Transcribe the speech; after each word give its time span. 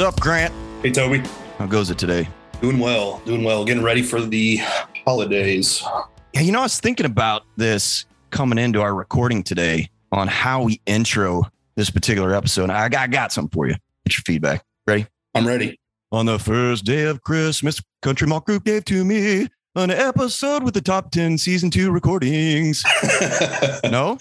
What's 0.00 0.16
up, 0.16 0.20
Grant? 0.22 0.54
Hey, 0.80 0.90
Toby. 0.90 1.22
How 1.58 1.66
goes 1.66 1.90
it 1.90 1.98
today? 1.98 2.26
Doing 2.62 2.78
well, 2.78 3.20
doing 3.26 3.44
well. 3.44 3.66
Getting 3.66 3.82
ready 3.82 4.00
for 4.00 4.22
the 4.22 4.58
holidays. 5.04 5.84
Yeah, 6.32 6.40
you 6.40 6.52
know, 6.52 6.60
I 6.60 6.62
was 6.62 6.80
thinking 6.80 7.04
about 7.04 7.44
this 7.58 8.06
coming 8.30 8.56
into 8.56 8.80
our 8.80 8.94
recording 8.94 9.42
today 9.42 9.90
on 10.10 10.26
how 10.26 10.62
we 10.62 10.80
intro 10.86 11.42
this 11.76 11.90
particular 11.90 12.34
episode. 12.34 12.70
I 12.70 12.88
got, 12.88 13.02
I 13.02 13.06
got 13.08 13.30
something 13.30 13.50
for 13.50 13.66
you. 13.66 13.74
Get 14.06 14.16
your 14.16 14.22
feedback. 14.24 14.64
Ready? 14.86 15.06
I'm 15.34 15.46
ready. 15.46 15.78
On 16.12 16.24
the 16.24 16.38
first 16.38 16.86
day 16.86 17.02
of 17.02 17.20
Christmas, 17.20 17.78
Country 18.00 18.26
Malt 18.26 18.46
Group 18.46 18.64
gave 18.64 18.86
to 18.86 19.04
me 19.04 19.48
an 19.76 19.90
episode 19.90 20.62
with 20.62 20.72
the 20.72 20.80
top 20.80 21.10
10 21.10 21.36
season 21.36 21.70
two 21.70 21.90
recordings. 21.90 22.82
no? 23.84 24.16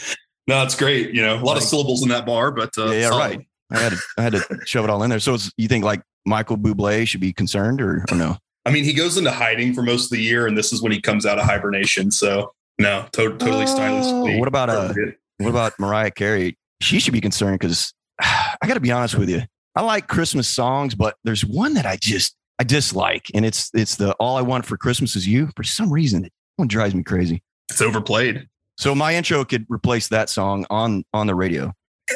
No, 0.46 0.62
it's 0.62 0.76
great. 0.76 1.12
You 1.14 1.22
know, 1.22 1.36
a 1.36 1.46
lot 1.46 1.56
of 1.56 1.64
syllables 1.64 2.04
in 2.04 2.10
that 2.10 2.26
bar, 2.26 2.52
but 2.52 2.78
uh, 2.78 2.88
yeah, 2.88 3.00
yeah 3.00 3.10
right. 3.18 3.48
I 3.72 3.80
had 3.80 3.92
to, 3.94 3.98
I 4.18 4.22
had 4.22 4.34
to 4.34 4.60
shove 4.66 4.84
it 4.84 4.90
all 4.90 5.04
in 5.04 5.10
there. 5.10 5.20
So 5.20 5.36
it's, 5.36 5.52
you 5.58 5.68
think 5.68 5.86
like 5.86 6.02
Michael 6.26 6.58
Bublé 6.58 7.08
should 7.08 7.22
be 7.22 7.34
concerned 7.34 7.82
or, 7.82 8.06
or 8.12 8.18
no? 8.18 8.38
I 8.66 8.72
mean, 8.72 8.84
he 8.84 8.94
goes 8.94 9.18
into 9.18 9.32
hiding 9.32 9.74
for 9.74 9.82
most 9.84 10.06
of 10.06 10.12
the 10.12 10.22
year, 10.22 10.46
and 10.48 10.58
this 10.58 10.74
is 10.74 10.82
when 10.82 10.92
he 10.92 11.02
comes 11.02 11.26
out 11.26 11.40
of 11.40 11.46
hibernation. 11.46 12.12
So 12.12 12.54
no, 12.78 13.08
to- 13.14 13.38
totally 13.38 13.66
stylistically. 13.66 14.36
Oh, 14.36 14.40
what 14.40 14.48
about, 14.48 14.70
uh. 14.70 14.94
What 15.38 15.50
about 15.50 15.74
Mariah 15.80 16.12
Carey? 16.12 16.58
She 16.82 17.00
should 17.00 17.14
be 17.14 17.22
concerned 17.22 17.60
because 17.60 17.94
I 18.22 18.68
got 18.68 18.74
to 18.74 18.80
be 18.80 18.92
honest 18.92 19.16
with 19.16 19.30
you. 19.30 19.42
I 19.76 19.82
like 19.82 20.08
Christmas 20.08 20.48
songs, 20.48 20.96
but 20.96 21.16
there's 21.24 21.46
one 21.46 21.76
that 21.76 21.86
I 21.86 21.96
just 21.96 22.36
I 22.60 22.64
dislike, 22.66 23.28
and 23.34 23.46
it's 23.46 23.70
it's 23.74 23.96
the 23.96 24.14
"All 24.14 24.36
I 24.36 24.42
Want 24.42 24.66
for 24.66 24.76
Christmas 24.76 25.16
Is 25.16 25.26
You." 25.26 25.50
For 25.56 25.64
some 25.64 25.92
reason, 25.92 26.26
it 26.26 26.34
one 26.58 26.68
drives 26.68 26.94
me 26.94 27.04
crazy. 27.04 27.42
It's 27.70 27.82
overplayed. 27.82 28.48
So 28.78 28.94
my 28.94 29.16
intro 29.16 29.46
could 29.46 29.66
replace 29.70 30.10
that 30.10 30.30
song 30.30 30.66
on 30.70 31.06
on 31.14 31.28
the 31.28 31.36
radio. 31.36 31.74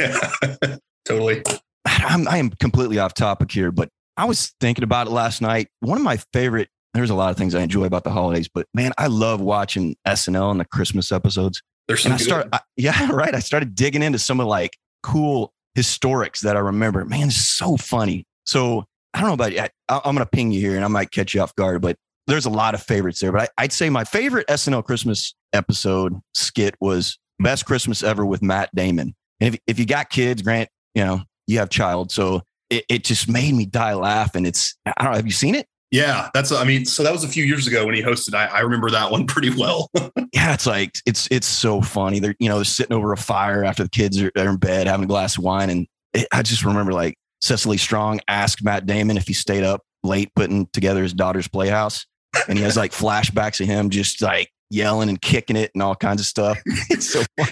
totally. 1.05 1.43
I'm, 1.85 2.27
I 2.27 2.37
am 2.37 2.49
completely 2.49 2.99
off 2.99 3.13
topic 3.13 3.51
here, 3.51 3.71
but 3.71 3.89
I 4.17 4.25
was 4.25 4.53
thinking 4.59 4.83
about 4.83 5.07
it 5.07 5.11
last 5.11 5.41
night. 5.41 5.67
One 5.79 5.97
of 5.97 6.03
my 6.03 6.17
favorite. 6.33 6.69
There's 6.93 7.09
a 7.09 7.15
lot 7.15 7.31
of 7.31 7.37
things 7.37 7.55
I 7.55 7.61
enjoy 7.61 7.85
about 7.85 8.03
the 8.03 8.11
holidays, 8.11 8.47
but 8.47 8.67
man, 8.75 8.91
I 8.99 9.07
love 9.07 9.41
watching 9.41 9.95
SNL 10.07 10.51
and 10.51 10.59
the 10.59 10.65
Christmas 10.65 11.11
episodes. 11.11 11.59
There's 11.87 12.03
some 12.03 12.11
and 12.11 12.21
I 12.21 12.23
start, 12.23 12.49
I, 12.53 12.59
yeah, 12.77 13.11
right. 13.11 13.33
I 13.33 13.39
started 13.39 13.73
digging 13.73 14.03
into 14.03 14.19
some 14.19 14.39
of 14.39 14.45
like 14.45 14.77
cool 15.01 15.53
historics 15.75 16.41
that 16.41 16.55
I 16.55 16.59
remember. 16.59 17.03
Man, 17.03 17.29
it's 17.29 17.37
so 17.37 17.77
funny. 17.77 18.25
So 18.45 18.85
I 19.13 19.19
don't 19.19 19.27
know 19.29 19.33
about 19.33 19.53
you. 19.53 19.61
I, 19.61 19.69
I'm 19.89 20.15
going 20.15 20.17
to 20.17 20.25
ping 20.27 20.51
you 20.51 20.59
here 20.59 20.75
and 20.75 20.85
I 20.85 20.87
might 20.87 21.09
catch 21.09 21.33
you 21.33 21.41
off 21.41 21.55
guard, 21.55 21.81
but 21.81 21.97
there's 22.27 22.45
a 22.45 22.51
lot 22.51 22.73
of 22.73 22.83
favorites 22.83 23.19
there. 23.19 23.31
But 23.31 23.51
I, 23.57 23.63
I'd 23.63 23.73
say 23.73 23.89
my 23.89 24.03
favorite 24.03 24.47
SNL 24.47 24.83
Christmas 24.83 25.33
episode 25.51 26.19
skit 26.33 26.75
was 26.79 27.17
Best 27.39 27.65
Christmas 27.65 28.03
Ever 28.03 28.25
with 28.25 28.41
Matt 28.41 28.69
Damon. 28.75 29.15
And 29.39 29.55
if, 29.55 29.61
if 29.67 29.79
you 29.79 29.85
got 29.85 30.09
kids, 30.09 30.41
Grant, 30.41 30.69
you 30.95 31.03
know, 31.03 31.21
you 31.47 31.59
have 31.59 31.69
child. 31.69 32.11
So 32.11 32.41
it, 32.69 32.85
it 32.89 33.03
just 33.03 33.29
made 33.29 33.53
me 33.53 33.65
die 33.65 33.93
laughing. 33.93 34.45
It's, 34.45 34.75
I 34.85 34.93
don't 35.03 35.11
know, 35.11 35.17
have 35.17 35.25
you 35.25 35.31
seen 35.31 35.55
it? 35.55 35.67
yeah, 35.93 36.29
that's. 36.33 36.51
I 36.51 36.63
mean, 36.63 36.85
so 36.85 37.03
that 37.03 37.13
was 37.13 37.23
a 37.23 37.27
few 37.27 37.43
years 37.43 37.67
ago 37.67 37.85
when 37.85 37.93
he 37.93 38.01
hosted. 38.01 38.33
I, 38.33 38.47
I 38.47 38.59
remember 38.61 38.89
that 38.89 39.11
one 39.11 39.27
pretty 39.27 39.51
well. 39.51 39.91
yeah, 40.33 40.55
it's 40.55 40.65
like 40.65 40.95
it's 41.05 41.27
it's 41.29 41.45
so 41.45 41.81
funny. 41.81 42.19
They're 42.19 42.35
you 42.39 42.49
know 42.49 42.55
they're 42.55 42.65
sitting 42.65 42.97
over 42.97 43.13
a 43.13 43.17
fire 43.17 43.63
after 43.63 43.83
the 43.83 43.89
kids 43.89 44.19
are, 44.19 44.31
are 44.35 44.49
in 44.49 44.57
bed 44.57 44.87
having 44.87 45.03
a 45.03 45.07
glass 45.07 45.37
of 45.37 45.43
wine, 45.43 45.69
and 45.69 45.87
it, 46.15 46.27
I 46.33 46.41
just 46.41 46.65
remember 46.65 46.93
like 46.93 47.13
Cecily 47.41 47.77
Strong 47.77 48.21
asked 48.27 48.63
Matt 48.63 48.87
Damon 48.87 49.17
if 49.17 49.27
he 49.27 49.33
stayed 49.33 49.63
up 49.63 49.81
late 50.03 50.31
putting 50.35 50.65
together 50.73 51.03
his 51.03 51.13
daughter's 51.13 51.47
playhouse, 51.47 52.07
and 52.49 52.57
he 52.57 52.63
has 52.63 52.75
like 52.75 52.91
flashbacks 52.93 53.61
of 53.61 53.67
him 53.67 53.91
just 53.91 54.19
like 54.19 54.49
yelling 54.71 55.09
and 55.09 55.21
kicking 55.21 55.55
it 55.55 55.69
and 55.75 55.83
all 55.83 55.93
kinds 55.93 56.21
of 56.21 56.25
stuff. 56.25 56.57
it's 56.89 57.07
so 57.07 57.21
fun. 57.37 57.49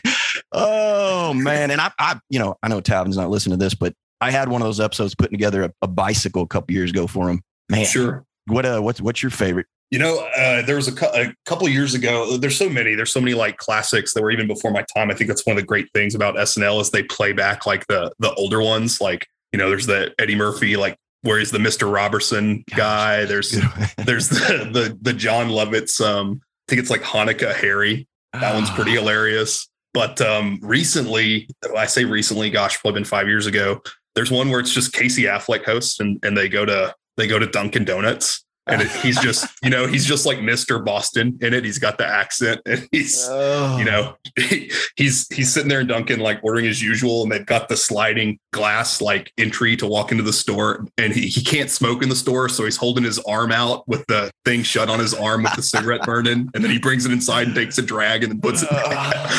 Oh 0.51 1.33
man, 1.33 1.71
and 1.71 1.79
I 1.79 1.91
I 1.97 2.19
you 2.29 2.39
know 2.39 2.57
I 2.61 2.67
know 2.67 2.81
Tavin's 2.81 3.17
not 3.17 3.29
listening 3.29 3.57
to 3.57 3.63
this, 3.63 3.73
but 3.73 3.93
I 4.19 4.31
had 4.31 4.49
one 4.49 4.61
of 4.61 4.67
those 4.67 4.79
episodes 4.79 5.15
putting 5.15 5.33
together 5.33 5.63
a, 5.63 5.73
a 5.81 5.87
bicycle 5.87 6.43
a 6.43 6.47
couple 6.47 6.73
years 6.73 6.91
ago 6.91 7.07
for 7.07 7.29
him. 7.29 7.41
Man, 7.69 7.85
sure. 7.85 8.25
what 8.47 8.65
uh 8.65 8.79
what's 8.79 9.01
what's 9.01 9.23
your 9.23 9.31
favorite? 9.31 9.67
You 9.89 9.99
know, 9.99 10.25
uh, 10.37 10.61
there 10.61 10.77
was 10.77 10.87
a, 10.87 10.93
cou- 10.93 11.11
a 11.13 11.33
couple 11.45 11.67
years 11.67 11.93
ago. 11.93 12.37
There's 12.37 12.55
so 12.55 12.69
many. 12.69 12.95
There's 12.95 13.11
so 13.11 13.19
many 13.19 13.33
like 13.33 13.57
classics 13.57 14.13
that 14.13 14.23
were 14.23 14.31
even 14.31 14.47
before 14.47 14.71
my 14.71 14.85
time. 14.95 15.11
I 15.11 15.13
think 15.15 15.27
that's 15.27 15.45
one 15.45 15.57
of 15.57 15.61
the 15.61 15.67
great 15.67 15.89
things 15.93 16.15
about 16.15 16.35
SNL 16.35 16.79
is 16.79 16.91
they 16.91 17.03
play 17.03 17.33
back 17.33 17.65
like 17.65 17.85
the 17.87 18.11
the 18.19 18.33
older 18.35 18.61
ones. 18.61 19.01
Like 19.01 19.27
you 19.51 19.57
know, 19.57 19.69
there's 19.69 19.87
the 19.87 20.13
Eddie 20.17 20.35
Murphy 20.35 20.77
like 20.77 20.97
where 21.23 21.39
he's 21.39 21.51
the 21.51 21.57
Mr. 21.57 21.91
Robertson 21.91 22.63
guy. 22.75 23.25
There's 23.25 23.51
there's 23.97 24.29
the 24.29 24.69
the 24.71 24.97
the 25.01 25.13
Jon 25.13 25.49
Lovitz. 25.49 25.99
Um, 25.99 26.41
I 26.43 26.71
think 26.71 26.81
it's 26.81 26.89
like 26.89 27.01
Hanukkah 27.01 27.53
Harry. 27.53 28.07
That 28.33 28.53
one's 28.53 28.69
pretty 28.69 28.91
hilarious. 28.91 29.69
But 29.93 30.21
um, 30.21 30.59
recently, 30.61 31.49
I 31.75 31.85
say 31.85 32.05
recently, 32.05 32.49
gosh, 32.49 32.79
probably 32.79 32.99
been 33.01 33.05
five 33.05 33.27
years 33.27 33.45
ago. 33.45 33.81
There's 34.15 34.31
one 34.31 34.49
where 34.49 34.59
it's 34.59 34.73
just 34.73 34.93
Casey 34.93 35.23
Affleck 35.23 35.65
hosts, 35.65 35.99
and 35.99 36.19
and 36.23 36.37
they 36.37 36.47
go 36.49 36.65
to 36.65 36.95
they 37.17 37.27
go 37.27 37.39
to 37.39 37.45
Dunkin' 37.47 37.83
Donuts, 37.85 38.43
and 38.67 38.81
it, 38.81 38.89
he's 38.91 39.19
just 39.19 39.47
you 39.63 39.69
know 39.69 39.87
he's 39.87 40.05
just 40.05 40.25
like 40.25 40.39
Mr. 40.39 40.83
Boston 40.83 41.37
in 41.41 41.53
it. 41.53 41.63
He's 41.65 41.77
got 41.79 41.97
the 41.97 42.05
accent, 42.07 42.61
and 42.65 42.87
he's 42.91 43.25
Oh. 43.29 43.77
you 43.77 43.85
know 43.85 44.15
he, 44.37 44.71
he's 44.97 45.27
he's 45.33 45.53
sitting 45.53 45.69
there 45.69 45.81
in 45.81 45.87
Dunkin' 45.87 46.19
like 46.19 46.39
ordering 46.41 46.67
as 46.67 46.81
usual, 46.81 47.23
and 47.23 47.31
they've 47.31 47.45
got 47.45 47.67
the 47.69 47.77
sliding 47.77 48.37
glass 48.53 49.01
like 49.01 49.31
entry 49.37 49.75
to 49.77 49.87
walk 49.87 50.11
into 50.11 50.23
the 50.23 50.33
store, 50.33 50.85
and 50.97 51.13
he, 51.13 51.27
he 51.27 51.41
can't 51.41 51.69
smoke 51.69 52.01
in 52.03 52.09
the 52.09 52.15
store, 52.15 52.49
so 52.49 52.63
he's 52.65 52.77
holding 52.77 53.03
his 53.03 53.19
arm 53.19 53.51
out 53.51 53.87
with 53.87 54.05
the 54.07 54.29
thing 54.45 54.63
shut 54.63 54.89
on 54.89 54.99
his 54.99 55.13
arm 55.13 55.43
with 55.43 55.53
the 55.53 55.61
cigarette 55.61 56.01
burning, 56.05 56.49
and 56.53 56.63
then 56.63 56.71
he 56.71 56.79
brings 56.79 57.05
it 57.05 57.11
inside 57.13 57.47
and 57.47 57.55
takes 57.55 57.77
a 57.77 57.81
drag 57.81 58.23
and 58.23 58.31
then 58.33 58.41
puts 58.41 58.61
it 58.63 58.69
back. 58.69 59.29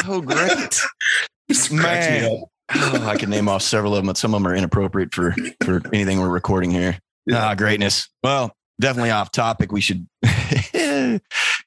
So 0.00 0.20
great. 0.20 0.80
Just 1.50 1.70
cracks 1.76 2.06
me 2.08 2.28
Man. 2.28 2.42
Oh, 2.74 3.06
I 3.06 3.16
can 3.16 3.30
name 3.30 3.48
off 3.48 3.62
several 3.62 3.94
of 3.94 3.98
them, 3.98 4.06
but 4.06 4.16
some 4.16 4.34
of 4.34 4.42
them 4.42 4.50
are 4.50 4.54
inappropriate 4.54 5.14
for 5.14 5.34
for 5.62 5.82
anything 5.92 6.20
we're 6.20 6.28
recording 6.28 6.70
here. 6.70 6.98
Yeah. 7.26 7.48
Ah, 7.48 7.54
greatness. 7.54 8.08
Well, 8.22 8.54
definitely 8.80 9.10
off 9.10 9.30
topic. 9.30 9.72
We 9.72 9.80
should. 9.80 10.06
if, 10.22 11.20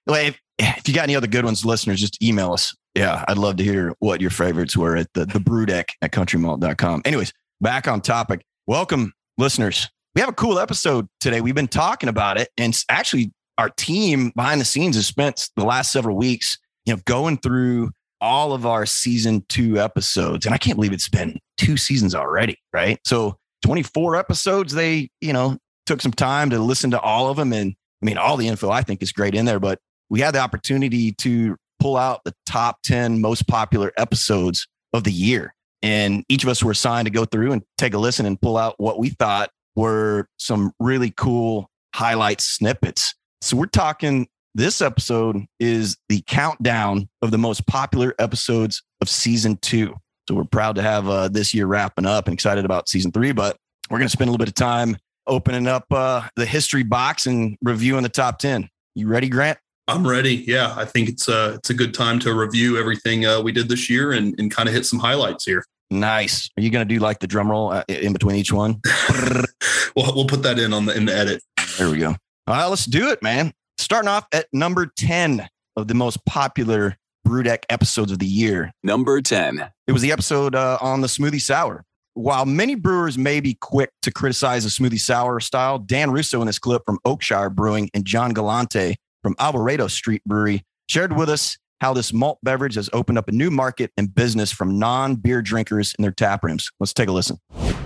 if 0.08 0.88
you 0.88 0.94
got 0.94 1.04
any 1.04 1.16
other 1.16 1.28
good 1.28 1.46
ones, 1.46 1.66
listeners, 1.66 2.00
just 2.00 2.22
email 2.24 2.54
us. 2.54 2.76
Yeah, 2.96 3.24
I'd 3.28 3.38
love 3.38 3.58
to 3.58 3.64
hear 3.64 3.94
what 4.00 4.22
your 4.22 4.30
favorites 4.30 4.78
were 4.78 4.96
at 4.96 5.12
the 5.14 5.26
the 5.26 5.40
brew 5.40 5.66
deck 5.66 5.94
at 6.02 6.12
countrymalt.com. 6.12 7.02
Anyways, 7.06 7.34
back 7.62 7.88
on 7.88 8.02
topic. 8.02 8.42
Welcome, 8.68 9.14
listeners. 9.38 9.90
We 10.16 10.22
have 10.22 10.30
a 10.30 10.34
cool 10.34 10.60
episode 10.60 11.08
today. 11.20 11.42
We've 11.42 11.56
been 11.56 11.68
talking 11.68 12.10
about 12.10 12.40
it, 12.40 12.50
and 12.58 12.76
actually, 12.90 13.32
our 13.58 13.70
team 13.70 14.32
behind 14.36 14.62
the 14.62 14.66
scenes 14.66 14.96
has 14.96 15.08
spent 15.08 15.50
the 15.56 15.66
last 15.66 15.92
several 15.92 16.16
weeks, 16.16 16.58
you 16.86 16.96
know, 16.96 17.02
going 17.06 17.38
through 17.38 17.92
all 18.22 18.54
of 18.54 18.66
our 18.66 18.86
season 18.86 19.46
two 19.50 19.80
episodes. 19.80 20.46
And 20.46 20.56
I 20.56 20.58
can't 20.58 20.78
believe 20.78 20.94
it's 20.94 21.10
been 21.10 21.40
two 21.58 21.78
seasons 21.78 22.16
already, 22.16 22.58
right? 22.74 23.00
So 23.06 23.38
24 23.64 24.16
episodes, 24.16 24.74
they, 24.74 25.10
you 25.22 25.34
know, 25.34 25.58
took 25.86 26.02
some 26.02 26.12
time 26.12 26.50
to 26.50 26.60
listen 26.60 26.92
to 26.92 27.00
all 27.00 27.30
of 27.30 27.38
them. 27.38 27.54
And 27.54 27.76
I 28.02 28.06
mean, 28.06 28.18
all 28.18 28.38
the 28.38 28.48
info 28.48 28.70
I 28.70 28.82
think 28.82 29.02
is 29.02 29.12
great 29.12 29.36
in 29.36 29.46
there, 29.46 29.60
but 29.60 29.80
we 30.10 30.22
had 30.22 30.34
the 30.36 30.40
opportunity 30.40 31.12
to 31.14 31.56
pull 31.80 31.98
out 31.98 32.22
the 32.26 32.34
top 32.46 32.82
10 32.84 33.22
most 33.22 33.48
popular 33.48 33.92
episodes 33.98 34.68
of 34.94 35.04
the 35.04 35.12
year. 35.12 35.54
And 35.82 36.24
each 36.30 36.44
of 36.44 36.50
us 36.50 36.64
were 36.64 36.72
assigned 36.72 37.06
to 37.06 37.12
go 37.12 37.26
through 37.26 37.52
and 37.52 37.62
take 37.78 37.94
a 37.94 37.98
listen 37.98 38.26
and 38.26 38.40
pull 38.42 38.58
out 38.58 38.76
what 38.78 38.98
we 38.98 39.10
thought 39.10 39.52
were 39.76 40.28
some 40.38 40.72
really 40.80 41.12
cool 41.16 41.70
highlight 41.94 42.42
snippets. 42.42 43.14
So 43.42 43.58
we're 43.58 43.68
talking 43.68 44.28
this 44.56 44.82
episode 44.82 45.46
is 45.60 45.98
the 46.08 46.24
countdown 46.28 47.10
of 47.22 47.30
the 47.30 47.38
most 47.38 47.68
popular 47.68 48.16
episodes 48.18 48.82
of 49.02 49.10
season 49.10 49.58
two. 49.58 49.94
So 50.28 50.36
we're 50.36 50.46
proud 50.46 50.78
to 50.78 50.82
have 50.82 51.08
uh, 51.08 51.28
this 51.28 51.54
year 51.54 51.68
wrapping 51.68 52.06
up 52.06 52.28
and 52.28 52.34
excited 52.34 52.64
about 52.64 52.88
season 52.90 53.12
three, 53.12 53.34
but 53.34 53.58
we're 53.90 54.00
going 54.00 54.08
to 54.08 54.12
spend 54.12 54.30
a 54.30 54.32
little 54.32 54.44
bit 54.44 54.48
of 54.48 54.56
time 54.56 54.98
opening 55.28 55.68
up 55.68 55.86
uh, 55.92 56.28
the 56.38 56.46
history 56.46 56.84
box 56.84 57.28
and 57.28 57.58
reviewing 57.62 58.02
the 58.02 58.10
top 58.10 58.40
10. 58.40 58.70
You 58.96 59.08
ready, 59.10 59.28
Grant? 59.28 59.60
I'm 59.88 60.08
ready. 60.08 60.36
Yeah, 60.48 60.74
I 60.76 60.86
think 60.86 61.10
it's 61.10 61.28
a 61.28 61.56
it's 61.56 61.70
a 61.70 61.74
good 61.74 61.94
time 61.94 62.18
to 62.20 62.34
review 62.34 62.80
everything 62.80 63.26
uh, 63.26 63.42
we 63.42 63.52
did 63.52 63.70
this 63.70 63.88
year 63.88 64.14
and, 64.14 64.34
and 64.40 64.50
kind 64.50 64.68
of 64.68 64.74
hit 64.74 64.86
some 64.86 64.98
highlights 64.98 65.46
here. 65.46 65.64
Nice. 65.92 66.50
Are 66.58 66.64
you 66.64 66.72
going 66.72 66.88
to 66.88 66.92
do 66.92 67.00
like 67.00 67.20
the 67.20 67.28
drum 67.28 67.52
roll 67.52 67.72
uh, 67.72 67.84
in 67.88 68.12
between 68.12 68.36
each 68.36 68.52
one? 68.52 68.82
we'll 69.96 70.16
we'll 70.16 70.26
put 70.26 70.42
that 70.42 70.58
in 70.58 70.74
on 70.74 70.86
the 70.86 70.98
in 70.98 71.06
the 71.06 71.16
edit. 71.16 71.44
There 71.78 71.92
we 71.92 72.00
go. 72.00 72.16
All 72.48 72.56
right, 72.56 72.66
let's 72.66 72.86
do 72.86 73.10
it, 73.10 73.22
man. 73.22 73.54
Starting 73.78 74.08
off 74.08 74.26
at 74.32 74.48
number 74.54 74.88
10 74.98 75.48
of 75.76 75.88
the 75.88 75.94
most 75.94 76.26
popular 76.26 76.98
BrewDeck 77.28 77.66
episodes 77.70 78.12
of 78.12 78.20
the 78.20 78.26
year. 78.26 78.72
Number 78.84 79.22
10. 79.22 79.72
It 79.88 79.92
was 79.92 80.02
the 80.02 80.12
episode 80.12 80.56
uh, 80.56 80.78
on 80.82 81.02
the 81.02 81.08
smoothie 81.08 81.42
sour. 81.42 81.84
While 82.14 82.46
many 82.46 82.76
brewers 82.76 83.18
may 83.18 83.42
be 83.42 83.56
quick 83.56 83.90
to 84.04 84.12
criticize 84.12 84.64
the 84.64 84.70
smoothie 84.70 85.00
sour 85.00 85.40
style, 85.42 85.80
Dan 85.80 86.12
Russo 86.12 86.40
in 86.40 86.48
this 86.48 86.60
clip 86.60 86.84
from 86.86 87.00
Oakshire 87.06 87.54
Brewing 87.54 87.90
and 87.94 88.06
John 88.06 88.32
Galante 88.32 88.96
from 89.22 89.36
Alvarado 89.40 89.88
Street 89.88 90.22
Brewery 90.26 90.64
shared 90.88 91.18
with 91.18 91.30
us 91.30 91.58
how 91.82 91.94
this 91.94 92.14
malt 92.14 92.40
beverage 92.42 92.76
has 92.76 92.90
opened 92.94 93.18
up 93.18 93.28
a 93.28 93.32
new 93.34 93.52
market 93.52 93.92
and 93.98 94.14
business 94.14 94.52
from 94.52 94.80
non-beer 94.80 95.42
drinkers 95.42 95.94
in 95.98 96.04
their 96.04 96.12
tap 96.12 96.44
rooms. 96.44 96.70
Let's 96.80 96.94
take 96.94 97.10
a 97.10 97.12
listen. 97.12 97.38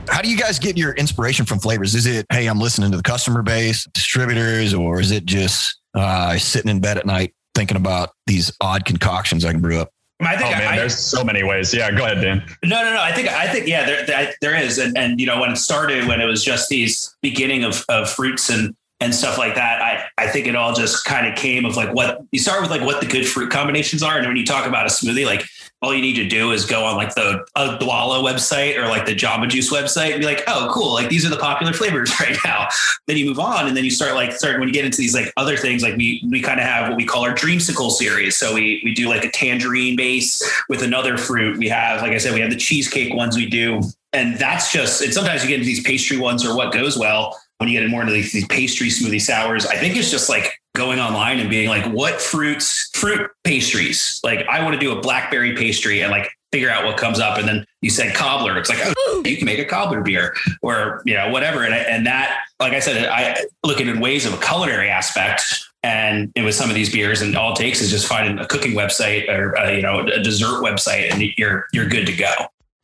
How 0.08 0.22
do 0.22 0.30
you 0.30 0.38
guys 0.38 0.60
get 0.60 0.78
your 0.78 0.94
inspiration 0.94 1.46
from 1.46 1.60
flavors? 1.60 1.96
Is 1.96 2.06
it, 2.06 2.26
hey, 2.32 2.46
I'm 2.48 2.60
listening 2.60 2.92
to 2.92 2.98
the 2.98 3.04
customer 3.04 3.42
base, 3.42 3.86
distributors, 3.94 4.74
or 4.74 5.00
is 5.00 5.12
it 5.12 5.26
just 5.26 5.79
uh, 5.94 6.38
sitting 6.38 6.70
in 6.70 6.80
bed 6.80 6.98
at 6.98 7.06
night 7.06 7.34
thinking 7.56 7.78
about 7.78 8.12
these 8.28 8.52
odd 8.62 8.86
concoctions 8.86 9.46
I 9.46 9.52
can 9.52 9.62
brew 9.62 9.80
up? 9.80 9.92
I 10.22 10.36
think 10.36 10.54
oh 10.54 10.60
man, 10.60 10.74
I, 10.74 10.78
there's 10.78 10.98
so 10.98 11.24
many 11.24 11.44
ways. 11.44 11.74
Yeah, 11.74 11.92
go 11.92 12.04
ahead, 12.04 12.22
Dan. 12.22 12.44
No, 12.64 12.84
no, 12.84 12.94
no. 12.94 13.02
I 13.02 13.14
think 13.14 13.30
I 13.30 13.48
think 13.48 13.68
yeah, 13.68 13.86
there 13.86 14.06
there, 14.06 14.34
there 14.42 14.56
is, 14.56 14.78
and 14.78 14.98
and 14.98 15.20
you 15.20 15.26
know 15.26 15.40
when 15.40 15.52
it 15.52 15.56
started, 15.56 16.08
when 16.08 16.20
it 16.20 16.26
was 16.26 16.44
just 16.44 16.68
these 16.68 17.16
beginning 17.22 17.64
of 17.64 17.86
of 17.88 18.10
fruits 18.10 18.50
and 18.50 18.76
and 19.02 19.16
stuff 19.16 19.38
like 19.38 19.56
that. 19.56 19.82
I, 19.82 20.04
I 20.18 20.28
think 20.28 20.48
it 20.48 20.56
all 20.56 20.74
just 20.74 21.06
kind 21.06 21.26
of 21.26 21.36
came 21.36 21.66
of 21.66 21.78
like 21.78 21.94
what 21.94 22.22
you 22.32 22.40
start 22.40 22.62
with 22.62 22.70
like 22.70 22.82
what 22.82 23.00
the 23.00 23.08
good 23.08 23.26
fruit 23.26 23.50
combinations 23.50 24.04
are. 24.04 24.18
And 24.18 24.28
when 24.28 24.36
you 24.36 24.46
talk 24.46 24.68
about 24.68 24.86
a 24.86 24.90
smoothie, 24.90 25.26
like 25.26 25.46
all 25.82 25.94
you 25.94 26.02
need 26.02 26.16
to 26.16 26.28
do 26.28 26.52
is 26.52 26.66
go 26.66 26.84
on 26.84 26.98
like 26.98 27.16
the 27.16 27.46
uh, 27.56 27.78
Odwalla 27.78 28.22
website 28.22 28.78
or 28.78 28.88
like 28.88 29.06
the 29.06 29.16
Jamba 29.16 29.48
Juice 29.48 29.72
website 29.72 30.12
and 30.12 30.20
be 30.20 30.26
like, 30.26 30.44
oh, 30.48 30.70
cool. 30.74 30.94
Like 30.94 31.10
these 31.10 31.26
are 31.26 31.30
the 31.30 31.38
popular 31.38 31.72
flavors 31.72 32.12
right 32.20 32.36
now. 32.44 32.68
Then 33.08 33.16
you 33.16 33.26
move 33.26 33.40
on 33.40 33.68
and 33.68 33.78
then 33.78 33.86
you 33.86 33.92
start 33.92 34.16
like 34.16 34.34
start 34.34 34.60
when 34.60 34.68
you 34.68 34.74
get 34.74 34.84
into 34.84 34.98
these 34.98 35.14
like 35.14 35.32
other 35.38 35.56
things, 35.56 35.82
like 35.82 35.96
we 35.96 36.22
we 36.30 36.42
kind 36.42 36.60
of 36.60 36.66
have 36.66 36.90
what 36.90 36.98
we 36.98 37.06
call 37.06 37.24
our 37.24 37.34
dreamsicle 37.34 37.92
series. 37.92 38.36
So 38.36 38.54
we 38.54 38.82
we 38.84 38.94
do 38.94 39.08
like 39.08 39.24
a 39.24 39.32
tangerine 39.32 39.96
base 39.96 40.42
with 40.68 40.84
another 40.84 41.18
fruit. 41.18 41.58
We 41.58 41.70
have, 41.70 42.02
like 42.02 42.12
I 42.12 42.18
said, 42.18 42.34
we 42.34 42.42
have 42.42 42.50
the 42.50 42.58
cheesecake 42.58 43.14
ones 43.14 43.38
we 43.38 43.50
do. 43.50 43.82
And 44.12 44.38
that's 44.38 44.74
just 44.74 45.02
and 45.02 45.14
sometimes 45.14 45.44
you 45.44 45.48
get 45.48 45.56
into 45.56 45.68
these 45.68 45.84
pastry 45.84 46.18
ones 46.18 46.46
or 46.46 46.56
what 46.56 46.74
goes 46.74 46.98
well 46.98 47.40
when 47.60 47.68
you 47.70 47.80
get 47.80 47.90
more 47.90 48.02
into 48.02 48.14
these, 48.14 48.32
these 48.32 48.48
pastry 48.48 48.88
smoothie 48.88 49.22
sours, 49.22 49.66
I 49.66 49.76
think 49.76 49.98
it's 49.98 50.10
just 50.10 50.30
like 50.30 50.60
going 50.76 51.00
online 51.00 51.40
and 51.40 51.50
being 51.50 51.68
like, 51.68 51.86
what 51.94 52.22
fruits, 52.22 52.90
fruit 52.94 53.30
pastries? 53.44 54.22
Like, 54.24 54.48
I 54.48 54.64
want 54.64 54.76
to 54.76 54.80
do 54.80 54.98
a 54.98 55.02
blackberry 55.02 55.56
pastry 55.56 56.02
and 56.02 56.10
like 56.10 56.32
figure 56.54 56.70
out 56.70 56.86
what 56.86 56.96
comes 56.96 57.20
up. 57.20 57.38
And 57.38 57.46
then 57.46 57.66
you 57.82 57.90
said 57.90 58.16
cobbler. 58.16 58.58
It's 58.58 58.70
like, 58.70 58.80
oh, 58.82 59.24
you 59.26 59.36
can 59.36 59.46
make 59.46 59.60
a 59.60 59.66
cobbler 59.66 60.02
beer 60.02 60.34
or, 60.62 61.02
you 61.06 61.14
know, 61.16 61.30
whatever. 61.30 61.66
And, 61.66 61.74
and 61.74 62.08
that, 62.08 62.40
like 62.62 62.72
I 62.72 62.80
said, 62.80 63.10
I 63.10 63.36
look 63.66 63.82
at 63.82 63.88
it 63.88 63.96
in 63.96 64.00
ways 64.00 64.26
of 64.26 64.34
a 64.34 64.38
culinary 64.38 64.90
aspect. 64.90 65.44
And 65.84 66.32
it 66.36 66.44
was 66.44 66.58
some 66.58 66.70
of 66.70 66.76
these 66.76 66.92
beers, 66.92 67.22
and 67.22 67.38
all 67.38 67.54
it 67.54 67.56
takes 67.56 67.80
is 67.80 67.90
just 67.90 68.06
finding 68.06 68.38
a 68.38 68.46
cooking 68.46 68.74
website 68.74 69.30
or 69.30 69.58
uh, 69.58 69.70
you 69.70 69.82
know 69.82 70.00
a 70.00 70.22
dessert 70.22 70.62
website, 70.62 71.10
and 71.10 71.22
you're 71.38 71.68
you're 71.72 71.88
good 71.88 72.06
to 72.06 72.14
go 72.14 72.34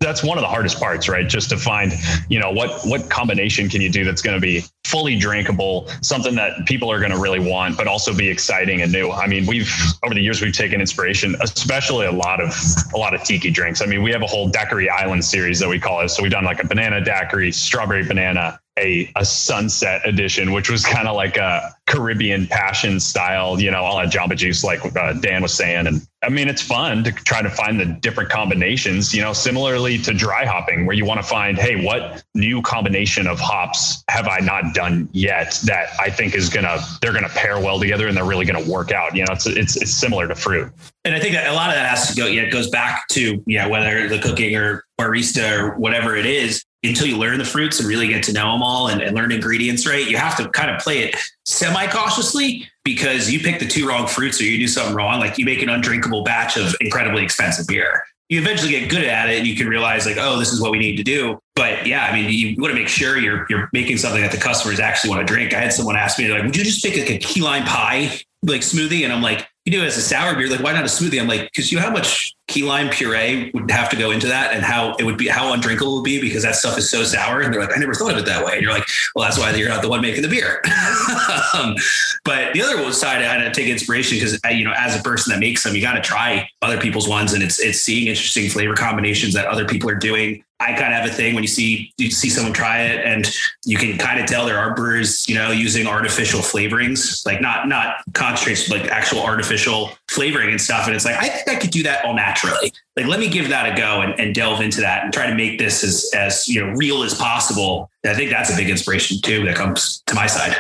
that's 0.02 0.24
one 0.24 0.38
of 0.38 0.42
the 0.42 0.48
hardest 0.48 0.80
parts, 0.80 1.08
right? 1.08 1.28
Just 1.28 1.50
to 1.50 1.58
find, 1.58 1.94
you 2.30 2.40
know, 2.40 2.52
what 2.52 2.82
what 2.86 3.10
combination 3.10 3.70
can 3.70 3.82
you 3.82 3.90
do 3.90 4.04
that's 4.04 4.22
going 4.22 4.36
to 4.36 4.42
be 4.42 4.64
fully 4.84 5.18
drinkable, 5.18 5.88
something 6.02 6.36
that 6.36 6.66
people 6.66 6.92
are 6.92 7.00
going 7.00 7.12
to 7.12 7.18
really 7.18 7.40
want, 7.40 7.78
but 7.78 7.88
also 7.88 8.14
be 8.14 8.30
exciting 8.30 8.82
and 8.82 8.92
new. 8.92 9.10
I 9.10 9.26
mean, 9.26 9.46
we've 9.46 9.72
over 10.04 10.14
the 10.14 10.22
years 10.22 10.42
we've 10.42 10.54
taken 10.54 10.80
inspiration, 10.80 11.36
especially 11.42 12.06
a 12.06 12.12
lot 12.12 12.42
of 12.42 12.54
a 12.94 12.98
lot 12.98 13.14
of 13.14 13.24
tiki 13.24 13.52
drinks. 13.52 13.82
I 13.82 13.86
mean, 13.86 14.04
we 14.04 14.12
have 14.12 14.22
a 14.22 14.28
whole 14.28 14.48
daiquiri 14.50 14.90
island 14.90 15.24
series 15.24 15.60
that 15.60 15.70
we 15.70 15.80
call 15.80 16.02
it. 16.02 16.10
So 16.10 16.22
we've 16.22 16.32
done 16.32 16.46
like 16.46 16.64
a 16.64 16.68
banana 16.68 17.04
daiquiri, 17.04 17.52
strawberry 17.52 18.06
banana, 18.06 18.60
a, 18.78 19.12
a 19.16 19.24
sunset 19.24 20.02
edition, 20.06 20.52
which 20.52 20.70
was 20.70 20.86
kind 20.86 21.08
of 21.08 21.16
like 21.16 21.38
a 21.38 21.76
Caribbean 21.88 22.48
passion 22.48 23.00
style, 23.00 23.60
you 23.60 23.72
know, 23.72 23.84
all 23.84 23.98
that 23.98 24.12
Jamba 24.12 24.36
Juice, 24.36 24.64
like 24.64 24.84
uh, 24.98 25.14
Dan 25.14 25.42
was 25.42 25.54
saying. 25.54 25.88
And 25.88 26.06
I 26.24 26.30
mean, 26.30 26.48
it's 26.48 26.62
fun 26.62 27.04
to 27.04 27.12
try 27.12 27.42
to 27.42 27.50
find 27.50 27.80
the 27.80 27.86
different 27.86 28.30
combinations, 28.30 29.14
you 29.14 29.22
know, 29.22 29.34
similarly 29.34 29.98
to 30.00 30.14
dry 30.14 30.46
hopping, 30.46 30.86
where 30.86 30.96
you 30.96 31.06
want 31.06 31.22
to 31.22 31.28
find, 31.28 31.58
hey, 31.58 31.86
what 31.86 32.24
new 32.34 32.62
combination 32.62 33.28
of 33.28 33.40
hops 33.40 34.04
have 34.10 34.28
I 34.28 34.40
not 34.40 34.74
done 34.74 35.08
yet 35.14 35.60
that 35.66 35.90
I 36.00 36.10
think 36.10 36.36
is 36.36 36.50
gonna 36.50 36.80
they're 37.02 37.14
gonna 37.14 37.30
pair 37.30 37.60
well 37.60 37.80
together 37.80 38.08
and 38.08 38.18
they're 38.18 38.26
really 38.26 38.46
gonna 38.46 38.68
work 38.70 38.92
out. 38.92 39.16
You 39.16 39.26
know, 39.26 39.34
it's 39.34 39.46
it's 39.46 39.78
it's 39.78 39.92
similar 39.92 40.28
to 40.28 40.36
fruit. 40.36 40.72
And 41.06 41.14
I 41.14 41.20
think 41.20 41.36
that 41.36 41.48
a 41.48 41.54
lot 41.54 41.70
of 41.70 41.76
that 41.76 41.88
has 41.88 42.10
to 42.10 42.16
go, 42.16 42.26
yeah, 42.26 42.42
it 42.42 42.52
goes 42.52 42.68
back 42.70 43.08
to, 43.10 43.44
know, 43.60 43.70
whether 43.70 44.10
the 44.10 44.18
cooking 44.18 44.56
or 44.56 44.84
barista 45.00 45.60
or 45.60 45.78
whatever 45.78 46.16
it 46.16 46.26
is, 46.26 46.66
until 46.90 47.08
you 47.08 47.18
learn 47.18 47.38
the 47.38 47.46
fruits 47.46 47.80
and 47.80 47.88
really 47.88 48.08
get 48.08 48.24
to 48.24 48.34
know 48.34 48.52
them 48.52 48.64
all 48.64 48.88
and, 48.88 49.02
and 49.02 49.16
learn 49.16 49.32
ingredients 49.32 49.88
right, 49.88 50.08
you 50.08 50.18
have 50.18 50.36
to 50.38 50.50
kind 50.50 50.70
of 50.70 50.82
play 50.82 51.00
it 51.00 51.16
semi 51.46 51.88
cautiously 51.88 52.68
because 52.84 53.32
you 53.32 53.40
pick 53.40 53.60
the 53.60 53.68
two 53.68 53.88
wrong 53.88 54.08
fruits 54.08 54.40
or 54.40 54.46
you 54.46 54.58
do 54.58 54.68
something 54.68 54.96
wrong. 54.96 55.20
Like 55.20 55.38
you 55.38 55.46
make 55.46 55.62
an 55.62 55.70
undrinkable 55.70 56.24
batch 56.24 56.58
of 56.58 56.76
incredibly 56.82 57.24
expensive 57.24 57.68
beer. 57.68 58.04
You 58.30 58.42
eventually 58.42 58.72
get 58.72 58.90
good 58.90 59.04
at 59.04 59.30
it 59.30 59.38
and 59.38 59.48
you 59.48 59.56
can 59.56 59.68
realize 59.68 60.06
like, 60.06 60.18
oh, 60.20 60.40
this 60.40 60.52
is 60.52 60.60
what 60.60 60.72
we 60.72 60.80
need 60.80 60.98
to 60.98 61.04
do. 61.04 61.38
But 61.56 61.86
yeah, 61.86 62.06
I 62.06 62.14
mean, 62.14 62.30
you 62.30 62.56
want 62.60 62.72
to 62.74 62.80
make 62.80 62.88
sure 62.88 63.18
you're 63.18 63.46
you're 63.50 63.70
making 63.72 63.98
something 63.98 64.22
that 64.22 64.32
the 64.32 64.38
customers 64.38 64.80
actually 64.80 65.12
want 65.12 65.28
to 65.28 65.32
drink. 65.32 65.54
I 65.54 65.60
had 65.60 65.74
someone 65.74 65.96
ask 65.96 66.18
me 66.18 66.28
like, 66.28 66.44
would 66.44 66.56
you 66.56 66.64
just 66.64 66.84
make 66.84 66.98
like 66.98 67.10
a 67.10 67.20
key 67.20 67.42
lime 67.42 67.64
pie 67.64 68.20
like 68.52 68.62
smoothie? 68.62 69.04
And 69.04 69.12
I'm 69.12 69.22
like, 69.22 69.48
you 69.66 69.72
do 69.72 69.82
it 69.82 69.88
as 69.88 69.98
a 69.98 70.02
sour 70.02 70.36
beer. 70.36 70.48
Like, 70.48 70.62
why 70.62 70.74
not 70.74 70.84
a 70.84 70.88
smoothie? 70.88 71.20
I'm 71.20 71.28
like, 71.28 71.42
because 71.42 71.72
you 71.72 71.80
know 71.80 71.84
how 71.84 71.92
much 71.92 72.36
key 72.48 72.62
lime 72.62 72.90
puree 72.92 73.50
would 73.56 73.72
have 73.72 73.90
to 73.90 73.96
go 73.96 74.12
into 74.12 74.28
that 74.28 74.54
and 74.54 74.64
how 74.64 74.94
it 74.96 75.04
would 75.04 75.18
be, 75.18 75.28
how 75.28 75.52
undrinkable 75.52 75.94
it 75.94 75.96
would 75.96 76.04
be 76.04 76.22
because 76.22 76.44
that 76.44 76.56
stuff 76.56 76.78
is 76.78 76.88
so 76.88 77.04
sour. 77.04 77.42
And 77.42 77.52
they're 77.52 77.62
like, 77.62 77.76
I 77.76 77.80
never 77.80 77.96
thought 77.96 78.12
of 78.12 78.20
it 78.20 78.26
that 78.28 78.46
way. 78.46 78.54
And 78.54 78.62
you're 78.62 78.72
like, 78.72 78.86
well, 79.16 79.26
that's 79.26 79.40
why 79.40 79.52
you're 79.56 79.70
not 79.70 79.82
the 79.82 79.90
one 79.90 80.02
making 80.02 80.22
the 80.22 80.28
beer. 80.28 80.62
um, 81.56 81.76
but 82.24 82.54
the 82.54 82.62
other 82.62 82.92
side, 82.92 83.24
I 83.24 83.42
had 83.42 83.52
to 83.52 83.60
take 83.60 83.68
inspiration 83.68 84.18
because, 84.18 84.40
uh, 84.46 84.50
you 84.50 84.64
know, 84.64 84.74
as 84.78 84.98
a 84.98 85.02
person 85.02 85.34
that 85.34 85.40
makes 85.40 85.64
them, 85.64 85.76
you 85.76 85.82
got 85.82 85.94
to 85.94 86.02
try 86.02 86.48
other 86.62 86.80
people's 86.80 87.10
ones 87.10 87.34
and 87.34 87.42
it's, 87.42 87.60
it's 87.60 87.80
seeing 87.82 88.08
interesting 88.08 88.48
flavor 88.50 88.76
combinations 88.76 89.34
that 89.34 89.48
other 89.48 89.66
people 89.66 89.90
are 89.90 89.96
doing 89.96 90.44
I 90.60 90.72
kind 90.74 90.94
of 90.94 91.02
have 91.02 91.10
a 91.10 91.14
thing 91.14 91.36
when 91.36 91.44
you 91.44 91.50
see 91.50 91.94
you 91.98 92.10
see 92.10 92.30
someone 92.30 92.54
try 92.54 92.84
it, 92.84 93.06
and 93.06 93.30
you 93.66 93.78
can 93.78 93.98
kind 93.98 94.22
of 94.22 94.26
tell 94.26 94.46
there 94.46 94.58
are 94.58 94.74
brewers, 94.74 95.28
you 95.28 95.36
know, 95.36 95.52
using 95.52 95.86
artificial 95.86 96.40
flavorings, 96.40 97.26
like 97.26 97.42
not 97.42 97.68
not 97.68 97.98
concentrates, 98.14 98.70
like 98.70 98.84
actual 98.90 99.22
artificial 99.22 99.92
flavoring 100.08 100.52
and 100.52 100.62
stuff. 100.62 100.88
And 100.88 100.96
it's 100.96 101.04
like 101.04 101.18
I 101.18 101.28
think 101.28 101.50
I 101.50 101.60
could 101.60 101.72
do 101.72 101.84
that 101.84 102.06
all 102.06 102.14
naturally. 102.14 102.72
Like 102.96 103.06
let 103.08 103.20
me 103.20 103.28
give 103.28 103.50
that 103.50 103.74
a 103.74 103.76
go 103.78 104.00
and, 104.00 104.18
and 104.18 104.34
delve 104.34 104.62
into 104.62 104.80
that 104.80 105.04
and 105.04 105.12
try 105.12 105.28
to 105.28 105.36
make 105.36 105.60
this 105.60 105.84
as 105.84 106.10
as 106.16 106.48
you 106.48 106.66
know 106.66 106.72
real 106.72 107.04
as 107.04 107.14
possible. 107.14 107.92
And 108.06 108.14
I 108.14 108.16
think 108.16 108.32
that's 108.32 108.54
a 108.54 108.56
big 108.56 108.70
inspiration 108.70 109.20
too 109.22 109.44
that 109.46 109.58
comes 109.58 110.04
to 110.08 110.16
my 110.16 110.28
side. 110.28 110.56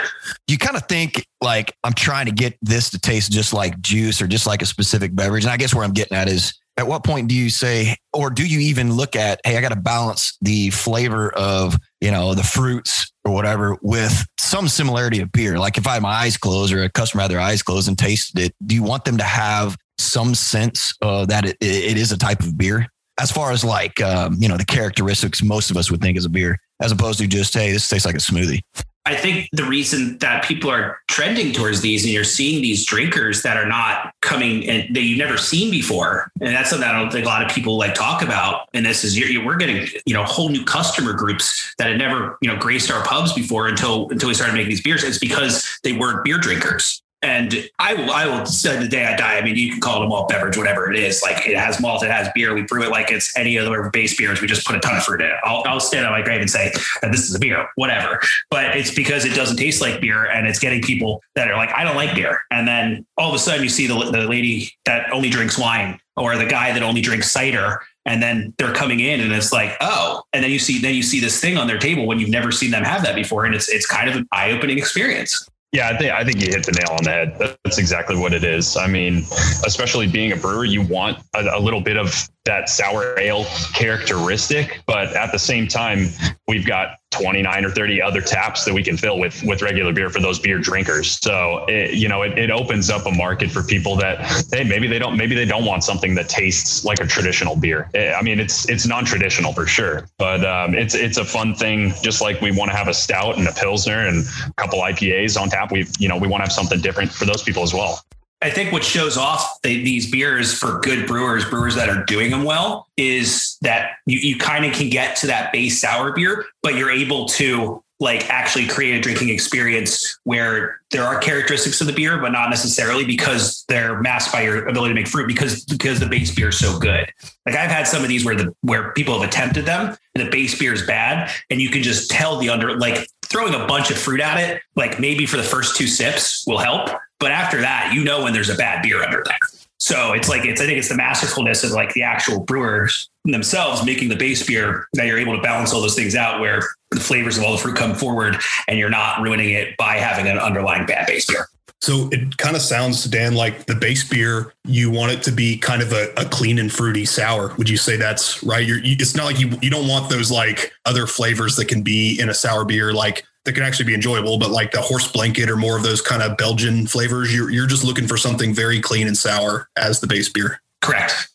You 0.48 0.58
kind 0.58 0.76
of 0.76 0.86
think 0.90 1.26
like 1.40 1.74
I'm 1.86 1.94
trying 1.94 2.26
to 2.26 2.34
get 2.34 2.58
this 2.62 2.90
to 2.90 3.00
taste 3.00 3.32
just 3.32 3.54
like 3.54 3.80
juice 3.80 4.22
or 4.22 4.28
just 4.28 4.46
like 4.46 4.62
a 4.62 4.66
specific 4.66 5.16
beverage, 5.16 5.46
and 5.46 5.52
I 5.52 5.58
guess 5.58 5.74
where 5.74 5.86
I'm 5.86 5.94
getting 5.94 6.18
at 6.18 6.28
is 6.28 6.54
at 6.78 6.88
what 6.88 7.04
point 7.04 7.30
do 7.30 7.36
you 7.36 7.50
say, 7.50 7.96
or 8.14 8.30
do 8.30 8.46
you 8.46 8.60
even 8.60 8.94
look 8.94 9.16
at, 9.16 9.40
hey, 9.46 9.58
I 9.58 9.62
got 9.62 9.70
to 9.70 9.78
balance 9.78 10.38
the 10.42 10.70
flavor 10.72 11.32
of, 11.34 11.78
you 12.02 12.12
know, 12.12 12.34
the 12.34 12.44
fruits 12.44 13.12
or 13.24 13.34
whatever 13.34 13.78
with 13.82 14.26
some 14.40 14.68
similarity 14.68 15.22
of 15.22 15.32
beer? 15.32 15.58
Like 15.58 15.78
if 15.78 15.88
I 15.88 15.94
have 15.94 16.02
my 16.02 16.10
eyes 16.10 16.38
closed 16.38 16.74
or 16.74 16.84
a 16.84 16.90
customer 16.90 17.22
had 17.22 17.32
their 17.32 17.40
eyes 17.40 17.62
closed 17.62 17.88
and 17.88 17.98
tasted 17.98 18.40
it, 18.40 18.56
do 18.66 18.76
you 18.76 18.84
want 18.84 19.06
them 19.06 19.18
to 19.18 19.24
have 19.24 19.78
some 19.98 20.36
sense 20.36 20.94
uh, 21.02 21.26
that 21.26 21.46
it, 21.46 21.58
it 21.62 21.98
is 21.98 22.12
a 22.12 22.18
type 22.18 22.42
of 22.42 22.58
beer? 22.58 22.88
As 23.18 23.32
far 23.32 23.52
as 23.52 23.64
like, 23.64 24.02
um, 24.02 24.36
you 24.40 24.50
know, 24.50 24.58
the 24.58 24.66
characteristics 24.66 25.42
most 25.42 25.72
of 25.72 25.78
us 25.78 25.90
would 25.90 26.02
think 26.02 26.18
is 26.18 26.26
a 26.26 26.30
beer, 26.30 26.58
as 26.82 26.92
opposed 26.92 27.20
to 27.20 27.28
just, 27.28 27.54
hey, 27.54 27.72
this 27.72 27.88
tastes 27.88 28.06
like 28.06 28.16
a 28.16 28.18
smoothie. 28.18 28.60
I 29.06 29.16
think 29.16 29.50
the 29.52 29.64
reason 29.64 30.18
that 30.18 30.44
people 30.44 30.72
are 30.72 31.00
trending 31.08 31.54
towards 31.54 31.82
these 31.82 32.04
and 32.04 32.12
you're 32.12 32.24
seeing 32.24 32.62
these 32.64 32.84
drinkers 32.86 33.44
that 33.44 33.56
are 33.56 33.68
not 33.68 34.14
coming 34.22 34.68
and 34.68 34.96
that 34.96 35.02
you've 35.02 35.20
never 35.20 35.38
seen 35.38 35.70
before, 35.70 36.32
and 36.42 36.56
that's 36.56 36.72
something 36.72 36.88
I 36.88 36.92
don't 36.92 37.12
think 37.12 37.26
a 37.26 37.30
lot 37.30 37.46
of 37.46 37.52
people 37.52 37.78
like 37.78 37.94
talk 37.94 38.24
about. 38.24 38.68
And 38.74 38.84
this 38.84 39.04
is 39.04 39.18
you're, 39.18 39.46
we're 39.46 39.58
getting 39.58 39.88
you 40.06 40.16
know 40.16 40.24
whole 40.24 40.50
new 40.50 40.66
customer 40.66 41.14
groups 41.14 41.76
that 41.78 41.88
had 41.88 42.00
never 42.00 42.38
you 42.42 42.50
know 42.50 42.58
graced 42.58 42.90
our 42.90 43.04
pubs 43.06 43.32
before 43.34 43.68
until 43.68 44.10
until 44.10 44.28
we 44.28 44.34
started 44.34 44.54
making 44.54 44.70
these 44.70 44.82
beers. 44.82 45.04
It's 45.04 45.20
because 45.20 45.80
they 45.84 45.94
weren't 45.94 46.24
beer 46.24 46.40
drinkers. 46.40 47.04
And 47.26 47.68
I 47.80 47.96
will, 47.96 48.12
I 48.12 48.28
will 48.28 48.46
say 48.46 48.78
the 48.78 48.88
day 48.88 49.04
I 49.04 49.16
die. 49.16 49.38
I 49.38 49.42
mean, 49.42 49.56
you 49.56 49.72
can 49.72 49.82
call 49.82 50.04
it 50.04 50.06
a 50.06 50.08
malt 50.08 50.30
beverage, 50.30 50.58
whatever 50.58 50.92
it 50.92 51.00
is. 51.00 51.24
Like 51.24 51.48
it 51.48 51.58
has 51.58 51.82
malt, 51.82 52.04
it 52.04 52.12
has 52.12 52.30
beer. 52.36 52.54
We 52.54 52.62
brew 52.62 52.84
it 52.84 52.92
like 52.92 53.12
it's 53.12 53.36
any 53.36 53.58
other 53.58 53.90
base 53.90 54.16
beers. 54.16 54.42
We 54.42 54.48
just 54.48 54.66
put 54.66 54.76
a 54.76 54.80
ton 54.80 54.96
of 54.96 55.04
fruit 55.04 55.22
in 55.22 55.28
it. 55.28 55.38
I'll, 55.44 55.64
I'll 55.66 55.80
stand 55.80 56.06
on 56.06 56.12
my 56.12 56.22
grave 56.22 56.40
and 56.40 56.50
say 56.50 56.72
that 57.02 57.12
this 57.12 57.28
is 57.28 57.34
a 57.34 57.40
beer, 57.40 57.68
whatever. 57.78 58.22
But 58.52 58.78
it's 58.78 58.94
because 58.94 59.26
it 59.26 59.34
doesn't 59.34 59.58
taste 59.58 59.82
like 59.82 60.00
beer, 60.02 60.26
and 60.26 60.46
it's 60.46 60.60
getting 60.60 60.84
people 60.84 61.24
that 61.34 61.50
are 61.50 61.58
like, 61.58 61.72
I 61.74 61.84
don't 61.84 61.96
like 61.96 62.14
beer. 62.14 62.42
And 62.52 62.68
then 62.68 63.08
all 63.18 63.30
of 63.30 63.34
a 63.34 63.40
sudden, 63.40 63.64
you 63.64 63.70
see 63.70 63.88
the 63.88 63.96
the 64.12 64.28
lady 64.28 64.72
that 64.86 65.12
only 65.12 65.30
drinks 65.30 65.58
wine, 65.58 66.00
or 66.16 66.38
the 66.38 66.46
guy 66.46 66.74
that 66.74 66.84
only 66.84 67.02
drinks 67.02 67.32
cider, 67.32 67.82
and 68.06 68.22
then 68.22 68.54
they're 68.60 68.74
coming 68.74 69.00
in 69.00 69.20
and 69.20 69.34
it's 69.34 69.52
like 69.52 69.76
oh 69.82 70.22
and 70.32 70.44
then 70.44 70.52
you 70.52 70.60
see 70.60 70.80
then 70.80 70.94
you 70.94 71.02
see 71.02 71.20
this 71.20 71.42
thing 71.42 71.58
on 71.58 71.66
their 71.66 71.80
table 71.80 72.06
when 72.06 72.20
you've 72.20 72.30
never 72.30 72.52
seen 72.52 72.70
them 72.70 72.84
have 72.84 73.02
that 73.02 73.16
before 73.16 73.46
and 73.46 73.56
it's 73.56 73.68
it's 73.68 73.88
kind 73.88 74.08
of 74.08 74.16
an 74.16 74.28
eye-opening 74.32 74.78
experience 74.78 75.50
yeah, 75.76 75.90
I 75.90 75.98
think 75.98 76.12
I 76.14 76.24
think 76.24 76.40
you 76.40 76.48
hit 76.48 76.66
the 76.66 76.72
nail 76.72 76.96
on 76.98 77.04
the 77.04 77.10
head. 77.10 77.58
That's 77.64 77.78
exactly 77.78 78.16
what 78.16 78.34
it 78.34 78.46
is. 78.46 78.78
I 78.78 78.88
mean, 78.88 79.26
especially 79.66 80.08
being 80.08 80.32
a 80.32 80.38
brewer, 80.38 80.64
you 80.64 80.82
want 80.82 81.20
a, 81.34 81.58
a, 81.58 81.60
little 81.60 81.82
bit 81.82 81.98
of 81.98 82.30
that 82.46 82.70
sour 82.70 83.18
ale 83.20 83.46
characteristic, 83.74 84.82
but 84.86 85.16
at 85.16 85.32
the 85.32 85.40
same 85.40 85.68
time, 85.68 86.08
we've 86.48 86.66
got 86.66 86.98
29 87.12 87.66
or 87.66 87.70
30 87.70 88.02
other 88.02 88.22
taps 88.22 88.66
that 88.66 88.74
we 88.74 88.84
can 88.84 88.98
fill 88.98 89.18
with 89.18 89.42
with 89.44 89.62
regular 89.62 89.94
beer 89.94 90.10
for 90.10 90.20
those 90.20 90.38
beer 90.38 90.60
drinkers. 90.60 91.18
So 91.22 91.66
it, 91.68 91.94
you 91.94 92.08
know, 92.08 92.24
it, 92.24 92.38
it 92.38 92.52
opens 92.52 92.90
up 92.90 93.06
a 93.06 93.12
market 93.12 93.50
for 93.50 93.64
people 93.64 93.96
that 93.98 94.20
hey, 94.54 94.64
maybe 94.64 94.88
they 94.88 95.00
don't 95.00 95.18
maybe 95.18 95.34
they 95.34 95.46
don't 95.46 95.66
want 95.66 95.84
something 95.84 96.14
that 96.16 96.30
tastes 96.30 96.86
like 96.86 97.00
a 97.00 97.08
traditional 97.08 97.56
beer. 97.56 97.90
Eh, 97.94 98.14
I 98.14 98.22
mean, 98.22 98.40
it's 98.40 98.70
it's 98.70 98.86
non-traditional 98.86 99.54
for 99.54 99.66
sure, 99.66 100.08
but 100.18 100.46
um, 100.46 100.76
it's 100.76 100.94
it's 100.94 101.18
a 101.18 101.26
fun 101.26 101.56
thing. 101.56 101.94
Just 102.04 102.22
like 102.22 102.42
we 102.42 102.52
want 102.52 102.70
to 102.72 102.78
have 102.78 102.88
a 102.88 102.94
stout 102.94 103.38
and 103.38 103.48
a 103.48 103.54
pilsner 103.54 104.08
and 104.08 104.26
a 104.48 104.54
couple 104.54 104.80
IPAs 104.80 105.40
on 105.40 105.50
tap, 105.50 105.72
we 105.72 105.88
you 106.00 106.10
know 106.10 106.18
we 106.18 106.28
want 106.28 106.42
to 106.42 106.46
have 106.46 106.54
something 106.54 106.82
different 106.82 107.12
for 107.12 107.26
those 107.26 107.42
people 107.42 107.64
as 107.64 107.74
well. 107.74 108.02
I 108.46 108.52
think 108.52 108.72
what 108.72 108.84
shows 108.84 109.18
off 109.18 109.60
the, 109.64 109.84
these 109.84 110.12
beers 110.12 110.54
for 110.54 110.80
good 110.82 111.08
brewers, 111.08 111.44
brewers 111.46 111.74
that 111.74 111.90
are 111.90 112.04
doing 112.06 112.30
them 112.30 112.44
well, 112.44 112.88
is 112.96 113.58
that 113.62 113.94
you, 114.06 114.20
you 114.20 114.38
kind 114.38 114.66
of 114.66 114.74
can 114.74 114.92
get 114.92 115.16
to 115.18 115.28
that 115.28 115.52
base 115.52 115.82
sour 115.82 116.14
beer, 116.14 116.46
but 116.62 116.76
you're 116.76 116.92
able 116.92 117.26
to 117.30 117.84
like 118.00 118.30
actually 118.30 118.68
create 118.68 118.96
a 118.96 119.02
drinking 119.02 119.30
experience 119.30 120.20
where 120.26 120.80
there 120.92 121.04
are 121.04 121.18
characteristics 121.18 121.82
of 121.82 121.88
the 121.88 121.94
beer, 121.94 122.20
but 122.20 122.32
not 122.32 122.52
necessarily 122.52 123.04
because 123.04 123.66
they're 123.68 124.00
masked 124.02 124.32
by 124.32 124.42
your 124.42 124.68
ability 124.68 124.94
to 124.94 125.00
make 125.00 125.08
fruit 125.08 125.28
because 125.28 125.66
because 125.66 126.00
the 126.00 126.06
base 126.06 126.34
beer 126.36 126.50
is 126.50 126.60
so 126.60 126.78
good. 126.78 127.12
Like 127.48 127.56
I've 127.56 127.72
had 127.72 127.88
some 127.88 128.04
of 128.04 128.10
these 128.10 128.26
where 128.26 128.36
the 128.36 128.54
where 128.62 128.92
people 128.92 129.20
have 129.20 129.28
attempted 129.28 129.66
them 129.66 129.98
and 130.14 130.26
the 130.26 130.30
base 130.30 130.58
beer 130.60 130.74
is 130.74 130.86
bad, 130.86 131.32
and 131.50 131.62
you 131.62 131.70
can 131.70 131.82
just 131.82 132.12
tell 132.12 132.38
the 132.38 132.50
under 132.50 132.78
like 132.78 133.08
throwing 133.36 133.54
a 133.54 133.68
bunch 133.68 133.92
of 133.92 133.98
fruit 133.98 134.22
at 134.22 134.38
it, 134.40 134.62
like 134.78 134.98
maybe 134.98 135.26
for 135.26 135.36
the 135.36 135.44
first 135.44 135.76
two 135.76 135.88
sips 135.88 136.46
will 136.48 136.58
help. 136.58 136.90
But 137.20 137.32
after 137.32 137.60
that, 137.60 137.92
you 137.94 138.02
know 138.02 138.24
when 138.24 138.32
there's 138.32 138.50
a 138.50 138.56
bad 138.56 138.82
beer 138.82 139.04
under 139.04 139.22
there. 139.26 139.38
So 139.78 140.14
it's 140.14 140.30
like 140.30 140.46
it's 140.46 140.62
I 140.62 140.66
think 140.66 140.78
it's 140.78 140.88
the 140.88 140.96
masterfulness 140.96 141.64
of 141.66 141.72
like 141.72 141.94
the 141.94 142.04
actual 142.04 142.40
brewers 142.40 143.10
themselves 143.26 143.86
making 143.86 144.08
the 144.08 144.16
base 144.16 144.46
beer 144.48 144.88
that 144.94 145.06
you're 145.06 145.18
able 145.18 145.36
to 145.36 145.42
balance 145.42 145.74
all 145.74 145.82
those 145.82 145.96
things 145.96 146.16
out 146.16 146.40
where 146.40 146.62
the 146.92 147.00
flavors 147.02 147.38
of 147.38 147.44
all 147.44 147.52
the 147.52 147.58
fruit 147.58 147.76
come 147.76 147.94
forward 147.94 148.38
and 148.70 148.80
you're 148.80 148.90
not 148.90 149.22
ruining 149.22 149.50
it 149.50 149.76
by 149.76 149.98
having 149.98 150.28
an 150.28 150.40
underlying 150.40 150.86
bad 150.86 151.06
base 151.06 151.26
beer. 151.26 151.48
So 151.86 152.10
it 152.12 152.38
kind 152.38 152.56
of 152.56 152.64
sounds, 152.64 153.04
Dan, 153.04 153.36
like 153.36 153.68
the 153.68 153.76
base 153.76 154.10
beer, 154.10 154.52
you 154.64 154.90
want 154.90 155.12
it 155.12 155.22
to 155.22 155.32
be 155.32 155.56
kind 155.56 155.84
of 155.84 155.94
a, 155.94 156.12
a 156.18 156.26
clean 156.26 156.58
and 156.58 156.74
fruity 156.74 157.06
sour. 157.06 157.54
Would 157.58 157.70
you 157.70 157.78
say 157.78 157.96
that's 157.96 158.42
right? 158.42 158.66
You're, 158.66 158.80
you, 158.80 158.96
it's 158.98 159.16
not 159.16 159.26
like 159.26 159.40
you, 159.40 159.52
you 159.62 159.70
don't 159.70 159.88
want 159.88 160.10
those 160.10 160.32
like 160.32 160.74
other 160.86 161.06
flavors 161.06 161.56
that 161.58 161.68
can 161.68 161.84
be 161.84 162.20
in 162.20 162.28
a 162.28 162.34
sour 162.34 162.66
beer, 162.66 162.92
like 162.92 163.24
that 163.44 163.54
can 163.54 163.62
actually 163.62 163.86
be 163.86 163.94
enjoyable, 163.94 164.40
but 164.40 164.50
like 164.50 164.72
the 164.72 164.82
horse 164.82 165.12
blanket 165.12 165.48
or 165.48 165.58
more 165.58 165.78
of 165.78 165.84
those 165.84 166.02
kind 166.02 166.24
of 166.24 166.36
Belgian 166.38 166.88
flavors, 166.88 167.32
you're, 167.32 167.52
you're 167.52 167.68
just 167.68 167.84
looking 167.84 168.08
for 168.08 168.18
something 168.18 168.52
very 168.52 168.82
clean 168.82 169.06
and 169.06 169.16
sour 169.16 169.70
as 169.76 170.00
the 170.00 170.08
base 170.08 170.28
beer. 170.28 170.64
Correct. 170.82 171.28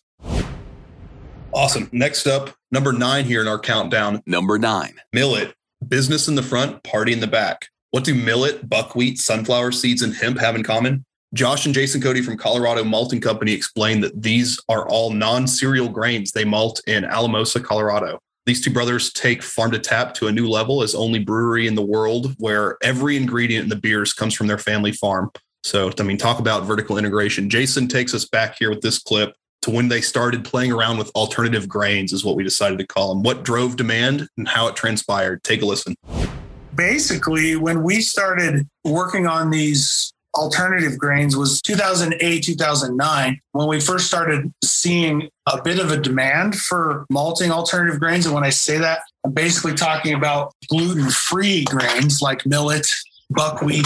Awesome. 1.55 1.89
Next 1.93 2.27
up, 2.27 2.51
number 2.73 2.93
nine 2.93 3.25
here 3.25 3.41
in 3.41 3.47
our 3.47 3.61
countdown. 3.61 4.21
Number 4.27 4.59
nine. 4.59 5.01
Millet, 5.13 5.55
business 5.87 6.27
in 6.27 6.35
the 6.35 6.43
front, 6.43 6.83
party 6.83 7.13
in 7.13 7.21
the 7.21 7.29
back. 7.29 7.70
What 7.93 8.05
do 8.05 8.15
millet, 8.15 8.69
buckwheat, 8.69 9.19
sunflower 9.19 9.73
seeds, 9.73 10.03
and 10.03 10.15
hemp 10.15 10.39
have 10.39 10.55
in 10.55 10.63
common? 10.63 11.05
Josh 11.35 11.67
and 11.67 11.75
Jason 11.75 12.01
Cody 12.01 12.23
from 12.23 12.37
Colorado 12.37 12.85
Malting 12.85 13.21
Company 13.21 13.53
explain 13.53 14.01
that 14.01 14.23
these 14.23 14.61
are 14.69 14.89
all 14.89 15.11
non 15.11 15.49
cereal 15.49 15.89
grains 15.89 16.31
they 16.31 16.45
malt 16.45 16.81
in 16.87 17.05
Alamosa, 17.05 17.59
Colorado. 17.59 18.21
These 18.47 18.61
two 18.61 18.73
brothers 18.73 19.13
take 19.13 19.43
farm 19.43 19.73
to 19.73 19.79
tap 19.81 20.15
to 20.15 20.29
a 20.29 20.33
new 20.33 20.49
level 20.49 20.85
as 20.85 20.95
only 20.95 21.19
brewery 21.19 21.67
in 21.67 21.75
the 21.75 21.83
world 21.83 22.35
where 22.39 22.77
every 22.81 23.17
ingredient 23.17 23.65
in 23.65 23.69
the 23.69 23.77
beers 23.77 24.13
comes 24.13 24.35
from 24.35 24.47
their 24.47 24.59
family 24.59 24.93
farm. 24.93 25.33
So, 25.65 25.91
I 25.99 26.05
mean, 26.05 26.17
talk 26.17 26.39
about 26.39 26.65
vertical 26.65 26.97
integration. 26.97 27.51
Jason 27.51 27.89
takes 27.89 28.15
us 28.15 28.25
back 28.25 28.57
here 28.57 28.71
with 28.71 28.83
this 28.83 29.01
clip 29.01 29.35
to 29.63 29.71
when 29.71 29.89
they 29.89 30.01
started 30.01 30.45
playing 30.45 30.71
around 30.71 30.99
with 30.99 31.11
alternative 31.11 31.69
grains, 31.69 32.13
is 32.13 32.25
what 32.25 32.37
we 32.37 32.45
decided 32.45 32.79
to 32.79 32.87
call 32.87 33.13
them. 33.13 33.25
What 33.25 33.43
drove 33.43 33.77
demand 33.77 34.29
and 34.37 34.47
how 34.47 34.69
it 34.69 34.77
transpired. 34.77 35.43
Take 35.43 35.63
a 35.63 35.67
listen. 35.67 35.97
Basically, 36.81 37.57
when 37.57 37.83
we 37.83 38.01
started 38.01 38.67
working 38.87 39.27
on 39.27 39.51
these 39.51 40.15
alternative 40.35 40.97
grains 40.97 41.37
was 41.37 41.61
2008 41.61 42.43
2009 42.43 43.41
when 43.53 43.69
we 43.69 43.79
first 43.79 44.07
started 44.07 44.51
seeing 44.65 45.29
a 45.47 45.61
bit 45.61 45.79
of 45.79 45.91
a 45.91 45.99
demand 45.99 46.57
for 46.57 47.05
malting 47.11 47.51
alternative 47.51 48.01
grains. 48.01 48.25
And 48.25 48.35
when 48.35 48.45
i 48.45 48.49
say 48.49 48.79
that 48.79 49.01
i'm 49.27 49.33
basically 49.33 49.75
talking 49.75 50.15
about 50.15 50.55
gluten-free 50.69 51.65
grains 51.65 52.23
like 52.23 52.47
millet 52.47 52.87
buckwheat 53.29 53.85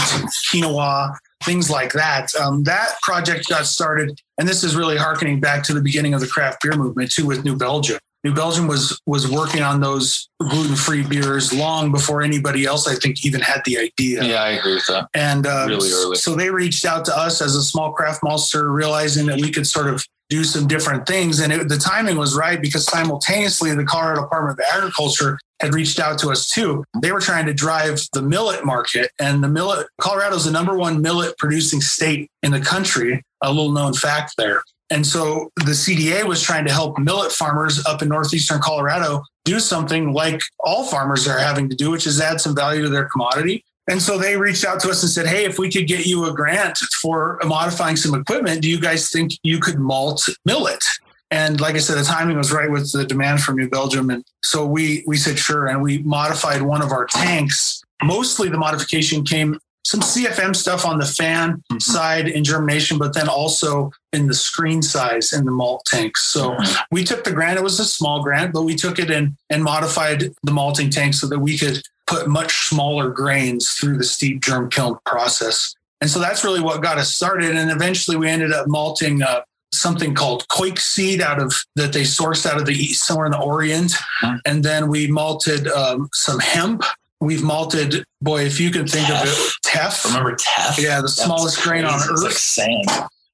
quinoa 0.49 1.17
things 1.43 1.69
like 1.69 1.91
that. 1.93 2.33
Um, 2.35 2.63
that 2.63 2.95
project 3.01 3.49
got 3.49 3.65
started 3.65 4.17
and 4.37 4.47
this 4.47 4.63
is 4.63 4.75
really 4.75 4.97
harkening 4.97 5.41
back 5.41 5.63
to 5.63 5.73
the 5.73 5.81
beginning 5.81 6.13
of 6.13 6.21
the 6.21 6.27
craft 6.27 6.61
beer 6.61 6.77
movement 6.77 7.11
too 7.11 7.25
with 7.25 7.43
New 7.43 7.57
Belgium 7.57 7.99
New 8.25 8.33
Belgium 8.33 8.65
was 8.65 8.99
was 9.05 9.29
working 9.29 9.61
on 9.61 9.81
those 9.81 10.27
gluten 10.39 10.75
free 10.75 11.03
beers 11.03 11.53
long 11.53 11.91
before 11.91 12.23
anybody 12.23 12.65
else, 12.65 12.87
I 12.87 12.95
think, 12.95 13.23
even 13.23 13.39
had 13.39 13.61
the 13.65 13.77
idea. 13.77 14.23
Yeah, 14.23 14.41
I 14.41 14.49
agree 14.49 14.73
with 14.73 14.87
that. 14.87 15.09
And 15.13 15.45
uh, 15.45 15.67
Really 15.69 15.91
early. 15.91 16.15
so 16.15 16.33
they 16.33 16.49
reached 16.49 16.85
out 16.85 17.05
to 17.05 17.15
us 17.15 17.39
as 17.39 17.53
a 17.53 17.61
small 17.61 17.93
craft 17.93 18.23
maltster, 18.23 18.73
realizing 18.73 19.27
that 19.27 19.39
we 19.39 19.51
could 19.51 19.67
sort 19.67 19.93
of 19.93 20.03
do 20.29 20.43
some 20.43 20.65
different 20.65 21.05
things. 21.05 21.39
And 21.39 21.53
it, 21.53 21.69
the 21.69 21.77
timing 21.77 22.17
was 22.17 22.35
right 22.35 22.59
because 22.59 22.85
simultaneously 22.85 23.75
the 23.75 23.85
Colorado 23.85 24.23
Department 24.23 24.57
of 24.59 24.65
Agriculture 24.73 25.37
had 25.61 25.75
reached 25.75 25.99
out 25.99 26.17
to 26.17 26.29
us 26.29 26.49
too. 26.49 26.83
They 27.03 27.11
were 27.11 27.21
trying 27.21 27.45
to 27.45 27.53
drive 27.53 28.01
the 28.13 28.23
millet 28.23 28.65
market, 28.65 29.11
and 29.19 29.43
the 29.43 29.49
millet 29.49 29.85
Colorado 30.01 30.35
is 30.35 30.45
the 30.45 30.51
number 30.51 30.75
one 30.75 30.99
millet 30.99 31.37
producing 31.37 31.79
state 31.79 32.31
in 32.41 32.51
the 32.51 32.59
country. 32.59 33.21
A 33.43 33.49
little 33.49 33.71
known 33.71 33.93
fact 33.93 34.33
there. 34.35 34.63
And 34.89 35.05
so 35.05 35.51
the 35.57 35.71
CDA 35.71 36.25
was 36.25 36.41
trying 36.41 36.65
to 36.65 36.71
help 36.71 36.99
millet 36.99 37.31
farmers 37.31 37.83
up 37.85 38.01
in 38.01 38.09
northeastern 38.09 38.61
Colorado 38.61 39.23
do 39.43 39.59
something 39.59 40.13
like 40.13 40.41
all 40.59 40.85
farmers 40.85 41.27
are 41.27 41.39
having 41.39 41.69
to 41.69 41.75
do, 41.75 41.91
which 41.91 42.05
is 42.05 42.19
add 42.21 42.41
some 42.41 42.55
value 42.55 42.83
to 42.83 42.89
their 42.89 43.05
commodity. 43.05 43.63
And 43.87 44.01
so 44.01 44.17
they 44.17 44.35
reached 44.35 44.65
out 44.65 44.79
to 44.81 44.89
us 44.89 45.03
and 45.03 45.11
said, 45.11 45.27
Hey, 45.27 45.45
if 45.45 45.59
we 45.59 45.71
could 45.71 45.87
get 45.87 46.05
you 46.05 46.25
a 46.25 46.33
grant 46.33 46.77
for 47.01 47.39
modifying 47.45 47.95
some 47.95 48.19
equipment, 48.19 48.61
do 48.61 48.69
you 48.69 48.79
guys 48.79 49.11
think 49.11 49.33
you 49.43 49.59
could 49.59 49.79
malt 49.79 50.27
millet? 50.43 50.83
And 51.31 51.59
like 51.59 51.75
I 51.75 51.79
said, 51.79 51.97
the 51.97 52.03
timing 52.03 52.37
was 52.37 52.51
right 52.51 52.69
with 52.69 52.91
the 52.91 53.05
demand 53.05 53.41
from 53.41 53.57
New 53.57 53.69
Belgium. 53.69 54.09
And 54.09 54.23
so 54.43 54.65
we 54.65 55.03
we 55.05 55.17
said 55.17 55.37
sure. 55.37 55.67
And 55.67 55.81
we 55.81 55.99
modified 55.99 56.61
one 56.61 56.81
of 56.81 56.91
our 56.91 57.05
tanks. 57.05 57.83
Mostly 58.03 58.49
the 58.49 58.57
modification 58.57 59.23
came 59.23 59.59
some 59.85 59.99
CFM 59.99 60.55
stuff 60.55 60.83
on 60.83 60.97
the 60.97 61.05
fan 61.05 61.63
side 61.79 62.27
in 62.27 62.43
germination, 62.43 62.97
but 62.97 63.13
then 63.13 63.29
also 63.29 63.91
in 64.11 64.25
the 64.25 64.33
screen 64.33 64.81
size 64.81 65.31
in 65.31 65.45
the 65.45 65.51
malt 65.51 65.83
tanks. 65.85 66.23
So 66.25 66.57
we 66.91 67.03
took 67.03 67.23
the 67.23 67.31
grant. 67.31 67.59
It 67.59 67.63
was 67.63 67.79
a 67.79 67.85
small 67.85 68.23
grant, 68.23 68.51
but 68.51 68.63
we 68.63 68.75
took 68.75 68.97
it 68.97 69.11
in 69.11 69.37
and 69.51 69.63
modified 69.63 70.33
the 70.41 70.51
malting 70.51 70.89
tank 70.89 71.13
so 71.13 71.27
that 71.27 71.37
we 71.37 71.55
could 71.55 71.83
put 72.07 72.27
much 72.27 72.67
smaller 72.67 73.09
grains 73.09 73.73
through 73.73 73.97
the 73.97 74.03
steep 74.03 74.41
germ 74.41 74.71
kiln 74.71 74.97
process. 75.05 75.75
And 76.01 76.09
so 76.09 76.19
that's 76.19 76.43
really 76.43 76.61
what 76.61 76.81
got 76.81 76.97
us 76.97 77.13
started. 77.13 77.55
And 77.55 77.69
eventually 77.69 78.17
we 78.17 78.27
ended 78.27 78.51
up 78.51 78.67
malting 78.67 79.21
uh, 79.21 79.41
something 79.71 80.15
called 80.15 80.47
coix 80.49 80.73
seed 80.77 81.21
out 81.21 81.39
of 81.39 81.53
that 81.75 81.93
they 81.93 82.01
sourced 82.01 82.45
out 82.47 82.57
of 82.57 82.65
the 82.65 82.73
east, 82.73 83.05
somewhere 83.05 83.27
in 83.27 83.31
the 83.33 83.39
Orient. 83.39 83.91
Mhm. 84.23 84.39
And 84.45 84.63
then 84.63 84.87
we 84.89 85.05
malted 85.07 85.67
um, 85.67 86.09
some 86.13 86.39
hemp. 86.39 86.83
We've 87.25 87.43
malted, 87.43 88.03
boy, 88.21 88.45
if 88.45 88.59
you 88.59 88.69
can 88.71 88.85
think 88.87 89.09
of 89.09 89.27
it, 89.27 89.53
teff. 89.63 90.05
Remember 90.05 90.35
Teff? 90.37 90.77
Yeah, 90.79 91.01
the 91.01 91.09
smallest 91.09 91.61
grain 91.63 91.83
on 91.85 91.95
earth. 91.95 92.21
like 92.23 92.31
sand. 92.33 92.85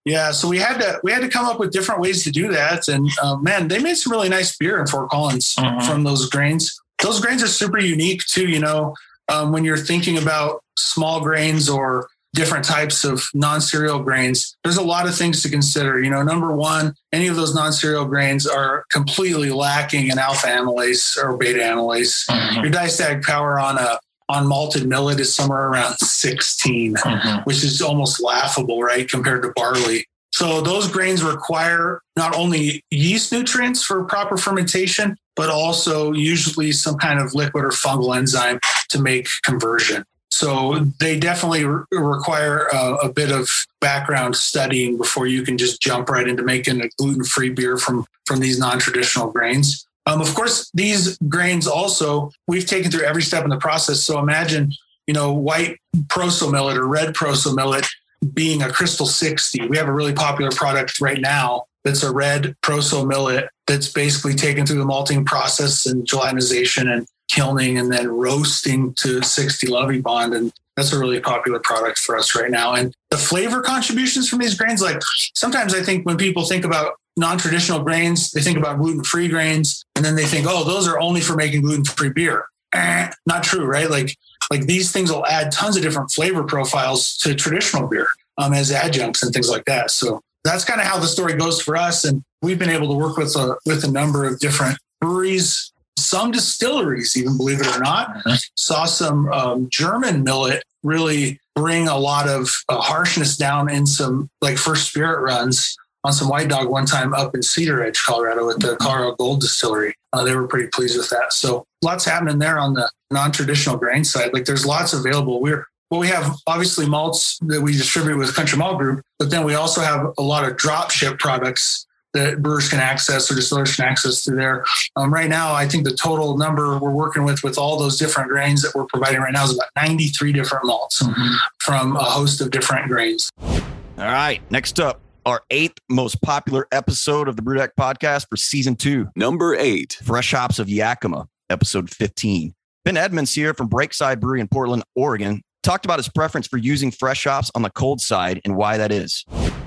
Yeah, 0.06 0.32
so 0.32 0.48
we 0.48 0.58
had 0.58 0.80
to 0.80 1.00
we 1.04 1.12
had 1.12 1.22
to 1.22 1.30
come 1.30 1.46
up 1.46 1.60
with 1.60 1.72
different 1.72 2.02
ways 2.02 2.24
to 2.24 2.32
do 2.32 2.48
that, 2.52 2.88
and 2.88 3.08
uh, 3.22 3.36
man, 3.36 3.68
they 3.68 3.78
made 3.80 3.96
some 3.96 4.12
really 4.12 4.30
nice 4.30 4.56
beer 4.58 4.80
in 4.80 4.88
Fort 4.88 5.10
Collins 5.10 5.54
Mhm. 5.60 5.86
from 5.86 6.04
those 6.04 6.28
grains. 6.30 6.80
Those 7.04 7.20
grains 7.20 7.44
are 7.44 7.48
super 7.48 7.80
unique 7.80 8.24
too. 8.26 8.48
You 8.48 8.60
know, 8.60 8.96
um, 9.30 9.52
when 9.52 9.64
you're 9.64 9.78
thinking 9.78 10.18
about 10.18 10.64
small 10.78 11.20
grains 11.22 11.70
or 11.70 12.08
different 12.34 12.64
types 12.66 13.04
of 13.04 13.24
non-cereal 13.34 14.00
grains, 14.04 14.56
there's 14.64 14.78
a 14.78 14.82
lot 14.84 15.08
of 15.08 15.16
things 15.16 15.42
to 15.44 15.50
consider. 15.50 16.00
You 16.02 16.10
know, 16.10 16.24
number 16.24 16.56
one, 16.56 16.94
any 17.12 17.28
of 17.28 17.36
those 17.36 17.54
non-cereal 17.54 18.06
grains 18.06 18.48
are 18.48 18.86
completely 18.92 19.50
lacking 19.52 20.08
in 20.08 20.18
alpha 20.18 20.48
amylase 20.48 21.18
or 21.18 21.38
beta 21.38 21.60
amylase. 21.60 22.26
Mhm. 22.30 22.64
Your 22.64 22.72
diastatic 22.72 23.24
power 23.24 23.60
on 23.60 23.78
a 23.78 24.00
on 24.30 24.48
malted 24.48 24.88
millet 24.88 25.20
is 25.20 25.36
somewhere 25.36 25.68
around 25.68 25.98
16 25.98 26.96
Mhm. 26.96 27.44
which 27.46 27.66
is 27.66 27.82
almost 27.82 28.22
laughable, 28.22 28.82
right, 28.82 29.10
compared 29.10 29.44
to 29.44 29.52
barley. 29.58 30.06
So 30.34 30.62
those 30.62 30.88
grains 30.88 31.22
require 31.22 32.00
not 32.16 32.34
only 32.34 32.86
yeast 32.90 33.34
nutrients 33.34 33.84
for 33.84 34.06
proper 34.06 34.38
fermentation, 34.38 35.18
but 35.36 35.50
also 35.50 36.14
usually 36.14 36.72
some 36.72 36.96
kind 36.98 37.20
of 37.20 37.34
liquid 37.34 37.66
or 37.66 37.72
fungal 37.72 38.16
enzyme 38.16 38.60
to 38.90 39.02
make 39.02 39.28
conversion. 39.44 40.06
So 40.32 40.86
they 41.00 41.20
definitely 41.20 41.66
re- 41.66 41.84
require 41.92 42.68
a, 42.74 42.94
a 42.96 43.10
bit 43.14 43.32
of 43.32 43.50
background 43.82 44.36
studying 44.36 44.98
before 44.98 45.28
you 45.28 45.44
can 45.44 45.58
just 45.58 45.82
jump 45.82 46.10
right 46.10 46.28
into 46.28 46.42
making 46.42 46.82
a 46.82 46.90
gluten-free 46.98 47.50
beer 47.50 47.78
from 47.78 48.06
from 48.26 48.40
these 48.40 48.58
non-traditional 48.58 49.30
grains. 49.32 49.86
Um, 50.06 50.22
of 50.22 50.34
course, 50.34 50.72
these 50.74 51.18
grains 51.28 51.68
also 51.68 52.32
we've 52.48 52.66
taken 52.66 52.90
through 52.90 53.04
every 53.04 53.22
step 53.22 53.44
in 53.44 53.50
the 53.50 53.58
process. 53.58 54.04
So 54.04 54.20
imagine, 54.20 54.74
you 55.06 55.14
know, 55.14 55.34
white 55.34 55.78
proso 56.08 56.52
millet 56.52 56.78
or 56.78 56.88
red 56.88 57.14
proso 57.14 57.54
millet 57.54 57.86
being 58.34 58.62
a 58.62 58.72
crystal 58.72 59.06
60. 59.06 59.68
We 59.68 59.78
have 59.78 59.88
a 59.88 59.94
really 59.94 60.14
popular 60.14 60.52
product 60.52 61.02
right 61.02 61.20
now 61.20 61.66
that's 61.84 62.04
a 62.04 62.14
red 62.14 62.56
proso 62.62 63.06
millet 63.06 63.50
that's 63.68 63.92
basically 63.92 64.36
taken 64.36 64.66
through 64.66 64.78
the 64.78 64.86
malting 64.86 65.26
process 65.26 65.86
and 65.86 66.06
gelatinization 66.06 66.94
and 66.94 67.08
kilning 67.32 67.78
and 67.78 67.92
then 67.92 68.08
roasting 68.08 68.94
to 68.96 69.22
60 69.22 69.68
Lovibond. 69.68 70.36
And 70.36 70.52
that's 70.76 70.94
a 70.94 71.00
really 71.00 71.20
popular 71.20 71.60
product 71.60 72.00
for 72.00 72.18
us 72.18 72.36
right 72.36 72.52
now. 72.52 72.74
And 72.74 72.94
the 73.10 73.18
flavor 73.18 73.62
contributions 73.62 74.30
from 74.30 74.40
these 74.40 74.56
grains, 74.56 74.82
like 74.82 75.02
sometimes 75.34 75.74
I 75.74 75.82
think 75.82 76.06
when 76.06 76.18
people 76.18 76.46
think 76.46 76.66
about 76.66 76.94
non-traditional 77.18 77.84
grains, 77.84 78.32
they 78.32 78.42
think 78.42 78.58
about 78.58 78.80
gluten-free 78.80 79.28
grains, 79.28 79.86
and 79.96 80.06
then 80.06 80.16
they 80.16 80.26
think, 80.26 80.46
oh, 80.48 80.64
those 80.64 80.88
are 80.88 81.00
only 81.00 81.22
for 81.22 81.36
making 81.36 81.62
gluten-free 81.62 82.10
beer. 82.10 82.46
Eh, 82.74 83.12
not 83.26 83.44
true, 83.44 83.66
right? 83.66 83.90
Like 83.90 84.16
like 84.50 84.66
these 84.66 84.92
things 84.92 85.12
will 85.12 85.26
add 85.26 85.52
tons 85.52 85.76
of 85.76 85.84
different 85.84 86.12
flavor 86.12 86.44
profiles 86.44 87.18
to 87.18 87.36
traditional 87.36 87.88
beer 87.88 88.08
um, 88.38 88.54
as 88.54 88.72
adjuncts 88.72 89.24
and 89.24 89.34
things 89.34 89.50
like 89.50 89.66
that. 89.66 89.92
So 89.92 90.22
that's 90.44 90.66
kind 90.66 90.80
of 90.80 90.88
how 90.88 90.98
the 90.98 91.08
story 91.08 91.34
goes 91.34 91.62
for 91.62 91.76
us. 91.76 92.06
And 92.06 92.24
we've 92.42 92.58
been 92.58 92.70
able 92.70 92.88
to 92.88 92.94
work 92.94 93.18
with 93.18 93.36
a 93.36 93.58
with 93.66 93.84
a 93.84 93.92
number 93.92 94.26
of 94.26 94.40
different 94.40 94.78
breweries 95.00 95.71
some 95.98 96.32
distilleries, 96.32 97.16
even 97.16 97.38
believe 97.38 97.62
it 97.62 97.76
or 97.76 97.80
not. 97.80 98.10
Mm-hmm. 98.10 98.34
Saw 98.56 98.86
some 98.86 99.32
um, 99.32 99.68
German 99.72 100.24
millet 100.24 100.64
really 100.84 101.40
bring 101.56 101.88
a 101.88 101.98
lot 101.98 102.28
of 102.28 102.50
uh, 102.70 102.80
harshness 102.80 103.38
down 103.38 103.70
in 103.70 103.86
some 103.86 104.30
like 104.42 104.58
first 104.58 104.88
spirit 104.88 105.22
runs 105.22 105.78
on 106.04 106.14
some 106.14 106.30
white 106.30 106.50
dog 106.50 106.68
one 106.68 106.86
time 106.86 107.14
up 107.14 107.36
in 107.36 107.44
Cedar 107.44 107.84
Edge, 107.84 108.02
Colorado, 108.04 108.50
at 108.50 108.60
the 108.60 108.70
mm-hmm. 108.70 108.84
Colorado 108.84 109.16
Gold 109.16 109.42
Distillery. 109.42 109.94
Uh, 110.14 110.24
they 110.24 110.36
were 110.36 110.48
pretty 110.48 110.68
pleased 110.68 110.98
with 110.98 111.10
that. 111.10 111.34
So 111.34 111.66
lots 111.84 112.06
happening 112.06 112.40
there 112.40 112.58
on 112.58 112.74
the 112.74 112.90
non-traditional 113.12 113.78
grain 113.78 114.04
side. 114.04 114.34
Like 114.34 114.46
there's 114.46 114.66
lots 114.66 114.94
available. 114.94 115.42
We're 115.42 115.68
well, 115.92 116.00
we 116.00 116.08
have 116.08 116.38
obviously 116.48 116.88
malts 116.88 117.38
that 117.42 117.62
we 117.62 117.74
distribute 117.74 118.18
with 118.18 118.34
Country 118.34 118.58
Malt 118.58 118.78
Group, 118.78 119.04
but 119.20 119.30
then 119.30 119.44
we 119.44 119.56
also 119.56 119.82
have 119.82 120.14
a 120.18 120.22
lot 120.22 120.50
of 120.50 120.56
drop 120.56 120.90
ship 120.90 121.20
products 121.20 121.86
that 122.14 122.42
brewers 122.42 122.70
can 122.70 122.80
access 122.80 123.32
or 123.32 123.36
distillers 123.36 123.76
can 123.76 123.86
access 123.86 124.24
through 124.24 124.38
there. 124.38 124.66
Um, 124.96 125.14
right 125.14 125.30
now, 125.30 125.54
I 125.54 125.68
think 125.68 125.86
the 125.86 125.94
total 125.96 126.38
number 126.38 126.78
we're 126.78 126.92
working 126.92 127.24
with 127.24 127.44
with 127.44 127.58
all 127.58 127.78
those 127.78 127.98
different 127.98 128.30
grains 128.30 128.62
that 128.62 128.74
we're 128.76 128.86
providing 128.86 129.22
right 129.22 129.34
now 129.34 129.44
is 129.44 129.54
about 129.54 129.70
93 129.76 130.34
different 130.34 130.66
malts 130.66 131.02
mm-hmm. 131.02 131.36
from 131.60 131.96
a 131.96 132.04
host 132.04 132.42
of 132.42 132.52
different 132.52 132.88
grains. 132.88 133.30
All 133.40 134.08
right, 134.08 134.42
next 134.50 134.80
up, 134.80 135.02
our 135.26 135.42
eighth 135.52 135.78
most 135.90 136.22
popular 136.22 136.68
episode 136.72 137.28
of 137.28 137.36
the 137.36 137.42
BrewDeck 137.42 137.70
podcast 137.80 138.28
for 138.30 138.38
season 138.38 138.76
two. 138.76 139.08
Number 139.16 139.56
eight, 139.56 139.98
Fresh 140.04 140.32
Hops 140.32 140.60
of 140.60 140.70
Yakima, 140.70 141.28
episode 141.50 141.90
15. 141.90 142.54
Ben 142.84 142.98
Edmunds 142.98 143.34
here 143.36 143.54
from 143.54 143.70
Breakside 143.70 144.20
Brewery 144.20 144.42
in 144.42 144.48
Portland, 144.48 144.84
Oregon, 144.96 145.44
talked 145.62 145.86
about 145.86 146.00
his 146.00 146.10
preference 146.10 146.48
for 146.48 146.58
using 146.58 146.90
fresh 146.90 147.26
hops 147.26 147.52
on 147.54 147.62
the 147.62 147.70
cold 147.70 148.02
side 148.02 148.42
and 148.44 148.56
why 148.56 148.78
that 148.78 148.92
is. 148.92 149.24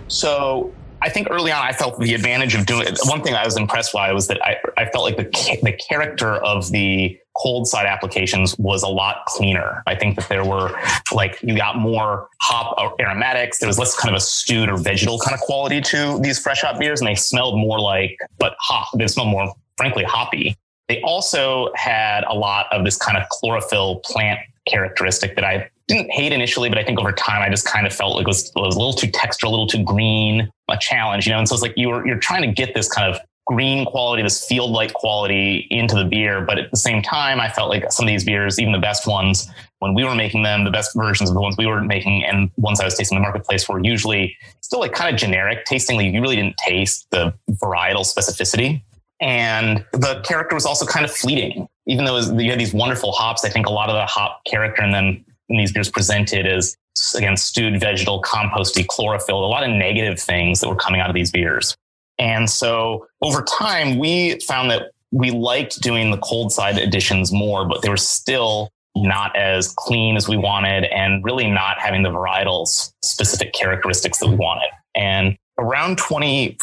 So 0.09 0.75
I 1.05 1.11
think 1.11 1.29
early 1.31 1.53
on 1.53 1.63
I 1.63 1.73
felt 1.73 2.01
the 2.01 2.15
advantage 2.15 2.55
of 2.55 2.65
doing 2.65 2.87
it. 2.87 2.99
One 3.05 3.23
thing 3.23 3.35
I 3.35 3.45
was 3.45 3.59
impressed 3.59 3.93
by 3.93 4.11
was 4.15 4.27
that 4.29 4.43
I, 4.43 4.57
I 4.79 4.87
felt 4.87 5.05
like 5.05 5.19
the 5.19 5.25
the 5.63 5.73
character 5.73 6.37
of 6.37 6.71
the 6.71 7.21
cold 7.37 7.67
side 7.69 7.85
applications 7.85 8.57
was 8.59 8.83
a 8.83 8.89
lot 8.89 9.27
cleaner. 9.27 9.83
I 9.87 9.97
think 9.97 10.17
that 10.17 10.31
there 10.31 10.47
were 10.47 10.75
like 11.13 11.39
you 11.43 11.55
got 11.57 11.77
more 11.77 12.29
hop 12.41 12.99
aromatics. 12.99 13.59
There 13.59 13.67
was 13.67 13.79
less 13.79 13.95
kind 13.95 14.15
of 14.15 14.17
a 14.17 14.21
stewed 14.21 14.71
or 14.71 14.79
vegetal 14.79 15.19
kind 15.19 15.35
of 15.35 15.41
quality 15.41 15.83
to 15.83 16.19
these 16.23 16.39
fresh 16.39 16.63
hop 16.63 16.79
beers, 16.79 17.01
and 17.03 17.09
they 17.09 17.17
smelled 17.17 17.59
more 17.59 17.79
like 17.79 18.17
but 18.39 18.57
hop. 18.59 18.89
They 18.97 19.07
smelled 19.07 19.29
more, 19.29 19.53
frankly, 19.77 20.05
hoppy. 20.05 20.57
They 20.89 21.03
also 21.03 21.71
had 21.75 22.25
a 22.25 22.35
lot 22.35 22.67
of 22.73 22.83
this 22.83 22.97
kind 22.97 23.19
of 23.19 23.29
chlorophyll 23.29 24.01
plant 24.05 24.41
characteristic 24.67 25.35
that 25.35 25.45
I 25.45 25.69
didn't 25.89 26.11
hate 26.11 26.33
initially, 26.33 26.69
but 26.69 26.79
I 26.79 26.85
think 26.85 26.99
over 26.99 27.13
time 27.13 27.43
I 27.43 27.51
just 27.51 27.67
kind 27.67 27.87
of 27.87 27.93
felt 27.93 28.17
like 28.17 28.23
it 28.23 28.29
was, 28.29 28.47
it 28.47 28.61
was 28.61 28.75
a 28.75 28.79
little 28.79 28.95
too 28.95 29.11
texture, 29.11 29.47
a 29.47 29.51
little 29.51 29.67
too 29.67 29.83
green, 29.85 30.51
a 30.71 30.79
challenge, 30.79 31.27
you 31.27 31.33
know. 31.33 31.39
And 31.39 31.49
so 31.49 31.55
it's 31.55 31.63
like 31.63 31.75
you 31.77 31.89
were 31.89 32.07
you're 32.07 32.19
trying 32.19 32.43
to 32.43 32.53
get 32.53 32.75
this 32.75 32.89
kind 32.89 33.13
of 33.13 33.21
green 33.47 33.85
quality, 33.85 34.23
this 34.23 34.45
field 34.47 34.71
like 34.71 34.93
quality 34.95 35.67
into 35.71 35.95
the 35.95 36.05
beer, 36.05 36.41
but 36.41 36.59
at 36.59 36.71
the 36.71 36.77
same 36.77 37.03
time, 37.03 37.41
I 37.41 37.51
felt 37.51 37.69
like 37.69 37.93
some 37.93 38.07
of 38.07 38.09
these 38.09 38.25
beers, 38.25 38.59
even 38.59 38.73
the 38.73 38.79
best 38.79 39.07
ones, 39.07 39.51
when 39.81 39.95
we 39.95 40.05
were 40.05 40.15
making 40.15 40.43
them, 40.43 40.65
the 40.65 40.71
best 40.71 40.93
versions 40.97 41.29
of 41.29 41.35
the 41.35 41.43
ones 41.43 41.57
we 41.59 41.67
were 41.67 41.83
making 41.83 42.25
and 42.25 42.51
ones 42.57 42.81
I 42.81 42.87
was 42.87 42.95
tasting 42.95 43.17
in 43.17 43.23
the 43.23 43.27
marketplace 43.27 43.69
were 43.69 43.85
usually 43.85 44.35
still 44.63 44.81
like 44.81 44.93
kind 44.93 45.15
of 45.15 45.21
generic. 45.21 45.67
Tastingly, 45.67 46.09
you 46.09 46.23
really 46.23 46.37
didn't 46.37 46.57
taste 46.57 47.07
the 47.11 47.35
varietal 47.51 48.07
specificity. 48.07 48.83
And 49.21 49.85
the 49.93 50.23
character 50.23 50.55
was 50.55 50.65
also 50.65 50.87
kind 50.87 51.05
of 51.05 51.11
fleeting. 51.11 51.69
Even 51.87 52.07
though 52.07 52.19
you 52.19 52.51
had 52.51 52.59
these 52.59 52.73
wonderful 52.73 53.13
hops, 53.13 53.45
I 53.45 53.51
think 53.51 53.67
a 53.67 53.71
lot 53.71 53.91
of 53.91 53.95
the 53.95 54.07
hop 54.07 54.43
character 54.47 54.83
in 54.83 54.91
them 54.91 55.25
in 55.49 55.57
these 55.57 55.73
beers 55.73 55.91
presented 55.91 56.47
as 56.47 56.77
again 57.17 57.37
stewed 57.37 57.81
vegetal 57.81 58.23
composty 58.23 58.87
chlorophyll 58.87 59.45
a 59.45 59.47
lot 59.47 59.65
of 59.65 59.71
negative 59.71 60.19
things 60.19 60.61
that 60.61 60.69
were 60.69 60.77
coming 60.77 61.01
out 61.01 61.11
of 61.11 61.15
these 61.15 61.31
beers. 61.31 61.77
And 62.19 62.49
so 62.49 63.07
over 63.23 63.43
time 63.43 63.99
we 63.99 64.39
found 64.41 64.71
that 64.71 64.93
we 65.11 65.31
liked 65.31 65.81
doing 65.81 66.11
the 66.11 66.19
cold 66.19 66.53
side 66.53 66.79
additions 66.79 67.33
more 67.33 67.67
but 67.67 67.83
they 67.83 67.89
were 67.89 67.97
still 67.97 68.71
not 68.97 69.35
as 69.37 69.75
clean 69.77 70.17
as 70.17 70.29
we 70.29 70.37
wanted 70.37 70.85
and 70.85 71.25
really 71.25 71.51
not 71.51 71.81
having 71.81 72.05
the 72.05 72.11
varietals 72.11 72.93
specific 73.03 73.53
characteristics 73.53 74.19
that 74.19 74.29
we 74.29 74.37
wanted. 74.37 74.69
And 74.95 75.37
around 75.59 75.99
20 75.99 76.57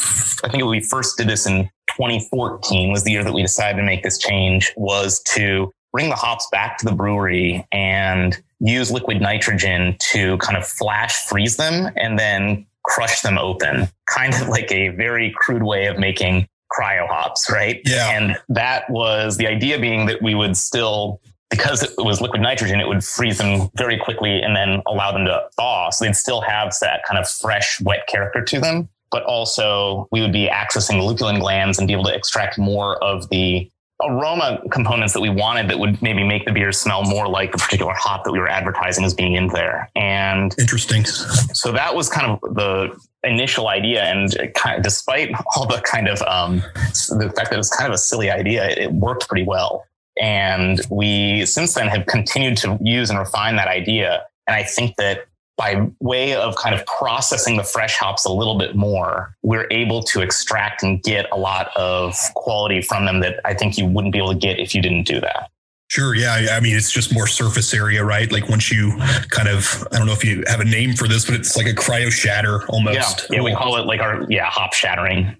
i 0.43 0.49
think 0.49 0.63
we 0.65 0.81
first 0.81 1.17
did 1.17 1.27
this 1.27 1.45
in 1.45 1.63
2014 1.95 2.91
was 2.91 3.03
the 3.03 3.11
year 3.11 3.23
that 3.23 3.33
we 3.33 3.41
decided 3.41 3.77
to 3.77 3.83
make 3.83 4.03
this 4.03 4.17
change 4.17 4.73
was 4.75 5.21
to 5.21 5.71
bring 5.91 6.09
the 6.09 6.15
hops 6.15 6.47
back 6.51 6.77
to 6.77 6.85
the 6.85 6.91
brewery 6.91 7.65
and 7.71 8.41
use 8.61 8.91
liquid 8.91 9.19
nitrogen 9.19 9.95
to 9.99 10.37
kind 10.37 10.57
of 10.57 10.65
flash 10.65 11.25
freeze 11.25 11.57
them 11.57 11.91
and 11.97 12.17
then 12.17 12.65
crush 12.83 13.21
them 13.21 13.37
open, 13.37 13.87
kind 14.13 14.33
of 14.35 14.47
like 14.47 14.71
a 14.71 14.89
very 14.89 15.33
crude 15.35 15.63
way 15.63 15.87
of 15.87 15.97
making 15.97 16.47
cryo 16.71 17.07
hops, 17.07 17.49
right? 17.51 17.81
Yeah. 17.85 18.11
And 18.11 18.37
that 18.49 18.89
was 18.89 19.37
the 19.37 19.47
idea 19.47 19.79
being 19.79 20.05
that 20.05 20.21
we 20.21 20.35
would 20.35 20.55
still, 20.55 21.19
because 21.49 21.83
it 21.83 21.91
was 21.97 22.21
liquid 22.21 22.41
nitrogen, 22.41 22.79
it 22.79 22.87
would 22.87 23.03
freeze 23.03 23.37
them 23.37 23.69
very 23.75 23.97
quickly 23.97 24.41
and 24.41 24.55
then 24.55 24.81
allow 24.87 25.11
them 25.11 25.25
to 25.25 25.41
thaw. 25.57 25.89
So 25.89 26.05
they'd 26.05 26.15
still 26.15 26.41
have 26.41 26.73
that 26.79 27.03
kind 27.05 27.19
of 27.19 27.29
fresh, 27.29 27.81
wet 27.81 28.07
character 28.07 28.43
to 28.43 28.59
them. 28.59 28.87
But 29.09 29.23
also, 29.23 30.07
we 30.13 30.21
would 30.21 30.31
be 30.31 30.47
accessing 30.47 30.91
the 30.91 31.03
lupulin 31.03 31.41
glands 31.41 31.77
and 31.77 31.85
be 31.85 31.93
able 31.93 32.05
to 32.05 32.15
extract 32.15 32.57
more 32.57 33.03
of 33.03 33.27
the 33.27 33.69
aroma 34.03 34.61
components 34.71 35.13
that 35.13 35.21
we 35.21 35.29
wanted 35.29 35.69
that 35.69 35.79
would 35.79 36.01
maybe 36.01 36.23
make 36.23 36.45
the 36.45 36.51
beer 36.51 36.71
smell 36.71 37.03
more 37.03 37.27
like 37.27 37.51
the 37.51 37.57
particular 37.57 37.93
hop 37.95 38.23
that 38.23 38.31
we 38.31 38.39
were 38.39 38.47
advertising 38.47 39.03
as 39.03 39.13
being 39.13 39.33
in 39.33 39.47
there. 39.47 39.89
And 39.95 40.55
interesting. 40.59 41.05
So 41.05 41.71
that 41.71 41.95
was 41.95 42.09
kind 42.09 42.31
of 42.31 42.55
the 42.55 42.97
initial 43.23 43.67
idea. 43.67 44.03
And 44.03 44.35
kind 44.55 44.77
of, 44.77 44.83
despite 44.83 45.31
all 45.55 45.65
the 45.65 45.81
kind 45.81 46.07
of 46.07 46.21
um, 46.23 46.63
the 47.09 47.31
fact 47.35 47.49
that 47.49 47.53
it 47.53 47.57
was 47.57 47.69
kind 47.69 47.87
of 47.87 47.93
a 47.93 47.99
silly 47.99 48.29
idea, 48.29 48.69
it, 48.69 48.77
it 48.77 48.91
worked 48.93 49.27
pretty 49.27 49.45
well. 49.45 49.85
And 50.19 50.81
we 50.89 51.45
since 51.45 51.73
then 51.73 51.87
have 51.87 52.05
continued 52.05 52.57
to 52.57 52.77
use 52.81 53.09
and 53.09 53.17
refine 53.17 53.55
that 53.55 53.67
idea. 53.67 54.25
And 54.47 54.55
I 54.55 54.63
think 54.63 54.95
that 54.97 55.25
by 55.61 55.87
way 55.99 56.33
of 56.33 56.55
kind 56.55 56.73
of 56.73 56.83
processing 56.87 57.55
the 57.55 57.63
fresh 57.63 57.95
hops 57.95 58.25
a 58.25 58.31
little 58.31 58.57
bit 58.57 58.75
more, 58.75 59.35
we're 59.43 59.67
able 59.69 60.01
to 60.01 60.21
extract 60.21 60.81
and 60.81 61.03
get 61.03 61.27
a 61.31 61.37
lot 61.37 61.69
of 61.75 62.17
quality 62.33 62.81
from 62.81 63.05
them 63.05 63.19
that 63.19 63.39
I 63.45 63.53
think 63.53 63.77
you 63.77 63.85
wouldn't 63.85 64.11
be 64.11 64.17
able 64.17 64.33
to 64.33 64.39
get 64.39 64.57
if 64.57 64.73
you 64.73 64.81
didn't 64.81 65.03
do 65.03 65.21
that. 65.21 65.51
Sure. 65.89 66.15
Yeah. 66.15 66.47
I 66.51 66.59
mean, 66.61 66.75
it's 66.75 66.91
just 66.91 67.13
more 67.13 67.27
surface 67.27 67.75
area, 67.75 68.03
right? 68.03 68.31
Like 68.31 68.49
once 68.49 68.71
you 68.71 68.97
kind 69.29 69.47
of, 69.47 69.87
I 69.91 69.97
don't 69.97 70.07
know 70.07 70.13
if 70.13 70.23
you 70.23 70.43
have 70.47 70.61
a 70.61 70.65
name 70.65 70.93
for 70.93 71.07
this, 71.07 71.25
but 71.25 71.35
it's 71.35 71.55
like 71.55 71.67
a 71.67 71.73
cryo 71.73 72.09
shatter 72.09 72.65
almost. 72.69 73.27
Yeah. 73.29 73.37
Yeah. 73.37 73.43
We 73.43 73.53
call 73.53 73.75
it 73.75 73.85
like 73.85 73.99
our, 73.99 74.25
yeah, 74.29 74.45
hop 74.45 74.73
shattering. 74.73 75.35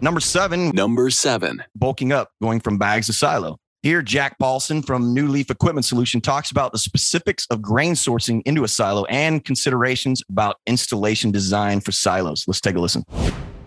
Number 0.00 0.20
seven. 0.20 0.70
Number 0.70 1.10
seven. 1.10 1.64
Bulking 1.74 2.12
up, 2.12 2.30
going 2.40 2.60
from 2.60 2.78
bags 2.78 3.06
to 3.06 3.12
silo. 3.12 3.58
Here, 3.82 4.00
Jack 4.00 4.38
Paulson 4.38 4.82
from 4.82 5.12
New 5.12 5.26
Leaf 5.26 5.50
Equipment 5.50 5.84
Solution 5.84 6.20
talks 6.20 6.52
about 6.52 6.70
the 6.70 6.78
specifics 6.78 7.48
of 7.50 7.60
grain 7.60 7.94
sourcing 7.94 8.40
into 8.44 8.62
a 8.62 8.68
silo 8.68 9.04
and 9.06 9.44
considerations 9.44 10.22
about 10.30 10.60
installation 10.68 11.32
design 11.32 11.80
for 11.80 11.90
silos. 11.90 12.44
Let's 12.46 12.60
take 12.60 12.76
a 12.76 12.78
listen. 12.78 13.02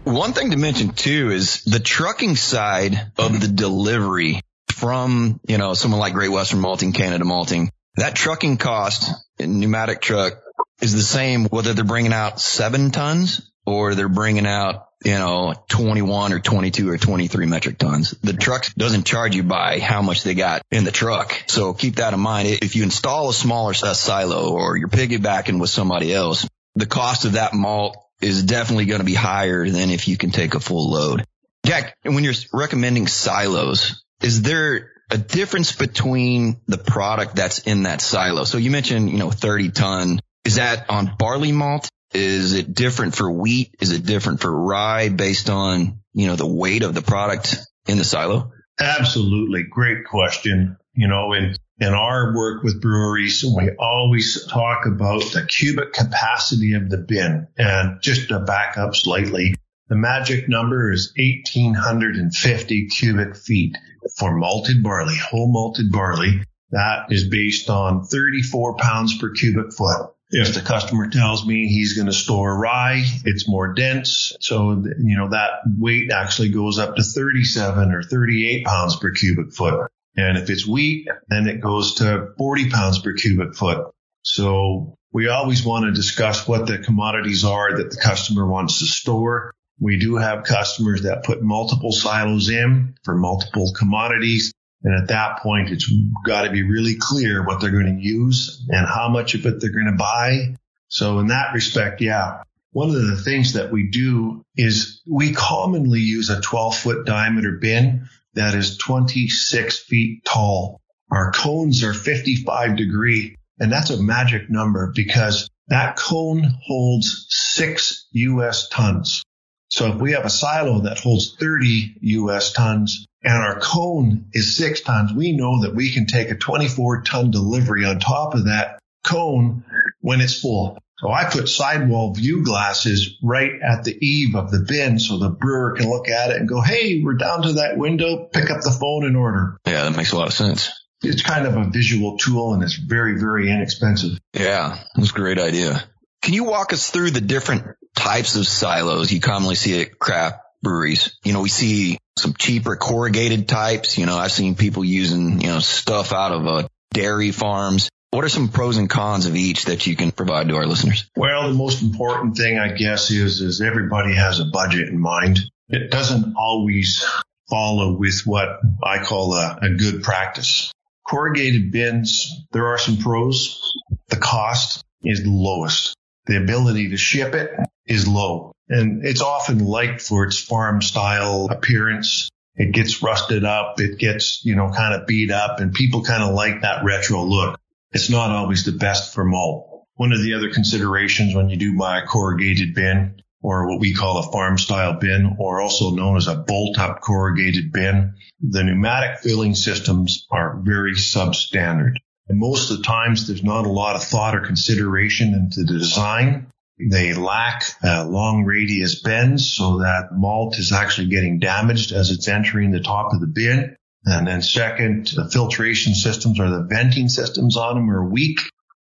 One 0.05 0.31
thing 0.31 0.51
to 0.51 0.57
mention 0.57 0.91
too 0.91 1.31
is 1.31 1.65
the 1.65 1.81
trucking 1.81 2.37
side 2.37 3.11
of 3.17 3.41
the 3.41 3.49
delivery 3.49 4.39
from, 4.71 5.41
you 5.49 5.57
know, 5.57 5.73
someone 5.73 5.99
like 5.99 6.13
Great 6.13 6.31
Western 6.31 6.61
Malting, 6.61 6.93
Canada 6.93 7.25
Malting. 7.25 7.69
That 7.97 8.15
trucking 8.15 8.55
cost 8.55 9.11
in 9.37 9.59
pneumatic 9.59 9.99
truck 9.99 10.35
is 10.81 10.93
the 10.93 11.01
same 11.01 11.43
whether 11.43 11.73
they're 11.73 11.83
bringing 11.83 12.13
out 12.13 12.39
seven 12.39 12.91
tons 12.91 13.51
or 13.65 13.95
they're 13.95 14.09
bringing 14.09 14.45
out 14.45 14.85
you 15.05 15.11
know, 15.11 15.53
21 15.69 16.33
or 16.33 16.39
22 16.39 16.89
or 16.89 16.97
23 16.97 17.45
metric 17.45 17.77
tons. 17.77 18.11
The 18.23 18.33
truck 18.33 18.65
doesn't 18.75 19.05
charge 19.05 19.35
you 19.35 19.43
by 19.43 19.79
how 19.79 20.01
much 20.01 20.23
they 20.23 20.33
got 20.33 20.63
in 20.71 20.83
the 20.83 20.91
truck. 20.91 21.43
So 21.45 21.75
keep 21.75 21.97
that 21.97 22.13
in 22.13 22.19
mind. 22.19 22.47
If 22.47 22.75
you 22.75 22.81
install 22.81 23.29
a 23.29 23.33
smaller 23.33 23.75
silo 23.75 24.53
or 24.53 24.77
you're 24.77 24.87
piggybacking 24.87 25.59
with 25.59 25.69
somebody 25.69 26.11
else, 26.11 26.47
the 26.73 26.87
cost 26.87 27.25
of 27.25 27.33
that 27.33 27.53
malt 27.53 27.97
is 28.19 28.43
definitely 28.43 28.85
going 28.85 28.99
to 28.99 29.05
be 29.05 29.13
higher 29.13 29.69
than 29.69 29.91
if 29.91 30.07
you 30.07 30.17
can 30.17 30.31
take 30.31 30.55
a 30.55 30.59
full 30.59 30.89
load. 30.89 31.23
Jack, 31.65 31.95
when 32.03 32.23
you're 32.23 32.33
recommending 32.51 33.05
silos, 33.05 34.03
is 34.23 34.41
there 34.41 34.91
a 35.11 35.19
difference 35.19 35.71
between 35.73 36.61
the 36.67 36.79
product 36.79 37.35
that's 37.35 37.59
in 37.59 37.83
that 37.83 38.01
silo? 38.01 38.43
So 38.43 38.57
you 38.57 38.71
mentioned, 38.71 39.11
you 39.11 39.17
know, 39.17 39.29
30 39.29 39.69
ton. 39.69 40.19
Is 40.45 40.55
that 40.55 40.89
on 40.89 41.15
barley 41.17 41.51
malt? 41.51 41.89
Is 42.15 42.53
it 42.53 42.73
different 42.73 43.15
for 43.15 43.29
wheat? 43.29 43.75
Is 43.81 43.91
it 43.91 44.05
different 44.05 44.39
for 44.39 44.51
rye 44.51 45.09
based 45.09 45.49
on, 45.49 45.99
you 46.13 46.27
know, 46.27 46.35
the 46.35 46.47
weight 46.47 46.83
of 46.83 46.93
the 46.93 47.01
product 47.01 47.57
in 47.87 47.97
the 47.97 48.03
silo? 48.03 48.51
Absolutely. 48.79 49.63
Great 49.63 50.05
question. 50.05 50.77
You 50.93 51.09
know, 51.09 51.33
in, 51.33 51.55
in 51.79 51.93
our 51.93 52.33
work 52.33 52.63
with 52.63 52.81
breweries, 52.81 53.43
we 53.43 53.71
always 53.77 54.47
talk 54.47 54.85
about 54.85 55.23
the 55.33 55.45
cubic 55.45 55.91
capacity 55.93 56.73
of 56.73 56.89
the 56.89 56.97
bin. 56.97 57.47
And 57.57 58.01
just 58.01 58.29
to 58.29 58.39
back 58.39 58.77
up 58.77 58.95
slightly, 58.95 59.55
the 59.89 59.95
magic 59.95 60.47
number 60.47 60.91
is 60.91 61.13
1850 61.17 62.87
cubic 62.87 63.35
feet 63.35 63.77
for 64.17 64.35
malted 64.35 64.81
barley, 64.81 65.17
whole 65.17 65.51
malted 65.51 65.91
barley. 65.91 66.41
That 66.71 67.11
is 67.11 67.27
based 67.27 67.69
on 67.69 68.05
34 68.05 68.77
pounds 68.77 69.17
per 69.17 69.31
cubic 69.31 69.73
foot. 69.73 70.14
If 70.31 70.53
the 70.53 70.61
customer 70.61 71.09
tells 71.09 71.45
me 71.45 71.67
he's 71.67 71.93
going 71.93 72.07
to 72.07 72.13
store 72.13 72.57
rye, 72.57 73.03
it's 73.25 73.47
more 73.47 73.73
dense. 73.73 74.33
So, 74.39 74.71
you 74.71 75.17
know, 75.17 75.29
that 75.29 75.61
weight 75.77 76.11
actually 76.11 76.49
goes 76.49 76.79
up 76.79 76.95
to 76.95 77.03
37 77.03 77.91
or 77.91 78.01
38 78.01 78.65
pounds 78.65 78.95
per 78.95 79.11
cubic 79.11 79.53
foot. 79.53 79.89
And 80.17 80.37
if 80.37 80.49
it's 80.49 80.65
wheat, 80.65 81.07
then 81.27 81.47
it 81.47 81.61
goes 81.61 81.95
to 81.95 82.29
40 82.37 82.69
pounds 82.69 82.99
per 82.99 83.13
cubic 83.13 83.55
foot. 83.55 83.91
So 84.23 84.97
we 85.11 85.27
always 85.27 85.63
want 85.63 85.85
to 85.85 85.91
discuss 85.91 86.47
what 86.47 86.65
the 86.65 86.79
commodities 86.79 87.45
are 87.45 87.77
that 87.77 87.91
the 87.91 88.01
customer 88.01 88.47
wants 88.47 88.79
to 88.79 88.85
store. 88.85 89.53
We 89.79 89.99
do 89.99 90.15
have 90.15 90.43
customers 90.43 91.03
that 91.03 91.23
put 91.23 91.43
multiple 91.43 91.91
silos 91.91 92.49
in 92.49 92.95
for 93.03 93.15
multiple 93.15 93.73
commodities. 93.77 94.53
And 94.85 94.93
at 94.93 95.07
that 95.07 95.39
point, 95.39 95.71
it's 95.71 95.91
got 96.25 96.43
to 96.43 96.51
be 96.51 96.61
really 96.61 96.95
clear 96.97 97.43
what 97.43 97.59
they're 97.59 97.71
going 97.71 97.97
to 97.97 98.03
use 98.03 98.63
and 98.69 98.87
how 98.87 99.09
much 99.09 99.33
of 99.33 99.45
it 99.45 99.59
they're 99.59 99.71
going 99.71 99.87
to 99.87 99.97
buy. 99.97 100.55
So 100.87 101.19
in 101.19 101.27
that 101.27 101.53
respect, 101.53 102.01
yeah. 102.01 102.43
One 102.71 102.89
of 102.89 102.95
the 102.95 103.17
things 103.17 103.53
that 103.53 103.71
we 103.71 103.89
do 103.89 104.43
is 104.55 105.01
we 105.07 105.33
commonly 105.33 106.01
use 106.01 106.29
a 106.29 106.39
12 106.39 106.77
foot 106.77 107.05
diameter 107.05 107.53
bin 107.53 108.07
that 108.35 108.53
is 108.53 108.77
26 108.77 109.79
feet 109.79 110.23
tall. 110.23 110.81
Our 111.09 111.31
cones 111.31 111.83
are 111.83 111.93
55 111.93 112.75
degree 112.75 113.37
and 113.59 113.71
that's 113.71 113.89
a 113.89 114.01
magic 114.01 114.49
number 114.49 114.91
because 114.93 115.49
that 115.69 115.97
cone 115.97 116.43
holds 116.61 117.25
six 117.29 118.07
US 118.11 118.67
tons. 118.69 119.23
So 119.69 119.91
if 119.93 119.95
we 119.95 120.11
have 120.11 120.25
a 120.25 120.29
silo 120.29 120.81
that 120.81 120.99
holds 120.99 121.35
30 121.39 121.95
US 122.01 122.53
tons 122.53 123.07
and 123.25 123.33
our 123.33 123.59
cone 123.59 124.25
is 124.33 124.55
six 124.55 124.81
tons, 124.81 125.11
we 125.11 125.31
know 125.31 125.63
that 125.63 125.73
we 125.73 125.91
can 125.91 126.05
take 126.05 126.29
a 126.29 126.35
24 126.35 127.01
ton 127.01 127.31
delivery 127.31 127.83
on 127.83 127.99
top 127.99 128.35
of 128.35 128.45
that 128.45 128.79
cone 129.03 129.63
when 130.01 130.21
it's 130.21 130.39
full. 130.39 130.77
So 130.99 131.11
I 131.11 131.25
put 131.25 131.49
sidewall 131.49 132.13
view 132.13 132.43
glasses 132.43 133.17
right 133.21 133.51
at 133.61 133.83
the 133.83 133.97
eave 133.99 134.35
of 134.35 134.51
the 134.51 134.59
bin 134.59 134.99
so 134.99 135.17
the 135.17 135.29
brewer 135.29 135.75
can 135.75 135.89
look 135.89 136.07
at 136.07 136.31
it 136.31 136.37
and 136.37 136.47
go, 136.47 136.61
Hey, 136.61 137.01
we're 137.03 137.15
down 137.15 137.41
to 137.41 137.53
that 137.53 137.77
window. 137.77 138.29
Pick 138.31 138.49
up 138.49 138.61
the 138.61 138.71
phone 138.71 139.05
and 139.05 139.17
order. 139.17 139.57
Yeah, 139.65 139.83
that 139.83 139.97
makes 139.97 140.13
a 140.13 140.17
lot 140.17 140.27
of 140.27 140.33
sense. 140.33 140.71
It's 141.01 141.21
kind 141.21 141.45
of 141.45 141.57
a 141.57 141.69
visual 141.69 142.17
tool 142.17 142.53
and 142.53 142.63
it's 142.63 142.75
very, 142.75 143.19
very 143.19 143.51
inexpensive. 143.51 144.19
Yeah, 144.33 144.77
that's 144.95 145.09
a 145.09 145.13
great 145.13 145.39
idea. 145.39 145.83
Can 146.21 146.33
you 146.33 146.45
walk 146.45 146.73
us 146.73 146.89
through 146.89 147.11
the 147.11 147.21
different 147.21 147.65
types 147.95 148.35
of 148.35 148.47
silos 148.47 149.11
you 149.11 149.19
commonly 149.19 149.55
see 149.55 149.81
at 149.81 149.97
craft 149.99 150.39
breweries? 150.65 151.17
You 151.23 151.33
know, 151.33 151.41
we 151.41 151.49
see 151.49 151.99
some 152.17 152.33
cheaper 152.33 152.75
corrugated 152.75 153.47
types. 153.47 153.97
You 153.99 154.07
know, 154.07 154.17
I've 154.17 154.31
seen 154.31 154.55
people 154.55 154.83
using, 154.83 155.41
you 155.41 155.47
know, 155.47 155.59
stuff 155.59 156.11
out 156.11 156.31
of 156.31 156.47
uh, 156.47 156.67
dairy 156.91 157.31
farms. 157.31 157.89
What 158.09 158.25
are 158.25 158.29
some 158.29 158.49
pros 158.49 158.77
and 158.77 158.89
cons 158.89 159.27
of 159.27 159.35
each 159.35 159.65
that 159.65 159.85
you 159.85 159.95
can 159.95 160.11
provide 160.11 160.49
to 160.49 160.55
our 160.55 160.65
listeners? 160.65 161.05
Well, 161.15 161.47
the 161.47 161.53
most 161.53 161.83
important 161.83 162.35
thing, 162.35 162.57
I 162.57 162.69
guess, 162.69 163.11
is, 163.11 163.41
is 163.41 163.61
everybody 163.61 164.15
has 164.15 164.39
a 164.39 164.45
budget 164.45 164.89
in 164.89 164.99
mind. 164.99 165.39
It 165.69 165.91
doesn't 165.91 166.33
always 166.35 167.05
follow 167.49 167.97
with 167.97 168.21
what 168.25 168.59
I 168.83 169.03
call 169.03 169.35
a, 169.35 169.59
a 169.61 169.69
good 169.69 170.01
practice. 170.01 170.71
Corrugated 171.07 171.71
bins, 171.71 172.31
there 172.51 172.67
are 172.67 172.79
some 172.79 172.97
pros. 172.97 173.61
The 174.07 174.17
cost 174.17 174.83
is 175.03 175.23
the 175.23 175.29
lowest. 175.29 175.93
The 176.25 176.37
ability 176.37 176.89
to 176.89 176.97
ship 176.97 177.35
it 177.35 177.51
is 177.85 178.07
low. 178.07 178.54
And 178.69 179.05
it's 179.05 179.21
often 179.21 179.59
liked 179.59 180.01
for 180.01 180.25
its 180.25 180.39
farm 180.39 180.81
style 180.81 181.47
appearance. 181.51 182.29
It 182.55 182.73
gets 182.73 183.03
rusted 183.03 183.43
up. 183.43 183.79
It 183.79 183.99
gets, 183.99 184.43
you 184.43 184.55
know, 184.55 184.71
kind 184.71 184.93
of 184.93 185.07
beat 185.07 185.31
up 185.31 185.59
and 185.59 185.73
people 185.73 186.03
kind 186.03 186.23
of 186.23 186.33
like 186.33 186.61
that 186.61 186.83
retro 186.83 187.23
look. 187.23 187.59
It's 187.91 188.09
not 188.09 188.31
always 188.31 188.65
the 188.65 188.71
best 188.71 189.13
for 189.13 189.23
malt. 189.23 189.85
One 189.95 190.11
of 190.11 190.21
the 190.21 190.33
other 190.33 190.51
considerations 190.51 191.35
when 191.35 191.49
you 191.49 191.57
do 191.57 191.77
buy 191.77 191.99
a 191.99 192.05
corrugated 192.05 192.73
bin 192.73 193.21
or 193.41 193.67
what 193.67 193.79
we 193.79 193.93
call 193.93 194.17
a 194.17 194.31
farm 194.31 194.57
style 194.57 194.93
bin 194.99 195.35
or 195.39 195.61
also 195.61 195.91
known 195.91 196.17
as 196.17 196.27
a 196.27 196.35
bolt 196.35 196.79
up 196.79 197.01
corrugated 197.01 197.71
bin, 197.71 198.15
the 198.41 198.63
pneumatic 198.63 199.19
filling 199.19 199.55
systems 199.55 200.25
are 200.31 200.59
very 200.61 200.93
substandard. 200.93 201.97
And 202.27 202.39
most 202.39 202.71
of 202.71 202.77
the 202.77 202.83
times 202.83 203.27
there's 203.27 203.43
not 203.43 203.65
a 203.65 203.71
lot 203.71 203.95
of 203.95 204.03
thought 204.03 204.35
or 204.35 204.41
consideration 204.41 205.33
into 205.33 205.63
the 205.63 205.77
design. 205.77 206.47
They 206.77 207.13
lack 207.13 207.63
uh, 207.83 208.05
long 208.05 208.43
radius 208.43 209.01
bends 209.01 209.49
so 209.49 209.79
that 209.79 210.09
malt 210.11 210.59
is 210.59 210.73
actually 210.73 211.07
getting 211.07 211.39
damaged 211.39 211.93
as 211.93 212.11
it's 212.11 212.27
entering 212.27 212.71
the 212.71 212.81
top 212.81 213.13
of 213.13 213.21
the 213.21 213.27
bin. 213.27 213.77
And 214.05 214.27
then 214.27 214.41
second, 214.41 215.07
the 215.07 215.29
filtration 215.29 215.95
systems 215.95 216.39
or 216.39 216.49
the 216.49 216.67
venting 216.69 217.09
systems 217.09 217.57
on 217.57 217.75
them 217.75 217.89
are 217.89 218.07
weak. 218.07 218.39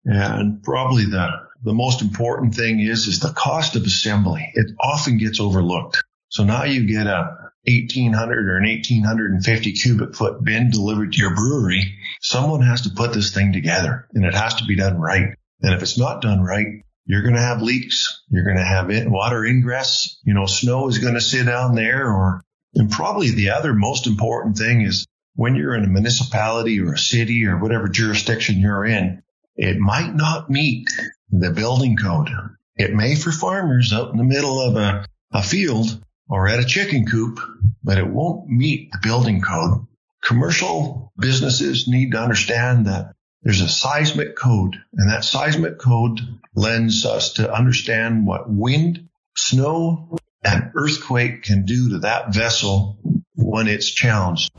And 0.03 0.61
probably 0.63 1.05
the, 1.05 1.29
the 1.63 1.73
most 1.73 2.01
important 2.01 2.55
thing 2.55 2.79
is, 2.79 3.07
is 3.07 3.19
the 3.19 3.31
cost 3.31 3.75
of 3.75 3.83
assembly. 3.83 4.51
It 4.55 4.71
often 4.79 5.17
gets 5.17 5.39
overlooked. 5.39 6.03
So 6.29 6.43
now 6.43 6.63
you 6.63 6.87
get 6.87 7.07
a 7.07 7.51
1800 7.67 8.49
or 8.49 8.57
an 8.57 8.65
1850 8.65 9.73
cubic 9.73 10.15
foot 10.15 10.43
bin 10.43 10.69
delivered 10.69 11.13
to 11.13 11.19
your 11.19 11.33
brewery. 11.35 11.97
Someone 12.21 12.61
has 12.61 12.81
to 12.81 12.89
put 12.89 13.13
this 13.13 13.33
thing 13.33 13.53
together 13.53 14.07
and 14.13 14.25
it 14.25 14.33
has 14.33 14.55
to 14.55 14.65
be 14.65 14.75
done 14.75 14.99
right. 14.99 15.35
And 15.61 15.73
if 15.73 15.81
it's 15.81 15.97
not 15.97 16.21
done 16.21 16.41
right, 16.41 16.83
you're 17.05 17.21
going 17.21 17.35
to 17.35 17.41
have 17.41 17.61
leaks. 17.61 18.23
You're 18.29 18.43
going 18.43 18.57
to 18.57 18.63
have 18.63 18.89
water 19.07 19.45
ingress. 19.45 20.19
You 20.23 20.33
know, 20.33 20.45
snow 20.45 20.87
is 20.87 20.99
going 20.99 21.13
to 21.13 21.21
sit 21.21 21.45
down 21.45 21.75
there 21.75 22.11
or, 22.11 22.41
and 22.73 22.91
probably 22.91 23.31
the 23.31 23.51
other 23.51 23.73
most 23.73 24.07
important 24.07 24.57
thing 24.57 24.81
is 24.81 25.05
when 25.35 25.55
you're 25.55 25.75
in 25.75 25.83
a 25.83 25.87
municipality 25.87 26.79
or 26.81 26.93
a 26.93 26.97
city 26.97 27.45
or 27.45 27.57
whatever 27.57 27.87
jurisdiction 27.87 28.59
you're 28.59 28.85
in, 28.85 29.21
it 29.55 29.77
might 29.77 30.13
not 30.13 30.49
meet 30.49 30.87
the 31.29 31.51
building 31.51 31.95
code. 31.95 32.29
It 32.75 32.93
may 32.93 33.15
for 33.15 33.31
farmers 33.31 33.93
out 33.93 34.11
in 34.11 34.17
the 34.17 34.23
middle 34.23 34.59
of 34.59 34.75
a, 34.75 35.05
a 35.31 35.43
field 35.43 36.03
or 36.27 36.47
at 36.47 36.59
a 36.59 36.65
chicken 36.65 37.05
coop, 37.05 37.39
but 37.83 37.97
it 37.97 38.07
won't 38.07 38.49
meet 38.49 38.91
the 38.91 38.99
building 39.01 39.41
code. 39.41 39.85
Commercial 40.23 41.13
businesses 41.17 41.87
need 41.87 42.11
to 42.11 42.19
understand 42.19 42.87
that 42.87 43.14
there's 43.45 43.61
a 43.61 43.69
seismic 43.69 44.35
code 44.35 44.75
and 44.97 45.09
that 45.09 45.23
seismic 45.23 45.77
code 45.77 46.19
lends 46.55 47.05
us 47.05 47.33
to 47.33 47.53
understand 47.53 48.25
what 48.25 48.49
wind, 48.49 49.07
snow, 49.37 50.17
and 50.43 50.71
earthquake 50.75 51.43
can 51.43 51.63
do 51.63 51.89
to 51.89 51.99
that 51.99 52.33
vessel 52.33 52.97
when 53.35 53.67
it's 53.67 53.89
challenged. 53.89 54.49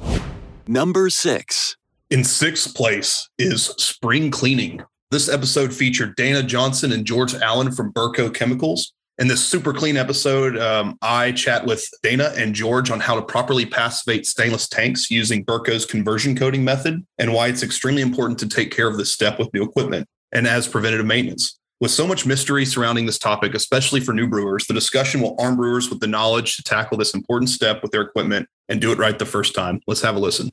Number 0.68 1.10
six. 1.10 1.76
In 2.10 2.22
sixth 2.22 2.76
place 2.76 3.28
is 3.38 3.64
spring 3.76 4.30
cleaning. 4.30 4.82
This 5.10 5.28
episode 5.28 5.74
featured 5.74 6.14
Dana 6.14 6.44
Johnson 6.44 6.92
and 6.92 7.04
George 7.04 7.34
Allen 7.34 7.72
from 7.72 7.92
Birko 7.92 8.32
Chemicals. 8.32 8.92
In 9.18 9.28
this 9.28 9.42
super 9.42 9.72
clean 9.72 9.96
episode, 9.96 10.58
um, 10.58 10.98
I 11.00 11.32
chat 11.32 11.64
with 11.64 11.88
Dana 12.02 12.34
and 12.36 12.54
George 12.54 12.90
on 12.90 13.00
how 13.00 13.14
to 13.14 13.22
properly 13.22 13.64
passivate 13.64 14.26
stainless 14.26 14.68
tanks 14.68 15.10
using 15.10 15.42
Birko's 15.42 15.86
conversion 15.86 16.36
coating 16.36 16.62
method 16.62 17.02
and 17.16 17.32
why 17.32 17.48
it's 17.48 17.62
extremely 17.62 18.02
important 18.02 18.38
to 18.40 18.48
take 18.48 18.70
care 18.70 18.86
of 18.86 18.98
this 18.98 19.14
step 19.14 19.38
with 19.38 19.48
new 19.54 19.62
equipment 19.62 20.06
and 20.32 20.46
as 20.46 20.68
preventative 20.68 21.06
maintenance. 21.06 21.58
With 21.80 21.92
so 21.92 22.06
much 22.06 22.26
mystery 22.26 22.66
surrounding 22.66 23.06
this 23.06 23.18
topic, 23.18 23.54
especially 23.54 24.00
for 24.00 24.12
new 24.12 24.28
brewers, 24.28 24.66
the 24.66 24.74
discussion 24.74 25.22
will 25.22 25.34
arm 25.38 25.56
brewers 25.56 25.88
with 25.88 26.00
the 26.00 26.06
knowledge 26.06 26.56
to 26.56 26.62
tackle 26.62 26.98
this 26.98 27.14
important 27.14 27.48
step 27.48 27.82
with 27.82 27.92
their 27.92 28.02
equipment 28.02 28.46
and 28.68 28.82
do 28.82 28.92
it 28.92 28.98
right 28.98 29.18
the 29.18 29.24
first 29.24 29.54
time. 29.54 29.80
Let's 29.86 30.02
have 30.02 30.16
a 30.16 30.18
listen. 30.18 30.50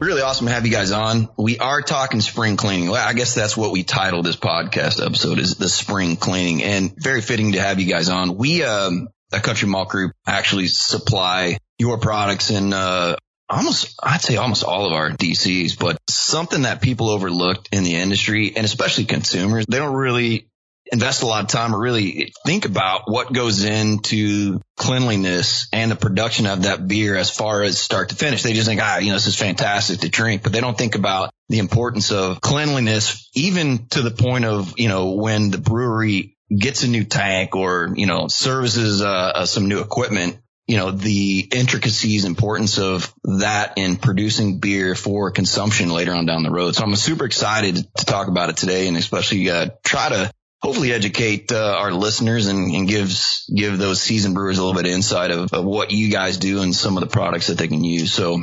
Really 0.00 0.22
awesome 0.22 0.46
to 0.46 0.52
have 0.52 0.64
you 0.64 0.70
guys 0.70 0.92
on. 0.92 1.28
We 1.36 1.58
are 1.58 1.82
talking 1.82 2.20
spring 2.20 2.56
cleaning. 2.56 2.88
Well, 2.88 3.04
I 3.04 3.14
guess 3.14 3.34
that's 3.34 3.56
what 3.56 3.72
we 3.72 3.82
titled 3.82 4.24
this 4.24 4.36
podcast 4.36 5.04
episode 5.04 5.40
is 5.40 5.56
the 5.56 5.68
spring 5.68 6.16
cleaning 6.16 6.62
and 6.62 6.94
very 6.96 7.20
fitting 7.20 7.52
to 7.52 7.60
have 7.60 7.80
you 7.80 7.86
guys 7.86 8.08
on. 8.08 8.36
We, 8.36 8.62
um, 8.62 9.08
a 9.32 9.40
Country 9.40 9.68
Malt 9.68 9.88
Group 9.88 10.12
actually 10.24 10.68
supply 10.68 11.58
your 11.80 11.98
products 11.98 12.50
in, 12.50 12.72
uh, 12.72 13.16
almost, 13.48 13.98
I'd 14.00 14.20
say 14.20 14.36
almost 14.36 14.62
all 14.62 14.86
of 14.86 14.92
our 14.92 15.10
DCs, 15.10 15.76
but 15.76 15.98
something 16.08 16.62
that 16.62 16.80
people 16.80 17.08
overlooked 17.08 17.70
in 17.72 17.82
the 17.82 17.96
industry 17.96 18.52
and 18.54 18.64
especially 18.64 19.04
consumers, 19.04 19.66
they 19.68 19.78
don't 19.78 19.96
really 19.96 20.47
invest 20.92 21.22
a 21.22 21.26
lot 21.26 21.44
of 21.44 21.50
time 21.50 21.74
or 21.74 21.78
really 21.78 22.32
think 22.46 22.64
about 22.64 23.02
what 23.06 23.32
goes 23.32 23.64
into 23.64 24.60
cleanliness 24.76 25.68
and 25.72 25.90
the 25.90 25.96
production 25.96 26.46
of 26.46 26.62
that 26.62 26.86
beer 26.86 27.16
as 27.16 27.30
far 27.30 27.62
as 27.62 27.78
start 27.78 28.10
to 28.10 28.14
finish. 28.14 28.42
They 28.42 28.52
just 28.52 28.66
think, 28.66 28.80
ah, 28.82 28.98
you 28.98 29.08
know, 29.08 29.14
this 29.14 29.26
is 29.26 29.36
fantastic 29.36 30.00
to 30.00 30.08
drink, 30.08 30.42
but 30.42 30.52
they 30.52 30.60
don't 30.60 30.78
think 30.78 30.94
about 30.94 31.30
the 31.48 31.58
importance 31.58 32.12
of 32.12 32.40
cleanliness, 32.40 33.28
even 33.34 33.86
to 33.88 34.02
the 34.02 34.10
point 34.10 34.44
of, 34.44 34.74
you 34.78 34.88
know, 34.88 35.12
when 35.12 35.50
the 35.50 35.58
brewery 35.58 36.36
gets 36.56 36.82
a 36.82 36.88
new 36.88 37.04
tank 37.04 37.54
or, 37.54 37.92
you 37.94 38.06
know, 38.06 38.28
services 38.28 39.02
uh, 39.02 39.08
uh, 39.08 39.46
some 39.46 39.68
new 39.68 39.80
equipment, 39.80 40.38
you 40.66 40.76
know, 40.76 40.90
the 40.90 41.48
intricacies, 41.52 42.24
importance 42.24 42.78
of 42.78 43.12
that 43.24 43.74
in 43.76 43.96
producing 43.96 44.58
beer 44.58 44.94
for 44.94 45.30
consumption 45.30 45.90
later 45.90 46.12
on 46.12 46.26
down 46.26 46.42
the 46.42 46.50
road. 46.50 46.74
So 46.74 46.84
I'm 46.84 46.94
super 46.96 47.24
excited 47.24 47.76
to 47.76 48.04
talk 48.04 48.28
about 48.28 48.50
it 48.50 48.58
today 48.58 48.86
and 48.88 48.96
especially 48.96 49.50
uh, 49.50 49.68
try 49.82 50.10
to 50.10 50.30
hopefully 50.62 50.92
educate 50.92 51.52
uh, 51.52 51.76
our 51.78 51.92
listeners 51.92 52.46
and, 52.46 52.74
and 52.74 52.88
gives 52.88 53.50
give 53.54 53.78
those 53.78 54.00
seasoned 54.00 54.34
brewers 54.34 54.58
a 54.58 54.64
little 54.64 54.80
bit 54.80 54.88
of 54.88 54.94
insight 54.94 55.30
of, 55.30 55.52
of 55.52 55.64
what 55.64 55.90
you 55.90 56.10
guys 56.10 56.36
do 56.36 56.62
and 56.62 56.74
some 56.74 56.96
of 56.96 57.02
the 57.02 57.08
products 57.08 57.48
that 57.48 57.58
they 57.58 57.68
can 57.68 57.84
use. 57.84 58.12
So 58.12 58.42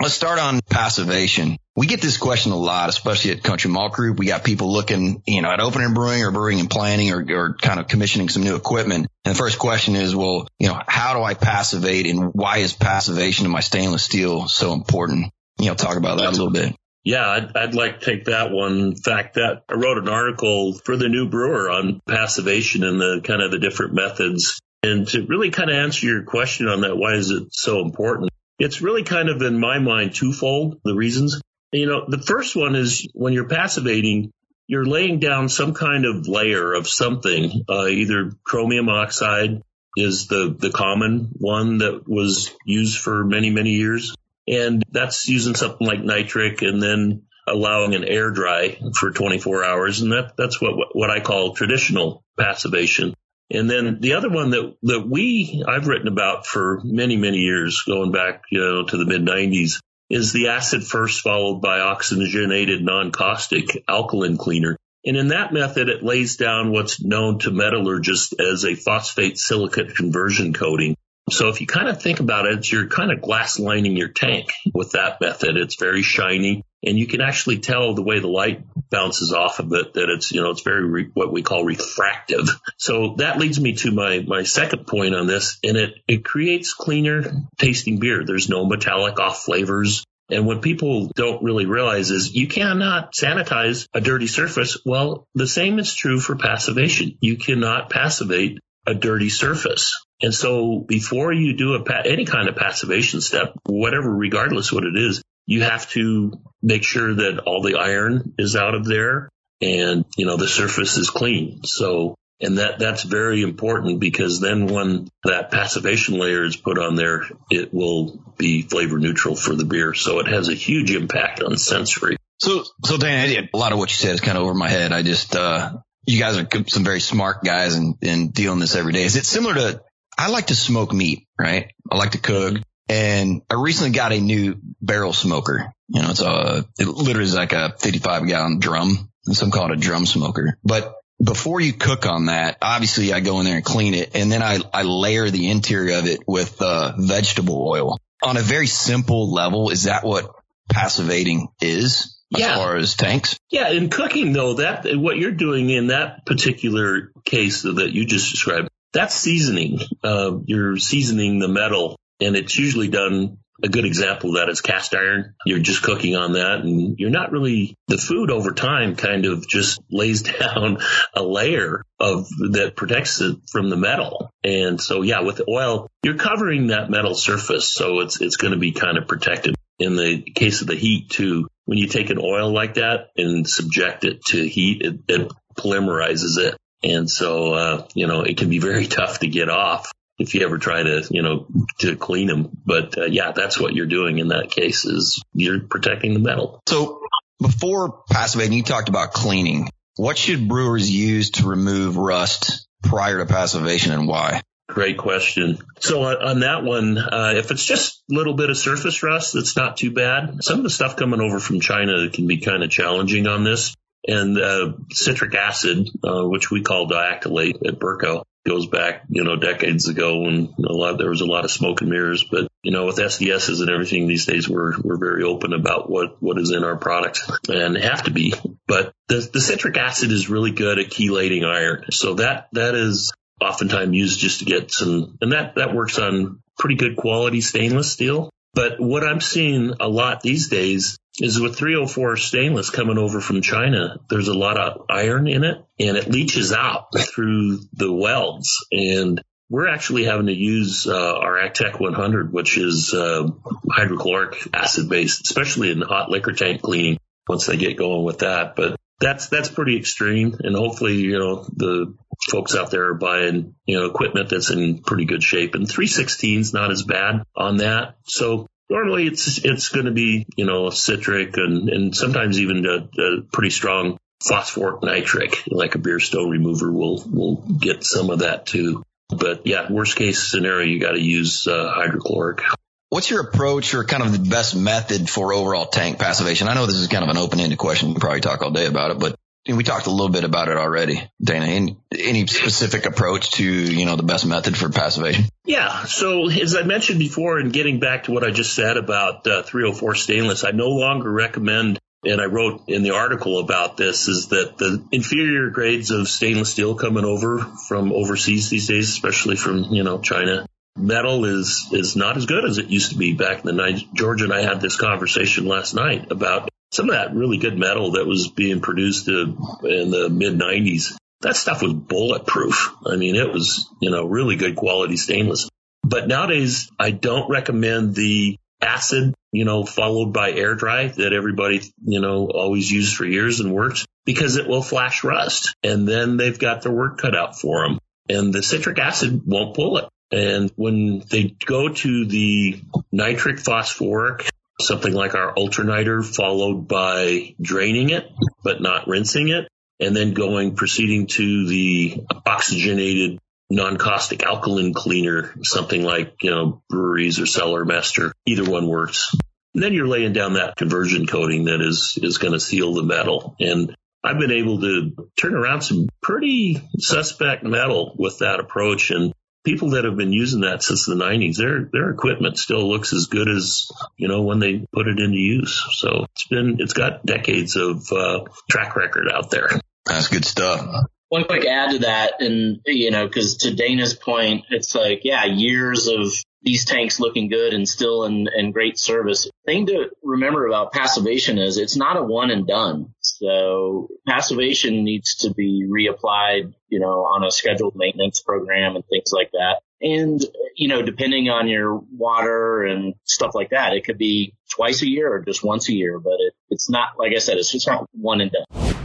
let's 0.00 0.14
start 0.14 0.38
on 0.38 0.60
passivation. 0.70 1.58
We 1.76 1.86
get 1.86 2.00
this 2.00 2.18
question 2.18 2.52
a 2.52 2.56
lot, 2.56 2.88
especially 2.88 3.32
at 3.32 3.42
Country 3.42 3.70
Malt 3.70 3.94
Group. 3.94 4.18
We 4.18 4.26
got 4.26 4.44
people 4.44 4.72
looking, 4.72 5.22
you 5.26 5.42
know, 5.42 5.50
at 5.50 5.60
opening 5.60 5.92
brewing 5.94 6.22
or 6.22 6.30
brewing 6.30 6.60
and 6.60 6.70
planning 6.70 7.12
or, 7.12 7.24
or 7.28 7.56
kind 7.60 7.80
of 7.80 7.88
commissioning 7.88 8.28
some 8.28 8.44
new 8.44 8.54
equipment. 8.54 9.08
And 9.24 9.34
the 9.34 9.38
first 9.38 9.58
question 9.58 9.96
is, 9.96 10.14
well, 10.14 10.46
you 10.58 10.68
know, 10.68 10.80
how 10.86 11.14
do 11.14 11.22
I 11.22 11.34
passivate 11.34 12.06
and 12.06 12.32
why 12.32 12.58
is 12.58 12.72
passivation 12.72 13.46
in 13.46 13.52
my 13.52 13.60
stainless 13.60 14.04
steel 14.04 14.46
so 14.46 14.72
important? 14.72 15.32
You 15.58 15.66
know, 15.66 15.74
talk 15.74 15.96
about 15.96 16.18
that 16.18 16.28
a 16.28 16.30
little 16.30 16.50
bit. 16.50 16.76
Yeah, 17.04 17.28
I'd, 17.28 17.56
I'd, 17.56 17.74
like 17.74 18.00
to 18.00 18.06
take 18.06 18.24
that 18.26 18.50
one. 18.50 18.78
In 18.78 18.96
fact, 18.96 19.34
that 19.34 19.64
I 19.68 19.74
wrote 19.74 19.98
an 19.98 20.08
article 20.08 20.72
for 20.72 20.96
the 20.96 21.10
new 21.10 21.28
brewer 21.28 21.70
on 21.70 22.00
passivation 22.08 22.82
and 22.82 22.98
the 22.98 23.20
kind 23.22 23.42
of 23.42 23.50
the 23.50 23.58
different 23.58 23.92
methods. 23.92 24.58
And 24.82 25.06
to 25.08 25.26
really 25.26 25.50
kind 25.50 25.70
of 25.70 25.76
answer 25.76 26.06
your 26.06 26.22
question 26.22 26.66
on 26.66 26.80
that, 26.80 26.96
why 26.96 27.14
is 27.14 27.30
it 27.30 27.48
so 27.52 27.82
important? 27.82 28.30
It's 28.58 28.80
really 28.80 29.02
kind 29.02 29.28
of 29.28 29.42
in 29.42 29.60
my 29.60 29.78
mind 29.80 30.14
twofold, 30.14 30.80
the 30.82 30.94
reasons. 30.94 31.40
You 31.72 31.86
know, 31.86 32.04
the 32.08 32.22
first 32.22 32.56
one 32.56 32.74
is 32.74 33.06
when 33.12 33.34
you're 33.34 33.48
passivating, 33.48 34.32
you're 34.66 34.86
laying 34.86 35.18
down 35.18 35.50
some 35.50 35.74
kind 35.74 36.06
of 36.06 36.26
layer 36.26 36.72
of 36.72 36.88
something, 36.88 37.64
uh, 37.68 37.86
either 37.86 38.32
chromium 38.44 38.88
oxide 38.88 39.60
is 39.96 40.28
the, 40.28 40.56
the 40.58 40.70
common 40.70 41.30
one 41.38 41.78
that 41.78 42.08
was 42.08 42.50
used 42.64 42.98
for 42.98 43.24
many, 43.24 43.50
many 43.50 43.70
years. 43.72 44.14
And 44.46 44.82
that's 44.90 45.28
using 45.28 45.54
something 45.54 45.86
like 45.86 46.00
nitric 46.00 46.62
and 46.62 46.82
then 46.82 47.22
allowing 47.46 47.94
an 47.94 48.04
air 48.04 48.30
dry 48.30 48.78
for 48.98 49.10
24 49.10 49.64
hours. 49.64 50.00
And 50.00 50.12
that, 50.12 50.36
that's 50.36 50.60
what, 50.60 50.94
what 50.94 51.10
I 51.10 51.20
call 51.20 51.54
traditional 51.54 52.24
passivation. 52.38 53.14
And 53.50 53.68
then 53.68 54.00
the 54.00 54.14
other 54.14 54.30
one 54.30 54.50
that, 54.50 54.76
that 54.82 55.06
we, 55.08 55.62
I've 55.66 55.86
written 55.86 56.08
about 56.08 56.46
for 56.46 56.80
many, 56.82 57.16
many 57.16 57.38
years, 57.38 57.82
going 57.86 58.12
back, 58.12 58.44
you 58.50 58.60
know, 58.60 58.84
to 58.84 58.96
the 58.96 59.04
mid 59.04 59.22
nineties 59.22 59.80
is 60.10 60.32
the 60.32 60.48
acid 60.48 60.84
first 60.84 61.22
followed 61.22 61.60
by 61.60 61.80
oxygenated 61.80 62.82
non-caustic 62.82 63.84
alkaline 63.88 64.36
cleaner. 64.36 64.76
And 65.04 65.16
in 65.16 65.28
that 65.28 65.52
method, 65.52 65.88
it 65.88 66.02
lays 66.02 66.36
down 66.36 66.70
what's 66.70 67.02
known 67.02 67.38
to 67.40 67.50
metallurgists 67.50 68.32
as 68.32 68.64
a 68.64 68.74
phosphate 68.74 69.38
silicate 69.38 69.96
conversion 69.96 70.54
coating. 70.54 70.96
So 71.30 71.48
if 71.48 71.60
you 71.60 71.66
kind 71.66 71.88
of 71.88 72.02
think 72.02 72.20
about 72.20 72.46
it, 72.46 72.70
you're 72.70 72.86
kind 72.86 73.10
of 73.10 73.22
glass 73.22 73.58
lining 73.58 73.96
your 73.96 74.08
tank 74.08 74.52
with 74.74 74.92
that 74.92 75.20
method. 75.20 75.56
It's 75.56 75.76
very 75.76 76.02
shiny 76.02 76.64
and 76.86 76.98
you 76.98 77.06
can 77.06 77.20
actually 77.20 77.58
tell 77.58 77.94
the 77.94 78.02
way 78.02 78.18
the 78.18 78.28
light 78.28 78.62
bounces 78.90 79.32
off 79.32 79.58
of 79.58 79.72
it 79.72 79.94
that 79.94 80.10
it's, 80.10 80.32
you 80.32 80.42
know, 80.42 80.50
it's 80.50 80.62
very 80.62 80.84
re- 80.84 81.10
what 81.14 81.32
we 81.32 81.42
call 81.42 81.64
refractive. 81.64 82.48
So 82.76 83.14
that 83.18 83.38
leads 83.38 83.58
me 83.58 83.74
to 83.76 83.90
my, 83.90 84.22
my 84.26 84.42
second 84.42 84.86
point 84.86 85.14
on 85.14 85.26
this 85.26 85.58
and 85.64 85.76
it, 85.76 85.94
it 86.06 86.24
creates 86.24 86.74
cleaner 86.74 87.24
tasting 87.58 87.98
beer. 87.98 88.24
There's 88.24 88.50
no 88.50 88.66
metallic 88.66 89.18
off 89.18 89.44
flavors. 89.44 90.04
And 90.30 90.46
what 90.46 90.62
people 90.62 91.10
don't 91.14 91.42
really 91.42 91.66
realize 91.66 92.10
is 92.10 92.34
you 92.34 92.48
cannot 92.48 93.12
sanitize 93.12 93.86
a 93.94 94.00
dirty 94.00 94.26
surface. 94.26 94.78
Well, 94.84 95.26
the 95.34 95.46
same 95.46 95.78
is 95.78 95.94
true 95.94 96.18
for 96.18 96.36
passivation. 96.36 97.16
You 97.20 97.36
cannot 97.36 97.90
passivate 97.90 98.58
a 98.86 98.94
dirty 98.94 99.28
surface. 99.28 100.03
And 100.22 100.34
so 100.34 100.78
before 100.78 101.32
you 101.32 101.56
do 101.56 101.74
a 101.74 102.06
any 102.06 102.24
kind 102.24 102.48
of 102.48 102.56
passivation 102.56 103.20
step, 103.20 103.54
whatever, 103.64 104.14
regardless 104.14 104.72
what 104.72 104.84
it 104.84 104.96
is, 104.96 105.22
you 105.46 105.62
have 105.62 105.88
to 105.90 106.32
make 106.62 106.84
sure 106.84 107.14
that 107.14 107.40
all 107.40 107.62
the 107.62 107.76
iron 107.76 108.34
is 108.38 108.56
out 108.56 108.74
of 108.74 108.86
there 108.86 109.28
and, 109.60 110.04
you 110.16 110.26
know, 110.26 110.36
the 110.36 110.48
surface 110.48 110.96
is 110.96 111.10
clean. 111.10 111.60
So, 111.64 112.14
and 112.40 112.58
that, 112.58 112.78
that's 112.78 113.02
very 113.02 113.42
important 113.42 114.00
because 114.00 114.40
then 114.40 114.66
when 114.66 115.08
that 115.24 115.50
passivation 115.50 116.18
layer 116.18 116.44
is 116.44 116.56
put 116.56 116.78
on 116.78 116.94
there, 116.94 117.24
it 117.50 117.72
will 117.72 118.20
be 118.38 118.62
flavor 118.62 118.98
neutral 118.98 119.36
for 119.36 119.54
the 119.54 119.64
beer. 119.64 119.94
So 119.94 120.20
it 120.20 120.28
has 120.28 120.48
a 120.48 120.54
huge 120.54 120.90
impact 120.90 121.42
on 121.42 121.56
sensory. 121.58 122.16
So, 122.38 122.64
so 122.84 122.98
Dan, 122.98 123.48
a 123.52 123.56
lot 123.56 123.72
of 123.72 123.78
what 123.78 123.90
you 123.90 123.96
said 123.96 124.14
is 124.14 124.20
kind 124.20 124.36
of 124.36 124.44
over 124.44 124.54
my 124.54 124.68
head. 124.68 124.92
I 124.92 125.02
just, 125.02 125.36
uh, 125.36 125.76
you 126.06 126.18
guys 126.18 126.36
are 126.36 126.48
some 126.68 126.84
very 126.84 127.00
smart 127.00 127.44
guys 127.44 127.76
and, 127.76 127.96
and 128.02 128.32
dealing 128.32 128.58
this 128.58 128.74
every 128.74 128.92
day. 128.92 129.04
Is 129.04 129.16
it 129.16 129.24
similar 129.24 129.54
to, 129.54 129.82
I 130.16 130.28
like 130.28 130.46
to 130.46 130.54
smoke 130.54 130.92
meat, 130.92 131.26
right? 131.38 131.72
I 131.90 131.96
like 131.96 132.12
to 132.12 132.18
cook. 132.18 132.58
And 132.88 133.42
I 133.50 133.54
recently 133.54 133.92
got 133.92 134.12
a 134.12 134.20
new 134.20 134.58
barrel 134.80 135.12
smoker. 135.12 135.72
You 135.88 136.02
know, 136.02 136.10
it's 136.10 136.20
a, 136.20 136.66
it 136.78 136.86
literally 136.86 137.24
is 137.24 137.34
like 137.34 137.52
a 137.52 137.74
55 137.78 138.26
gallon 138.26 138.58
drum. 138.58 139.10
And 139.26 139.34
some 139.34 139.50
call 139.50 139.72
it 139.72 139.78
a 139.78 139.80
drum 139.80 140.04
smoker. 140.04 140.58
But 140.62 140.94
before 141.22 141.60
you 141.60 141.72
cook 141.72 142.06
on 142.06 142.26
that, 142.26 142.58
obviously 142.60 143.12
I 143.12 143.20
go 143.20 143.38
in 143.40 143.46
there 143.46 143.56
and 143.56 143.64
clean 143.64 143.94
it 143.94 144.14
and 144.14 144.30
then 144.30 144.42
I, 144.42 144.58
I 144.72 144.82
layer 144.82 145.30
the 145.30 145.50
interior 145.50 145.98
of 145.98 146.06
it 146.06 146.20
with 146.26 146.60
uh, 146.60 146.92
vegetable 146.98 147.66
oil 147.66 147.98
on 148.22 148.36
a 148.36 148.42
very 148.42 148.66
simple 148.66 149.32
level. 149.32 149.70
Is 149.70 149.84
that 149.84 150.04
what 150.04 150.30
passivating 150.70 151.48
is 151.60 152.18
as 152.34 152.40
yeah. 152.40 152.56
far 152.56 152.76
as 152.76 152.94
tanks? 152.94 153.38
Yeah. 153.50 153.70
In 153.70 153.88
cooking 153.90 154.32
though, 154.32 154.54
that 154.54 154.84
what 154.96 155.16
you're 155.16 155.32
doing 155.32 155.70
in 155.70 155.88
that 155.88 156.26
particular 156.26 157.12
case 157.24 157.62
that 157.62 157.92
you 157.92 158.04
just 158.04 158.30
described, 158.30 158.68
that's 158.94 159.14
seasoning. 159.14 159.80
Uh, 160.02 160.38
you're 160.46 160.78
seasoning 160.78 161.38
the 161.38 161.48
metal 161.48 161.96
and 162.20 162.36
it's 162.36 162.56
usually 162.56 162.88
done 162.88 163.38
a 163.62 163.68
good 163.68 163.84
example 163.84 164.30
of 164.30 164.36
that 164.36 164.48
is 164.50 164.60
cast 164.60 164.94
iron. 164.94 165.34
You're 165.46 165.60
just 165.60 165.82
cooking 165.82 166.16
on 166.16 166.32
that 166.32 166.60
and 166.60 166.98
you're 166.98 167.10
not 167.10 167.30
really, 167.30 167.76
the 167.88 167.98
food 167.98 168.30
over 168.30 168.52
time 168.52 168.96
kind 168.96 169.26
of 169.26 169.46
just 169.46 169.80
lays 169.90 170.22
down 170.22 170.78
a 171.14 171.22
layer 171.22 171.82
of 172.00 172.26
that 172.52 172.74
protects 172.76 173.20
it 173.20 173.36
from 173.50 173.70
the 173.70 173.76
metal. 173.76 174.30
And 174.42 174.80
so, 174.80 175.02
yeah, 175.02 175.20
with 175.20 175.42
oil, 175.48 175.88
you're 176.02 176.16
covering 176.16 176.68
that 176.68 176.90
metal 176.90 177.14
surface. 177.14 177.72
So 177.72 178.00
it's, 178.00 178.20
it's 178.20 178.36
going 178.36 178.54
to 178.54 178.58
be 178.58 178.72
kind 178.72 178.98
of 178.98 179.06
protected. 179.06 179.54
In 179.78 179.96
the 179.96 180.22
case 180.22 180.60
of 180.60 180.68
the 180.68 180.76
heat 180.76 181.10
too, 181.10 181.48
when 181.64 181.78
you 181.78 181.88
take 181.88 182.10
an 182.10 182.18
oil 182.22 182.52
like 182.52 182.74
that 182.74 183.08
and 183.16 183.48
subject 183.48 184.04
it 184.04 184.24
to 184.26 184.46
heat, 184.46 184.82
it, 184.82 185.00
it 185.08 185.32
polymerizes 185.56 186.38
it. 186.38 186.56
And 186.84 187.10
so, 187.10 187.54
uh, 187.54 187.86
you 187.94 188.06
know, 188.06 188.22
it 188.22 188.36
can 188.36 188.48
be 188.48 188.58
very 188.58 188.86
tough 188.98 189.20
to 189.20 189.26
get 189.26 189.48
off 189.48 189.90
if 190.18 190.34
you 190.34 190.44
ever 190.44 190.58
try 190.58 190.82
to, 190.82 191.06
you 191.10 191.22
know, 191.22 191.46
to 191.80 191.96
clean 191.96 192.28
them. 192.28 192.50
But 192.64 192.96
uh, 192.96 193.06
yeah, 193.06 193.32
that's 193.32 193.58
what 193.58 193.74
you're 193.74 193.86
doing 193.86 194.18
in 194.18 194.28
that 194.28 194.50
case 194.50 194.84
is 194.84 195.22
you're 195.32 195.60
protecting 195.60 196.14
the 196.14 196.20
metal. 196.20 196.60
So 196.68 197.00
before 197.40 198.02
passivating, 198.10 198.52
you 198.52 198.62
talked 198.62 198.88
about 198.88 199.12
cleaning. 199.12 199.68
What 199.96 200.18
should 200.18 200.48
brewers 200.48 200.90
use 200.90 201.30
to 201.32 201.46
remove 201.48 201.96
rust 201.96 202.66
prior 202.82 203.18
to 203.18 203.26
passivation 203.26 203.92
and 203.92 204.06
why? 204.06 204.42
Great 204.68 204.96
question. 204.96 205.58
So 205.80 206.02
on 206.02 206.40
that 206.40 206.64
one, 206.64 206.98
uh, 206.98 207.34
if 207.36 207.50
it's 207.50 207.64
just 207.64 208.02
a 208.10 208.14
little 208.14 208.34
bit 208.34 208.50
of 208.50 208.56
surface 208.56 209.02
rust, 209.02 209.36
it's 209.36 209.56
not 209.56 209.76
too 209.76 209.92
bad. 209.92 210.42
Some 210.42 210.58
of 210.58 210.64
the 210.64 210.70
stuff 210.70 210.96
coming 210.96 211.20
over 211.20 211.38
from 211.38 211.60
China 211.60 212.08
can 212.10 212.26
be 212.26 212.38
kind 212.38 212.62
of 212.62 212.70
challenging 212.70 213.26
on 213.26 213.44
this. 213.44 213.74
And 214.06 214.38
uh, 214.38 214.72
citric 214.90 215.34
acid, 215.34 215.88
uh, 216.04 216.24
which 216.28 216.50
we 216.50 216.62
call 216.62 216.88
diactylate 216.88 217.66
at 217.66 217.78
Birko, 217.78 218.24
goes 218.46 218.66
back, 218.66 219.04
you 219.08 219.24
know, 219.24 219.36
decades 219.36 219.88
ago 219.88 220.20
when 220.20 220.54
a 220.58 220.72
lot 220.72 220.98
there 220.98 221.08
was 221.08 221.22
a 221.22 221.26
lot 221.26 221.44
of 221.44 221.50
smoke 221.50 221.80
and 221.80 221.90
mirrors. 221.90 222.24
But 222.30 222.48
you 222.62 222.72
know, 222.72 222.86
with 222.86 222.96
SDSs 222.96 223.60
and 223.60 223.70
everything 223.70 224.06
these 224.06 224.26
days, 224.26 224.48
we're 224.48 224.78
we're 224.80 224.98
very 224.98 225.22
open 225.22 225.52
about 225.52 225.90
what 225.90 226.22
what 226.22 226.38
is 226.38 226.50
in 226.50 226.64
our 226.64 226.76
products 226.76 227.30
and 227.48 227.76
have 227.76 228.04
to 228.04 228.10
be. 228.10 228.34
But 228.66 228.92
the 229.08 229.28
the 229.32 229.40
citric 229.40 229.76
acid 229.76 230.12
is 230.12 230.28
really 230.28 230.50
good 230.50 230.78
at 230.78 230.90
chelating 230.90 231.44
iron, 231.44 231.86
so 231.90 232.14
that 232.14 232.48
that 232.52 232.74
is 232.74 233.12
oftentimes 233.40 233.96
used 233.96 234.20
just 234.20 234.40
to 234.40 234.44
get 234.44 234.70
some, 234.70 235.16
and 235.20 235.32
that 235.32 235.56
that 235.56 235.74
works 235.74 235.98
on 235.98 236.40
pretty 236.58 236.76
good 236.76 236.96
quality 236.96 237.40
stainless 237.40 237.92
steel. 237.92 238.30
But 238.52 238.78
what 238.78 239.04
I'm 239.04 239.20
seeing 239.20 239.74
a 239.80 239.88
lot 239.88 240.20
these 240.20 240.48
days 240.48 240.96
is 241.20 241.40
with 241.40 241.56
304 241.56 242.16
stainless 242.16 242.70
coming 242.70 242.98
over 242.98 243.20
from 243.20 243.40
China, 243.40 243.98
there's 244.08 244.28
a 244.28 244.34
lot 244.34 244.58
of 244.58 244.86
iron 244.88 245.26
in 245.26 245.44
it 245.44 245.64
and 245.78 245.96
it 245.96 246.10
leaches 246.10 246.52
out 246.52 246.88
through 246.98 247.60
the 247.72 247.92
welds. 247.92 248.66
And 248.72 249.22
we're 249.48 249.68
actually 249.68 250.04
having 250.04 250.26
to 250.26 250.34
use 250.34 250.86
uh, 250.86 251.18
our 251.18 251.34
Actec 251.34 251.78
100, 251.78 252.32
which 252.32 252.58
is 252.58 252.92
uh, 252.94 253.28
hydrochloric 253.70 254.48
acid 254.52 254.88
based, 254.88 255.22
especially 255.26 255.70
in 255.70 255.80
hot 255.80 256.10
liquor 256.10 256.32
tank 256.32 256.62
cleaning 256.62 256.98
once 257.28 257.46
they 257.46 257.56
get 257.56 257.76
going 257.76 258.04
with 258.04 258.20
that. 258.20 258.56
But 258.56 258.76
that's 259.00 259.28
that's 259.28 259.48
pretty 259.48 259.76
extreme, 259.76 260.36
and 260.40 260.56
hopefully, 260.56 260.94
you 260.94 261.18
know, 261.18 261.44
the 261.54 261.94
folks 262.30 262.54
out 262.54 262.70
there 262.70 262.90
are 262.90 262.94
buying, 262.94 263.54
you 263.66 263.78
know, 263.78 263.86
equipment 263.86 264.30
that's 264.30 264.50
in 264.50 264.82
pretty 264.82 265.04
good 265.04 265.22
shape. 265.22 265.54
And 265.54 265.68
316 265.68 266.40
is 266.40 266.54
not 266.54 266.70
as 266.70 266.82
bad 266.84 267.22
on 267.36 267.58
that. 267.58 267.96
So 268.04 268.46
normally 268.74 269.06
it's 269.06 269.38
it's 269.44 269.68
going 269.68 269.86
to 269.86 269.92
be 269.92 270.26
you 270.36 270.44
know 270.44 270.68
citric 270.70 271.36
and 271.36 271.68
and 271.68 271.96
sometimes 271.96 272.40
even 272.40 272.66
a, 272.66 273.00
a 273.00 273.22
pretty 273.32 273.50
strong 273.50 273.96
phosphoric 274.22 274.82
nitric 274.82 275.44
like 275.46 275.74
a 275.76 275.78
beer 275.78 276.00
stone 276.00 276.30
remover 276.30 276.70
will 276.72 277.02
will 277.10 277.36
get 277.36 277.84
some 277.84 278.10
of 278.10 278.18
that 278.20 278.46
too 278.46 278.82
but 279.08 279.46
yeah 279.46 279.70
worst 279.70 279.96
case 279.96 280.30
scenario 280.30 280.66
you 280.66 280.80
got 280.80 280.92
to 280.92 281.00
use 281.00 281.46
uh, 281.46 281.72
hydrochloric 281.74 282.42
What's 282.90 283.10
your 283.10 283.22
approach 283.22 283.74
or 283.74 283.82
kind 283.82 284.04
of 284.04 284.12
the 284.12 284.30
best 284.30 284.54
method 284.54 285.10
for 285.10 285.34
overall 285.34 285.66
tank 285.66 285.98
passivation? 285.98 286.46
I 286.46 286.54
know 286.54 286.66
this 286.66 286.76
is 286.76 286.86
kind 286.86 287.02
of 287.02 287.10
an 287.10 287.16
open-ended 287.16 287.58
question. 287.58 287.92
We 287.92 287.98
probably 287.98 288.20
talk 288.20 288.40
all 288.40 288.52
day 288.52 288.66
about 288.66 288.92
it, 288.92 289.00
but 289.00 289.16
And 289.46 289.58
we 289.58 289.64
talked 289.64 289.86
a 289.86 289.90
little 289.90 290.08
bit 290.08 290.24
about 290.24 290.48
it 290.48 290.56
already, 290.56 291.02
Dana. 291.22 291.46
Any, 291.46 291.76
any 291.92 292.26
specific 292.26 292.86
approach 292.86 293.32
to, 293.32 293.44
you 293.44 293.84
know, 293.84 293.96
the 293.96 294.02
best 294.02 294.24
method 294.24 294.56
for 294.56 294.70
passivation? 294.70 295.26
Yeah. 295.44 295.84
So 295.84 296.30
as 296.30 296.56
I 296.56 296.62
mentioned 296.62 296.98
before, 296.98 297.38
and 297.38 297.52
getting 297.52 297.78
back 297.78 298.04
to 298.04 298.12
what 298.12 298.24
I 298.24 298.30
just 298.30 298.54
said 298.54 298.78
about 298.78 299.26
uh, 299.26 299.42
304 299.42 299.94
stainless, 299.96 300.44
I 300.44 300.52
no 300.52 300.70
longer 300.70 301.10
recommend 301.10 301.78
and 302.06 302.20
I 302.20 302.26
wrote 302.26 302.62
in 302.68 302.82
the 302.82 302.90
article 302.90 303.38
about 303.38 303.76
this 303.76 304.08
is 304.08 304.28
that 304.28 304.58
the 304.58 304.82
inferior 304.92 305.50
grades 305.50 305.90
of 305.90 306.08
stainless 306.08 306.50
steel 306.50 306.74
coming 306.74 307.04
over 307.04 307.40
from 307.68 307.92
overseas 307.92 308.50
these 308.50 308.68
days, 308.68 308.88
especially 308.90 309.36
from, 309.36 309.64
you 309.64 309.84
know, 309.84 309.98
China, 309.98 310.46
metal 310.76 311.24
is, 311.24 311.68
is 311.72 311.96
not 311.96 312.16
as 312.16 312.26
good 312.26 312.44
as 312.44 312.58
it 312.58 312.66
used 312.66 312.92
to 312.92 312.98
be 312.98 313.14
back 313.14 313.44
in 313.44 313.56
the 313.56 313.62
90s. 313.62 313.92
George 313.94 314.22
and 314.22 314.32
I 314.32 314.42
had 314.42 314.60
this 314.60 314.76
conversation 314.76 315.46
last 315.46 315.74
night 315.74 316.10
about 316.10 316.48
some 316.74 316.90
of 316.90 316.96
that 316.96 317.14
really 317.14 317.38
good 317.38 317.56
metal 317.56 317.92
that 317.92 318.06
was 318.06 318.28
being 318.28 318.60
produced 318.60 319.06
in 319.08 319.36
the 319.62 320.08
mid 320.10 320.38
90s. 320.38 320.96
That 321.20 321.36
stuff 321.36 321.62
was 321.62 321.72
bulletproof. 321.72 322.72
I 322.84 322.96
mean, 322.96 323.14
it 323.14 323.32
was, 323.32 323.70
you 323.80 323.90
know, 323.90 324.04
really 324.04 324.36
good 324.36 324.56
quality 324.56 324.96
stainless. 324.96 325.48
But 325.82 326.08
nowadays, 326.08 326.70
I 326.78 326.90
don't 326.90 327.30
recommend 327.30 327.94
the 327.94 328.38
acid, 328.60 329.14
you 329.32 329.44
know, 329.44 329.64
followed 329.64 330.12
by 330.12 330.32
air 330.32 330.54
dry 330.56 330.88
that 330.88 331.12
everybody, 331.12 331.62
you 331.84 332.00
know, 332.00 332.26
always 332.26 332.70
used 332.70 332.96
for 332.96 333.04
years 333.04 333.40
and 333.40 333.54
works 333.54 333.86
because 334.04 334.36
it 334.36 334.48
will 334.48 334.62
flash 334.62 335.04
rust. 335.04 335.54
And 335.62 335.86
then 335.86 336.16
they've 336.16 336.38
got 336.38 336.62
their 336.62 336.72
work 336.72 336.98
cut 336.98 337.16
out 337.16 337.38
for 337.38 337.66
them. 337.68 337.78
And 338.08 338.34
the 338.34 338.42
citric 338.42 338.78
acid 338.78 339.22
won't 339.24 339.54
pull 339.54 339.78
it. 339.78 339.88
And 340.10 340.50
when 340.56 341.04
they 341.08 341.34
go 341.44 341.68
to 341.68 342.04
the 342.06 342.60
nitric 342.92 343.38
phosphoric, 343.38 344.28
something 344.60 344.92
like 344.92 345.14
our 345.14 345.34
ultraniter 345.34 346.04
followed 346.04 346.68
by 346.68 347.34
draining 347.40 347.90
it, 347.90 348.10
but 348.42 348.60
not 348.60 348.86
rinsing 348.86 349.28
it, 349.28 349.48
and 349.80 349.96
then 349.96 350.14
going 350.14 350.54
proceeding 350.54 351.06
to 351.08 351.46
the 351.46 352.04
oxygenated 352.26 353.18
non-caustic 353.50 354.22
alkaline 354.22 354.72
cleaner, 354.72 355.34
something 355.42 355.82
like, 355.82 356.14
you 356.22 356.30
know, 356.30 356.62
breweries 356.68 357.20
or 357.20 357.24
Cellarmester. 357.24 358.12
Either 358.26 358.50
one 358.50 358.66
works. 358.68 359.14
And 359.54 359.62
then 359.62 359.72
you're 359.72 359.86
laying 359.86 360.12
down 360.12 360.34
that 360.34 360.56
conversion 360.56 361.06
coating 361.06 361.44
that 361.44 361.60
is, 361.60 361.98
is 362.02 362.18
going 362.18 362.32
to 362.32 362.40
seal 362.40 362.74
the 362.74 362.82
metal. 362.82 363.36
And 363.38 363.74
I've 364.02 364.18
been 364.18 364.32
able 364.32 364.60
to 364.60 365.10
turn 365.16 365.34
around 365.34 365.62
some 365.62 365.88
pretty 366.02 366.60
suspect 366.78 367.44
metal 367.44 367.94
with 367.98 368.18
that 368.18 368.40
approach. 368.40 368.90
And 368.90 369.12
people 369.44 369.70
that 369.70 369.84
have 369.84 369.96
been 369.96 370.12
using 370.12 370.40
that 370.40 370.62
since 370.62 370.86
the 370.86 370.94
90s, 370.94 371.36
their 371.36 371.68
their 371.72 371.90
equipment 371.90 372.38
still 372.38 372.68
looks 372.68 372.92
as 372.92 373.06
good 373.06 373.28
as 373.28 373.68
you 373.96 374.08
know 374.08 374.22
when 374.22 374.40
they 374.40 374.66
put 374.72 374.88
it 374.88 374.98
into 374.98 375.18
use. 375.18 375.64
So 375.72 376.06
it's 376.12 376.26
been 376.28 376.56
it's 376.60 376.72
got 376.72 377.04
decades 377.04 377.56
of 377.56 377.90
uh, 377.92 378.24
track 378.50 378.76
record 378.76 379.10
out 379.12 379.30
there. 379.30 379.48
That's 379.86 380.08
good 380.08 380.24
stuff 380.24 380.86
one 381.14 381.24
quick 381.24 381.46
add 381.46 381.70
to 381.70 381.78
that, 381.80 382.20
and 382.20 382.60
you 382.66 382.90
know, 382.90 383.06
because 383.06 383.36
to 383.38 383.54
Dana's 383.54 383.94
point, 383.94 384.46
it's 384.50 384.74
like, 384.74 385.02
yeah, 385.04 385.24
years 385.26 385.86
of 385.86 386.12
these 386.44 386.64
tanks 386.64 387.00
looking 387.00 387.28
good 387.28 387.54
and 387.54 387.68
still 387.68 388.04
in, 388.04 388.28
in 388.36 388.52
great 388.52 388.78
service. 388.78 389.28
Thing 389.46 389.66
to 389.66 389.90
remember 390.02 390.46
about 390.46 390.72
passivation 390.72 391.38
is 391.38 391.56
it's 391.56 391.76
not 391.76 391.96
a 391.96 392.02
one 392.02 392.30
and 392.30 392.46
done. 392.46 392.94
So 393.00 393.88
passivation 394.06 394.84
needs 394.84 395.16
to 395.16 395.32
be 395.32 395.66
reapplied, 395.66 396.52
you 396.68 396.80
know, 396.80 397.04
on 397.04 397.24
a 397.24 397.30
scheduled 397.30 397.74
maintenance 397.76 398.20
program 398.20 398.76
and 398.76 398.84
things 398.86 399.10
like 399.12 399.30
that. 399.32 399.60
And, 399.80 400.24
you 400.56 400.68
know, 400.68 400.82
depending 400.82 401.28
on 401.30 401.48
your 401.48 401.76
water 401.92 402.64
and 402.64 402.94
stuff 403.04 403.34
like 403.34 403.50
that, 403.50 403.72
it 403.74 403.84
could 403.84 403.98
be 403.98 404.34
twice 404.50 404.82
a 404.82 404.88
year 404.88 405.12
or 405.12 405.24
just 405.24 405.42
once 405.42 405.68
a 405.68 405.74
year, 405.74 405.98
but 405.98 406.14
it, 406.18 406.34
it's 406.50 406.70
not, 406.70 406.90
like 406.98 407.12
I 407.14 407.18
said, 407.18 407.38
it's 407.38 407.52
just 407.52 407.66
not 407.66 407.86
one 407.92 408.20
and 408.20 408.30
done. 408.30 408.76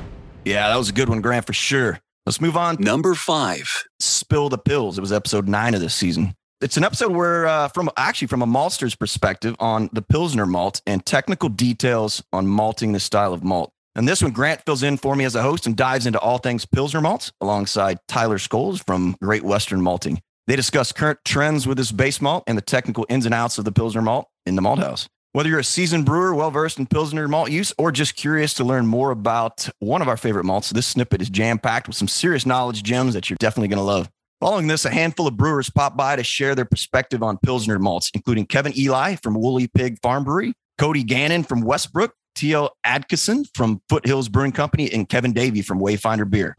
Yeah, 0.45 0.69
that 0.69 0.77
was 0.77 0.89
a 0.89 0.93
good 0.93 1.09
one, 1.09 1.21
Grant, 1.21 1.45
for 1.45 1.53
sure. 1.53 1.99
Let's 2.25 2.41
move 2.41 2.57
on. 2.57 2.77
Number 2.79 3.15
five. 3.15 3.83
Spill 3.99 4.49
the 4.49 4.57
Pills. 4.57 4.97
It 4.97 5.01
was 5.01 5.11
episode 5.11 5.47
nine 5.47 5.73
of 5.73 5.81
this 5.81 5.95
season. 5.95 6.35
It's 6.61 6.75
an 6.75 6.83
episode 6.83 7.13
where, 7.13 7.47
uh, 7.47 7.69
from 7.69 7.89
actually 7.95 8.27
from 8.27 8.41
a 8.41 8.45
maltster's 8.45 8.93
perspective 8.93 9.55
on 9.59 9.89
the 9.93 10.01
Pilsner 10.01 10.45
malt 10.45 10.81
and 10.85 11.05
technical 11.05 11.47
details 11.47 12.21
on 12.33 12.47
malting 12.47 12.91
this 12.91 13.05
style 13.05 13.31
of 13.31 13.45
malt. 13.45 13.71
And 13.95 14.05
this 14.05 14.21
one, 14.21 14.33
Grant 14.33 14.65
fills 14.65 14.83
in 14.83 14.97
for 14.97 15.15
me 15.15 15.23
as 15.23 15.35
a 15.35 15.41
host 15.41 15.65
and 15.65 15.77
dives 15.77 16.05
into 16.05 16.19
all 16.19 16.37
things 16.37 16.65
Pilsner 16.65 16.99
malts 16.99 17.31
alongside 17.39 17.99
Tyler 18.09 18.37
Scholes 18.37 18.85
from 18.85 19.15
Great 19.21 19.43
Western 19.43 19.81
Malting. 19.81 20.21
They 20.47 20.57
discuss 20.57 20.91
current 20.91 21.19
trends 21.23 21.65
with 21.65 21.77
this 21.77 21.93
base 21.93 22.19
malt 22.19 22.43
and 22.45 22.57
the 22.57 22.61
technical 22.61 23.05
ins 23.07 23.25
and 23.25 23.33
outs 23.33 23.57
of 23.57 23.63
the 23.63 23.71
Pilsner 23.71 24.01
malt 24.01 24.27
in 24.45 24.57
the 24.57 24.61
malt 24.61 24.79
house. 24.79 25.07
Whether 25.31 25.47
you're 25.47 25.59
a 25.59 25.63
seasoned 25.63 26.05
brewer, 26.05 26.35
well 26.35 26.51
versed 26.51 26.77
in 26.77 26.87
Pilsner 26.87 27.29
malt 27.29 27.51
use, 27.51 27.73
or 27.77 27.89
just 27.89 28.17
curious 28.17 28.53
to 28.55 28.65
learn 28.65 28.85
more 28.85 29.11
about 29.11 29.69
one 29.79 30.01
of 30.01 30.09
our 30.09 30.17
favorite 30.17 30.43
malts, 30.43 30.71
this 30.71 30.87
snippet 30.87 31.21
is 31.21 31.29
jam 31.29 31.57
packed 31.57 31.87
with 31.87 31.95
some 31.95 32.09
serious 32.09 32.45
knowledge 32.45 32.83
gems 32.83 33.13
that 33.13 33.29
you're 33.29 33.37
definitely 33.39 33.69
going 33.69 33.77
to 33.77 33.83
love. 33.83 34.09
Following 34.39 34.67
this, 34.67 34.85
a 34.85 34.89
handful 34.89 35.27
of 35.27 35.35
brewers 35.35 35.69
pop 35.69 35.97
by 35.97 36.15
to 36.15 36.23
share 36.23 36.55
their 36.55 36.63
perspective 36.63 37.21
on 37.21 37.37
Pilsner 37.39 37.77
malts, 37.77 38.09
including 38.13 38.45
Kevin 38.45 38.71
Ely 38.79 39.17
from 39.17 39.33
Wooly 39.33 39.67
Pig 39.67 39.99
Farm 40.01 40.23
Brewery, 40.23 40.53
Cody 40.77 41.03
Gannon 41.03 41.43
from 41.43 41.59
Westbrook, 41.59 42.13
T.L. 42.35 42.71
Adkisson 42.87 43.45
from 43.53 43.81
Foothills 43.89 44.29
Brewing 44.29 44.53
Company, 44.53 44.89
and 44.93 45.09
Kevin 45.09 45.33
Davey 45.33 45.61
from 45.61 45.81
Wayfinder 45.81 46.29
Beer. 46.29 46.55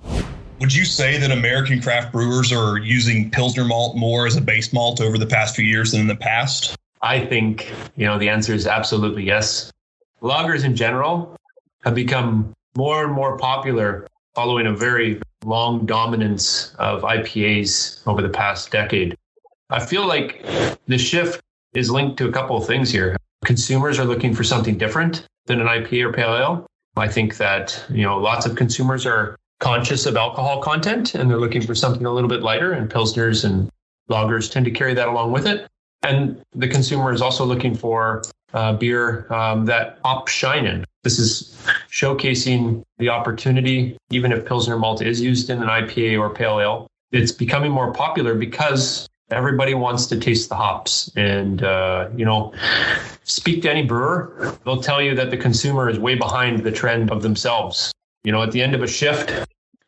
Would 0.61 0.75
you 0.75 0.85
say 0.85 1.17
that 1.17 1.31
American 1.31 1.81
craft 1.81 2.13
brewers 2.13 2.53
are 2.53 2.77
using 2.77 3.31
Pilsner 3.31 3.65
malt 3.65 3.97
more 3.97 4.27
as 4.27 4.37
a 4.37 4.43
base 4.43 4.75
malt 4.75 5.01
over 5.01 5.17
the 5.17 5.25
past 5.25 5.57
few 5.57 5.65
years 5.65 5.93
than 5.93 6.03
in 6.03 6.07
the 6.07 6.17
past? 6.17 6.77
I 7.01 7.25
think, 7.25 7.73
you 7.97 8.05
know, 8.05 8.19
the 8.19 8.29
answer 8.29 8.53
is 8.53 8.67
absolutely 8.67 9.25
yes. 9.25 9.73
Lagers 10.21 10.67
in 10.67 10.77
general 10.77 11.35
have 11.83 11.95
become 11.95 12.53
more 12.77 13.05
and 13.05 13.13
more 13.15 13.39
popular 13.39 14.07
following 14.35 14.67
a 14.67 14.77
very 14.77 15.19
long 15.45 15.87
dominance 15.87 16.75
of 16.79 17.03
IPAs 17.03 18.07
over 18.07 18.23
the 18.23 18.29
past 18.29 18.71
decade. 18.71 19.17
I 19.71 19.85
feel 19.85 20.07
like 20.07 20.45
the 20.87 20.99
shift 20.99 21.41
is 21.75 21.91
linked 21.91 22.17
to 22.19 22.29
a 22.29 22.33
couple 22.33 22.57
of 22.57 22.67
things 22.67 22.91
here. 22.91 23.17
Consumers 23.45 23.99
are 23.99 24.05
looking 24.05 24.35
for 24.35 24.45
something 24.45 24.77
different 24.77 25.27
than 25.47 25.61
an 25.61 25.67
IPA 25.67 26.05
or 26.05 26.13
pale 26.13 26.37
ale. 26.37 26.67
I 26.97 27.09
think 27.09 27.37
that, 27.39 27.83
you 27.89 28.03
know, 28.03 28.19
lots 28.19 28.47
of 28.47 28.57
consumers 28.57 29.07
are 29.07 29.37
conscious 29.61 30.07
of 30.07 30.17
alcohol 30.17 30.61
content 30.61 31.15
and 31.15 31.31
they're 31.31 31.39
looking 31.39 31.63
for 31.63 31.75
something 31.75 32.05
a 32.05 32.13
little 32.13 32.29
bit 32.29 32.43
lighter 32.43 32.73
and 32.73 32.91
pilsners 32.91 33.45
and 33.45 33.71
lagers 34.11 34.51
tend 34.51 34.65
to 34.65 34.71
carry 34.71 34.95
that 34.95 35.09
along 35.09 35.33
with 35.33 35.47
it. 35.47 35.67
And 36.03 36.43
the 36.55 36.67
consumer 36.67 37.13
is 37.13 37.23
also 37.23 37.45
looking 37.45 37.75
for 37.75 38.23
uh, 38.53 38.73
beer 38.73 39.33
um, 39.33 39.67
that 39.67 40.03
pops 40.03 40.33
shinin. 40.33 40.85
This 41.05 41.19
is 41.19 41.50
showcasing 41.91 42.83
the 42.99 43.09
opportunity, 43.09 43.97
even 44.11 44.33
if 44.33 44.45
Pilsner 44.45 44.79
malt 44.79 45.03
is 45.03 45.21
used 45.21 45.51
in 45.51 45.63
an 45.63 45.69
IPA 45.69 46.19
or 46.19 46.31
pale 46.31 46.61
ale. 46.61 46.87
It's 47.13 47.33
becoming 47.33 47.73
more 47.73 47.93
popular 47.93 48.35
because 48.35 49.09
everybody 49.31 49.75
wants 49.75 50.07
to 50.07 50.19
taste 50.19 50.49
the 50.49 50.57
hops. 50.57 51.11
And, 51.17 51.63
uh, 51.63 52.09
you 52.17 52.25
know, 52.25 52.53
speak 53.25 53.63
to 53.63 53.71
any 53.71 53.85
brewer, 53.85 54.57
they'll 54.65 54.83
tell 54.83 55.03
you 55.03 55.15
that 55.15 55.31
the 55.31 55.37
consumer 55.37 55.89
is 55.89 55.99
way 55.99 56.15
behind 56.15 56.63
the 56.65 56.73
trend 56.73 57.11
of 57.11 57.23
themselves. 57.23 57.93
You 58.25 58.33
know, 58.33 58.43
at 58.43 58.53
the 58.53 58.63
end 58.63 58.75
of 58.75 58.83
a 58.83 58.87
shift, 58.87 59.33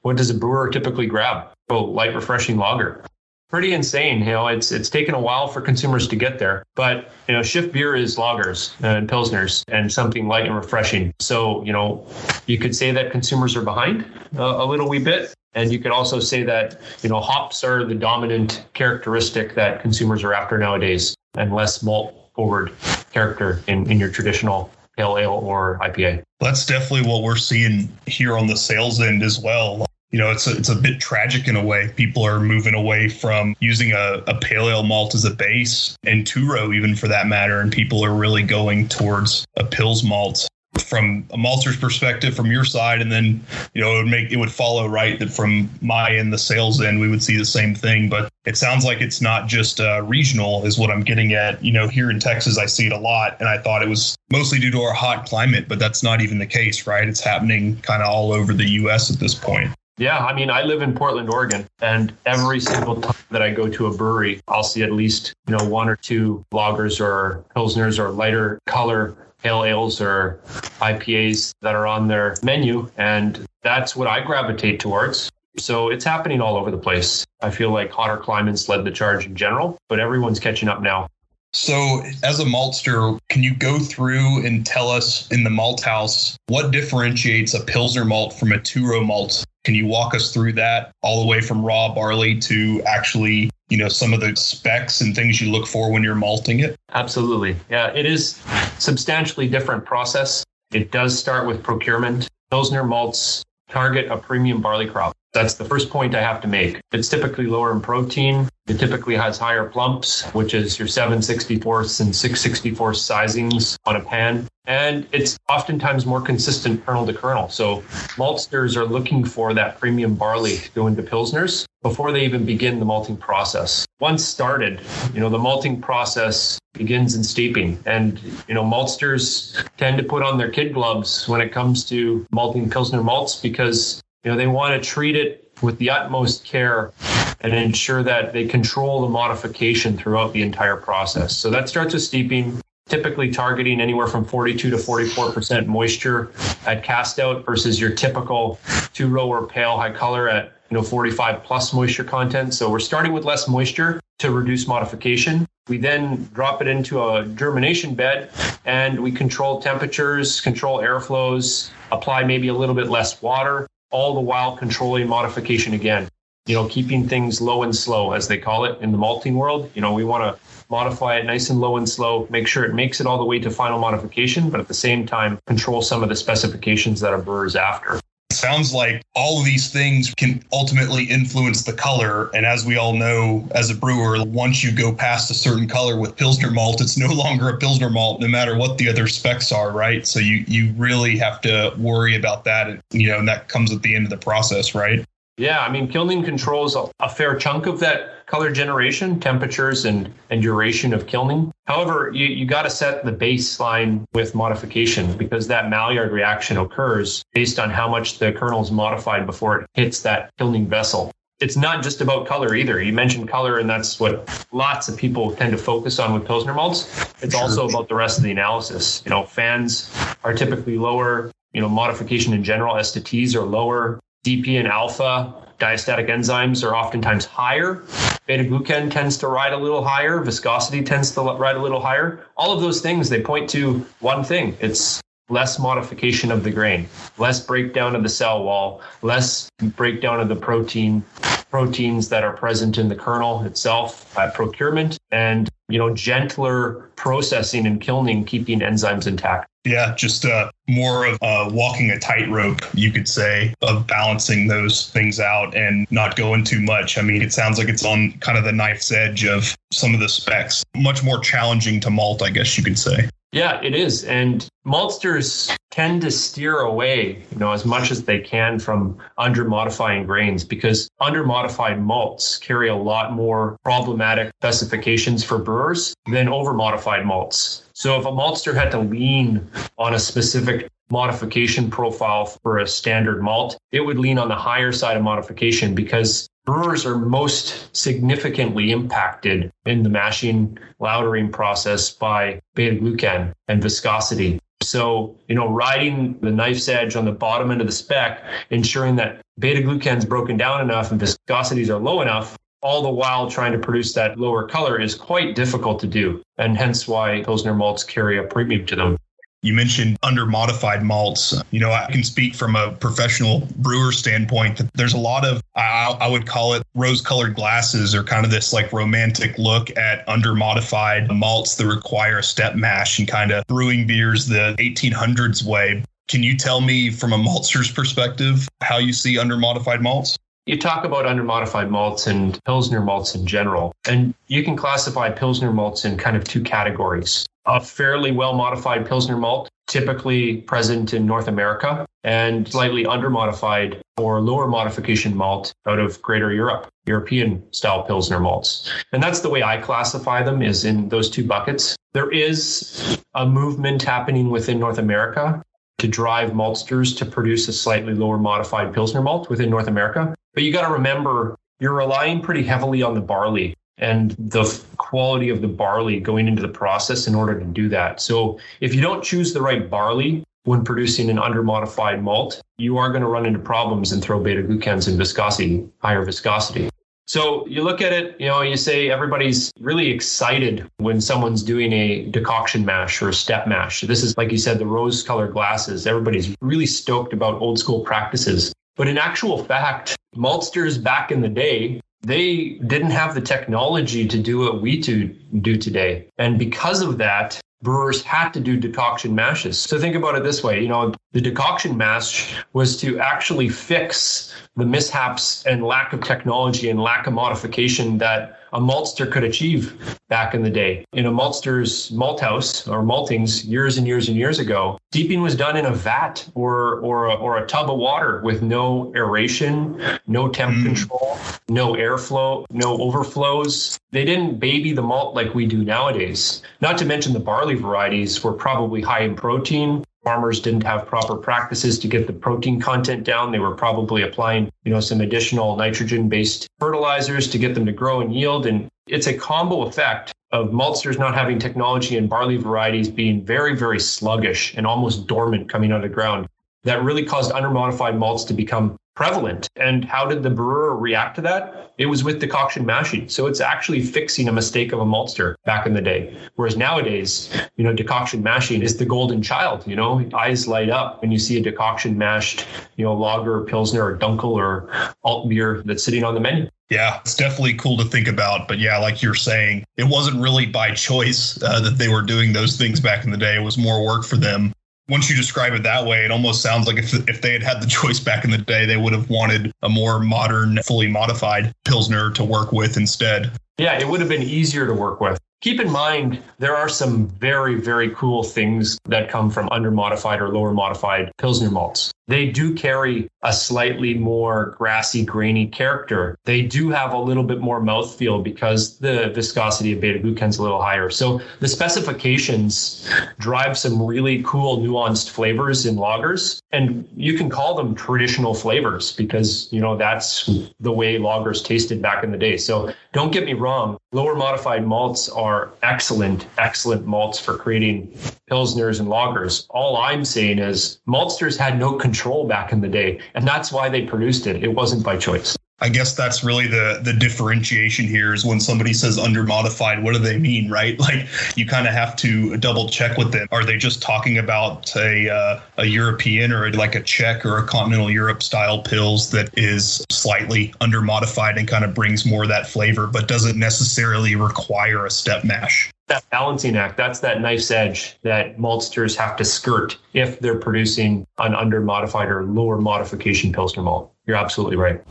what 0.03 0.17
does 0.17 0.31
a 0.31 0.35
brewer 0.35 0.69
typically 0.71 1.07
grab? 1.07 1.49
Oh, 1.69 1.85
light, 1.85 2.15
refreshing 2.15 2.57
lager 2.57 3.05
pretty 3.53 3.75
insane. 3.75 4.21
You 4.21 4.33
know, 4.33 4.49
it's 4.49 4.73
it's 4.73 4.89
taken 4.89 5.15
a 5.15 5.21
while 5.21 5.47
for 5.47 5.61
consumers 5.61 6.09
to 6.09 6.17
get 6.17 6.39
there, 6.39 6.65
but 6.75 7.13
you 7.29 7.35
know, 7.35 7.43
shift 7.43 7.73
beer 7.73 7.95
is 7.95 8.17
lagers 8.17 8.73
and 8.83 9.09
pilsners 9.09 9.63
and 9.69 9.93
something 9.93 10.27
light 10.27 10.47
and 10.47 10.57
refreshing. 10.57 11.13
So 11.21 11.63
you 11.65 11.73
know, 11.73 12.07
you 12.47 12.59
could 12.59 12.75
say 12.75 12.91
that 12.93 13.13
consumers 13.13 13.55
are 13.55 13.63
behind 13.63 14.05
uh, 14.37 14.57
a 14.57 14.65
little 14.65 14.89
wee 14.89 14.99
bit. 14.99 15.35
And 15.55 15.71
you 15.71 15.79
could 15.81 15.93
also 15.93 16.19
say 16.19 16.45
that, 16.45 16.81
you 17.03 17.11
know, 17.11 17.21
hops 17.21 17.63
are 17.63 17.85
the 17.85 17.95
dominant 17.95 18.65
characteristic 18.73 19.55
that 19.55 19.83
consumers 19.83 20.25
are 20.25 20.33
after 20.33 20.57
nowadays 20.57 21.15
and 21.35 21.53
less 21.53 21.83
malt 21.83 22.31
forward 22.35 22.73
character 23.13 23.61
in, 23.67 23.91
in 23.91 24.01
your 24.01 24.09
traditional 24.09 24.71
pale 24.97 25.19
ale 25.19 25.33
or 25.45 25.79
IPA. 25.83 26.23
That's 26.41 26.65
definitely 26.65 27.07
what 27.07 27.23
we're 27.23 27.37
seeing 27.37 27.93
here 28.07 28.39
on 28.39 28.47
the 28.47 28.57
sales 28.57 28.99
end 29.03 29.23
as 29.23 29.39
well 29.39 29.85
you 30.13 30.19
know, 30.19 30.31
it's 30.31 30.47
a, 30.47 30.57
it's 30.57 30.69
a 30.69 30.77
bit 30.77 31.01
tragic 31.01 31.49
in 31.49 31.57
a 31.57 31.65
way. 31.65 31.89
People 31.97 32.23
are 32.25 32.39
moving 32.39 32.75
away 32.75 33.09
from 33.09 33.57
using 33.61 33.93
a, 33.93 34.23
a 34.27 34.35
pale 34.39 34.69
ale 34.69 34.83
malt 34.83 35.15
as 35.15 35.25
a 35.25 35.31
base 35.31 35.97
and 36.05 36.27
two 36.27 36.47
row, 36.47 36.73
even 36.73 36.95
for 36.95 37.09
that 37.09 37.27
matter. 37.27 37.61
And 37.61 37.73
people 37.73 38.05
are 38.05 38.15
really 38.15 38.43
going 38.43 38.89
towards 38.89 39.47
a 39.57 39.65
Pils 39.65 40.05
malt 40.05 40.47
from 40.81 41.27
a 41.33 41.37
malter's 41.37 41.77
perspective 41.77 42.35
from 42.35 42.51
your 42.51 42.65
side 42.65 43.03
and 43.03 43.13
then 43.13 43.45
you 43.75 43.83
know 43.83 43.93
it 43.95 44.03
would 44.03 44.11
make 44.11 44.33
it 44.33 44.39
would 44.39 44.51
follow 44.51 44.87
right 44.87 45.19
that 45.19 45.31
from 45.31 45.69
my 45.83 46.11
end 46.11 46.33
the 46.33 46.39
sales 46.39 46.81
end 46.81 46.99
we 46.99 47.09
would 47.09 47.23
see 47.23 47.37
the 47.37 47.45
same 47.45 47.75
thing 47.75 48.09
but 48.09 48.33
it 48.47 48.57
sounds 48.57 48.83
like 48.83 49.03
it's 49.03 49.21
not 49.21 49.47
just 49.47 49.81
uh, 49.81 50.03
regional 50.05 50.65
is 50.65 50.79
what 50.79 50.91
i'm 50.91 51.03
getting 51.03 51.35
at 51.35 51.63
you 51.63 51.73
know 51.73 51.89
here 51.89 52.11
in 52.11 52.19
texas 52.19 52.57
i 52.57 52.65
see 52.65 52.87
it 52.87 52.93
a 52.93 52.99
lot 52.99 53.37
and 53.39 53.51
i 53.51 53.59
thought 53.59 53.83
it 53.83 53.89
was 53.89 54.17
mostly 54.31 54.59
due 54.59 54.71
to 54.71 54.81
our 54.81 54.95
hot 54.95 55.27
climate 55.27 55.69
but 55.69 55.79
that's 55.79 56.03
not 56.03 56.23
even 56.23 56.39
the 56.39 56.47
case 56.47 56.87
right 56.87 57.07
it's 57.07 57.21
happening 57.21 57.77
kind 57.83 58.03
of 58.03 58.09
all 58.09 58.33
over 58.33 58.55
the 58.55 58.65
us 58.65 59.13
at 59.13 59.21
this 59.21 59.35
point 59.35 59.71
yeah, 59.99 60.19
I 60.19 60.33
mean, 60.33 60.51
I 60.51 60.63
live 60.63 60.83
in 60.83 60.95
Portland, 60.95 61.29
Oregon, 61.29 61.67
and 61.81 62.13
every 62.27 62.61
single 62.61 63.01
time 63.01 63.15
that 63.31 63.43
I 63.43 63.51
go 63.51 63.69
to 63.69 63.87
a 63.87 63.97
brewery, 63.97 64.41
I'll 64.49 64.65
see 64.65 64.83
at 64.83 64.93
least, 64.93 65.35
you 65.47 65.57
know, 65.57 65.65
one 65.65 65.89
or 65.89 65.97
two 65.97 66.45
lagers 66.53 67.01
or 67.01 67.45
pilsners 67.55 67.99
or 67.99 68.11
lighter 68.11 68.59
color 68.67 69.17
pale 69.43 69.65
ales 69.65 70.01
or 70.01 70.41
IPAs 70.81 71.53
that 71.61 71.75
are 71.75 71.87
on 71.87 72.09
their 72.09 72.37
menu. 72.43 72.89
And 72.97 73.45
that's 73.63 73.97
what 73.97 74.09
I 74.09 74.21
gravitate 74.21 74.81
towards. 74.81 75.31
So 75.59 75.91
it's 75.91 76.05
happening 76.05 76.41
all 76.41 76.57
over 76.57 76.71
the 76.71 76.79
place. 76.79 77.27
I 77.43 77.51
feel 77.51 77.71
like 77.71 77.91
hotter 77.91 78.17
climates 78.17 78.69
led 78.69 78.85
the 78.85 78.91
charge 78.91 79.27
in 79.27 79.37
general, 79.37 79.79
but 79.89 80.01
everyone's 80.01 80.41
catching 80.41 80.69
up 80.69 80.81
now. 80.81 81.09
So, 81.55 82.03
as 82.23 82.41
a 82.41 82.45
maltster, 82.45 83.19
can 83.29 83.43
you 83.43 83.55
go 83.55 83.79
through 83.79 84.47
and 84.47 84.65
tell 84.65 84.89
us 84.89 85.31
in 85.31 85.45
the 85.45 85.51
malt 85.51 85.83
house 85.83 86.35
what 86.47 86.71
differentiates 86.71 87.53
a 87.53 87.61
Pilsner 87.61 88.07
malt 88.07 88.33
from 88.33 88.53
a 88.53 88.59
two 88.59 88.89
row 88.89 89.05
malt? 89.05 89.45
Can 89.65 89.75
you 89.75 89.87
walk 89.87 90.15
us 90.15 90.33
through 90.33 90.55
that 90.55 90.93
all 91.03 91.21
the 91.21 91.27
way 91.27 91.41
from 91.41 91.65
raw 91.65 91.95
barley 91.95 92.39
to 92.41 92.83
actually, 92.83 93.49
you 93.69 93.77
know, 93.77 93.89
some 93.89 94.13
of 94.13 94.21
the 94.21 94.35
specs 94.35 95.01
and 95.01 95.15
things 95.15 95.41
you 95.41 95.53
look 95.53 95.69
for 95.69 95.93
when 95.93 96.03
you're 96.03 96.17
malting 96.17 96.61
it? 96.61 96.77
Absolutely. 96.93 97.57
Yeah, 97.71 97.93
it 97.93 98.05
is 98.05 98.43
substantially 98.79 99.49
different 99.49 99.85
process. 99.85 100.45
It 100.73 100.91
does 100.91 101.17
start 101.17 101.47
with 101.47 101.63
procurement. 101.63 102.29
Pilsner 102.51 102.83
malts 102.83 103.45
target 103.69 104.11
a 104.11 104.17
premium 104.17 104.61
barley 104.61 104.87
crop. 104.87 105.15
That's 105.33 105.55
the 105.55 105.65
first 105.65 105.89
point 105.89 106.15
I 106.15 106.21
have 106.21 106.43
to 106.43 106.49
make. 106.49 106.81
It's 106.93 107.09
typically 107.09 107.47
lower 107.47 107.73
in 107.73 107.81
protein. 107.81 108.49
It 108.67 108.79
typically 108.79 109.17
has 109.17 109.39
higher 109.39 109.65
plumps, 109.65 110.25
which 110.35 110.53
is 110.53 110.79
your 110.79 110.87
764ths 110.87 112.01
and 112.03 112.15
664 112.15 112.93
sizings 112.93 113.77
on 113.87 113.97
a 113.97 114.01
pan. 114.01 114.47
And 114.67 115.07
it's 115.11 115.39
oftentimes 115.49 116.05
more 116.05 116.21
consistent 116.21 116.85
kernel 116.85 117.07
to 117.07 117.15
kernel. 117.15 117.49
So 117.49 117.81
maltsters 118.17 118.77
are 118.77 118.85
looking 118.85 119.25
for 119.25 119.55
that 119.55 119.81
premium 119.81 120.15
barley 120.15 120.59
to 120.59 120.71
go 120.73 120.87
into 120.87 121.03
pilsners 121.03 121.65
before 121.83 122.13
they 122.13 122.25
even 122.25 122.45
begin 122.45 122.79
the 122.79 122.85
malting 122.85 123.17
process. 123.17 123.87
Once 124.01 124.23
started, 124.23 124.81
you 125.15 125.21
know, 125.21 125.31
the 125.31 125.39
malting 125.39 125.81
process 125.81 126.59
begins 126.75 127.15
in 127.15 127.25
steeping. 127.25 127.83
And, 127.87 128.21
you 128.47 128.55
know, 128.55 128.63
maltsters 128.63 129.67
tend 129.79 129.97
to 129.97 130.05
put 130.05 130.23
on 130.23 130.37
their 130.37 130.51
kid 130.51 130.75
gloves 130.75 131.27
when 131.27 131.41
it 131.41 131.53
comes 131.53 131.85
to 131.87 132.27
malting 132.31 132.69
pilsner 132.71 133.03
malts 133.03 133.35
because 133.37 134.03
you 134.25 134.31
know, 134.31 134.37
they 134.37 134.47
want 134.47 134.81
to 134.81 134.89
treat 134.89 135.17
it 135.17 135.53
with 135.63 135.79
the 135.79 135.91
utmost 135.91 136.45
care 136.45 136.93
and 137.41 137.53
ensure 137.53 138.03
that 138.05 138.33
they 138.33 138.47
control 138.47 139.03
the 139.03 139.09
modification 139.09 139.97
throughout 139.97 140.33
the 140.33 140.43
entire 140.43 140.77
process. 140.77 141.37
So 141.37 141.51
that 141.51 141.69
starts 141.69 141.93
with 141.93 142.03
steeping, 142.03 142.61
typically 142.89 143.33
targeting 143.33 143.81
anywhere 143.81 144.07
from 144.07 144.25
42 144.25 144.71
to 144.71 144.77
44% 144.77 145.67
moisture 145.67 146.31
at 146.67 146.85
cast 146.85 147.19
out 147.19 147.45
versus 147.45 147.81
your 147.81 147.91
typical 147.91 148.61
two 148.93 149.09
row 149.09 149.29
or 149.29 149.47
pale 149.47 149.77
high 149.77 149.93
color 149.93 150.29
at 150.29 150.53
you 150.71 150.77
know 150.77 150.83
45 150.83 151.43
plus 151.43 151.73
moisture 151.73 152.05
content. 152.05 152.55
So 152.55 152.71
we're 152.71 152.79
starting 152.79 153.13
with 153.13 153.25
less 153.25 153.49
moisture 153.49 154.01
to 154.21 154.31
reduce 154.31 154.69
modification. 154.69 155.47
We 155.69 155.79
then 155.79 156.29
drop 156.33 156.63
it 156.63 156.69
into 156.69 157.03
a 157.03 157.25
germination 157.25 157.95
bed 157.95 158.31
and 158.65 159.01
we 159.01 159.11
control 159.11 159.61
temperatures, 159.61 160.41
control 160.41 160.79
airflows, 160.79 161.71
apply 161.91 162.25
maybe 162.25 162.49
a 162.49 162.55
little 162.55 162.75
bit 162.75 162.89
less 162.89 163.21
water 163.21 163.67
all 163.93 164.15
the 164.15 164.21
while 164.21 164.57
controlling 164.57 165.07
modification 165.07 165.75
again. 165.75 166.09
You 166.47 166.57
know, 166.57 166.69
keeping 166.69 167.09
things 167.09 167.41
low 167.41 167.63
and 167.63 167.75
slow, 167.75 168.13
as 168.13 168.27
they 168.27 168.37
call 168.37 168.65
it 168.65 168.81
in 168.81 168.91
the 168.91 168.99
malting 168.99 169.37
world. 169.37 169.71
You 169.75 169.81
know, 169.81 169.93
we 169.93 170.03
want 170.03 170.25
to 170.25 170.41
modify 170.69 171.19
it 171.19 171.25
nice 171.25 171.51
and 171.51 171.61
low 171.61 171.77
and 171.77 171.89
slow, 171.89 172.27
make 172.31 172.49
sure 172.49 172.65
it 172.65 172.75
makes 172.75 173.01
it 173.01 173.07
all 173.07 173.19
the 173.19 173.25
way 173.25 173.39
to 173.39 173.51
final 173.51 173.79
modification, 173.79 174.51
but 174.51 174.59
at 174.59 174.67
the 174.67 174.75
same 174.75 175.07
time, 175.07 175.39
control 175.47 175.83
some 175.83 176.03
of 176.03 176.09
the 176.09 176.17
specifications 176.17 176.99
that 177.01 177.15
a 177.15 177.19
brewer 177.19 177.47
is 177.47 177.55
after 177.55 178.01
sounds 178.43 178.75
like 178.75 179.05
all 179.15 179.39
of 179.39 179.45
these 179.45 179.73
things 179.73 180.13
can 180.17 180.43
ultimately 180.53 181.05
influence 181.05 181.63
the 181.63 181.73
color. 181.73 182.29
And 182.35 182.45
as 182.45 182.67
we 182.67 182.77
all 182.77 182.93
know, 182.93 183.49
as 183.55 183.71
a 183.71 183.75
brewer, 183.75 184.25
once 184.27 184.65
you 184.65 184.73
go 184.73 184.93
past 184.93 185.31
a 185.31 185.35
certain 185.35 185.69
color 185.69 185.97
with 185.97 186.17
Pilsner 186.17 186.51
malt, 186.51 186.81
it's 186.81 186.99
no 186.99 187.07
longer 187.13 187.49
a 187.49 187.57
Pilsner 187.57 187.89
malt, 187.89 188.21
no 188.21 188.27
matter 188.27 188.59
what 188.59 188.79
the 188.79 188.89
other 188.89 189.07
specs 189.07 189.53
are, 189.53 189.71
right? 189.71 190.07
So 190.09 190.19
you, 190.19 190.45
you 190.49 190.73
really 190.77 191.17
have 191.19 191.41
to 191.43 191.73
worry 191.79 192.17
about 192.17 192.43
that, 192.45 192.81
you 192.91 193.09
know, 193.09 193.19
and 193.21 193.29
that 193.29 193.49
comes 193.49 193.73
at 193.73 193.83
the 193.83 193.95
end 193.95 194.07
of 194.07 194.11
the 194.11 194.17
process, 194.17 194.75
right? 194.75 195.05
Yeah, 195.39 195.61
I 195.61 195.71
mean, 195.71 195.89
kilning 195.89 196.23
controls 196.23 196.77
a, 196.77 196.91
a 197.01 197.09
fair 197.09 197.37
chunk 197.37 197.67
of 197.67 197.81
that 197.81 198.27
color 198.27 198.53
generation, 198.53 199.19
temperatures, 199.19 199.87
and, 199.87 200.13
and 200.29 200.43
duration 200.43 200.93
of 200.93 201.07
kilning. 201.07 201.51
However, 201.67 202.11
you, 202.15 202.27
you 202.27 202.45
got 202.45 202.63
to 202.63 202.71
set 202.71 203.05
the 203.05 203.13
baseline 203.13 204.05
with 204.13 204.35
modification 204.35 205.17
because 205.17 205.49
that 205.49 205.71
Maillard 205.71 206.13
reaction 206.13 206.59
occurs 206.59 207.25
based 207.33 207.59
on 207.59 207.71
how 207.71 207.89
much 207.89 208.19
the 208.19 208.33
kernel 208.33 208.61
is 208.61 208.71
modified 208.71 209.25
before 209.25 209.61
it 209.61 209.67
hits 209.75 210.03
that 210.03 210.31
kilning 210.37 210.67
vessel. 210.67 211.11
It's 211.41 211.57
not 211.57 211.83
just 211.83 212.01
about 212.01 212.27
color 212.27 212.55
either. 212.55 212.81
You 212.81 212.93
mentioned 212.93 213.29
color, 213.29 213.59
and 213.59 213.69
that's 213.69 213.99
what 213.99 214.47
lots 214.53 214.89
of 214.89 214.97
people 214.97 215.35
tend 215.35 215.51
to 215.53 215.59
focus 215.59 215.99
on 215.99 216.13
with 216.15 216.27
Pilsner 216.27 216.55
malts. 216.55 216.87
It's 217.23 217.35
sure. 217.35 217.43
also 217.43 217.69
about 217.69 217.89
the 217.89 217.95
rest 217.95 218.19
of 218.19 218.23
the 218.23 218.31
analysis. 218.31 219.03
You 219.05 219.11
know, 219.11 219.25
FANs 219.25 219.93
are 220.25 220.35
typically 220.35 220.79
lower. 220.79 221.33
You 221.53 221.61
know, 221.61 221.69
modification 221.69 222.33
in 222.33 222.45
general, 222.45 222.77
S 222.77 222.93
to 222.93 223.01
Ts 223.01 223.35
are 223.35 223.43
lower. 223.43 223.99
DP 224.25 224.59
and 224.59 224.69
alpha 224.69 225.35
diastatic 225.59 226.09
enzymes 226.09 226.65
are 226.65 226.75
oftentimes 226.75 227.25
higher. 227.25 227.83
Beta 228.27 228.43
glucan 228.43 228.91
tends 228.91 229.17
to 229.19 229.29
ride 229.29 229.53
a 229.53 229.57
little 229.57 229.85
higher. 229.85 230.21
Viscosity 230.21 230.83
tends 230.83 231.13
to 231.13 231.21
ride 231.21 231.57
a 231.57 231.63
little 231.63 231.81
higher. 231.81 232.27
All 232.37 232.53
of 232.53 232.61
those 232.61 232.81
things, 232.81 233.09
they 233.09 233.23
point 233.23 233.49
to 233.51 233.87
one 234.01 234.25
thing. 234.25 234.57
It's 234.61 235.01
less 235.29 235.59
modification 235.59 236.33
of 236.33 236.43
the 236.43 236.51
grain, 236.51 236.89
less 237.17 237.45
breakdown 237.45 237.95
of 237.95 238.03
the 238.03 238.09
cell 238.09 238.43
wall, 238.43 238.81
less 239.03 239.49
breakdown 239.77 240.21
of 240.21 240.29
the 240.29 240.37
protein, 240.37 241.05
proteins 241.51 242.09
that 242.09 242.25
are 242.25 242.33
present 242.33 242.79
in 242.79 242.89
the 242.89 242.97
kernel 242.97 243.43
itself 243.45 244.19
at 244.19 244.35
procurement, 244.35 244.99
and 245.11 245.49
you 245.69 245.79
know 245.79 245.95
gentler 245.95 246.91
processing 246.97 247.67
and 247.67 247.81
kilning, 247.81 248.25
keeping 248.25 248.61
enzymes 248.61 249.07
intact. 249.07 249.49
Yeah, 249.65 249.95
just 249.95 250.25
uh, 250.25 250.51
more 250.69 251.07
of 251.07 251.19
uh, 251.23 251.49
walking 251.53 251.91
a 251.91 251.99
tightrope, 251.99 252.63
you 252.75 252.91
could 252.91 253.07
say, 253.07 253.55
of 253.63 253.87
balancing 253.87 254.49
those 254.49 254.91
things 254.91 255.21
out 255.21 255.55
and 255.55 255.87
not 255.91 256.17
going 256.17 256.43
too 256.43 256.61
much. 256.61 256.99
I 256.99 257.03
mean, 257.03 257.23
it 257.23 257.33
sounds 257.33 257.59
like 257.59 257.69
it's 257.69 257.85
on 257.85 258.13
kind 258.19 258.37
of 258.37 258.43
the 258.43 258.53
knife's 258.53 258.91
edge 258.91 259.25
of 259.25 259.57
some 259.71 259.95
of 259.95 260.01
the 260.01 260.09
specs. 260.09 260.65
Much 260.75 261.05
more 261.05 261.21
challenging 261.21 261.79
to 261.81 261.91
malt, 261.91 262.23
I 262.23 262.31
guess 262.31 262.59
you 262.59 262.65
could 262.65 262.79
say. 262.79 263.09
Yeah, 263.33 263.63
it 263.63 263.75
is. 263.75 264.05
And 264.05 264.47
maltsters 264.67 265.57
tend 265.71 266.03
to 266.03 266.11
steer 266.11 266.59
away, 266.61 267.25
you 267.31 267.39
know, 267.39 267.53
as 267.53 267.65
much 267.65 267.91
as 267.91 268.05
they 268.05 268.21
can 268.21 268.59
from 268.59 268.99
under 269.17 269.45
modifying 269.45 270.05
grains 270.05 270.45
because 270.45 270.91
under 271.01 271.25
modified 271.25 271.81
malts 271.81 272.37
carry 272.39 272.69
a 272.69 272.77
lot 272.77 273.15
more 273.15 273.57
problematic 273.65 274.31
specifications 274.39 275.25
for 275.25 275.39
brewers 275.39 275.95
than 276.11 276.29
over 276.29 276.53
modified 276.53 277.07
malts. 277.07 277.65
So 277.73 277.99
if 277.99 278.05
a 278.05 278.11
maltster 278.11 278.55
had 278.55 278.71
to 278.73 278.79
lean 278.79 279.49
on 279.79 279.95
a 279.95 279.99
specific 279.99 280.69
modification 280.91 281.71
profile 281.71 282.27
for 282.27 282.59
a 282.59 282.67
standard 282.67 283.23
malt, 283.23 283.57
it 283.73 283.81
would 283.81 283.99
lean 283.99 284.19
on 284.19 284.29
the 284.29 284.37
higher 284.37 284.73
side 284.73 284.99
of 284.99 285.03
modification 285.03 285.75
because 285.75 286.29
brewers 286.45 286.85
are 286.85 286.99
most 286.99 287.75
significantly 287.77 288.73
impacted 288.73 289.53
in 289.67 289.83
the 289.83 289.89
mashing 289.89 290.59
lautering 290.81 291.31
process 291.31 291.91
by 291.91 292.41
beta 292.55 292.77
glucan 292.77 293.33
and 293.49 293.63
viscosity. 293.63 294.41
So, 294.63 295.17
you 295.29 295.35
know, 295.35 295.49
riding 295.49 296.19
the 296.21 296.31
knife's 296.31 296.69
edge 296.69 296.97
on 296.97 297.05
the 297.05 297.13
bottom 297.13 297.51
end 297.51 297.61
of 297.61 297.67
the 297.67 297.73
spec, 297.73 298.25
ensuring 298.51 298.97
that 298.97 299.21
beta 299.39 299.61
glucan 299.61 299.99
is 299.99 300.05
broken 300.05 300.37
down 300.37 300.61
enough 300.61 300.93
and 300.93 301.01
viscosities 301.01 301.69
are 301.69 301.79
low 301.79 302.01
enough, 302.01 302.37
all 302.63 302.83
the 302.83 302.91
while 302.91 303.29
trying 303.29 303.53
to 303.53 303.59
produce 303.59 303.93
that 303.95 304.19
lower 304.19 304.47
color 304.47 304.81
is 304.81 304.95
quite 304.95 305.35
difficult 305.35 305.81
to 305.81 305.87
do. 305.87 306.23
And 306.39 306.57
hence 306.57 306.87
why 306.87 307.23
Pilsner 307.25 307.55
malts 307.55 307.83
carry 307.83 308.19
a 308.19 308.23
premium 308.23 308.67
to 308.67 308.77
them. 308.77 308.97
You 309.45 309.55
mentioned 309.55 309.99
under 310.05 310.25
modified 310.25 310.85
malts. 310.85 311.35
You 311.51 311.59
know, 311.59 311.73
I 311.73 311.91
can 311.91 312.05
speak 312.05 312.37
from 312.37 312.55
a 312.55 312.73
professional 312.73 313.49
brewer 313.57 313.91
standpoint 313.91 314.59
that 314.59 314.73
there's 314.75 314.95
a 314.95 314.99
lot 314.99 315.27
of, 315.27 315.43
I, 315.57 315.97
I 316.01 316.09
would 316.09 316.27
call 316.27 316.55
it 316.55 316.63
rose 316.77 317.01
colored 317.01 317.35
glasses 317.35 317.93
or 317.93 318.05
kind 318.05 318.25
of 318.25 318.31
this 318.31 318.53
like 318.53 318.73
romantic 318.73 319.37
look 319.39 319.77
at 319.77 320.09
under 320.09 320.37
modified 320.37 321.11
malts 321.11 321.57
that 321.57 321.67
require 321.67 322.19
a 322.19 322.23
step 322.23 322.55
mash 322.55 323.01
and 323.01 323.09
kind 323.09 323.33
of 323.33 323.45
brewing 323.49 323.85
beers 323.85 324.27
the 324.27 324.55
1800s 324.61 325.43
way. 325.43 325.83
Can 326.07 326.23
you 326.23 326.37
tell 326.37 326.61
me 326.61 326.91
from 326.91 327.13
a 327.13 327.19
maltster's 327.19 327.71
perspective 327.71 328.49
how 328.61 328.79
you 328.79 328.93
see 328.93 329.19
under 329.19 329.37
modified 329.37 329.83
malts? 329.83 330.17
You 330.47 330.59
talk 330.59 330.85
about 330.85 331.05
undermodified 331.05 331.71
malts 331.71 332.09
and 332.09 332.43
Pilsner 332.45 332.81
malts 332.81 333.15
in 333.15 333.27
general, 333.27 333.73
and 333.87 334.13
you 334.27 334.43
can 334.43 334.57
classify 334.57 335.09
Pilsner 335.09 335.53
malts 335.53 335.85
in 335.85 335.97
kind 335.97 336.17
of 336.17 336.25
two 336.25 336.43
categories 336.43 337.27
a 337.47 337.61
fairly 337.61 338.13
well 338.13 338.35
modified 338.35 338.87
Pilsner 338.87 339.17
malt, 339.17 339.49
typically 339.67 340.39
present 340.39 340.95
in 340.95 341.07
North 341.07 341.29
America, 341.29 341.87
and 342.05 342.49
slightly 342.49 342.85
undermodified 342.85 343.81
or 343.99 344.21
lower 344.21 344.47
modification 344.47 345.17
malt 345.17 345.53
out 345.67 345.79
of 345.79 346.01
Greater 346.03 346.33
Europe, 346.33 346.69
European 346.87 347.43
style 347.53 347.83
Pilsner 347.83 348.21
malts. 348.21 348.73
And 348.93 349.03
that's 349.03 349.21
the 349.21 349.29
way 349.29 349.43
I 349.43 349.59
classify 349.59 350.23
them 350.23 350.43
is 350.43 350.65
in 350.65 350.89
those 350.89 351.11
two 351.11 351.27
buckets. 351.27 351.77
There 351.93 352.11
is 352.11 352.99
a 353.15 353.27
movement 353.27 353.83
happening 353.83 354.31
within 354.31 354.59
North 354.59 354.79
America 354.79 355.43
to 355.79 355.89
drive 355.89 356.31
maltsters 356.31 356.97
to 356.99 357.05
produce 357.05 357.49
a 357.49 357.53
slightly 357.53 357.95
lower 357.95 358.19
modified 358.19 358.73
Pilsner 358.73 359.03
malt 359.03 359.29
within 359.29 359.51
North 359.51 359.67
America. 359.67 360.15
But 360.35 360.45
you 360.45 360.53
got 360.53 360.67
to 360.67 360.73
remember, 360.73 361.37
you're 361.61 361.75
relying 361.75 362.21
pretty 362.21 362.43
heavily 362.43 362.83
on 362.83 362.95
the 362.95 363.01
barley 363.01 363.55
and 363.79 364.13
the 364.13 364.63
quality 364.79 365.29
of 365.29 365.41
the 365.41 365.49
barley 365.49 366.01
going 366.01 366.29
into 366.29 366.43
the 366.43 366.49
process 366.49 367.07
in 367.07 367.15
order 367.15 367.39
to 367.39 367.45
do 367.45 367.69
that. 367.69 368.01
So 368.01 368.39
if 368.61 368.75
you 368.75 368.81
don't 368.81 369.03
choose 369.03 369.33
the 369.33 369.43
right 369.43 369.69
barley, 369.69 370.25
when 370.45 370.65
producing 370.65 371.09
an 371.09 371.19
undermodified 371.19 372.03
malt, 372.03 372.41
you 372.59 372.77
are 372.77 372.89
going 372.89 373.03
to 373.03 373.09
run 373.09 373.27
into 373.27 373.39
problems 373.39 373.93
and 373.93 374.03
throw 374.03 374.21
beta 374.21 374.43
glucans 374.43 374.89
and 374.89 374.99
viscosity, 374.99 375.69
higher 375.79 376.05
viscosity. 376.05 376.69
So 377.07 377.47
you 377.47 377.63
look 377.63 377.81
at 377.81 377.93
it, 377.93 378.19
you 378.21 378.27
know, 378.27 378.43
you 378.43 378.57
say 378.57 378.91
everybody's 378.91 379.53
really 379.61 379.91
excited 379.91 380.69
when 380.79 381.01
someone's 381.01 381.43
doing 381.43 381.73
a 381.73 382.07
decoction 382.07 382.65
mash 382.65 383.03
or 383.03 383.09
a 383.09 383.15
step 383.15 383.47
mash. 383.47 383.83
This 383.83 384.03
is, 384.03 384.17
like 384.17 384.33
you 384.33 384.39
said, 384.39 384.59
the 384.59 384.67
rose 384.67 385.03
colored 385.03 385.33
glasses. 385.33 385.87
Everybody's 385.87 386.35
really 386.41 386.67
stoked 386.67 387.13
about 387.13 387.41
old 387.41 387.59
school 387.59 387.81
practices. 387.81 388.53
But 388.77 388.89
in 388.89 388.99
actual 388.99 389.45
fact, 389.45 389.97
maltsters 390.17 390.83
back 390.83 391.11
in 391.11 391.21
the 391.21 391.29
day, 391.29 391.81
they 392.01 392.61
didn't 392.67 392.91
have 392.91 393.15
the 393.15 393.21
technology 393.21 394.07
to 394.09 394.19
do 394.19 394.39
what 394.39 394.61
we 394.61 394.79
do, 394.79 395.15
today. 395.57 396.09
And 396.19 396.39
because 396.39 396.83
of 396.83 396.99
that, 396.99 397.41
brewers 397.63 398.03
had 398.03 398.31
to 398.31 398.41
do 398.41 398.57
decoction 398.57 399.15
mashes. 399.15 399.59
So 399.59 399.79
think 399.79 399.95
about 399.95 400.17
it 400.17 400.25
this 400.25 400.43
way, 400.43 400.61
you 400.61 400.69
know, 400.69 400.93
the 401.13 401.21
decoction 401.21 401.77
mash 401.77 402.35
was 402.53 402.77
to 402.79 402.99
actually 402.99 403.49
fix 403.49 404.35
the 404.57 404.67
mishaps 404.67 405.45
and 405.47 405.65
lack 405.65 405.93
of 405.93 406.03
technology 406.03 406.71
and 406.71 406.81
lack 406.81 407.07
of 407.07 407.13
modification 407.13 407.99
that 407.99 408.41
a 408.53 408.61
maltster 408.61 409.11
could 409.11 409.25
achieve 409.25 409.99
back 410.09 410.35
in 410.35 410.43
the 410.43 410.51
day. 410.51 410.85
In 410.93 411.07
a 411.07 411.11
maltster's 411.11 411.91
malt 411.91 412.21
house 412.21 412.69
or 412.69 412.83
maltings 412.83 413.47
years 413.47 413.79
and 413.79 413.87
years 413.87 414.09
and 414.09 414.17
years 414.17 414.39
ago, 414.39 414.79
steeping 414.91 415.23
was 415.23 415.35
done 415.35 415.57
in 415.57 415.67
a 415.67 415.73
vat 415.73 416.29
or 416.35 416.81
or 416.81 417.07
a, 417.07 417.15
or 417.15 417.39
a 417.39 417.47
tub 417.47 417.71
of 417.71 417.79
water 417.79 418.21
with 418.23 418.43
no 418.43 418.93
aeration, 418.95 419.81
no 420.07 420.29
temp 420.29 420.55
mm. 420.55 420.65
control, 420.65 421.19
no 421.49 421.73
airflow, 421.73 422.45
no 422.51 422.79
overflows. 422.81 423.79
They 423.91 424.05
didn't 424.05 424.39
baby 424.39 424.73
the 424.73 424.83
malt 424.83 425.15
like 425.15 425.35
we 425.35 425.47
do 425.47 425.65
nowadays. 425.65 426.43
Not 426.61 426.79
to 426.79 426.85
mention 426.85 427.13
the 427.13 427.21
barley 427.21 427.55
varieties 427.55 428.23
were 428.23 428.33
probably 428.33 428.83
high 428.83 429.03
in 429.03 429.15
protein, 429.15 429.85
farmers 430.03 430.41
didn't 430.41 430.65
have 430.65 430.87
proper 430.87 431.17
practices 431.17 431.79
to 431.79 431.89
get 431.89 432.07
the 432.07 432.13
protein 432.13 432.61
content 432.61 433.05
down. 433.05 433.33
They 433.33 433.39
were 433.39 433.55
probably 433.55 434.03
applying 434.03 434.51
you 434.65 434.73
know 434.73 434.81
some 434.81 435.01
additional 435.01 435.57
nitrogen 435.57 436.09
based 436.09 436.49
fertilizers 436.59 437.29
to 437.29 437.39
get 437.39 437.55
them 437.55 437.67
to 437.67 437.73
grow 437.73 438.01
and 438.01 438.15
yield. 438.15 438.47
And 438.47 438.69
it's 438.87 439.07
a 439.07 439.17
combo 439.17 439.63
effect 439.63 440.13
of 440.33 440.49
maltsters 440.49 440.99
not 440.99 441.15
having 441.15 441.39
technology 441.39 441.97
and 441.97 442.09
barley 442.09 442.37
varieties 442.37 442.89
being 442.89 443.25
very 443.25 443.55
very 443.55 443.79
sluggish 443.79 444.55
and 444.57 444.67
almost 444.67 445.07
dormant 445.07 445.49
coming 445.49 445.73
out 445.73 445.77
of 445.77 445.83
the 445.83 445.95
ground 445.95 446.27
that 446.65 446.83
really 446.83 447.05
caused 447.05 447.33
undermodified 447.33 447.99
malts 447.99 448.25
to 448.25 448.35
become 448.35 448.77
prevalent. 448.95 449.49
And 449.57 449.85
how 449.85 450.07
did 450.07 450.23
the 450.23 450.31
brewer 450.31 450.77
react 450.77 451.17
to 451.17 451.23
that? 451.23 451.73
It 451.79 451.87
was 451.87 452.05
with 452.05 452.21
decoction 452.21 452.67
mashing. 452.67 453.09
So 453.09 453.27
it's 453.27 453.41
actually 453.41 453.83
fixing 453.83 454.29
a 454.29 454.33
mistake 454.33 454.73
of 454.73 454.81
a 454.81 454.85
maltster 454.85 455.37
back 455.45 455.67
in 455.67 455.75
the 455.75 455.81
day. 455.81 456.17
Whereas 456.37 456.57
nowadays, 456.57 457.31
you 457.57 457.65
know, 457.65 457.73
decoction 457.73 458.23
mashing 458.23 458.63
is 458.63 458.77
the 458.77 458.85
golden 458.85 459.23
child, 459.23 459.67
you 459.67 459.77
know, 459.77 460.09
eyes 460.15 460.47
light 460.47 460.69
up 460.69 461.01
when 461.01 461.11
you 461.11 461.19
see 461.19 461.39
a 461.39 461.43
decoction 461.43 461.97
mashed, 461.97 462.47
you 462.77 462.85
know, 462.85 462.95
lager, 462.95 463.43
pilsner 463.45 463.85
or 463.85 463.97
dunkel 463.97 464.33
or 464.33 464.71
alt 465.05 465.29
beer 465.29 465.63
that's 465.65 465.83
sitting 465.83 466.05
on 466.05 466.15
the 466.15 466.21
menu. 466.21 466.49
Yeah, 466.71 467.01
it's 467.01 467.15
definitely 467.15 467.55
cool 467.55 467.77
to 467.79 467.85
think 467.85 468.09
about. 468.09 468.49
But 468.49 468.59
yeah, 468.59 468.79
like 468.79 469.03
you're 469.03 469.15
saying, 469.15 469.65
it 469.77 469.85
wasn't 469.85 470.21
really 470.23 470.47
by 470.47 470.73
choice 470.73 471.43
uh, 471.43 471.61
that 471.61 471.77
they 471.77 471.89
were 471.89 472.01
doing 472.01 472.33
those 472.33 472.57
things 472.57 472.81
back 472.81 473.05
in 473.05 473.11
the 473.11 473.19
day. 473.19 473.37
It 473.37 473.43
was 473.43 473.59
more 473.59 473.85
work 473.85 474.05
for 474.05 474.17
them 474.17 474.55
once 474.93 475.09
you 475.09 475.17
describe 475.17 475.55
it 475.55 475.63
that 475.63 475.87
way, 475.87 476.05
it 476.05 476.11
almost 476.11 476.43
sounds 476.43 476.67
like 476.67 476.77
if, 476.77 476.93
if 477.09 477.23
they 477.23 477.33
had 477.33 477.43
had 477.43 477.63
the 477.63 477.67
choice 477.67 477.99
back 477.99 478.25
in 478.25 478.31
the 478.31 478.37
day, 478.37 478.67
they 478.67 478.77
would 478.77 478.93
have 478.93 479.09
wanted 479.09 479.51
a 479.63 479.69
more 479.69 479.99
modern, 479.99 480.59
fully 480.59 480.87
modified 480.87 481.51
Pilsner 481.65 482.11
to 482.11 482.23
work 482.23 482.53
with 482.53 482.77
instead. 482.77 483.33
Yeah, 483.57 483.81
it 483.81 483.89
would 483.89 484.01
have 484.01 484.11
been 484.11 484.23
easier 484.23 484.67
to 484.67 484.75
work 484.75 485.01
with. 485.01 485.19
Keep 485.41 485.61
in 485.61 485.71
mind, 485.71 486.23
there 486.39 486.55
are 486.55 486.69
some 486.69 487.09
very, 487.09 487.55
very 487.55 487.89
cool 487.91 488.23
things 488.23 488.79
that 488.85 489.09
come 489.09 489.31
from 489.31 489.49
under 489.51 489.71
modified 489.71 490.21
or 490.21 490.29
lower 490.29 490.53
modified 490.53 491.11
Pilsner 491.17 491.51
malts. 491.51 491.91
They 492.09 492.27
do 492.27 492.55
carry 492.55 493.09
a 493.23 493.33
slightly 493.33 493.95
more 493.95 494.57
grassy, 494.59 495.05
grainy 495.05 495.47
character. 495.47 496.19
They 496.25 496.43
do 496.43 496.71
have 496.71 496.93
a 496.93 496.99
little 496.99 497.23
bit 497.23 497.41
more 497.41 497.61
mouthfeel 497.61 498.25
because 498.25 498.79
the 498.79 499.11
viscosity 499.15 499.73
of 499.73 499.81
beta 499.81 500.01
glucan 500.01 500.29
is 500.29 500.39
a 500.39 500.43
little 500.43 500.61
higher. 500.61 500.91
So 500.91 501.21
the 501.39 501.47
specifications 501.47 502.91
drive 503.19 503.57
some 503.57 503.81
really 503.81 504.23
cool, 504.25 504.59
nuanced 504.59 505.11
flavors 505.11 505.65
in 505.65 505.77
lagers. 505.77 506.41
And 506.51 506.89
you 506.97 507.17
can 507.17 507.31
call 507.31 507.55
them 507.55 507.75
traditional 507.75 508.35
flavors 508.35 508.93
because, 508.93 509.49
you 509.53 509.61
know, 509.61 509.77
that's 509.77 510.29
the 510.59 510.73
way 510.73 510.99
lagers 510.99 511.45
tasted 511.45 511.81
back 511.81 512.03
in 512.03 512.11
the 512.11 512.19
day. 512.19 512.37
So 512.37 512.73
don't 512.93 513.13
get 513.13 513.25
me 513.25 513.35
wrong, 513.35 513.79
lower 513.93 514.17
modified 514.17 514.67
malts 514.67 515.09
are 515.09 515.51
excellent, 515.63 516.27
excellent 516.37 516.85
malts 516.85 517.19
for 517.19 517.37
creating 517.37 517.97
pilsners 518.31 518.81
and 518.81 518.89
lagers. 518.89 519.47
All 519.51 519.77
I'm 519.77 520.05
saying 520.05 520.41
is 520.41 520.81
maltsters 520.87 521.39
had 521.39 521.59
no 521.59 521.75
control 521.75 521.92
back 522.27 522.53
in 522.53 522.61
the 522.61 522.69
day, 522.69 523.01
and 523.15 523.27
that's 523.27 523.53
why 523.53 523.69
they 523.69 523.83
produced 523.87 524.27
it. 524.27 524.43
It 524.43 524.49
wasn't 524.49 524.85
by 524.85 524.97
choice. 524.97 525.37
I 525.63 525.69
guess 525.69 525.95
that's 525.95 526.25
really 526.25 526.49
the 526.49 526.81
the 526.83 526.93
differentiation 526.93 527.87
here 527.87 528.13
is 528.13 528.25
when 528.25 528.41
somebody 528.41 528.73
says 528.73 528.99
under 528.99 529.23
modified, 529.23 529.81
what 529.85 529.95
do 529.95 530.01
they 530.01 530.19
mean, 530.19 530.51
right? 530.51 530.79
Like 530.83 531.07
you 531.37 531.47
kind 531.47 531.69
of 531.69 531.73
have 531.73 531.95
to 531.99 532.37
double 532.39 532.69
check 532.69 532.99
with 532.99 533.13
them. 533.13 533.29
Are 533.31 533.45
they 533.45 533.57
just 533.57 533.81
talking 533.81 534.19
about 534.19 534.75
a 534.75 535.09
uh, 535.09 535.41
a 535.59 535.65
European 535.65 536.33
or 536.33 536.51
like 536.53 536.75
a 536.75 536.83
Czech 536.83 537.25
or 537.25 537.39
a 537.39 537.47
continental 537.47 537.89
Europe 537.89 538.21
style 538.21 538.63
pills 538.63 539.13
that 539.13 539.31
is 539.39 539.85
slightly 539.91 540.53
under 540.61 540.83
modified 540.83 541.39
and 541.39 541.47
kind 541.47 541.65
of 541.65 541.73
brings 541.73 542.05
more 542.05 542.25
of 542.25 542.29
that 542.31 542.49
flavor, 542.49 542.89
but 542.89 543.07
doesn't 543.07 543.39
necessarily 543.39 544.17
require 544.17 544.85
a 544.85 544.91
step 544.91 545.23
mash? 545.23 545.71
That 545.87 546.03
balancing 546.11 546.57
act, 546.57 546.77
that's 546.77 546.99
that 547.01 547.21
knife's 547.21 547.51
edge 547.53 547.97
that 548.03 548.39
maltsters 548.39 548.97
have 548.97 549.15
to 549.19 549.25
skirt 549.25 549.79
if 549.93 550.19
they're 550.19 550.39
producing 550.39 551.07
an 551.19 551.37
under 551.37 551.61
modified 551.61 552.09
or 552.09 552.25
lower 552.25 552.61
modification 552.61 553.33
Pilsner 553.33 553.63
malt. 553.63 553.93
You're 554.07 554.17
absolutely 554.17 554.57
right. 554.57 554.83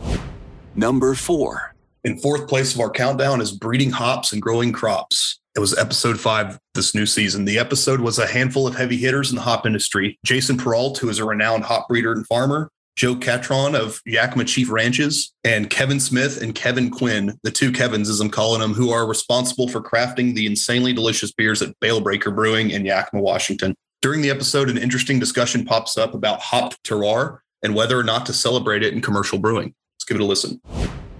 Number 0.76 1.16
four. 1.16 1.76
In 2.06 2.18
fourth 2.18 2.48
place 2.48 2.74
of 2.74 2.80
our 2.80 2.90
countdown 2.90 3.42
is 3.42 3.52
breeding 3.52 3.92
hops 3.92 4.32
and 4.32 4.42
growing 4.42 4.72
crops. 4.72 5.40
It 5.54 5.60
was 5.60 5.78
episode 5.78 6.18
five 6.18 6.58
this 6.76 6.96
new 6.96 7.06
season. 7.06 7.44
The 7.44 7.60
episode 7.60 8.00
was 8.00 8.18
a 8.18 8.26
handful 8.26 8.66
of 8.66 8.76
heavy 8.76 8.96
hitters 8.96 9.32
in 9.32 9.36
the 9.36 9.42
hop 9.42 9.66
industry. 9.66 10.18
Jason 10.24 10.58
Perrault, 10.58 10.98
who 10.98 11.10
is 11.10 11.20
a 11.20 11.26
renowned 11.26 11.66
hop 11.66 11.90
breeder 11.90 12.14
and 12.14 12.26
farmer, 12.26 12.70
Joe 12.96 13.16
Catron 13.16 13.76
of 13.76 14.02
Yakima 14.06 14.46
Chief 14.46 14.72
Ranches, 14.72 15.34
and 15.44 15.70
Kevin 15.70 16.00
Smith 16.00 16.42
and 16.42 16.56
Kevin 16.56 16.90
Quinn, 16.90 17.38
the 17.44 17.52
two 17.52 17.74
Kevins, 17.74 18.10
as 18.10 18.22
I'm 18.22 18.30
calling 18.30 18.62
them, 18.62 18.74
who 18.74 18.92
are 18.92 19.06
responsible 19.06 19.68
for 19.68 19.82
crafting 19.82 20.36
the 20.36 20.46
insanely 20.46 20.94
delicious 20.94 21.34
beers 21.34 21.62
at 21.62 21.78
Bale 21.82 22.00
Breaker 22.00 22.32
Brewing 22.32 22.70
in 22.70 22.86
Yakima, 22.86 23.22
Washington. 23.22 23.76
During 24.02 24.22
the 24.22 24.30
episode, 24.30 24.70
an 24.70 24.78
interesting 24.78 25.20
discussion 25.20 25.66
pops 25.66 25.98
up 25.98 26.14
about 26.14 26.40
hop 26.40 26.76
terroir 26.84 27.40
and 27.62 27.76
whether 27.76 28.00
or 28.00 28.04
not 28.04 28.26
to 28.28 28.34
celebrate 28.34 28.84
it 28.84 28.94
in 28.94 29.02
commercial 29.02 29.38
brewing. 29.38 29.76
Let's 30.02 30.10
give 30.10 30.18
it 30.18 30.24
a 30.24 30.26
listen. 30.26 30.60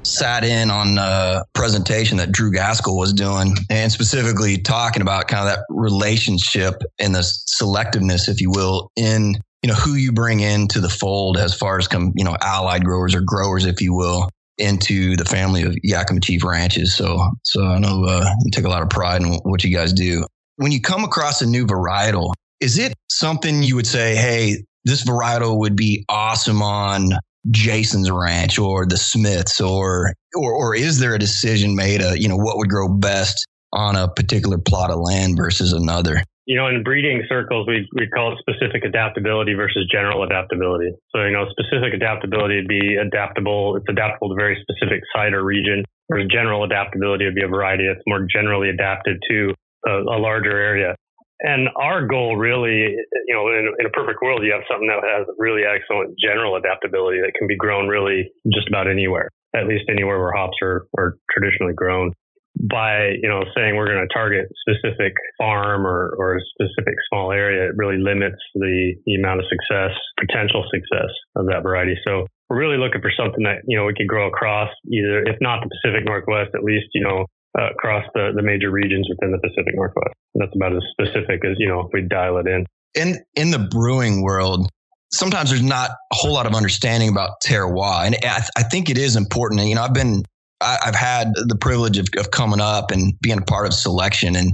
Sat 0.02 0.44
in 0.44 0.72
on 0.72 0.98
a 0.98 1.44
presentation 1.54 2.18
that 2.18 2.32
Drew 2.32 2.52
Gaskell 2.52 2.98
was 2.98 3.14
doing 3.14 3.54
and 3.70 3.92
specifically 3.92 4.58
talking 4.58 5.04
about 5.04 5.28
kind 5.28 5.48
of 5.48 5.56
that 5.56 5.66
relationship 5.70 6.82
and 6.98 7.14
the 7.14 7.20
selectiveness, 7.20 8.28
if 8.28 8.42
you 8.42 8.50
will, 8.50 8.90
in 8.96 9.36
you 9.62 9.68
know 9.68 9.76
who 9.76 9.94
you 9.94 10.12
bring 10.12 10.40
into 10.40 10.80
the 10.80 10.90
fold 10.90 11.38
as 11.38 11.54
far 11.54 11.78
as 11.78 11.88
come 11.88 12.12
you 12.16 12.26
know 12.26 12.36
allied 12.42 12.84
growers 12.84 13.14
or 13.14 13.22
growers, 13.22 13.68
if 13.68 13.82
you 13.82 13.94
will, 13.94 14.32
into 14.58 15.16
the 15.16 15.26
family 15.26 15.62
of 15.62 15.76
Yakima 15.84 16.20
Chief 16.20 16.44
Ranches. 16.44 16.96
So 16.96 17.30
so 17.44 17.64
I 17.64 17.78
know 17.78 18.04
uh, 18.06 18.34
you 18.44 18.50
take 18.52 18.66
a 18.66 18.70
lot 18.70 18.82
of 18.82 18.90
pride 18.90 19.22
in 19.22 19.36
what 19.44 19.64
you 19.64 19.72
guys 19.78 19.94
do. 19.94 20.26
When 20.56 20.72
you 20.72 20.82
come 20.82 21.04
across 21.04 21.40
a 21.44 21.46
new 21.46 21.68
varietal, 21.68 22.34
is 22.60 22.80
it 22.80 22.96
something 23.12 23.62
you 23.62 23.76
would 23.76 23.86
say, 23.86 24.16
hey, 24.16 24.56
this 24.86 25.06
varietal 25.06 25.60
would 25.60 25.76
be 25.76 26.04
awesome 26.10 26.64
on 26.64 27.12
Jason's 27.50 28.12
ranch 28.12 28.60
or 28.60 28.86
the 28.86 28.98
Smiths 28.98 29.60
or 29.60 30.14
or 30.36 30.54
or 30.54 30.76
is 30.76 31.00
there 31.00 31.16
a 31.16 31.20
decision 31.20 31.76
made 31.76 32.02
of, 32.02 32.18
you 32.18 32.30
know, 32.30 32.38
what 32.38 32.58
would 32.58 32.70
grow 32.70 32.88
best 32.88 33.48
on 33.74 33.96
a 33.96 34.08
particular 34.08 34.58
plot 34.58 34.92
of 34.92 35.00
land 35.00 35.38
versus 35.38 35.74
another? 35.74 36.24
You 36.46 36.58
know, 36.58 36.68
in 36.68 36.84
breeding 36.84 37.24
circles, 37.30 37.68
we 37.68 37.88
we 37.94 38.08
call 38.08 38.34
it 38.34 38.40
specific 38.40 38.84
adaptability 38.84 39.54
versus 39.54 39.88
general 39.92 40.24
adaptability. 40.24 40.92
So, 41.16 41.24
you 41.24 41.32
know, 41.32 41.46
specific 41.50 41.94
adaptability 41.94 42.56
would 42.56 42.68
be 42.68 42.96
adaptable. 42.96 43.76
It's 43.78 43.86
adaptable 43.90 44.30
to 44.30 44.36
very 44.36 44.62
specific 44.62 45.02
site 45.16 45.34
or 45.34 45.44
region. 45.44 45.84
Whereas 46.08 46.28
general 46.30 46.64
adaptability 46.64 47.26
would 47.26 47.36
be 47.36 47.44
a 47.44 47.48
variety 47.48 47.88
that's 47.88 48.04
more 48.06 48.28
generally 48.30 48.70
adapted 48.70 49.18
to 49.30 49.54
a, 49.88 49.92
a 49.92 50.20
larger 50.20 50.52
area. 50.52 50.96
And 51.42 51.70
our 51.76 52.06
goal 52.06 52.38
really, 52.38 52.94
you 53.28 53.34
know, 53.34 53.50
in, 53.50 53.74
in, 53.80 53.86
a 53.86 53.90
perfect 53.90 54.22
world, 54.22 54.44
you 54.44 54.54
have 54.54 54.62
something 54.70 54.88
that 54.88 55.02
has 55.02 55.26
really 55.38 55.64
excellent 55.66 56.14
general 56.22 56.56
adaptability 56.56 57.18
that 57.22 57.34
can 57.38 57.48
be 57.48 57.58
grown 57.58 57.88
really 57.88 58.30
just 58.54 58.68
about 58.68 58.88
anywhere, 58.88 59.30
at 59.56 59.66
least 59.66 59.86
anywhere 59.90 60.20
where 60.20 60.34
hops 60.34 60.58
are, 60.62 60.86
are 60.98 61.18
traditionally 61.34 61.74
grown. 61.74 62.14
By, 62.70 63.16
you 63.18 63.30
know, 63.30 63.42
saying 63.56 63.76
we're 63.76 63.88
going 63.88 64.06
to 64.06 64.14
target 64.14 64.46
specific 64.68 65.14
farm 65.40 65.88
or, 65.88 66.14
or 66.20 66.36
a 66.36 66.42
specific 66.54 66.94
small 67.10 67.32
area, 67.32 67.70
it 67.70 67.74
really 67.76 67.98
limits 67.98 68.38
the, 68.54 68.94
the 69.06 69.16
amount 69.16 69.40
of 69.40 69.46
success, 69.50 69.98
potential 70.20 70.62
success 70.70 71.10
of 71.38 71.48
that 71.48 71.64
variety. 71.64 71.96
So 72.04 72.28
we're 72.50 72.60
really 72.60 72.78
looking 72.78 73.02
for 73.02 73.10
something 73.18 73.42
that, 73.46 73.64
you 73.66 73.80
know, 73.80 73.86
we 73.86 73.96
could 73.96 74.08
grow 74.08 74.28
across 74.28 74.70
either, 74.86 75.24
if 75.24 75.38
not 75.40 75.64
the 75.64 75.72
Pacific 75.72 76.06
Northwest, 76.06 76.52
at 76.54 76.62
least, 76.62 76.92
you 76.94 77.02
know, 77.02 77.26
uh, 77.60 77.72
across 77.72 78.06
the, 78.14 78.32
the 78.36 78.42
major 78.42 78.72
regions 78.72 79.08
within 79.10 79.32
the 79.32 79.40
Pacific 79.40 79.74
Northwest. 79.76 80.14
That's 80.36 80.56
about 80.56 80.74
as 80.74 80.84
specific 80.92 81.44
as, 81.46 81.56
you 81.58 81.68
know, 81.68 81.82
if 81.82 81.88
we 81.94 82.02
dial 82.02 82.38
it 82.38 82.48
in. 82.48 82.66
in 82.96 83.18
in 83.36 83.52
the 83.52 83.60
brewing 83.60 84.22
world, 84.22 84.70
sometimes 85.12 85.50
there's 85.50 85.62
not 85.62 85.92
a 86.12 86.16
whole 86.16 86.34
lot 86.34 86.46
of 86.46 86.56
understanding 86.56 87.10
about 87.10 87.42
terroir, 87.46 88.06
and 88.06 88.16
I, 88.24 88.44
I 88.58 88.64
think 88.64 88.90
it 88.90 88.98
is 88.98 89.16
important. 89.16 89.62
You 89.62 89.76
know, 89.76 89.84
I've 89.84 89.94
been 89.94 90.24
I, 90.62 90.78
have 90.84 90.96
had 90.96 91.34
the 91.36 91.58
privilege 91.58 91.98
of, 91.98 92.08
of 92.18 92.32
coming 92.32 92.62
up 92.62 92.92
and 92.92 93.14
being 93.22 93.40
a 93.40 93.44
part 93.44 93.68
of 93.68 93.74
selection, 93.74 94.36
and 94.36 94.54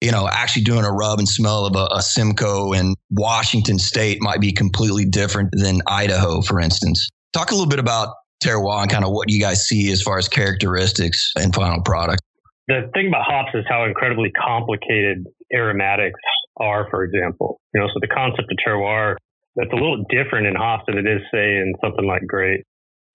you 0.00 0.12
know, 0.12 0.28
actually 0.30 0.62
doing 0.62 0.84
a 0.84 0.92
rub 0.92 1.18
and 1.18 1.28
smell 1.28 1.66
of 1.66 1.74
a, 1.74 1.88
a 1.96 2.02
Simcoe 2.02 2.72
in 2.72 2.94
Washington 3.10 3.78
State 3.78 4.18
might 4.20 4.40
be 4.40 4.52
completely 4.52 5.04
different 5.04 5.50
than 5.52 5.80
Idaho, 5.86 6.40
for 6.42 6.60
instance. 6.60 7.08
Talk 7.32 7.50
a 7.50 7.54
little 7.54 7.68
bit 7.68 7.80
about 7.80 8.14
terroir 8.42 8.82
and 8.82 8.90
kind 8.90 9.04
of 9.04 9.10
what 9.10 9.28
you 9.28 9.40
guys 9.40 9.66
see 9.66 9.90
as 9.90 10.00
far 10.00 10.18
as 10.18 10.28
characteristics 10.28 11.32
and 11.36 11.52
final 11.52 11.82
product. 11.82 12.22
The 12.68 12.90
thing 12.94 13.08
about 13.08 13.24
hops 13.24 13.50
is 13.54 13.64
how 13.68 13.84
incredibly 13.84 14.30
complicated 14.30 15.24
aromatics 15.52 16.20
are, 16.58 16.86
for 16.90 17.04
example. 17.04 17.60
You 17.74 17.80
know, 17.80 17.88
so 17.88 17.98
the 18.00 18.12
concept 18.12 18.48
of 18.50 18.58
terroir 18.64 19.16
that's 19.56 19.72
a 19.72 19.76
little 19.76 20.04
different 20.08 20.46
in 20.46 20.54
hops 20.54 20.84
than 20.86 20.98
it 20.98 21.06
is, 21.06 21.20
say, 21.32 21.58
in 21.58 21.74
something 21.82 22.06
like 22.06 22.22
grape. 22.26 22.64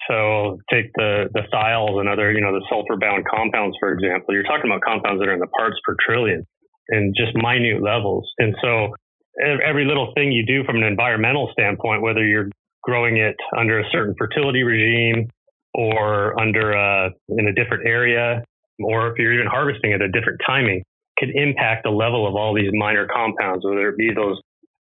So 0.10 0.58
take 0.72 0.92
the 0.96 1.30
the 1.34 1.48
thiols 1.54 2.00
and 2.00 2.10
other, 2.10 2.32
you 2.34 2.42
know, 2.42 2.52
the 2.52 2.66
sulfur 2.70 2.98
bound 3.00 3.24
compounds, 3.30 3.78
for 3.80 3.94
example. 3.94 4.34
You're 4.34 4.44
talking 4.44 4.70
about 4.70 4.82
compounds 4.82 5.22
that 5.22 5.30
are 5.30 5.34
in 5.34 5.40
the 5.40 5.54
parts 5.56 5.78
per 5.86 5.96
trillion 6.06 6.44
and 6.90 7.16
just 7.16 7.32
minute 7.36 7.82
levels. 7.82 8.28
And 8.40 8.54
so 8.62 8.92
every 9.40 9.86
little 9.86 10.12
thing 10.16 10.32
you 10.32 10.46
do 10.46 10.64
from 10.66 10.78
an 10.78 10.84
environmental 10.84 11.50
standpoint, 11.54 12.02
whether 12.02 12.26
you're 12.26 12.50
growing 12.84 13.18
it 13.18 13.36
under 13.58 13.80
a 13.80 13.84
certain 13.92 14.14
fertility 14.18 14.64
regime 14.64 15.30
or 15.74 16.40
under 16.40 16.74
a, 16.74 17.10
in 17.30 17.48
a 17.48 17.54
different 17.54 17.88
area, 17.88 18.44
or 18.80 19.08
if 19.10 19.14
you're 19.18 19.34
even 19.34 19.48
harvesting 19.48 19.94
at 19.94 20.02
a 20.02 20.10
different 20.10 20.42
timing, 20.46 20.84
could 21.18 21.30
impact 21.36 21.84
the 21.84 21.92
level 21.92 22.28
of 22.28 22.36
all 22.36 22.56
these 22.56 22.72
minor 22.74 23.08
compounds, 23.08 23.66
whether 23.66 23.90
it 23.90 23.98
be 23.98 24.10
those 24.16 24.40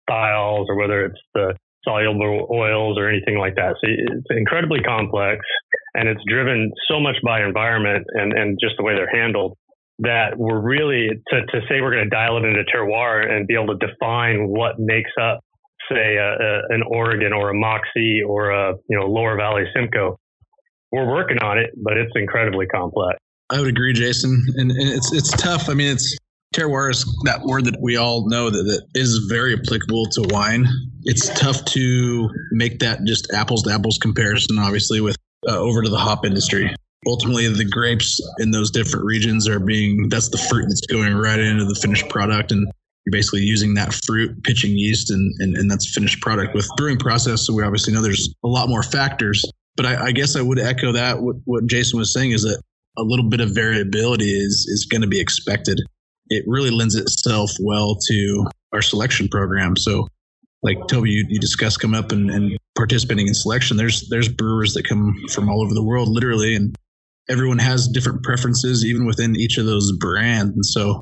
thiols 0.09 0.67
or 0.69 0.77
whether 0.77 1.07
it's 1.07 1.21
the 1.35 1.55
soluble 1.85 2.47
oils 2.53 2.99
or 2.99 3.09
anything 3.09 3.39
like 3.39 3.55
that. 3.57 3.75
So 3.81 3.89
it's 3.89 4.27
incredibly 4.31 4.81
complex 4.81 5.45
and 5.95 6.09
it's 6.09 6.21
driven 6.29 6.73
so 6.91 7.01
much 7.01 7.17
by 7.25 7.43
environment 7.43 8.07
and, 8.13 8.33
and 8.33 8.59
just 8.61 8.75
the 8.77 8.85
way 8.85 8.95
they're 8.95 9.11
handled 9.11 9.57
that 10.01 10.37
we're 10.37 10.61
really 10.61 11.09
to, 11.29 11.41
to 11.47 11.61
say 11.69 11.81
we're 11.81 11.93
going 11.93 12.05
to 12.05 12.11
dial 12.11 12.39
it 12.39 12.45
into 12.45 12.63
terroir 12.65 13.29
and 13.31 13.47
be 13.47 13.55
able 13.55 13.79
to 13.79 13.87
define 13.87 14.49
what 14.49 14.79
makes 14.79 15.11
up 15.21 15.41
say 15.91 16.17
a, 16.17 16.31
a, 16.33 16.61
an 16.71 16.83
Oregon 16.87 17.33
or 17.33 17.51
a 17.51 17.55
Moxee 17.55 18.21
or 18.27 18.51
a 18.51 18.75
you 18.89 18.99
know 18.99 19.07
Lower 19.07 19.37
Valley 19.37 19.65
Simcoe. 19.75 20.17
We're 20.93 21.09
working 21.09 21.39
on 21.39 21.59
it, 21.59 21.71
but 21.77 21.97
it's 21.97 22.13
incredibly 22.15 22.67
complex. 22.67 23.19
I 23.51 23.59
would 23.59 23.69
agree, 23.69 23.93
Jason, 23.93 24.45
and, 24.57 24.71
and 24.71 24.89
it's 24.89 25.13
it's 25.13 25.31
tough. 25.31 25.69
I 25.69 25.75
mean, 25.75 25.91
it's 25.91 26.17
terroir 26.55 26.91
is 26.91 27.05
that 27.25 27.43
word 27.43 27.65
that 27.65 27.81
we 27.81 27.97
all 27.97 28.29
know 28.29 28.51
that, 28.51 28.63
that 28.63 28.87
is 28.95 29.27
very 29.29 29.55
applicable 29.55 30.07
to 30.07 30.23
wine. 30.31 30.67
It's 31.05 31.29
tough 31.39 31.65
to 31.67 32.29
make 32.53 32.79
that 32.81 33.05
just 33.05 33.33
apples 33.33 33.63
to 33.65 33.73
apples 33.73 33.99
comparison, 33.99 34.59
obviously, 34.59 35.01
with 35.01 35.17
uh, 35.49 35.59
over 35.59 35.83
to 35.83 35.89
the 35.89 35.99
hop 35.99 36.25
industry. 36.25 36.75
Ultimately, 37.07 37.49
the 37.49 37.65
grapes 37.65 38.21
in 38.39 38.51
those 38.51 38.71
different 38.71 39.07
regions 39.07 39.49
are 39.49 39.59
being 39.59 40.09
that's 40.09 40.29
the 40.29 40.39
fruit 40.39 40.67
that's 40.69 40.87
going 40.87 41.15
right 41.15 41.39
into 41.39 41.65
the 41.65 41.75
finished 41.75 42.09
product, 42.09 42.53
and 42.53 42.71
you're 43.07 43.13
basically 43.13 43.41
using 43.41 43.75
that 43.75 43.95
fruit, 44.07 44.43
pitching 44.45 44.77
yeast, 44.77 45.11
and, 45.11 45.33
and, 45.39 45.57
and 45.57 45.71
that's 45.71 45.93
finished 45.93 46.21
product. 46.21 46.55
With 46.55 46.69
brewing 46.77 46.99
process, 46.99 47.47
so 47.47 47.55
we 47.55 47.65
obviously 47.65 47.95
know 47.95 48.03
there's 48.03 48.33
a 48.45 48.49
lot 48.49 48.69
more 48.69 48.83
factors. 48.83 49.43
But 49.77 49.87
I, 49.87 50.07
I 50.07 50.13
guess 50.13 50.37
I 50.37 50.43
would 50.43 50.59
echo 50.59 50.93
that. 50.93 51.23
What, 51.23 51.37
what 51.45 51.67
Jason 51.67 51.99
was 51.99 52.13
saying 52.13 52.33
is 52.33 52.43
that 52.43 52.61
a 53.01 53.05
little 53.05 53.29
bit 53.29 53.41
of 53.41 53.55
variability 53.55 54.31
is 54.31 54.67
is 54.69 54.87
going 54.91 55.03
to 55.03 55.09
be 55.09 55.21
expected. 55.21 55.81
It 56.29 56.45
really 56.47 56.71
lends 56.71 56.95
itself 56.95 57.51
well 57.61 57.97
to 58.09 58.47
our 58.73 58.83
selection 58.83 59.29
program. 59.29 59.77
So, 59.77 60.07
like 60.63 60.79
Toby, 60.89 61.11
you, 61.11 61.25
you 61.29 61.41
discussed 61.41 61.81
coming 61.81 61.99
up 61.99 62.13
and, 62.13 62.31
and 62.31 62.57
participating 62.77 63.27
in 63.27 63.35
selection. 63.35 63.77
There's 63.77 64.09
there's 64.11 64.29
brewers 64.29 64.75
that 64.75 64.89
come 64.89 65.17
from 65.33 65.49
all 65.49 65.63
over 65.63 65.75
the 65.75 65.83
world, 65.83 66.09
literally, 66.09 66.55
and 66.55 66.77
everyone 67.29 67.59
has 67.59 67.89
different 67.89 68.23
preferences, 68.23 68.85
even 68.85 69.07
within 69.07 69.37
each 69.37 69.59
of 69.59 69.67
those 69.67 69.93
brands. 69.99 70.53
And 70.55 70.67
so, 70.67 71.01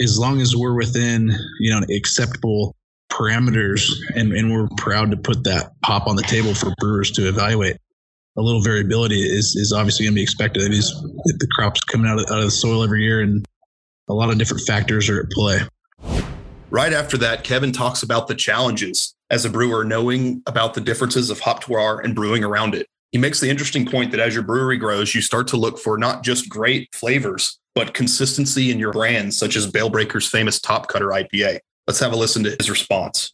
as 0.00 0.18
long 0.18 0.40
as 0.40 0.56
we're 0.56 0.76
within 0.76 1.30
you 1.60 1.70
know 1.70 1.84
acceptable 1.94 2.74
parameters 3.12 3.88
and, 4.16 4.32
and 4.32 4.52
we're 4.52 4.68
proud 4.76 5.10
to 5.12 5.16
put 5.16 5.44
that 5.44 5.70
hop 5.84 6.08
on 6.08 6.16
the 6.16 6.22
table 6.22 6.52
for 6.52 6.74
brewers 6.80 7.12
to 7.12 7.28
evaluate 7.28 7.76
a 8.36 8.42
little 8.42 8.62
variability 8.62 9.20
is, 9.20 9.54
is 9.56 9.72
obviously 9.72 10.06
going 10.06 10.14
to 10.14 10.18
be 10.18 10.22
expected. 10.22 10.64
I 10.64 10.68
mean, 10.68 10.80
the 10.80 11.48
crops 11.56 11.80
coming 11.82 12.10
out 12.10 12.18
of, 12.18 12.26
out 12.30 12.38
of 12.38 12.44
the 12.44 12.50
soil 12.50 12.82
every 12.82 13.02
year 13.02 13.20
and 13.20 13.46
a 14.08 14.14
lot 14.14 14.30
of 14.30 14.38
different 14.38 14.64
factors 14.66 15.08
are 15.08 15.20
at 15.20 15.30
play. 15.30 15.60
Right 16.70 16.92
after 16.92 17.16
that, 17.18 17.44
Kevin 17.44 17.72
talks 17.72 18.02
about 18.02 18.26
the 18.26 18.34
challenges 18.34 19.14
as 19.30 19.44
a 19.44 19.50
brewer, 19.50 19.84
knowing 19.84 20.42
about 20.46 20.74
the 20.74 20.80
differences 20.80 21.30
of 21.30 21.40
hop 21.40 21.64
terroir 21.64 22.02
and 22.02 22.14
brewing 22.14 22.44
around 22.44 22.74
it. 22.74 22.88
He 23.12 23.18
makes 23.18 23.38
the 23.38 23.48
interesting 23.48 23.86
point 23.86 24.10
that 24.10 24.18
as 24.18 24.34
your 24.34 24.42
brewery 24.42 24.76
grows, 24.76 25.14
you 25.14 25.20
start 25.20 25.46
to 25.48 25.56
look 25.56 25.78
for 25.78 25.96
not 25.96 26.24
just 26.24 26.48
great 26.48 26.88
flavors, 26.92 27.60
but 27.74 27.94
consistency 27.94 28.72
in 28.72 28.80
your 28.80 28.92
brands, 28.92 29.38
such 29.38 29.54
as 29.54 29.70
Bale 29.70 29.88
Breaker's 29.88 30.28
famous 30.28 30.60
Top 30.60 30.88
Cutter 30.88 31.08
IPA. 31.08 31.60
Let's 31.86 32.00
have 32.00 32.12
a 32.12 32.16
listen 32.16 32.42
to 32.42 32.56
his 32.58 32.68
response. 32.68 33.30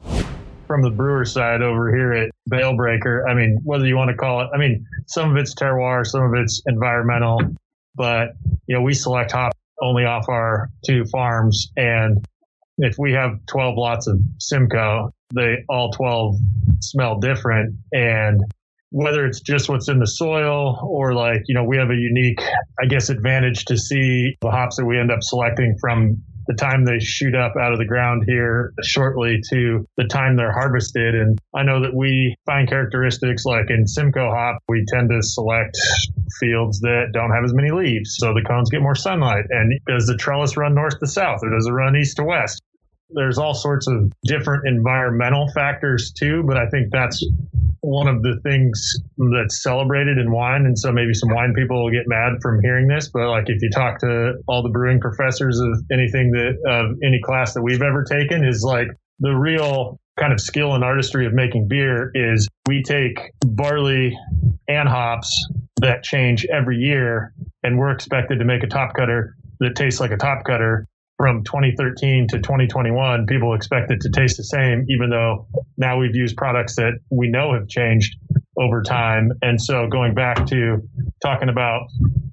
From 0.71 0.83
the 0.83 0.91
brewer 0.91 1.25
side 1.25 1.62
over 1.62 1.93
here 1.93 2.12
at 2.12 2.31
Bale 2.49 2.77
Breaker. 2.77 3.29
I 3.29 3.35
mean, 3.35 3.59
whether 3.64 3.85
you 3.87 3.97
want 3.97 4.12
to 4.12 4.16
call 4.16 4.43
it, 4.43 4.51
I 4.55 4.57
mean, 4.57 4.87
some 5.09 5.33
of 5.33 5.37
it's 5.37 5.53
terroir, 5.53 6.07
some 6.07 6.23
of 6.23 6.35
it's 6.35 6.62
environmental, 6.64 7.41
but 7.97 8.35
you 8.68 8.77
know, 8.77 8.81
we 8.81 8.95
select 8.95 9.33
hop 9.33 9.53
only 9.83 10.05
off 10.05 10.29
our 10.29 10.71
two 10.87 11.05
farms, 11.07 11.73
and 11.77 12.25
if 12.79 12.95
we 13.01 13.12
have 13.14 13.33
12 13.49 13.75
lots 13.77 14.07
of 14.07 14.21
Simcoe, 14.39 15.11
they 15.35 15.57
all 15.68 15.91
12 15.91 16.37
smell 16.79 17.18
different, 17.18 17.75
and 17.91 18.41
whether 18.91 19.27
it's 19.27 19.41
just 19.41 19.68
what's 19.68 19.89
in 19.89 19.99
the 19.99 20.07
soil 20.07 20.79
or 20.89 21.14
like, 21.14 21.43
you 21.47 21.55
know, 21.57 21.64
we 21.64 21.79
have 21.79 21.91
a 21.91 21.97
unique, 21.97 22.41
I 22.81 22.87
guess, 22.87 23.09
advantage 23.09 23.64
to 23.64 23.77
see 23.77 24.37
the 24.41 24.53
hops 24.53 24.77
that 24.77 24.87
we 24.87 25.01
end 25.01 25.11
up 25.11 25.23
selecting 25.23 25.77
from 25.81 26.23
the 26.51 26.57
time 26.57 26.84
they 26.84 26.98
shoot 26.98 27.36
up 27.36 27.55
out 27.57 27.72
of 27.72 27.78
the 27.78 27.84
ground 27.84 28.24
here 28.26 28.72
shortly 28.82 29.40
to 29.51 29.86
the 29.96 30.05
time 30.05 30.36
they're 30.36 30.53
harvested. 30.53 31.14
And 31.14 31.38
I 31.55 31.62
know 31.62 31.80
that 31.82 31.94
we 31.94 32.34
find 32.44 32.68
characteristics 32.68 33.44
like 33.44 33.70
in 33.70 33.86
Simcoe 33.86 34.30
hop, 34.30 34.59
we 34.68 34.84
tend 34.92 35.11
to 35.11 35.22
select 35.22 35.78
fields 36.40 36.80
that 36.80 37.11
don't 37.12 37.30
have 37.30 37.44
as 37.44 37.55
many 37.55 37.70
leaves. 37.70 38.16
So 38.18 38.34
the 38.34 38.42
cones 38.42 38.68
get 38.68 38.82
more 38.82 38.96
sunlight. 38.96 39.44
And 39.51 39.78
does 39.86 40.07
the 40.07 40.16
trellis 40.16 40.57
run 40.57 40.74
north 40.74 40.98
to 40.98 41.07
south 41.07 41.38
or 41.44 41.51
does 41.51 41.68
it 41.68 41.72
run 41.72 41.96
east 41.96 42.16
to 42.16 42.24
west? 42.24 42.61
There's 43.11 43.38
all 43.38 43.55
sorts 43.55 43.86
of 43.86 44.12
different 44.24 44.66
environmental 44.66 45.48
factors 45.55 46.12
too, 46.12 46.42
but 46.44 46.57
I 46.57 46.68
think 46.68 46.88
that's 46.90 47.24
one 47.83 48.09
of 48.09 48.22
the 48.22 48.39
things 48.43 48.97
that's 49.16 49.62
celebrated 49.62 50.18
in 50.18 50.31
wine. 50.31 50.66
And 50.66 50.78
so 50.78 50.93
maybe 50.93 51.14
some 51.14 51.31
wine 51.31 51.55
people 51.55 51.85
will 51.85 51.91
get 51.91 52.07
mad 52.07 52.35
from 52.43 52.61
hearing 52.62 52.89
this, 52.89 53.09
but 53.09 53.28
like 53.31 53.49
if 53.49 53.62
you 53.62 53.70
talk 53.70 53.99
to 54.01 54.35
all 54.47 54.62
the 54.62 54.68
brewing 54.68 55.01
professors 55.01 55.59
of 55.59 55.83
anything 55.91 56.31
that, 56.33 56.57
of 56.68 56.97
any 57.03 57.20
class 57.22 57.55
that 57.55 57.62
we've 57.62 57.83
ever 57.83 58.05
taken 58.05 58.45
is 58.45 58.62
like 58.62 58.89
the 59.20 59.33
real 59.33 59.99
kind 60.18 60.33
of 60.33 60.41
skill 60.41 60.74
and 60.74 60.85
artistry 60.85 61.26
of 61.26 61.33
making 61.33 61.68
beer 61.68 62.11
is 62.14 62.49
we 62.66 62.83
take 62.83 63.33
barley 63.47 64.16
and 64.68 64.89
hops 64.89 65.49
that 65.81 66.03
change 66.03 66.47
every 66.53 66.76
year 66.76 67.33
and 67.62 67.78
we're 67.78 67.91
expected 67.91 68.39
to 68.39 68.45
make 68.45 68.62
a 68.62 68.66
top 68.66 68.93
cutter 68.95 69.35
that 69.61 69.74
tastes 69.76 70.01
like 70.01 70.11
a 70.11 70.16
top 70.16 70.45
cutter 70.45 70.87
from 71.21 71.45
2013 71.45 72.29
to 72.29 72.39
2021, 72.39 73.27
people 73.27 73.53
expect 73.53 73.91
it 73.91 74.01
to 74.01 74.09
taste 74.09 74.39
the 74.39 74.43
same, 74.43 74.87
even 74.89 75.11
though 75.11 75.47
now 75.77 75.99
we've 75.99 76.16
used 76.16 76.35
products 76.35 76.77
that 76.77 76.93
we 77.11 77.29
know 77.29 77.53
have 77.53 77.68
changed 77.68 78.16
over 78.59 78.83
time. 78.83 79.31
And 79.43 79.61
so 79.61 79.87
going 79.87 80.14
back 80.14 80.47
to 80.47 80.79
talking 81.23 81.51
about 81.51 81.83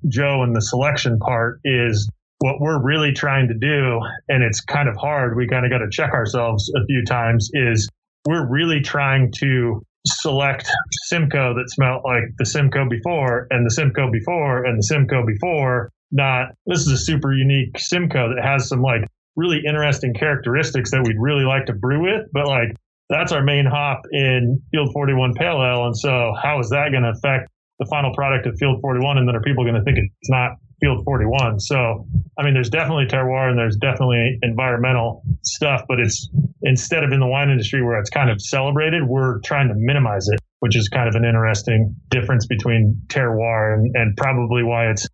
Joe 0.08 0.42
and 0.44 0.56
the 0.56 0.62
selection 0.62 1.20
part 1.20 1.60
is 1.66 2.10
what 2.38 2.62
we're 2.62 2.82
really 2.82 3.12
trying 3.12 3.50
to 3.50 3.56
do. 3.56 4.00
And 4.30 4.42
it's 4.42 4.62
kind 4.62 4.88
of 4.88 4.96
hard. 4.96 5.36
We 5.36 5.50
kind 5.50 5.66
of 5.66 5.72
got 5.72 5.80
to 5.80 5.90
check 5.92 6.14
ourselves 6.14 6.72
a 6.74 6.86
few 6.86 7.04
times 7.04 7.50
is 7.52 7.90
we're 8.26 8.50
really 8.50 8.80
trying 8.80 9.34
to 9.40 9.82
select 10.06 10.72
Simcoe 11.08 11.54
that 11.56 11.70
smelled 11.72 12.04
like 12.06 12.24
the 12.38 12.46
Simcoe 12.46 12.88
before 12.88 13.48
and 13.50 13.66
the 13.66 13.72
Simcoe 13.72 14.10
before 14.10 14.64
and 14.64 14.78
the 14.78 14.84
Simcoe 14.84 15.26
before 15.26 15.92
not 16.12 16.50
this 16.66 16.80
is 16.80 16.92
a 16.92 16.98
super 16.98 17.34
unique 17.34 17.78
Simcoe 17.78 18.34
that 18.36 18.44
has 18.44 18.68
some 18.68 18.82
like 18.82 19.02
really 19.36 19.62
interesting 19.68 20.14
characteristics 20.14 20.92
that 20.92 21.04
we'd 21.06 21.20
really 21.20 21.46
like 21.46 21.66
to 21.68 21.74
brew 21.74 22.04
with, 22.04 22.28
but 22.34 22.48
like 22.48 22.76
that's 23.10 23.32
our 23.32 23.44
main 23.44 23.66
hop 23.66 24.02
in 24.12 24.62
Field 24.72 24.90
41 24.94 25.34
Pale 25.36 25.64
Ale. 25.64 25.86
And 25.86 25.98
so 25.98 26.34
how 26.42 26.60
is 26.60 26.70
that 26.70 26.90
going 26.92 27.04
to 27.04 27.12
affect 27.12 27.50
the 27.80 27.86
final 27.90 28.14
product 28.14 28.48
of 28.48 28.58
Field 28.58 28.82
41? 28.82 29.18
And 29.18 29.28
then 29.28 29.36
are 29.36 29.42
people 29.42 29.64
going 29.64 29.76
to 29.76 29.84
think 29.84 29.98
it's 29.98 30.30
not 30.30 30.58
Field 30.82 31.06
41? 31.06 31.60
So, 31.60 32.06
I 32.38 32.44
mean, 32.44 32.54
there's 32.54 32.70
definitely 32.70 33.06
terroir 33.06 33.50
and 33.50 33.58
there's 33.58 33.78
definitely 33.78 34.38
environmental 34.42 35.24
stuff, 35.44 35.84
but 35.88 36.00
it's 36.00 36.30
instead 36.64 37.04
of 37.04 37.12
in 37.14 37.20
the 37.20 37.28
wine 37.28 37.50
industry 37.50 37.84
where 37.84 38.00
it's 38.00 38.10
kind 38.10 38.30
of 38.30 38.42
celebrated, 38.42 39.04
we're 39.08 39.40
trying 39.42 39.70
to 39.70 39.76
minimize 39.78 40.28
it, 40.28 40.40
which 40.60 40.76
is 40.76 40.90
kind 40.90 41.08
of 41.08 41.16
an 41.16 41.24
interesting 41.24 41.96
difference 42.10 42.46
between 42.46 43.00
terroir 43.08 43.76
and, 43.76 43.96
and 43.96 44.18
probably 44.18 44.64
why 44.64 44.90
it's 44.90 45.08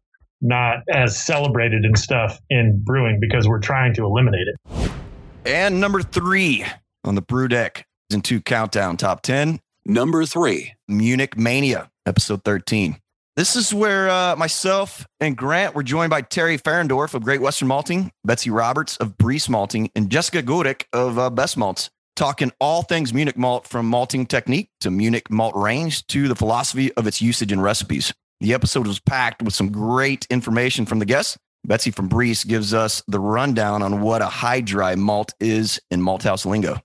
not 0.43 0.79
as 0.91 1.17
celebrated 1.17 1.85
and 1.85 1.97
stuff 1.97 2.37
in 2.49 2.81
brewing 2.83 3.19
because 3.19 3.47
we're 3.47 3.59
trying 3.59 3.93
to 3.95 4.05
eliminate 4.05 4.45
it. 4.47 4.91
And 5.45 5.79
number 5.79 6.01
three, 6.01 6.65
on 7.03 7.15
the 7.15 7.21
BrewDeck 7.21 7.83
Season 8.13 8.21
2 8.21 8.41
Countdown 8.41 8.95
Top 8.95 9.23
10. 9.23 9.59
Number 9.85 10.23
three. 10.25 10.73
Munich 10.87 11.35
Mania, 11.35 11.89
episode 12.05 12.43
13. 12.43 12.97
This 13.35 13.55
is 13.55 13.73
where 13.73 14.07
uh, 14.07 14.35
myself 14.35 15.07
and 15.19 15.35
Grant 15.35 15.73
were 15.73 15.81
joined 15.81 16.11
by 16.11 16.21
Terry 16.21 16.59
Fahrendorf 16.59 17.15
of 17.15 17.23
Great 17.23 17.41
Western 17.41 17.67
Malting, 17.67 18.11
Betsy 18.23 18.51
Roberts 18.51 18.97
of 18.97 19.17
Briess 19.17 19.49
Malting, 19.49 19.89
and 19.95 20.11
Jessica 20.11 20.43
Gurek 20.43 20.83
of 20.93 21.17
uh, 21.17 21.31
Best 21.31 21.57
Malts, 21.57 21.89
talking 22.15 22.51
all 22.59 22.83
things 22.83 23.11
Munich 23.15 23.35
malt 23.35 23.67
from 23.67 23.87
malting 23.87 24.27
technique 24.27 24.69
to 24.81 24.91
Munich 24.91 25.31
malt 25.31 25.55
range 25.55 26.05
to 26.07 26.27
the 26.27 26.35
philosophy 26.35 26.93
of 26.93 27.07
its 27.07 27.19
usage 27.19 27.51
in 27.51 27.59
recipes. 27.59 28.13
The 28.43 28.53
episode 28.53 28.87
was 28.87 28.99
packed 28.99 29.41
with 29.41 29.53
some 29.53 29.71
great 29.71 30.27
information 30.29 30.85
from 30.85 30.99
the 30.99 31.05
guests. 31.05 31.37
Betsy 31.63 31.91
from 31.91 32.09
Briess 32.09 32.45
gives 32.45 32.73
us 32.73 33.01
the 33.07 33.17
rundown 33.17 33.81
on 33.81 34.01
what 34.01 34.21
a 34.21 34.25
high 34.25 34.59
dry 34.59 34.95
malt 34.95 35.33
is 35.39 35.79
in 35.89 36.01
malthouse 36.01 36.45
lingo. 36.45 36.81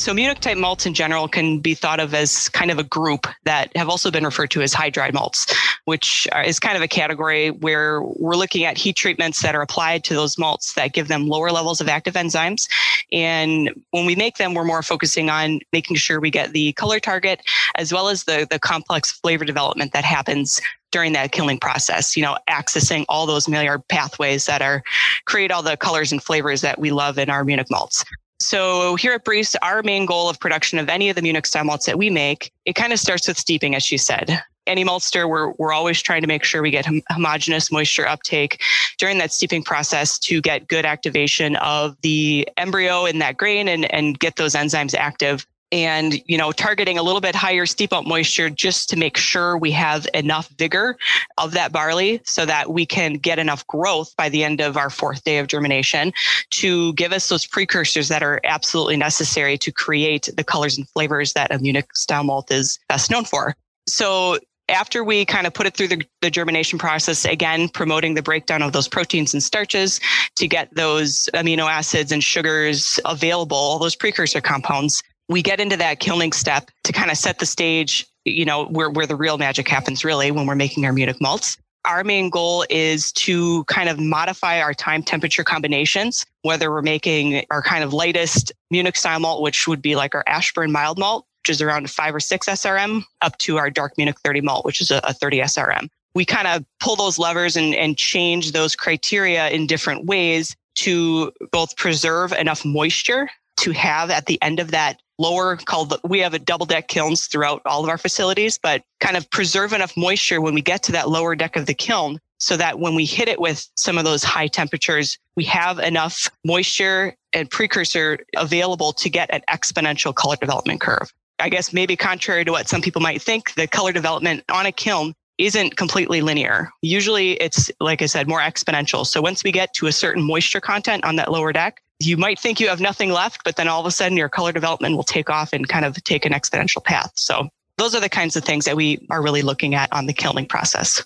So 0.00 0.14
Munich 0.14 0.40
type 0.40 0.56
malts 0.56 0.86
in 0.86 0.94
general 0.94 1.28
can 1.28 1.58
be 1.58 1.74
thought 1.74 2.00
of 2.00 2.14
as 2.14 2.48
kind 2.48 2.70
of 2.70 2.78
a 2.78 2.82
group 2.82 3.26
that 3.44 3.70
have 3.76 3.90
also 3.90 4.10
been 4.10 4.24
referred 4.24 4.50
to 4.52 4.62
as 4.62 4.72
high 4.72 4.88
dry 4.88 5.10
malts, 5.10 5.54
which 5.84 6.26
is 6.42 6.58
kind 6.58 6.74
of 6.74 6.82
a 6.82 6.88
category 6.88 7.50
where 7.50 8.00
we're 8.02 8.34
looking 8.34 8.64
at 8.64 8.78
heat 8.78 8.96
treatments 8.96 9.42
that 9.42 9.54
are 9.54 9.60
applied 9.60 10.02
to 10.04 10.14
those 10.14 10.38
malts 10.38 10.72
that 10.72 10.94
give 10.94 11.08
them 11.08 11.28
lower 11.28 11.52
levels 11.52 11.82
of 11.82 11.88
active 11.90 12.14
enzymes. 12.14 12.66
And 13.12 13.72
when 13.90 14.06
we 14.06 14.16
make 14.16 14.38
them, 14.38 14.54
we're 14.54 14.64
more 14.64 14.82
focusing 14.82 15.28
on 15.28 15.60
making 15.70 15.96
sure 15.96 16.18
we 16.18 16.30
get 16.30 16.54
the 16.54 16.72
color 16.72 16.98
target 16.98 17.42
as 17.76 17.92
well 17.92 18.08
as 18.08 18.24
the, 18.24 18.46
the 18.50 18.58
complex 18.58 19.12
flavor 19.12 19.44
development 19.44 19.92
that 19.92 20.04
happens 20.04 20.62
during 20.92 21.12
that 21.12 21.32
kilning 21.32 21.60
process, 21.60 22.16
you 22.16 22.22
know, 22.22 22.38
accessing 22.48 23.04
all 23.10 23.26
those 23.26 23.48
Maillard 23.48 23.86
pathways 23.88 24.46
that 24.46 24.62
are 24.62 24.82
create 25.26 25.50
all 25.50 25.62
the 25.62 25.76
colors 25.76 26.10
and 26.10 26.22
flavors 26.22 26.62
that 26.62 26.78
we 26.78 26.90
love 26.90 27.18
in 27.18 27.28
our 27.28 27.44
Munich 27.44 27.66
malts. 27.70 28.02
So 28.40 28.96
here 28.96 29.12
at 29.12 29.24
Briess, 29.24 29.54
our 29.62 29.82
main 29.82 30.06
goal 30.06 30.28
of 30.28 30.40
production 30.40 30.78
of 30.78 30.88
any 30.88 31.10
of 31.10 31.16
the 31.16 31.22
Munich 31.22 31.44
style 31.44 31.64
malts 31.64 31.86
that 31.86 31.98
we 31.98 32.08
make, 32.08 32.52
it 32.64 32.74
kind 32.74 32.92
of 32.92 32.98
starts 32.98 33.28
with 33.28 33.38
steeping, 33.38 33.74
as 33.74 33.84
she 33.84 33.98
said. 33.98 34.42
Any 34.66 34.84
maltster, 34.84 35.28
we're, 35.28 35.52
we're 35.58 35.72
always 35.72 36.00
trying 36.00 36.22
to 36.22 36.26
make 36.26 36.44
sure 36.44 36.62
we 36.62 36.70
get 36.70 36.86
hom- 36.86 37.02
homogeneous 37.10 37.70
moisture 37.70 38.06
uptake 38.06 38.62
during 38.98 39.18
that 39.18 39.32
steeping 39.32 39.62
process 39.62 40.18
to 40.20 40.40
get 40.40 40.68
good 40.68 40.86
activation 40.86 41.56
of 41.56 41.96
the 42.00 42.48
embryo 42.56 43.04
in 43.04 43.18
that 43.18 43.36
grain 43.36 43.68
and, 43.68 43.92
and 43.92 44.18
get 44.18 44.36
those 44.36 44.54
enzymes 44.54 44.94
active 44.94 45.46
and 45.72 46.20
you 46.26 46.36
know 46.36 46.52
targeting 46.52 46.98
a 46.98 47.02
little 47.02 47.20
bit 47.20 47.34
higher 47.34 47.66
steep 47.66 47.92
up 47.92 48.06
moisture 48.06 48.50
just 48.50 48.88
to 48.88 48.96
make 48.96 49.16
sure 49.16 49.56
we 49.56 49.70
have 49.70 50.06
enough 50.14 50.48
vigor 50.58 50.96
of 51.38 51.52
that 51.52 51.72
barley 51.72 52.20
so 52.24 52.44
that 52.44 52.72
we 52.72 52.84
can 52.84 53.14
get 53.14 53.38
enough 53.38 53.66
growth 53.66 54.14
by 54.16 54.28
the 54.28 54.42
end 54.44 54.60
of 54.60 54.76
our 54.76 54.90
fourth 54.90 55.22
day 55.24 55.38
of 55.38 55.46
germination 55.46 56.12
to 56.50 56.92
give 56.94 57.12
us 57.12 57.28
those 57.28 57.46
precursors 57.46 58.08
that 58.08 58.22
are 58.22 58.40
absolutely 58.44 58.96
necessary 58.96 59.56
to 59.56 59.70
create 59.70 60.28
the 60.36 60.44
colors 60.44 60.76
and 60.76 60.88
flavors 60.88 61.32
that 61.34 61.52
a 61.52 61.58
Munich 61.58 61.94
style 61.94 62.24
malt 62.24 62.50
is 62.50 62.78
best 62.88 63.10
known 63.10 63.24
for. 63.24 63.54
So 63.86 64.38
after 64.70 65.02
we 65.02 65.24
kind 65.24 65.46
of 65.46 65.54
put 65.54 65.66
it 65.66 65.76
through 65.76 65.88
the, 65.88 66.02
the, 66.20 66.30
germination 66.30 66.78
process, 66.78 67.24
again, 67.24 67.68
promoting 67.68 68.14
the 68.14 68.22
breakdown 68.22 68.62
of 68.62 68.72
those 68.72 68.88
proteins 68.88 69.34
and 69.34 69.42
starches 69.42 70.00
to 70.36 70.46
get 70.46 70.72
those 70.74 71.28
amino 71.34 71.68
acids 71.68 72.12
and 72.12 72.22
sugars 72.22 73.00
available, 73.04 73.78
those 73.78 73.96
precursor 73.96 74.40
compounds, 74.40 75.02
we 75.30 75.42
get 75.42 75.60
into 75.60 75.76
that 75.76 76.00
kilning 76.00 76.32
step 76.32 76.70
to 76.82 76.92
kind 76.92 77.08
of 77.08 77.16
set 77.16 77.38
the 77.38 77.46
stage, 77.46 78.04
you 78.24 78.44
know, 78.44 78.66
where, 78.66 78.90
where 78.90 79.06
the 79.06 79.14
real 79.14 79.38
magic 79.38 79.68
happens 79.68 80.04
really 80.04 80.32
when 80.32 80.44
we're 80.44 80.56
making 80.56 80.84
our 80.84 80.92
Munich 80.92 81.20
malts. 81.20 81.56
Our 81.84 82.02
main 82.02 82.30
goal 82.30 82.66
is 82.68 83.12
to 83.12 83.64
kind 83.64 83.88
of 83.88 83.98
modify 83.98 84.60
our 84.60 84.74
time 84.74 85.04
temperature 85.04 85.44
combinations, 85.44 86.26
whether 86.42 86.70
we're 86.70 86.82
making 86.82 87.44
our 87.50 87.62
kind 87.62 87.84
of 87.84 87.94
lightest 87.94 88.52
Munich 88.72 88.96
style 88.96 89.20
malt, 89.20 89.40
which 89.40 89.68
would 89.68 89.80
be 89.80 89.94
like 89.94 90.16
our 90.16 90.24
Ashburne 90.26 90.72
mild 90.72 90.98
malt, 90.98 91.24
which 91.42 91.50
is 91.50 91.62
around 91.62 91.88
five 91.88 92.12
or 92.12 92.20
six 92.20 92.48
SRM, 92.48 93.04
up 93.22 93.38
to 93.38 93.56
our 93.56 93.70
dark 93.70 93.96
Munich 93.96 94.16
30 94.24 94.40
malt, 94.40 94.64
which 94.64 94.80
is 94.80 94.90
a, 94.90 95.00
a 95.04 95.14
30 95.14 95.42
SRM. 95.42 95.88
We 96.12 96.24
kind 96.24 96.48
of 96.48 96.64
pull 96.80 96.96
those 96.96 97.20
levers 97.20 97.56
and, 97.56 97.72
and 97.76 97.96
change 97.96 98.50
those 98.50 98.74
criteria 98.74 99.48
in 99.50 99.68
different 99.68 100.06
ways 100.06 100.56
to 100.74 101.32
both 101.52 101.76
preserve 101.76 102.32
enough 102.32 102.64
moisture 102.64 103.28
to 103.60 103.70
have 103.72 104.10
at 104.10 104.26
the 104.26 104.40
end 104.42 104.58
of 104.58 104.70
that 104.70 105.00
lower 105.20 105.56
called 105.56 105.94
we 106.02 106.18
have 106.18 106.34
a 106.34 106.38
double 106.38 106.66
deck 106.66 106.88
kilns 106.88 107.26
throughout 107.26 107.60
all 107.66 107.84
of 107.84 107.90
our 107.90 107.98
facilities 107.98 108.58
but 108.58 108.82
kind 109.00 109.16
of 109.16 109.30
preserve 109.30 109.72
enough 109.72 109.96
moisture 109.96 110.40
when 110.40 110.54
we 110.54 110.62
get 110.62 110.82
to 110.82 110.92
that 110.92 111.08
lower 111.08 111.36
deck 111.36 111.56
of 111.56 111.66
the 111.66 111.74
kiln 111.74 112.18
so 112.38 112.56
that 112.56 112.78
when 112.78 112.94
we 112.94 113.04
hit 113.04 113.28
it 113.28 113.38
with 113.38 113.68
some 113.76 113.98
of 113.98 114.04
those 114.04 114.24
high 114.24 114.46
temperatures 114.46 115.18
we 115.36 115.44
have 115.44 115.78
enough 115.78 116.30
moisture 116.44 117.14
and 117.32 117.50
precursor 117.50 118.18
available 118.36 118.92
to 118.92 119.10
get 119.10 119.32
an 119.32 119.42
exponential 119.50 120.14
color 120.14 120.36
development 120.36 120.80
curve 120.80 121.12
i 121.38 121.48
guess 121.48 121.72
maybe 121.72 121.96
contrary 121.96 122.44
to 122.44 122.50
what 122.50 122.68
some 122.68 122.80
people 122.80 123.02
might 123.02 123.20
think 123.20 123.54
the 123.54 123.66
color 123.66 123.92
development 123.92 124.42
on 124.48 124.64
a 124.64 124.72
kiln 124.72 125.14
isn't 125.40 125.76
completely 125.76 126.20
linear. 126.20 126.70
Usually 126.82 127.32
it's, 127.32 127.70
like 127.80 128.02
I 128.02 128.06
said, 128.06 128.28
more 128.28 128.40
exponential. 128.40 129.06
So 129.06 129.22
once 129.22 129.42
we 129.42 129.50
get 129.50 129.72
to 129.74 129.86
a 129.86 129.92
certain 129.92 130.22
moisture 130.22 130.60
content 130.60 131.02
on 131.04 131.16
that 131.16 131.32
lower 131.32 131.50
deck, 131.50 131.80
you 132.00 132.16
might 132.16 132.38
think 132.38 132.58
you 132.58 132.68
have 132.68 132.80
nothing 132.80 133.10
left, 133.10 133.44
but 133.44 133.56
then 133.56 133.68
all 133.68 133.80
of 133.80 133.86
a 133.86 133.90
sudden 133.90 134.16
your 134.16 134.30
color 134.30 134.52
development 134.52 134.96
will 134.96 135.04
take 135.04 135.28
off 135.28 135.52
and 135.52 135.68
kind 135.68 135.84
of 135.84 136.02
take 136.02 136.24
an 136.24 136.32
exponential 136.32 136.82
path. 136.82 137.12
So 137.14 137.48
those 137.76 137.94
are 137.94 138.00
the 138.00 138.08
kinds 138.08 138.36
of 138.36 138.44
things 138.44 138.64
that 138.64 138.74
we 138.74 139.06
are 139.10 139.22
really 139.22 139.42
looking 139.42 139.74
at 139.74 139.92
on 139.92 140.06
the 140.06 140.14
kilning 140.14 140.46
process. 140.46 141.04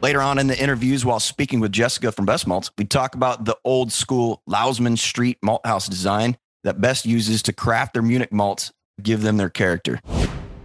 Later 0.00 0.20
on 0.20 0.38
in 0.38 0.48
the 0.48 0.60
interviews, 0.60 1.04
while 1.04 1.20
speaking 1.20 1.60
with 1.60 1.72
Jessica 1.72 2.12
from 2.12 2.26
Best 2.26 2.46
Malts, 2.46 2.70
we 2.76 2.84
talk 2.84 3.14
about 3.14 3.44
the 3.44 3.56
old 3.64 3.92
school 3.92 4.42
Lausmann 4.48 4.98
Street 4.98 5.38
malt 5.42 5.64
house 5.64 5.88
design 5.88 6.36
that 6.64 6.80
Best 6.80 7.06
uses 7.06 7.42
to 7.44 7.52
craft 7.52 7.94
their 7.94 8.02
Munich 8.02 8.32
malts, 8.32 8.72
give 9.02 9.22
them 9.22 9.36
their 9.36 9.48
character. 9.48 10.00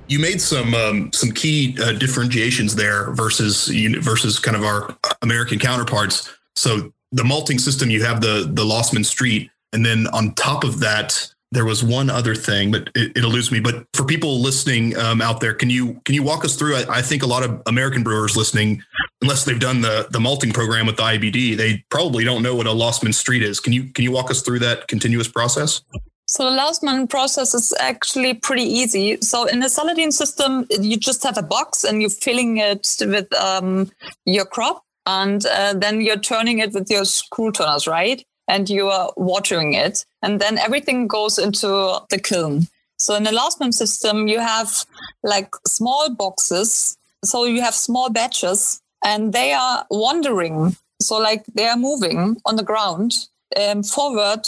You 0.07 0.19
made 0.19 0.41
some 0.41 0.73
um, 0.75 1.13
some 1.13 1.31
key 1.31 1.77
uh, 1.81 1.93
differentiations 1.93 2.75
there 2.75 3.11
versus 3.11 3.67
versus 4.01 4.37
kind 4.37 4.57
of 4.57 4.63
our 4.63 4.95
American 5.21 5.59
counterparts. 5.59 6.29
So 6.55 6.91
the 7.13 7.23
malting 7.23 7.59
system, 7.59 7.89
you 7.89 8.03
have 8.03 8.21
the 8.21 8.49
the 8.51 8.63
Lausmann 8.63 9.05
Street, 9.05 9.49
and 9.71 9.85
then 9.85 10.07
on 10.07 10.33
top 10.33 10.63
of 10.63 10.79
that, 10.79 11.33
there 11.51 11.65
was 11.65 11.83
one 11.83 12.09
other 12.09 12.33
thing, 12.33 12.71
but 12.71 12.89
it, 12.95 13.15
it 13.15 13.23
eludes 13.23 13.51
me. 13.51 13.59
But 13.59 13.85
for 13.93 14.03
people 14.03 14.41
listening 14.41 14.97
um, 14.97 15.21
out 15.21 15.39
there, 15.39 15.53
can 15.53 15.69
you 15.69 16.01
can 16.05 16.15
you 16.15 16.23
walk 16.23 16.43
us 16.43 16.55
through? 16.55 16.75
I, 16.75 16.97
I, 16.97 17.01
think 17.01 17.21
a 17.21 17.27
lot 17.27 17.43
of 17.43 17.61
American 17.67 18.01
brewers 18.01 18.35
listening, 18.35 18.81
unless 19.21 19.45
they've 19.45 19.59
done 19.59 19.81
the 19.81 20.07
the 20.09 20.19
malting 20.19 20.51
program 20.51 20.87
with 20.87 20.97
the 20.97 21.03
IBD, 21.03 21.55
they 21.55 21.85
probably 21.89 22.23
don't 22.23 22.41
know 22.41 22.55
what 22.55 22.65
a 22.65 22.71
Lausmann 22.71 23.13
Street 23.13 23.43
is. 23.43 23.59
Can 23.59 23.71
you 23.71 23.85
can 23.93 24.03
you 24.03 24.11
walk 24.11 24.31
us 24.31 24.41
through 24.41 24.59
that 24.59 24.87
continuous 24.87 25.27
process? 25.27 25.81
So 26.25 26.49
the 26.49 26.57
Lausmann 26.57 27.07
process 27.07 27.53
is 27.53 27.73
actually 27.79 28.33
pretty 28.33 28.63
easy. 28.63 29.21
So 29.21 29.45
in 29.45 29.59
the 29.59 29.69
Saladin 29.69 30.11
system, 30.11 30.65
you 30.71 30.97
just 30.97 31.21
have 31.21 31.37
a 31.37 31.43
box 31.43 31.83
and 31.83 32.01
you're 32.01 32.09
filling 32.09 32.57
it 32.57 32.95
with 33.01 33.31
um, 33.35 33.91
your 34.25 34.45
crop 34.45 34.83
and 35.05 35.45
uh, 35.45 35.73
then 35.73 36.01
you're 36.01 36.17
turning 36.17 36.59
it 36.59 36.73
with 36.73 36.89
your 36.89 37.05
screw 37.05 37.51
turners, 37.51 37.87
right? 37.87 38.23
And 38.47 38.69
you 38.69 38.87
are 38.87 39.11
watering 39.15 39.73
it, 39.73 40.05
and 40.21 40.39
then 40.39 40.57
everything 40.57 41.07
goes 41.07 41.37
into 41.37 41.99
the 42.09 42.19
kiln. 42.19 42.67
So 42.97 43.15
in 43.15 43.23
the 43.23 43.31
Lausmann 43.31 43.73
system, 43.73 44.27
you 44.27 44.39
have 44.39 44.85
like 45.23 45.53
small 45.67 46.09
boxes. 46.09 46.97
So 47.23 47.45
you 47.45 47.61
have 47.61 47.73
small 47.73 48.09
batches, 48.09 48.81
and 49.03 49.33
they 49.33 49.53
are 49.53 49.85
wandering. 49.89 50.75
So 51.01 51.17
like 51.17 51.45
they 51.53 51.67
are 51.67 51.77
moving 51.77 52.37
on 52.45 52.55
the 52.55 52.63
ground 52.63 53.13
um, 53.59 53.83
forward 53.83 54.45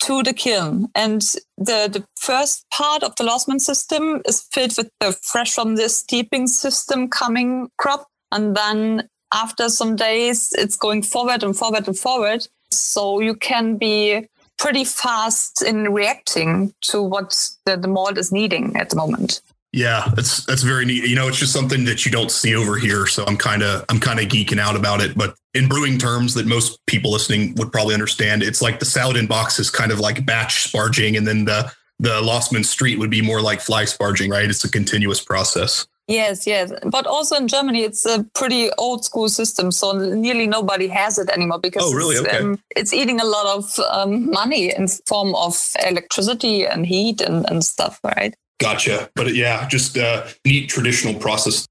to 0.00 0.22
the 0.22 0.32
kiln. 0.32 0.88
And 0.94 1.22
the, 1.56 1.88
the 1.90 2.06
first 2.16 2.64
part 2.70 3.02
of 3.02 3.16
the 3.16 3.24
Lausmann 3.24 3.60
system 3.60 4.22
is 4.24 4.42
filled 4.52 4.76
with 4.76 4.90
the 5.00 5.12
fresh 5.12 5.54
from 5.54 5.76
the 5.76 5.88
steeping 5.88 6.46
system 6.46 7.08
coming 7.08 7.70
crop. 7.76 8.06
And 8.30 8.56
then 8.56 9.08
after 9.32 9.68
some 9.68 9.96
days, 9.96 10.52
it's 10.56 10.76
going 10.76 11.02
forward 11.02 11.42
and 11.42 11.56
forward 11.56 11.86
and 11.86 11.98
forward. 11.98 12.46
So 12.70 13.20
you 13.20 13.34
can 13.34 13.76
be 13.76 14.28
pretty 14.58 14.84
fast 14.84 15.62
in 15.62 15.92
reacting 15.92 16.74
to 16.80 17.02
what 17.02 17.50
the, 17.64 17.76
the 17.76 17.88
malt 17.88 18.18
is 18.18 18.32
needing 18.32 18.76
at 18.76 18.90
the 18.90 18.96
moment. 18.96 19.40
Yeah, 19.72 20.10
that's 20.14 20.46
that's 20.46 20.62
very 20.62 20.86
neat. 20.86 21.04
You 21.04 21.16
know, 21.16 21.28
it's 21.28 21.38
just 21.38 21.52
something 21.52 21.84
that 21.84 22.06
you 22.06 22.10
don't 22.10 22.30
see 22.30 22.54
over 22.54 22.78
here. 22.78 23.06
So 23.06 23.24
I'm 23.26 23.36
kind 23.36 23.62
of 23.62 23.84
I'm 23.90 24.00
kind 24.00 24.18
of 24.18 24.26
geeking 24.26 24.58
out 24.58 24.74
about 24.74 25.02
it. 25.02 25.16
But 25.16 25.36
in 25.52 25.68
brewing 25.68 25.98
terms 25.98 26.32
that 26.34 26.46
most 26.46 26.78
people 26.86 27.12
listening 27.12 27.54
would 27.56 27.72
probably 27.72 27.92
understand, 27.92 28.42
it's 28.42 28.62
like 28.62 28.78
the 28.78 28.86
Saladin 28.86 29.26
box 29.26 29.58
is 29.58 29.68
kind 29.68 29.92
of 29.92 30.00
like 30.00 30.24
batch 30.24 30.72
sparging, 30.72 31.18
and 31.18 31.26
then 31.26 31.44
the 31.44 31.70
the 31.98 32.22
Lausmann 32.22 32.64
Street 32.64 32.98
would 32.98 33.10
be 33.10 33.20
more 33.20 33.42
like 33.42 33.60
fly 33.60 33.84
sparging, 33.84 34.30
right? 34.30 34.48
It's 34.48 34.64
a 34.64 34.70
continuous 34.70 35.20
process. 35.20 35.86
Yes, 36.08 36.46
yes. 36.46 36.72
But 36.84 37.06
also 37.06 37.36
in 37.36 37.48
Germany, 37.48 37.82
it's 37.82 38.06
a 38.06 38.24
pretty 38.34 38.70
old 38.78 39.04
school 39.04 39.28
system. 39.28 39.72
So 39.72 39.92
nearly 39.92 40.46
nobody 40.46 40.86
has 40.88 41.18
it 41.18 41.28
anymore 41.30 41.58
because 41.58 41.82
oh, 41.84 41.92
really? 41.92 42.16
it's, 42.16 42.26
okay. 42.26 42.38
um, 42.38 42.60
it's 42.76 42.92
eating 42.92 43.20
a 43.20 43.24
lot 43.24 43.46
of 43.56 43.78
um, 43.90 44.30
money 44.30 44.72
in 44.72 44.86
form 45.06 45.34
of 45.34 45.56
electricity 45.84 46.64
and 46.64 46.86
heat 46.86 47.20
and, 47.20 47.48
and 47.50 47.64
stuff, 47.64 47.98
right? 48.04 48.34
Gotcha. 48.60 49.10
But 49.16 49.34
yeah, 49.34 49.66
just 49.68 49.96
a 49.96 50.28
neat 50.44 50.68
traditional 50.68 51.14
process. 51.14 51.66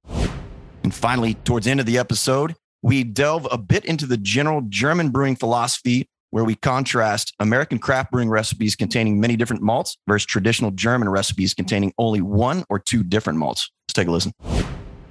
And 0.84 0.94
finally, 0.94 1.36
towards 1.46 1.66
the 1.66 1.72
end 1.72 1.80
of 1.80 1.86
the 1.86 1.98
episode, 1.98 2.56
we 2.82 3.04
delve 3.04 3.48
a 3.50 3.58
bit 3.58 3.86
into 3.86 4.06
the 4.06 4.18
general 4.18 4.62
German 4.68 5.10
brewing 5.10 5.36
philosophy 5.36 6.08
where 6.32 6.43
we 6.43 6.55
contrast 6.55 7.34
American 7.39 7.80
craft 7.80 8.11
brewing 8.11 8.30
recipes 8.30 8.76
containing 8.76 9.19
many 9.19 9.36
different 9.36 9.61
malts 9.61 9.97
versus 10.07 10.26
traditional 10.26 10.71
German 10.71 11.09
recipes 11.09 11.53
containing 11.53 11.93
only 11.97 12.21
one 12.21 12.63
or 12.69 12.80
two 12.80 13.03
different 13.03 13.39
malts. 13.39 13.71
Let's 13.88 13.93
take 13.93 14.07
a 14.07 14.11
listen. 14.11 14.34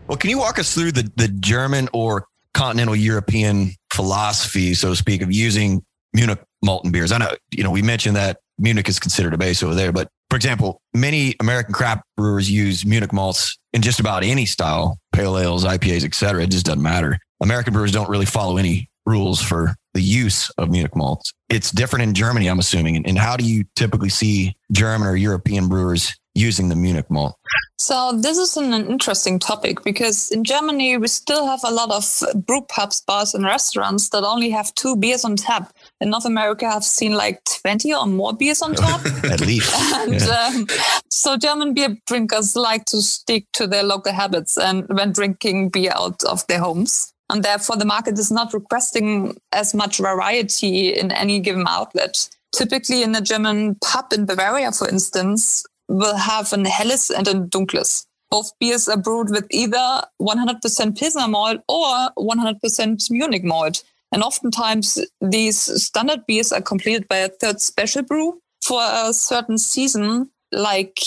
Well, 0.07 0.19
can 0.19 0.31
you 0.31 0.39
walk 0.39 0.59
us 0.59 0.75
through 0.75 0.93
the, 0.93 1.11
the 1.17 1.29
German 1.29 1.89
or 1.93 2.27
continental 2.53 2.95
European 2.95 3.71
philosophy, 3.93 4.75
so 4.75 4.91
to 4.91 4.97
speak, 4.97 5.23
of 5.23 5.33
using 5.33 5.83
Munich 6.13 6.43
malt 6.63 6.85
and 6.85 6.93
beers? 6.93 7.11
I 7.11 7.19
know, 7.19 7.31
you 7.51 7.65
know, 7.65 7.71
we 7.71 7.83
mentioned 7.83 8.17
that 8.17 8.39
Munich 8.59 8.89
is 8.89 9.01
considered 9.01 9.35
a 9.35 9.39
base 9.39 9.63
over 9.63 9.75
there, 9.75 9.93
but 9.93 10.09
for 10.31 10.37
example, 10.37 10.81
many 10.93 11.35
American 11.41 11.73
craft 11.73 12.03
brewers 12.17 12.51
use 12.51 12.85
Munich 12.85 13.13
malts 13.13 13.59
in 13.73 13.83
just 13.83 14.01
about 14.01 14.25
any 14.25 14.47
style, 14.47 14.99
pale 15.13 15.39
ales, 15.39 15.65
IPAs, 15.65 16.05
etc. 16.05 16.43
It 16.43 16.51
just 16.51 16.67
doesn't 16.67 16.83
matter. 16.83 17.19
American 17.41 17.73
brewers 17.73 17.93
don't 17.93 18.09
really 18.09 18.27
follow 18.27 18.57
any 18.57 18.89
rules 19.07 19.41
for 19.41 19.75
the 19.95 20.03
use 20.03 20.51
of 20.59 20.71
Munich 20.71 20.97
malts. 20.97 21.33
It's 21.49 21.71
different 21.71 22.03
in 22.03 22.15
Germany, 22.15 22.49
I'm 22.49 22.59
assuming. 22.59 23.07
And 23.07 23.19
how 23.19 23.37
do 23.37 23.45
you 23.45 23.65
typically 23.77 24.09
see 24.09 24.57
German 24.73 25.07
or 25.07 25.17
European 25.17 25.69
brewers 25.69 26.15
using 26.35 26.69
the 26.69 26.75
Munich 26.75 27.09
malt? 27.11 27.37
So 27.79 28.13
this 28.13 28.39
is 28.39 28.57
an 28.57 28.73
interesting 28.73 29.39
topic 29.39 29.85
because 29.85 30.31
in 30.31 30.43
Germany 30.43 30.97
we 30.97 31.07
still 31.07 31.47
have 31.47 31.61
a 31.65 31.71
lot 31.71 31.91
of 31.91 32.45
brew 32.47 32.63
pubs, 32.63 33.03
bars, 33.07 33.35
and 33.35 33.45
restaurants 33.45 34.09
that 34.09 34.25
only 34.25 34.51
have 34.51 34.75
two 34.75 34.97
beers 34.97 35.25
on 35.25 35.37
tap. 35.37 35.73
In 36.01 36.11
North 36.11 36.25
America, 36.25 36.67
I've 36.67 36.83
seen 36.85 37.13
like 37.15 37.41
twenty 37.63 37.93
or 37.95 38.07
more 38.07 38.33
beers 38.33 38.63
on 38.63 38.75
tap. 38.75 39.01
At 39.25 39.41
least. 39.43 39.73
and 39.99 40.15
Yeah. 40.15 40.51
um, 40.55 40.67
so 41.11 41.37
German 41.37 41.75
beer 41.75 41.97
drinkers 42.07 42.57
like 42.57 42.87
to 42.87 43.03
stick 43.03 43.47
to 43.53 43.67
their 43.67 43.83
local 43.85 44.13
habits 44.13 44.57
and 44.57 44.87
when 44.89 45.13
drinking 45.13 45.69
beer 45.69 45.93
out 45.95 46.23
of 46.25 46.45
their 46.49 46.61
homes. 46.61 47.13
And 47.31 47.43
therefore, 47.43 47.77
the 47.77 47.85
market 47.85 48.19
is 48.19 48.31
not 48.31 48.53
requesting 48.53 49.37
as 49.53 49.75
much 49.75 49.99
variety 49.99 50.91
in 50.91 51.11
any 51.11 51.41
given 51.41 51.65
outlet. 51.67 52.29
Typically, 52.55 53.03
in 53.03 53.15
a 53.15 53.21
German 53.21 53.77
pub 53.77 54.13
in 54.13 54.27
Bavaria, 54.27 54.73
for 54.73 54.89
instance, 54.89 55.65
will 55.89 56.17
have 56.17 56.53
an 56.53 56.65
Helles 56.65 57.11
and 57.11 57.27
a 57.27 57.35
Dunkles. 57.35 58.07
Both 58.31 58.53
beers 58.59 58.89
are 58.89 58.97
brewed 58.97 59.31
with 59.31 59.47
either 59.51 60.03
100% 60.21 60.99
Pilsner 60.99 61.29
malt 61.29 61.61
or 61.69 62.11
100% 62.19 63.11
Munich 63.11 63.45
malt. 63.45 63.83
And 64.13 64.23
oftentimes, 64.23 64.99
these 65.21 65.59
standard 65.59 66.27
beers 66.27 66.53
are 66.53 66.61
completed 66.63 67.09
by 67.09 67.19
a 67.19 67.29
third 67.29 67.61
special 67.61 68.03
brew 68.03 68.41
for 68.63 68.81
a 68.83 69.13
certain 69.13 69.59
season, 69.59 70.31
like 70.53 71.01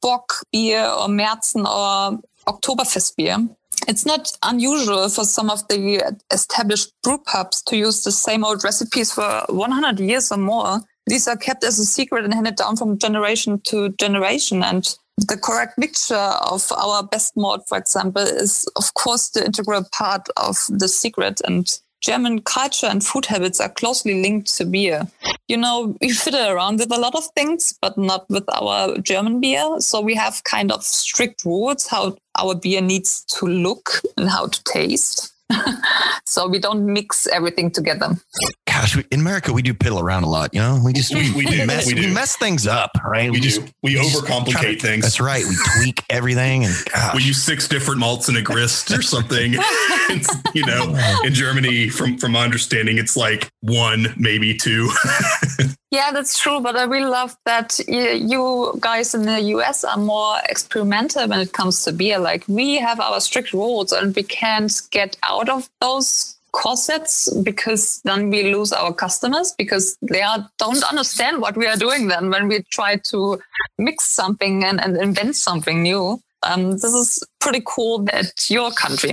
Bock 0.00 0.32
beer 0.52 0.84
or 0.84 1.08
Märzen 1.08 1.64
or 1.64 2.20
Oktoberfest 2.46 3.16
beer. 3.16 3.36
It's 3.88 4.06
not 4.06 4.32
unusual 4.42 5.08
for 5.08 5.24
some 5.24 5.50
of 5.50 5.66
the 5.68 6.16
established 6.30 6.92
brew 7.02 7.18
pubs 7.18 7.62
to 7.62 7.76
use 7.76 8.04
the 8.04 8.12
same 8.12 8.44
old 8.44 8.62
recipes 8.62 9.12
for 9.12 9.44
100 9.48 9.98
years 9.98 10.30
or 10.30 10.38
more. 10.38 10.80
These 11.06 11.26
are 11.26 11.36
kept 11.36 11.64
as 11.64 11.78
a 11.78 11.84
secret 11.84 12.24
and 12.24 12.32
handed 12.32 12.56
down 12.56 12.76
from 12.76 12.98
generation 12.98 13.60
to 13.64 13.90
generation. 13.90 14.62
And 14.62 14.88
the 15.18 15.36
correct 15.36 15.78
mixture 15.78 16.14
of 16.14 16.70
our 16.72 17.02
best 17.02 17.32
malt, 17.36 17.64
for 17.68 17.76
example, 17.76 18.22
is 18.22 18.68
of 18.76 18.94
course 18.94 19.30
the 19.30 19.44
integral 19.44 19.84
part 19.92 20.28
of 20.36 20.58
the 20.68 20.88
secret. 20.88 21.40
And 21.44 21.66
German 22.02 22.40
culture 22.42 22.86
and 22.86 23.04
food 23.04 23.26
habits 23.26 23.60
are 23.60 23.68
closely 23.68 24.20
linked 24.20 24.54
to 24.56 24.64
beer. 24.64 25.06
You 25.46 25.56
know, 25.56 25.96
we 26.00 26.10
fiddle 26.10 26.48
around 26.50 26.80
with 26.80 26.92
a 26.92 26.98
lot 26.98 27.14
of 27.14 27.24
things, 27.36 27.78
but 27.80 27.96
not 27.96 28.28
with 28.28 28.44
our 28.52 28.98
German 28.98 29.40
beer. 29.40 29.80
So 29.80 30.00
we 30.00 30.14
have 30.16 30.42
kind 30.44 30.72
of 30.72 30.82
strict 30.82 31.44
rules 31.44 31.86
how 31.86 32.16
our 32.36 32.54
beer 32.54 32.80
needs 32.80 33.24
to 33.36 33.46
look 33.46 34.02
and 34.16 34.28
how 34.28 34.48
to 34.48 34.64
taste. 34.64 35.32
so 36.26 36.48
we 36.48 36.58
don't 36.58 36.84
mix 36.86 37.26
everything 37.26 37.70
together. 37.70 38.16
Gosh, 38.66 38.96
we, 38.96 39.04
in 39.10 39.20
America, 39.20 39.52
we 39.52 39.62
do 39.62 39.74
piddle 39.74 40.00
around 40.02 40.24
a 40.24 40.28
lot. 40.28 40.54
You 40.54 40.60
know, 40.60 40.80
we 40.84 40.92
just 40.92 41.14
We- 41.14 41.30
we 41.32 41.44
do. 41.44 41.66
mess, 41.66 41.86
We 41.86 41.94
do. 41.94 42.12
mess 42.12 42.36
things 42.36 42.66
up, 42.66 42.90
right? 43.04 43.30
We 43.30 43.40
just 43.40 43.64
do. 43.64 43.70
We 43.82 43.94
overcomplicate 43.96 44.80
to- 44.80 44.86
things. 44.86 45.02
That's 45.04 45.20
right. 45.20 45.44
We 45.44 45.56
tweak 45.78 46.02
everything, 46.10 46.64
and 46.64 46.74
gosh. 46.92 47.14
we 47.16 47.22
use 47.22 47.42
six 47.42 47.68
different 47.68 48.00
malts 48.00 48.28
in 48.28 48.36
a 48.36 48.42
grist 48.42 48.90
or 48.90 49.02
something. 49.02 49.56
You 50.54 50.66
know, 50.66 50.94
in 51.24 51.32
Germany, 51.32 51.88
from 51.88 52.18
from 52.18 52.32
my 52.32 52.44
understanding, 52.44 52.98
it's 52.98 53.16
like 53.16 53.48
one, 53.62 54.14
maybe 54.16 54.54
two. 54.54 54.90
Yeah, 55.92 56.10
that's 56.10 56.38
true. 56.38 56.58
But 56.58 56.74
I 56.74 56.84
really 56.84 57.10
love 57.10 57.36
that 57.44 57.78
you 57.86 58.74
guys 58.80 59.14
in 59.14 59.24
the 59.24 59.42
US 59.56 59.84
are 59.84 59.98
more 59.98 60.38
experimental 60.48 61.28
when 61.28 61.38
it 61.40 61.52
comes 61.52 61.84
to 61.84 61.92
beer. 61.92 62.18
Like 62.18 62.44
we 62.48 62.76
have 62.76 62.98
our 62.98 63.20
strict 63.20 63.52
rules 63.52 63.92
and 63.92 64.16
we 64.16 64.22
can't 64.22 64.72
get 64.90 65.18
out 65.22 65.50
of 65.50 65.68
those 65.82 66.34
corsets 66.52 67.30
because 67.42 68.00
then 68.04 68.30
we 68.30 68.54
lose 68.54 68.72
our 68.72 68.94
customers 68.94 69.54
because 69.58 69.98
they 70.00 70.22
are, 70.22 70.48
don't 70.58 70.82
understand 70.84 71.42
what 71.42 71.58
we 71.58 71.66
are 71.66 71.76
doing 71.76 72.08
then 72.08 72.30
when 72.30 72.48
we 72.48 72.62
try 72.70 72.96
to 72.96 73.38
mix 73.76 74.04
something 74.04 74.64
and, 74.64 74.80
and 74.80 74.96
invent 74.96 75.36
something 75.36 75.82
new. 75.82 76.18
Um, 76.42 76.72
this 76.72 76.84
is 76.84 77.22
pretty 77.38 77.62
cool 77.66 78.06
at 78.14 78.48
your 78.48 78.70
country. 78.72 79.12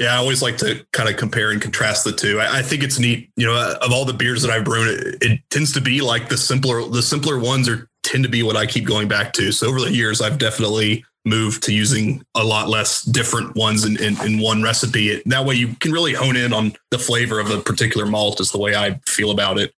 Yeah, 0.00 0.14
I 0.14 0.16
always 0.16 0.40
like 0.40 0.56
to 0.58 0.82
kind 0.94 1.10
of 1.10 1.18
compare 1.18 1.50
and 1.50 1.60
contrast 1.60 2.04
the 2.04 2.12
two. 2.12 2.40
I, 2.40 2.60
I 2.60 2.62
think 2.62 2.82
it's 2.82 2.98
neat. 2.98 3.30
You 3.36 3.46
know, 3.46 3.54
uh, 3.54 3.76
of 3.82 3.92
all 3.92 4.06
the 4.06 4.14
beers 4.14 4.40
that 4.40 4.50
I've 4.50 4.64
brewed, 4.64 4.88
it, 4.88 5.18
it 5.20 5.40
tends 5.50 5.74
to 5.74 5.80
be 5.82 6.00
like 6.00 6.30
the 6.30 6.38
simpler, 6.38 6.88
the 6.88 7.02
simpler 7.02 7.38
ones 7.38 7.68
are 7.68 7.86
tend 8.02 8.24
to 8.24 8.30
be 8.30 8.42
what 8.42 8.56
I 8.56 8.64
keep 8.64 8.86
going 8.86 9.08
back 9.08 9.34
to. 9.34 9.52
So 9.52 9.68
over 9.68 9.78
the 9.78 9.92
years, 9.92 10.22
I've 10.22 10.38
definitely 10.38 11.04
moved 11.26 11.62
to 11.64 11.74
using 11.74 12.24
a 12.34 12.42
lot 12.42 12.70
less 12.70 13.02
different 13.02 13.54
ones 13.56 13.84
in, 13.84 14.02
in, 14.02 14.18
in 14.22 14.40
one 14.40 14.62
recipe. 14.62 15.10
It, 15.10 15.22
that 15.26 15.44
way, 15.44 15.56
you 15.56 15.74
can 15.80 15.92
really 15.92 16.14
hone 16.14 16.34
in 16.34 16.54
on 16.54 16.72
the 16.90 16.98
flavor 16.98 17.38
of 17.38 17.50
a 17.50 17.60
particular 17.60 18.06
malt. 18.06 18.40
Is 18.40 18.52
the 18.52 18.58
way 18.58 18.74
I 18.74 18.98
feel 19.06 19.30
about 19.30 19.58
it. 19.58 19.74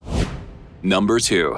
Number 0.83 1.19
two. 1.19 1.57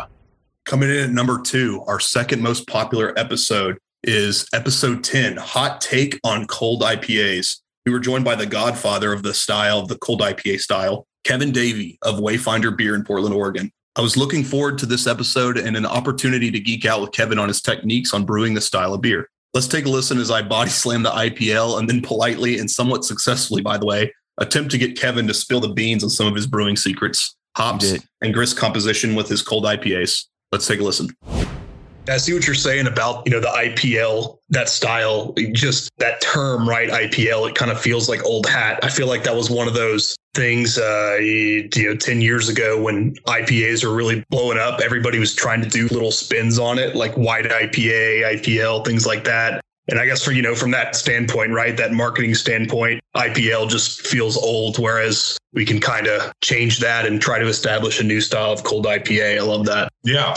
Coming 0.67 0.89
in 0.89 0.99
at 0.99 1.11
number 1.11 1.41
two, 1.41 1.83
our 1.89 1.99
second 1.99 2.41
most 2.41 2.69
popular 2.69 3.13
episode 3.19 3.79
is 4.05 4.47
episode 4.53 5.03
10 5.03 5.37
Hot 5.37 5.81
Take 5.81 6.21
on 6.23 6.47
Cold 6.47 6.83
IPAs. 6.83 7.62
We 7.85 7.91
were 7.91 7.99
joined 7.99 8.25
by 8.25 8.37
the 8.37 8.47
godfather 8.47 9.13
of 9.13 9.25
the 9.25 9.35
style, 9.35 9.85
the 9.87 9.99
cold 9.99 10.21
IPA 10.21 10.61
style, 10.61 11.05
Kevin 11.25 11.51
Davey 11.51 11.99
of 12.03 12.21
Wayfinder 12.21 12.77
Beer 12.77 12.95
in 12.95 13.03
Portland, 13.03 13.35
Oregon. 13.35 13.73
I 13.97 14.03
was 14.03 14.17
looking 14.17 14.45
forward 14.45 14.79
to 14.79 14.87
this 14.87 15.09
episode 15.09 15.59
and 15.59 15.77
an 15.77 15.85
opportunity 15.85 16.53
to 16.53 16.61
geek 16.61 16.87
out 16.87 17.01
with 17.01 17.11
Kevin 17.11 17.41
on 17.41 17.49
his 17.49 17.61
techniques 17.61 18.15
on 18.15 18.25
brewing 18.25 18.55
this 18.55 18.67
style 18.67 18.95
of 18.95 19.01
beer. 19.01 19.29
Let's 19.53 19.67
take 19.67 19.85
a 19.87 19.91
listen 19.91 20.19
as 20.19 20.31
I 20.31 20.43
body 20.43 20.71
slam 20.71 21.03
the 21.03 21.11
IPL 21.11 21.81
and 21.81 21.89
then 21.91 22.03
politely 22.03 22.61
and 22.61 22.71
somewhat 22.71 23.05
successfully, 23.05 23.63
by 23.63 23.79
the 23.79 23.87
way, 23.87 24.15
attempt 24.39 24.71
to 24.71 24.79
get 24.79 24.97
Kevin 24.97 25.27
to 25.27 25.35
spill 25.35 25.61
the 25.61 25.69
beans 25.69 26.05
on 26.05 26.11
some 26.11 26.29
of 26.29 26.37
his 26.37 26.47
brewing 26.47 26.77
secrets, 26.77 27.37
hops, 27.57 27.99
and 28.23 28.33
grist 28.33 28.57
composition 28.57 29.17
with 29.17 29.29
his 29.29 29.43
cold 29.43 29.65
IPAs. 29.65 30.27
Let's 30.53 30.69
take 30.69 30.79
a 30.79 30.85
listen. 30.85 31.09
I 32.09 32.17
see 32.17 32.35
what 32.35 32.47
you're 32.47 32.55
saying 32.55 32.87
about, 32.89 33.23
you 33.27 33.33
know, 33.33 33.41
the 33.41 33.49
IPL, 33.49 34.39
that 34.51 34.69
style, 34.69 35.35
just 35.53 35.91
that 35.99 36.21
term, 36.21 36.69
right? 36.69 36.89
IPL, 36.89 37.49
it 37.49 37.55
kind 37.55 37.71
of 37.71 37.81
feels 37.81 38.09
like 38.09 38.25
old 38.25 38.47
hat. 38.47 38.81
I 38.83 38.89
feel 38.89 39.07
like 39.07 39.23
that 39.25 39.37
was 39.37 39.51
one 39.51 39.69
of 39.69 39.75
those 39.75 40.17
things, 40.35 40.79
uh, 40.79 41.19
you 41.21 41.69
know, 41.77 41.95
10 41.95 42.21
years 42.21 42.49
ago 42.49 42.81
when 42.81 43.15
IPAs 43.27 43.85
were 43.85 43.95
really 43.95 44.25
blowing 44.31 44.59
up. 44.59 44.81
Everybody 44.81 45.19
was 45.19 45.35
trying 45.35 45.63
to 45.63 45.69
do 45.69 45.87
little 45.89 46.11
spins 46.11 46.59
on 46.59 46.79
it, 46.79 46.97
like 46.97 47.15
white 47.15 47.45
IPA, 47.45 48.41
IPL, 48.41 48.85
things 48.85 49.07
like 49.07 49.25
that. 49.25 49.61
And 49.89 49.99
I 49.99 50.07
guess 50.07 50.25
for, 50.25 50.33
you 50.33 50.43
know, 50.43 50.55
from 50.55 50.71
that 50.71 50.95
standpoint, 50.95 51.53
right, 51.53 51.77
that 51.77 51.93
marketing 51.93 52.35
standpoint, 52.35 53.03
IPL 53.17 53.69
just 53.69 54.07
feels 54.07 54.37
old, 54.37 54.79
whereas 54.79 55.39
we 55.53 55.65
can 55.65 55.81
kind 55.81 56.07
of 56.07 56.33
change 56.41 56.79
that 56.79 57.05
and 57.05 57.21
try 57.21 57.39
to 57.39 57.47
establish 57.47 58.01
a 58.01 58.05
new 58.05 58.21
style 58.21 58.53
of 58.53 58.63
cold 58.63 58.87
IPA. 58.87 59.39
I 59.39 59.43
love 59.43 59.67
that. 59.67 59.93
Yeah. 60.05 60.35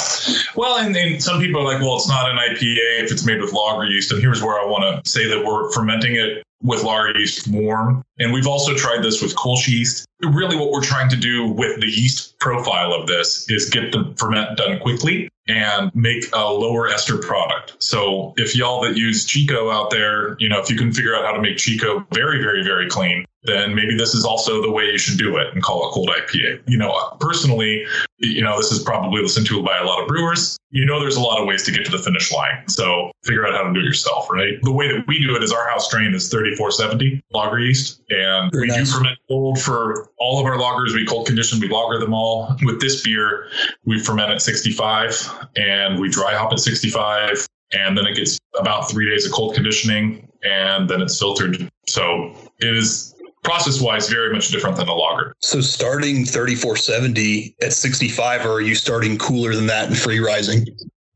Well, 0.56 0.78
and, 0.78 0.96
and 0.96 1.24
some 1.24 1.40
people 1.40 1.62
are 1.62 1.64
like, 1.64 1.82
well, 1.82 1.96
it's 1.96 2.10
not 2.10 2.30
an 2.30 2.38
IPA 2.38 3.04
if 3.04 3.12
it's 3.12 3.26
made 3.26 3.40
with 3.40 3.54
lager 3.54 3.86
yeast. 3.86 4.12
And 4.12 4.20
here's 4.20 4.42
where 4.42 4.60
I 4.60 4.66
want 4.66 5.04
to 5.04 5.10
say 5.10 5.28
that 5.28 5.46
we're 5.46 5.72
fermenting 5.72 6.16
it 6.16 6.44
with 6.64 6.84
lager 6.84 7.18
yeast 7.18 7.48
warm. 7.48 8.04
And 8.18 8.34
we've 8.34 8.48
also 8.48 8.74
tried 8.74 9.04
this 9.04 9.22
with 9.22 9.36
Kolsch 9.36 9.68
yeast. 9.68 10.08
Really, 10.22 10.56
what 10.56 10.72
we're 10.72 10.84
trying 10.84 11.10
to 11.10 11.18
do 11.18 11.48
with 11.48 11.80
the 11.82 11.88
yeast 11.88 12.40
profile 12.40 12.94
of 12.94 13.08
this 13.08 13.50
is 13.50 13.70
get 13.70 13.92
the 13.92 14.14
ferment 14.18 14.58
done 14.58 14.80
quickly 14.80 15.30
and 15.48 15.94
make 15.94 16.26
a 16.34 16.52
lower 16.52 16.88
ester 16.88 17.18
product. 17.18 17.76
So 17.80 18.34
if 18.38 18.56
y'all 18.56 18.82
that 18.82 18.98
use 18.98 19.26
Chico 19.26 19.70
out 19.70 19.92
there, 19.92 20.36
you 20.40 20.50
know, 20.50 20.60
if 20.60 20.70
you 20.70 20.76
can 20.76 20.92
figure 20.92 21.16
out 21.16 21.26
how 21.26 21.34
to 21.34 21.42
make 21.42 21.58
Chico 21.58 22.06
very, 22.12 22.42
very, 22.42 22.64
very 22.64 22.90
clean, 22.90 23.26
then 23.46 23.76
maybe 23.76 23.96
this 23.96 24.14
is 24.14 24.26
also 24.26 24.62
the 24.62 24.72
way 24.72 24.86
you 24.86 24.98
should 24.98 25.18
do 25.18 25.38
it 25.38 25.54
and 25.54 25.62
call 25.62 25.88
it 25.88 25.92
cold 25.92 26.10
IPA. 26.10 26.62
You 26.68 26.78
know, 26.78 27.16
personally, 27.20 27.86
you 28.18 28.42
know, 28.42 28.58
this 28.58 28.72
is 28.72 28.84
probably 28.84 29.22
listened 29.22 29.48
to 29.48 29.62
by 29.64 29.78
a 29.78 29.84
lot 29.84 30.02
of 30.02 30.08
brewers. 30.08 30.58
You 30.72 30.86
know, 30.86 31.00
there's 31.00 31.16
a 31.16 31.22
lot 31.22 31.40
of 31.40 31.48
ways 31.48 31.64
to 31.64 31.72
get 31.72 31.86
to 31.86 31.92
the 31.92 32.00
finish 32.00 32.32
line. 32.32 32.68
So 32.68 33.12
figure 33.24 33.48
out 33.48 33.54
how 33.54 33.64
to 33.64 33.74
do 33.74 33.80
it 33.80 33.84
yourself, 33.84 34.30
right? 34.30 34.54
The 34.64 34.72
way 34.72 34.88
that 34.92 35.06
we 35.08 35.20
do 35.20 35.36
it 35.36 35.44
is 35.44 35.52
our 35.52 35.68
house 35.70 35.88
strain 35.88 36.14
is 36.14 36.30
3470 36.30 37.24
lager 37.32 37.60
yeast. 37.60 38.02
And 38.10 38.52
we 38.54 38.68
do 38.70 38.86
ferment 38.86 39.18
cold 39.28 39.60
for 39.60 40.10
all 40.20 40.40
of 40.40 40.46
our 40.46 40.58
lagers. 40.58 40.94
We 40.94 41.06
cold 41.06 41.28
condition, 41.28 41.60
we 41.60 41.70
lager 41.70 42.00
them 42.00 42.14
all. 42.14 42.56
With 42.64 42.82
this 42.82 43.02
beer, 43.02 43.48
we 43.86 44.00
ferment 44.00 44.32
at 44.32 44.42
65 44.42 45.48
and 45.56 46.00
we 46.00 46.10
dry 46.10 46.34
hop 46.34 46.52
at 46.52 46.60
65. 46.60 47.48
And 47.74 47.98
then 47.98 48.06
it 48.06 48.16
gets 48.16 48.40
about 48.58 48.90
three 48.90 49.10
days 49.10 49.26
of 49.26 49.32
cold 49.32 49.56
conditioning 49.56 50.28
and 50.46 50.90
then 50.90 51.02
it's 51.02 51.18
filtered. 51.18 51.70
So 51.88 52.36
it 52.60 52.76
is 52.76 53.15
process 53.46 53.80
wise, 53.80 54.10
very 54.10 54.34
much 54.34 54.50
different 54.50 54.76
than 54.76 54.88
a 54.88 54.94
lager. 54.94 55.34
So 55.40 55.62
starting 55.62 56.26
3470 56.26 57.56
at 57.62 57.72
65, 57.72 58.46
or 58.46 58.54
are 58.54 58.62
you 58.62 58.76
starting 58.76 59.18
cooler 59.18 59.56
than 59.56 59.68
that 59.68 59.88
and 59.88 59.98
free 59.98 60.20
rising? 60.20 60.66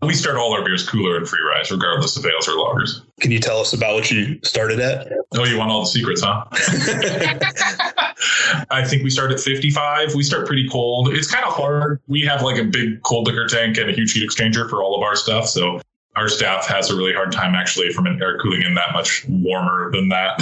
We 0.02 0.14
start 0.14 0.38
all 0.38 0.54
our 0.54 0.64
beers 0.64 0.88
cooler 0.88 1.18
and 1.18 1.28
free 1.28 1.42
rise, 1.42 1.70
regardless 1.72 2.16
of 2.16 2.26
ales 2.26 2.48
or 2.48 2.54
lagers. 2.54 3.02
Can 3.20 3.32
you 3.32 3.40
tell 3.40 3.60
us 3.60 3.74
about 3.74 3.96
what 3.96 4.10
you 4.10 4.40
started 4.44 4.80
at? 4.80 5.12
Oh, 5.36 5.44
you 5.44 5.58
want 5.58 5.72
all 5.72 5.82
the 5.82 5.88
secrets, 5.88 6.22
huh? 6.24 6.46
I 8.72 8.86
think 8.86 9.04
we 9.04 9.10
start 9.10 9.32
at 9.32 9.42
55. 9.42 10.16
We 10.16 10.24
start 10.24 10.48
pretty 10.48 10.70
cold. 10.70 11.14
It's 11.14 11.30
kind 11.30 11.46
of 11.46 11.54
hard. 11.54 12.00
We 12.08 12.22
have 12.22 12.44
like 12.44 12.58
a 12.58 12.64
big 12.64 13.04
cold 13.04 13.28
liquor 13.28 13.48
tank 13.48 13.78
and 13.78 13.90
a 13.90 13.94
huge 13.94 14.14
heat 14.14 14.30
exchanger 14.30 14.70
for 14.70 14.82
all 14.82 14.96
of 14.96 15.04
our 15.04 15.18
stuff. 15.18 15.48
So 15.48 15.82
our 16.20 16.28
staff 16.28 16.68
has 16.68 16.90
a 16.90 16.96
really 16.96 17.14
hard 17.14 17.32
time 17.32 17.56
actually 17.56 17.92
from 17.94 18.06
an 18.06 18.22
air 18.22 18.38
cooling 18.40 18.62
in 18.62 18.74
that 18.74 18.92
much 18.92 19.26
warmer 19.30 19.90
than 19.92 20.10
that 20.10 20.38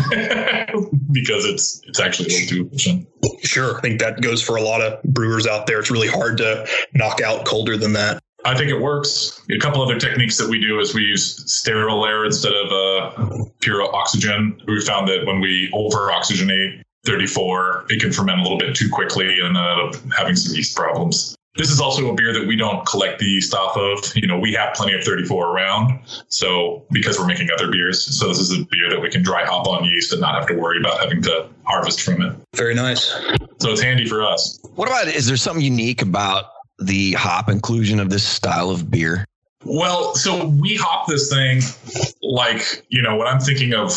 because 1.11 1.45
it's 1.45 1.81
it's 1.85 1.99
actually 1.99 2.29
a 2.29 2.39
little 2.39 2.47
too 2.47 2.67
efficient. 2.67 3.07
Sure. 3.43 3.77
I 3.77 3.81
think 3.81 3.99
that 3.99 4.21
goes 4.21 4.41
for 4.41 4.55
a 4.55 4.61
lot 4.61 4.81
of 4.81 5.01
brewers 5.03 5.45
out 5.45 5.67
there. 5.67 5.79
It's 5.79 5.91
really 5.91 6.07
hard 6.07 6.37
to 6.37 6.67
knock 6.93 7.21
out 7.21 7.45
colder 7.45 7.77
than 7.77 7.93
that. 7.93 8.19
I 8.43 8.55
think 8.55 8.71
it 8.71 8.81
works. 8.81 9.41
A 9.51 9.59
couple 9.59 9.81
other 9.81 9.99
techniques 9.99 10.37
that 10.37 10.49
we 10.49 10.59
do 10.59 10.79
is 10.79 10.95
we 10.95 11.03
use 11.03 11.51
sterile 11.51 12.05
air 12.05 12.25
instead 12.25 12.53
of 12.53 12.71
uh, 12.71 13.45
pure 13.59 13.83
oxygen. 13.95 14.59
We 14.67 14.81
found 14.81 15.07
that 15.09 15.25
when 15.25 15.41
we 15.41 15.69
over 15.73 16.09
oxygenate 16.09 16.81
34, 17.05 17.85
it 17.89 18.01
can 18.01 18.11
ferment 18.11 18.39
a 18.39 18.43
little 18.43 18.57
bit 18.57 18.75
too 18.75 18.89
quickly 18.89 19.39
and 19.39 19.55
end 19.55 19.57
up 19.57 19.95
having 20.17 20.35
some 20.35 20.55
yeast 20.55 20.75
problems. 20.75 21.36
This 21.57 21.71
is 21.71 21.81
also 21.81 22.09
a 22.09 22.13
beer 22.13 22.33
that 22.33 22.47
we 22.47 22.55
don't 22.55 22.85
collect 22.85 23.19
the 23.19 23.25
yeast 23.25 23.53
off 23.53 23.75
of. 23.75 24.15
You 24.15 24.27
know, 24.27 24.39
we 24.39 24.53
have 24.53 24.75
plenty 24.75 24.93
of 24.93 25.03
34 25.03 25.47
around. 25.47 25.99
So 26.27 26.85
because 26.91 27.19
we're 27.19 27.27
making 27.27 27.49
other 27.51 27.71
beers, 27.71 28.01
so 28.17 28.27
this 28.27 28.39
is 28.39 28.51
a 28.51 28.63
beer 28.65 28.89
that 28.89 29.01
we 29.01 29.09
can 29.09 29.23
dry 29.23 29.45
hop 29.45 29.67
on 29.67 29.83
yeast 29.85 30.11
and 30.11 30.21
not 30.21 30.35
have 30.35 30.47
to 30.47 30.53
worry 30.53 30.79
about 30.79 30.99
having 30.99 31.21
to 31.23 31.49
harvest 31.63 32.01
from 32.01 32.21
it. 32.21 32.35
Very 32.55 32.75
nice. 32.75 33.09
So 33.59 33.71
it's 33.71 33.81
handy 33.81 34.05
for 34.05 34.23
us. 34.23 34.59
What 34.75 34.87
about 34.87 35.07
is 35.07 35.25
there 35.27 35.37
something 35.37 35.63
unique 35.63 36.01
about 36.01 36.45
the 36.79 37.13
hop 37.13 37.49
inclusion 37.49 37.99
of 37.99 38.09
this 38.09 38.23
style 38.23 38.69
of 38.69 38.91
beer? 38.91 39.25
Well, 39.65 40.13
so 40.15 40.45
we 40.45 40.75
hop 40.75 41.07
this 41.07 41.29
thing 41.29 41.61
like, 42.21 42.85
you 42.89 43.01
know, 43.01 43.15
what 43.15 43.27
I'm 43.27 43.39
thinking 43.39 43.73
of 43.73 43.91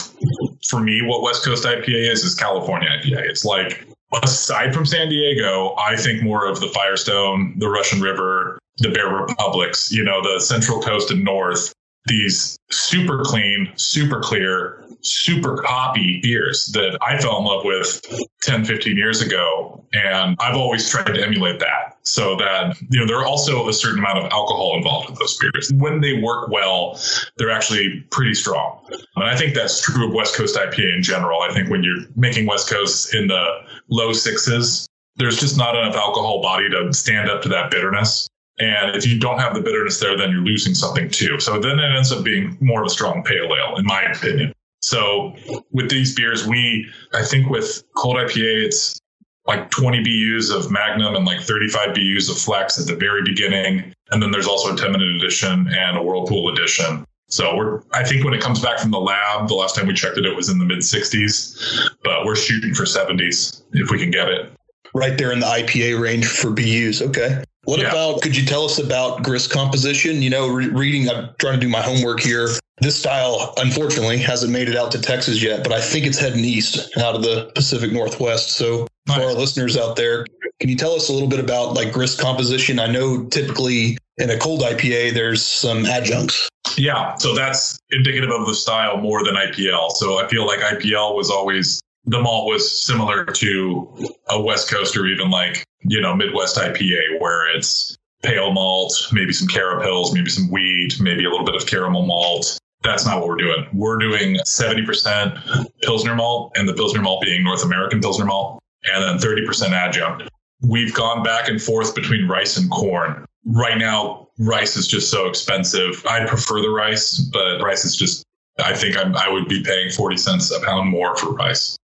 for 0.66 0.80
me, 0.80 1.02
what 1.02 1.22
West 1.22 1.44
Coast 1.44 1.64
IPA 1.64 2.10
is, 2.10 2.24
is 2.24 2.34
California 2.34 2.88
IPA. 2.88 3.28
It's 3.28 3.44
like, 3.44 3.86
aside 4.22 4.74
from 4.74 4.86
San 4.86 5.08
Diego, 5.08 5.74
I 5.78 5.96
think 5.96 6.22
more 6.22 6.46
of 6.46 6.60
the 6.60 6.68
Firestone, 6.68 7.54
the 7.58 7.68
Russian 7.68 8.00
River, 8.00 8.58
the 8.78 8.90
Bear 8.90 9.08
Republics, 9.08 9.92
you 9.92 10.04
know, 10.04 10.22
the 10.22 10.40
Central 10.40 10.80
Coast 10.80 11.10
and 11.10 11.24
North, 11.24 11.74
these 12.06 12.58
super 12.70 13.22
clean, 13.22 13.70
super 13.76 14.20
clear, 14.20 14.84
super 15.02 15.62
hoppy 15.66 16.20
beers 16.22 16.66
that 16.72 16.98
I 17.02 17.18
fell 17.18 17.38
in 17.38 17.44
love 17.44 17.64
with 17.64 18.02
10, 18.42 18.64
15 18.64 18.96
years 18.96 19.22
ago. 19.22 19.84
And 19.92 20.36
I've 20.40 20.56
always 20.56 20.88
tried 20.88 21.14
to 21.14 21.22
emulate 21.22 21.58
that 21.60 21.98
so 22.02 22.36
that, 22.36 22.76
you 22.90 22.98
know, 22.98 23.06
there 23.06 23.18
are 23.18 23.26
also 23.26 23.68
a 23.68 23.72
certain 23.72 23.98
amount 23.98 24.18
of 24.18 24.24
alcohol 24.32 24.76
involved 24.76 25.10
with 25.10 25.18
those 25.18 25.36
beers. 25.38 25.70
When 25.74 26.00
they 26.00 26.14
work 26.14 26.48
well, 26.50 26.98
they're 27.36 27.50
actually 27.50 28.00
pretty 28.10 28.34
strong. 28.34 28.84
And 29.16 29.24
I 29.24 29.36
think 29.36 29.54
that's 29.54 29.80
true 29.80 30.08
of 30.08 30.14
West 30.14 30.34
Coast 30.34 30.56
IPA 30.56 30.96
in 30.96 31.02
general. 31.02 31.42
I 31.42 31.52
think 31.52 31.68
when 31.70 31.82
you're 31.82 32.04
making 32.16 32.46
West 32.46 32.70
Coast 32.70 33.14
in 33.14 33.26
the 33.26 33.44
low 33.88 34.12
sixes, 34.12 34.86
there's 35.16 35.38
just 35.38 35.58
not 35.58 35.76
enough 35.76 35.96
alcohol 35.96 36.40
body 36.40 36.70
to 36.70 36.92
stand 36.92 37.28
up 37.28 37.42
to 37.42 37.48
that 37.50 37.70
bitterness. 37.70 38.29
And 38.60 38.94
if 38.94 39.06
you 39.06 39.18
don't 39.18 39.38
have 39.38 39.54
the 39.54 39.60
bitterness 39.60 39.98
there, 39.98 40.16
then 40.16 40.30
you're 40.30 40.42
losing 40.42 40.74
something 40.74 41.08
too. 41.08 41.40
So 41.40 41.58
then 41.58 41.78
it 41.78 41.96
ends 41.96 42.12
up 42.12 42.22
being 42.22 42.58
more 42.60 42.82
of 42.82 42.86
a 42.86 42.90
strong 42.90 43.22
pale 43.24 43.48
ale, 43.54 43.76
in 43.76 43.86
my 43.86 44.02
opinion. 44.02 44.52
So 44.80 45.34
with 45.72 45.90
these 45.90 46.14
beers, 46.14 46.46
we, 46.46 46.86
I 47.14 47.24
think 47.24 47.48
with 47.48 47.82
cold 47.96 48.16
IPA, 48.16 48.64
it's 48.66 49.00
like 49.46 49.70
20 49.70 50.02
BUs 50.04 50.50
of 50.50 50.70
Magnum 50.70 51.16
and 51.16 51.24
like 51.24 51.40
35 51.40 51.94
BUs 51.94 52.28
of 52.28 52.38
Flex 52.38 52.78
at 52.78 52.86
the 52.86 52.96
very 52.96 53.22
beginning. 53.22 53.94
And 54.10 54.22
then 54.22 54.30
there's 54.30 54.46
also 54.46 54.74
a 54.74 54.76
10 54.76 54.92
minute 54.92 55.16
edition 55.16 55.68
and 55.72 55.96
a 55.96 56.02
Whirlpool 56.02 56.52
edition. 56.52 57.04
So 57.28 57.56
we're, 57.56 57.82
I 57.94 58.04
think 58.04 58.24
when 58.24 58.34
it 58.34 58.42
comes 58.42 58.60
back 58.60 58.78
from 58.78 58.90
the 58.90 58.98
lab, 58.98 59.48
the 59.48 59.54
last 59.54 59.76
time 59.76 59.86
we 59.86 59.94
checked 59.94 60.18
it, 60.18 60.26
it 60.26 60.36
was 60.36 60.48
in 60.48 60.58
the 60.58 60.64
mid 60.64 60.78
60s, 60.80 61.88
but 62.02 62.26
we're 62.26 62.36
shooting 62.36 62.74
for 62.74 62.82
70s 62.82 63.62
if 63.72 63.90
we 63.90 63.98
can 63.98 64.10
get 64.10 64.28
it. 64.28 64.52
Right 64.94 65.16
there 65.16 65.32
in 65.32 65.40
the 65.40 65.46
IPA 65.46 66.00
range 66.00 66.26
for 66.26 66.50
BUs. 66.50 67.00
Okay. 67.00 67.44
What 67.70 67.78
yeah. 67.78 67.90
about, 67.90 68.20
could 68.20 68.36
you 68.36 68.44
tell 68.44 68.64
us 68.64 68.80
about 68.80 69.22
grist 69.22 69.52
composition? 69.52 70.22
You 70.22 70.30
know, 70.30 70.48
re- 70.48 70.66
reading, 70.66 71.08
I'm 71.08 71.30
trying 71.38 71.54
to 71.54 71.60
do 71.60 71.68
my 71.68 71.80
homework 71.80 72.18
here. 72.18 72.48
This 72.80 72.98
style, 72.98 73.54
unfortunately, 73.58 74.18
hasn't 74.18 74.50
made 74.50 74.68
it 74.68 74.74
out 74.74 74.90
to 74.90 75.00
Texas 75.00 75.40
yet, 75.40 75.62
but 75.62 75.72
I 75.72 75.80
think 75.80 76.04
it's 76.04 76.18
heading 76.18 76.44
east 76.44 76.90
out 76.98 77.14
of 77.14 77.22
the 77.22 77.52
Pacific 77.54 77.92
Northwest. 77.92 78.56
So, 78.56 78.88
nice. 79.06 79.18
for 79.18 79.22
our 79.22 79.34
listeners 79.34 79.76
out 79.76 79.94
there, 79.94 80.26
can 80.58 80.68
you 80.68 80.74
tell 80.74 80.94
us 80.94 81.10
a 81.10 81.12
little 81.12 81.28
bit 81.28 81.38
about 81.38 81.74
like 81.74 81.92
grist 81.92 82.20
composition? 82.20 82.80
I 82.80 82.88
know 82.88 83.26
typically 83.26 83.98
in 84.18 84.30
a 84.30 84.36
cold 84.36 84.62
IPA, 84.62 85.14
there's 85.14 85.46
some 85.46 85.86
adjuncts. 85.86 86.48
Yeah, 86.76 87.14
so 87.18 87.36
that's 87.36 87.78
indicative 87.92 88.30
of 88.30 88.48
the 88.48 88.54
style 88.56 88.96
more 88.96 89.22
than 89.22 89.36
IPL. 89.36 89.92
So 89.92 90.18
I 90.18 90.26
feel 90.26 90.44
like 90.44 90.58
IPL 90.58 91.14
was 91.14 91.30
always 91.30 91.80
the 92.04 92.20
malt 92.20 92.48
was 92.48 92.82
similar 92.82 93.24
to 93.24 94.08
a 94.28 94.40
West 94.40 94.68
Coast 94.68 94.96
or 94.96 95.06
even 95.06 95.30
like, 95.30 95.62
you 95.82 96.00
know, 96.00 96.14
Midwest 96.14 96.56
IPA, 96.56 97.20
where 97.20 97.54
it's 97.56 97.96
pale 98.22 98.52
malt, 98.52 99.08
maybe 99.12 99.32
some 99.32 99.48
carapils, 99.48 100.12
maybe 100.12 100.28
some 100.28 100.50
wheat, 100.50 101.00
maybe 101.00 101.24
a 101.24 101.30
little 101.30 101.46
bit 101.46 101.54
of 101.54 101.66
caramel 101.66 102.06
malt. 102.06 102.58
That's 102.82 103.04
not 103.04 103.18
what 103.18 103.28
we're 103.28 103.36
doing. 103.36 103.66
We're 103.72 103.98
doing 103.98 104.36
70% 104.46 105.68
Pilsner 105.82 106.14
malt, 106.14 106.52
and 106.56 106.68
the 106.68 106.74
Pilsner 106.74 107.02
malt 107.02 107.22
being 107.22 107.44
North 107.44 107.64
American 107.64 108.00
Pilsner 108.00 108.24
malt, 108.24 108.62
and 108.84 109.02
then 109.02 109.18
30% 109.18 109.70
adjunct. 109.70 110.30
We've 110.62 110.92
gone 110.94 111.22
back 111.22 111.48
and 111.48 111.60
forth 111.60 111.94
between 111.94 112.28
rice 112.28 112.56
and 112.56 112.70
corn. 112.70 113.24
Right 113.46 113.78
now, 113.78 114.28
rice 114.38 114.76
is 114.76 114.86
just 114.86 115.10
so 115.10 115.26
expensive. 115.26 116.04
I'd 116.08 116.28
prefer 116.28 116.60
the 116.60 116.70
rice, 116.70 117.18
but 117.18 117.60
rice 117.60 117.84
is 117.84 117.96
just, 117.96 118.24
I 118.62 118.74
think 118.74 118.96
I'm, 118.98 119.16
I 119.16 119.28
would 119.30 119.48
be 119.48 119.62
paying 119.62 119.90
40 119.90 120.16
cents 120.16 120.50
a 120.50 120.60
pound 120.60 120.90
more 120.90 121.16
for 121.16 121.32
rice. 121.32 121.76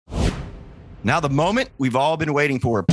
Now, 1.05 1.21
the 1.21 1.31
moment 1.31 1.71
we've 1.79 1.97
all 1.97 2.17
been 2.17 2.35
waiting 2.35 2.59
for. 2.59 2.85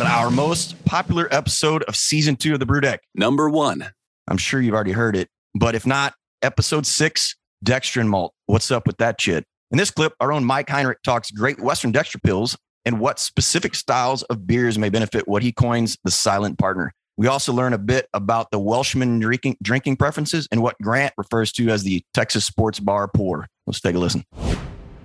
But 0.00 0.08
our 0.08 0.30
most 0.30 0.82
popular 0.86 1.28
episode 1.30 1.82
of 1.82 1.94
season 1.94 2.34
two 2.34 2.54
of 2.54 2.58
the 2.58 2.64
BrewDeck. 2.64 3.00
Number 3.14 3.50
one. 3.50 3.90
I'm 4.28 4.38
sure 4.38 4.58
you've 4.58 4.74
already 4.74 4.92
heard 4.92 5.14
it, 5.14 5.28
but 5.54 5.74
if 5.74 5.86
not, 5.86 6.14
episode 6.40 6.86
six, 6.86 7.36
Dextrin 7.66 8.06
Malt. 8.06 8.32
What's 8.46 8.70
up 8.70 8.86
with 8.86 8.96
that 8.96 9.20
shit? 9.20 9.44
In 9.70 9.76
this 9.76 9.90
clip, 9.90 10.14
our 10.18 10.32
own 10.32 10.42
Mike 10.42 10.70
Heinrich 10.70 11.02
talks 11.02 11.30
great 11.30 11.60
Western 11.60 11.92
Dextr 11.92 12.22
pills 12.22 12.56
and 12.86 12.98
what 12.98 13.18
specific 13.18 13.74
styles 13.74 14.22
of 14.22 14.46
beers 14.46 14.78
may 14.78 14.88
benefit 14.88 15.28
what 15.28 15.42
he 15.42 15.52
coins 15.52 15.98
the 16.02 16.10
silent 16.10 16.58
partner. 16.58 16.94
We 17.18 17.26
also 17.26 17.52
learn 17.52 17.74
a 17.74 17.78
bit 17.78 18.06
about 18.14 18.50
the 18.52 18.58
Welshman 18.58 19.18
drinking, 19.18 19.58
drinking 19.62 19.96
preferences 19.96 20.48
and 20.50 20.62
what 20.62 20.76
Grant 20.80 21.12
refers 21.18 21.52
to 21.52 21.68
as 21.68 21.82
the 21.82 22.02
Texas 22.14 22.46
sports 22.46 22.80
bar 22.80 23.06
pour. 23.06 23.48
Let's 23.66 23.82
take 23.82 23.96
a 23.96 23.98
listen. 23.98 24.24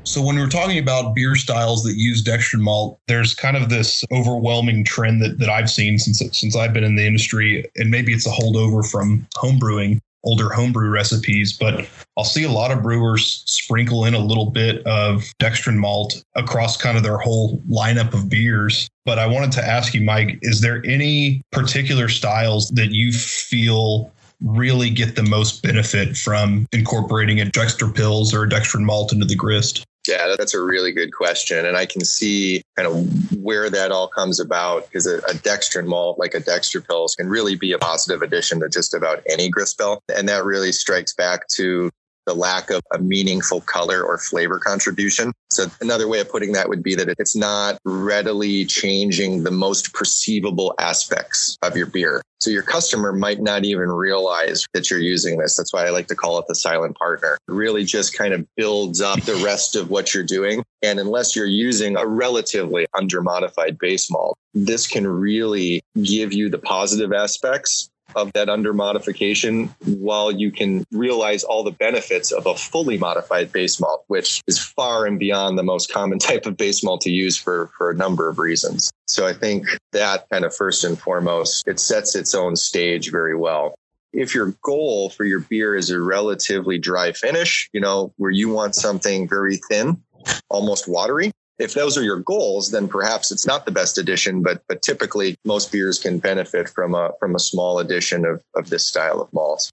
So 0.05 0.21
when 0.21 0.35
we're 0.35 0.47
talking 0.47 0.77
about 0.77 1.15
beer 1.15 1.35
styles 1.35 1.83
that 1.83 1.95
use 1.95 2.23
dextrin 2.23 2.59
malt, 2.59 2.99
there's 3.07 3.33
kind 3.33 3.57
of 3.57 3.69
this 3.69 4.03
overwhelming 4.11 4.83
trend 4.83 5.19
that, 5.23 5.39
that 5.39 5.49
I've 5.49 5.69
seen 5.69 5.97
since 5.97 6.21
since 6.31 6.55
I've 6.55 6.73
been 6.73 6.83
in 6.83 6.95
the 6.95 7.05
industry, 7.05 7.65
and 7.75 7.89
maybe 7.89 8.13
it's 8.13 8.27
a 8.27 8.29
holdover 8.29 8.89
from 8.89 9.25
homebrewing, 9.35 9.99
older 10.23 10.49
homebrew 10.49 10.91
recipes, 10.91 11.53
but 11.53 11.87
I'll 12.17 12.23
see 12.23 12.43
a 12.43 12.51
lot 12.51 12.71
of 12.71 12.83
brewers 12.83 13.43
sprinkle 13.47 14.05
in 14.05 14.13
a 14.13 14.19
little 14.19 14.51
bit 14.51 14.85
of 14.85 15.23
dextrin 15.41 15.77
malt 15.77 16.23
across 16.35 16.77
kind 16.77 16.97
of 16.97 17.03
their 17.03 17.17
whole 17.17 17.57
lineup 17.69 18.13
of 18.13 18.29
beers. 18.29 18.87
But 19.05 19.17
I 19.17 19.25
wanted 19.25 19.53
to 19.53 19.67
ask 19.67 19.95
you, 19.95 20.01
Mike, 20.01 20.37
is 20.43 20.61
there 20.61 20.85
any 20.85 21.41
particular 21.51 22.09
styles 22.09 22.69
that 22.71 22.91
you 22.91 23.11
feel 23.11 24.11
really 24.41 24.91
get 24.91 25.15
the 25.15 25.23
most 25.23 25.63
benefit 25.63 26.15
from 26.15 26.67
incorporating 26.71 27.39
a 27.39 27.45
dexter 27.45 27.87
pills 27.87 28.35
or 28.35 28.43
a 28.43 28.49
dextrin 28.49 28.83
malt 28.83 29.11
into 29.11 29.25
the 29.25 29.35
grist? 29.35 29.83
Yeah, 30.07 30.35
that's 30.37 30.53
a 30.53 30.61
really 30.61 30.91
good 30.91 31.13
question. 31.13 31.65
And 31.65 31.77
I 31.77 31.85
can 31.85 32.03
see 32.03 32.61
kind 32.75 32.87
of 32.87 33.35
where 33.41 33.69
that 33.69 33.91
all 33.91 34.07
comes 34.07 34.39
about 34.39 34.85
because 34.85 35.07
a, 35.07 35.17
a 35.19 35.33
dextrin 35.33 35.85
malt, 35.85 36.19
like 36.19 36.33
a 36.33 36.39
dexter 36.39 36.81
pills, 36.81 37.15
can 37.15 37.29
really 37.29 37.55
be 37.55 37.71
a 37.71 37.77
positive 37.77 38.21
addition 38.21 38.59
to 38.59 38.69
just 38.69 38.93
about 38.93 39.21
any 39.29 39.49
grist 39.49 39.77
bill. 39.77 40.01
And 40.15 40.27
that 40.29 40.45
really 40.45 40.71
strikes 40.71 41.13
back 41.13 41.47
to 41.55 41.89
the 42.25 42.33
lack 42.33 42.69
of 42.69 42.81
a 42.93 42.99
meaningful 42.99 43.61
color 43.61 44.03
or 44.03 44.17
flavor 44.17 44.59
contribution. 44.59 45.31
So 45.49 45.67
another 45.81 46.07
way 46.07 46.19
of 46.19 46.29
putting 46.29 46.53
that 46.53 46.69
would 46.69 46.83
be 46.83 46.95
that 46.95 47.13
it's 47.17 47.35
not 47.35 47.79
readily 47.85 48.65
changing 48.65 49.43
the 49.43 49.51
most 49.51 49.93
perceivable 49.93 50.73
aspects 50.79 51.57
of 51.61 51.77
your 51.77 51.87
beer. 51.87 52.21
So 52.41 52.51
your 52.51 52.63
customer 52.63 53.11
might 53.13 53.41
not 53.41 53.63
even 53.63 53.89
realize 53.89 54.67
that 54.73 54.91
you're 54.91 54.99
using 54.99 55.37
this. 55.37 55.55
That's 55.55 55.73
why 55.73 55.85
I 55.85 55.89
like 55.89 56.07
to 56.07 56.15
call 56.15 56.37
it 56.37 56.45
the 56.47 56.55
silent 56.55 56.97
partner. 56.97 57.37
It 57.47 57.51
really 57.51 57.85
just 57.85 58.15
kind 58.15 58.33
of 58.33 58.45
builds 58.55 59.01
up 59.01 59.21
the 59.21 59.35
rest 59.37 59.75
of 59.75 59.89
what 59.89 60.13
you're 60.13 60.23
doing. 60.23 60.63
And 60.83 60.99
unless 60.99 61.35
you're 61.35 61.45
using 61.45 61.97
a 61.97 62.05
relatively 62.05 62.85
undermodified 62.93 63.79
base 63.79 64.11
malt, 64.11 64.37
this 64.53 64.85
can 64.85 65.07
really 65.07 65.81
give 66.03 66.33
you 66.33 66.49
the 66.49 66.59
positive 66.59 67.13
aspects 67.13 67.89
of 68.15 68.31
that 68.33 68.49
under 68.49 68.73
modification 68.73 69.67
while 69.85 70.31
you 70.31 70.51
can 70.51 70.85
realize 70.91 71.43
all 71.43 71.63
the 71.63 71.71
benefits 71.71 72.31
of 72.31 72.45
a 72.45 72.55
fully 72.55 72.97
modified 72.97 73.51
base 73.51 73.79
malt, 73.79 74.03
which 74.07 74.41
is 74.47 74.59
far 74.59 75.05
and 75.05 75.19
beyond 75.19 75.57
the 75.57 75.63
most 75.63 75.91
common 75.91 76.19
type 76.19 76.45
of 76.45 76.57
base 76.57 76.83
malt 76.83 77.01
to 77.01 77.11
use 77.11 77.37
for, 77.37 77.69
for 77.77 77.91
a 77.91 77.95
number 77.95 78.29
of 78.29 78.39
reasons. 78.39 78.91
So 79.07 79.27
I 79.27 79.33
think 79.33 79.67
that 79.91 80.27
kind 80.31 80.45
of 80.45 80.55
first 80.55 80.83
and 80.83 80.97
foremost, 80.97 81.67
it 81.67 81.79
sets 81.79 82.15
its 82.15 82.33
own 82.33 82.55
stage 82.55 83.11
very 83.11 83.35
well 83.35 83.75
if 84.15 84.33
your 84.33 84.55
goal 84.61 85.09
for 85.09 85.25
your 85.25 85.41
beer 85.41 85.75
is 85.75 85.89
a 85.89 85.99
relatively 85.99 86.77
dry 86.77 87.11
finish, 87.11 87.69
you 87.73 87.81
know, 87.81 88.13
where 88.15 88.31
you 88.31 88.49
want 88.49 88.73
something 88.73 89.27
very 89.27 89.57
thin, 89.69 90.01
almost 90.49 90.87
watery, 90.87 91.31
if 91.57 91.73
those 91.73 91.97
are 91.97 92.03
your 92.03 92.19
goals, 92.19 92.71
then 92.71 92.87
perhaps 92.87 93.31
it's 93.31 93.45
not 93.45 93.65
the 93.65 93.71
best 93.71 93.97
addition, 93.97 94.41
but 94.41 94.61
but 94.67 94.81
typically 94.81 95.37
most 95.45 95.71
beers 95.71 95.99
can 95.99 96.19
benefit 96.19 96.69
from 96.69 96.93
a 96.93 97.11
from 97.19 97.35
a 97.35 97.39
small 97.39 97.79
addition 97.79 98.25
of, 98.25 98.41
of 98.55 98.69
this 98.69 98.85
style 98.85 99.21
of 99.21 99.31
malts. 99.33 99.71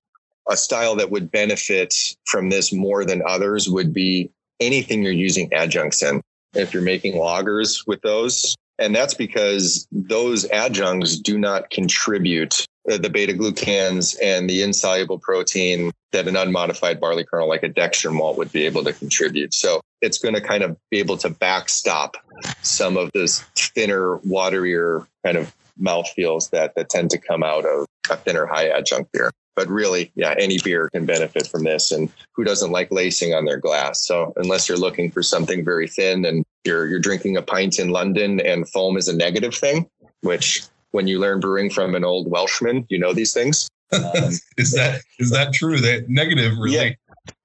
A 0.49 0.57
style 0.57 0.97
that 0.97 1.11
would 1.11 1.31
benefit 1.31 1.95
from 2.27 2.51
this 2.51 2.73
more 2.73 3.05
than 3.05 3.23
others 3.27 3.69
would 3.69 3.93
be 3.93 4.31
anything 4.61 5.03
you're 5.03 5.13
using 5.13 5.53
adjuncts 5.53 6.03
in. 6.03 6.21
If 6.55 6.75
you're 6.75 6.83
making 6.83 7.15
lagers 7.15 7.87
with 7.87 8.03
those, 8.03 8.55
and 8.79 8.95
that's 8.95 9.15
because 9.15 9.87
those 9.91 10.49
adjuncts 10.51 11.19
do 11.19 11.39
not 11.39 11.71
contribute 11.71 12.67
the 12.85 13.11
beta 13.11 13.33
glucans 13.33 14.17
and 14.23 14.49
the 14.49 14.63
insoluble 14.63 15.19
protein 15.19 15.93
that 16.13 16.29
an 16.29 16.37
unmodified 16.37 17.01
barley 17.01 17.25
kernel 17.25 17.49
like 17.49 17.63
a 17.63 17.69
dextrin 17.69 18.15
malt 18.15 18.37
would 18.37 18.53
be 18.53 18.67
able 18.67 18.85
to 18.85 18.93
contribute. 18.93 19.55
So 19.55 19.81
it's 20.01 20.19
going 20.19 20.35
to 20.35 20.41
kind 20.41 20.63
of 20.63 20.77
be 20.91 20.99
able 20.99 21.17
to 21.19 21.31
backstop 21.31 22.17
some 22.63 22.97
of 22.97 23.11
those 23.13 23.41
thinner, 23.57 24.19
waterier 24.19 25.07
kind 25.25 25.37
of 25.37 25.55
mouthfeels 25.81 26.51
that, 26.51 26.75
that 26.75 26.91
tend 26.91 27.11
to 27.11 27.19
come 27.19 27.43
out 27.43 27.65
of 27.65 27.87
a 28.11 28.17
thinner 28.17 28.47
high 28.47 28.69
adjunct 28.69 29.13
beer. 29.13 29.33
But 29.55 29.69
really, 29.69 30.11
yeah, 30.15 30.35
any 30.39 30.59
beer 30.59 30.89
can 30.91 31.05
benefit 31.05 31.47
from 31.47 31.65
this. 31.65 31.93
And 31.93 32.11
who 32.35 32.43
doesn't 32.43 32.71
like 32.73 32.91
lacing 32.91 33.35
on 33.35 33.45
their 33.45 33.59
glass? 33.59 34.05
So 34.05 34.33
unless 34.37 34.69
you're 34.69 34.79
looking 34.79 35.11
for 35.11 35.23
something 35.23 35.65
very 35.65 35.89
thin 35.89 36.25
and 36.25 36.45
you're 36.65 36.87
you're 36.87 37.01
drinking 37.01 37.37
a 37.37 37.43
pint 37.43 37.79
in 37.79 37.91
London 37.91 38.41
and 38.41 38.69
foam 38.69 38.97
is 38.97 39.09
a 39.09 39.17
negative 39.17 39.55
thing, 39.55 39.89
which 40.23 40.63
when 40.93 41.07
you 41.07 41.19
learn 41.19 41.41
brewing 41.41 41.71
from 41.71 41.95
an 41.95 42.05
old 42.05 42.31
Welshman, 42.31 42.87
you 42.89 42.99
know 42.99 43.13
these 43.13 43.33
things. 43.33 43.69
Um, 43.93 44.03
is 44.57 44.73
that 44.73 45.03
is 45.19 45.31
that 45.31 45.53
true? 45.53 45.81
That 45.81 46.09
negative 46.09 46.53
really? 46.59 46.75
Yeah, 46.77 46.93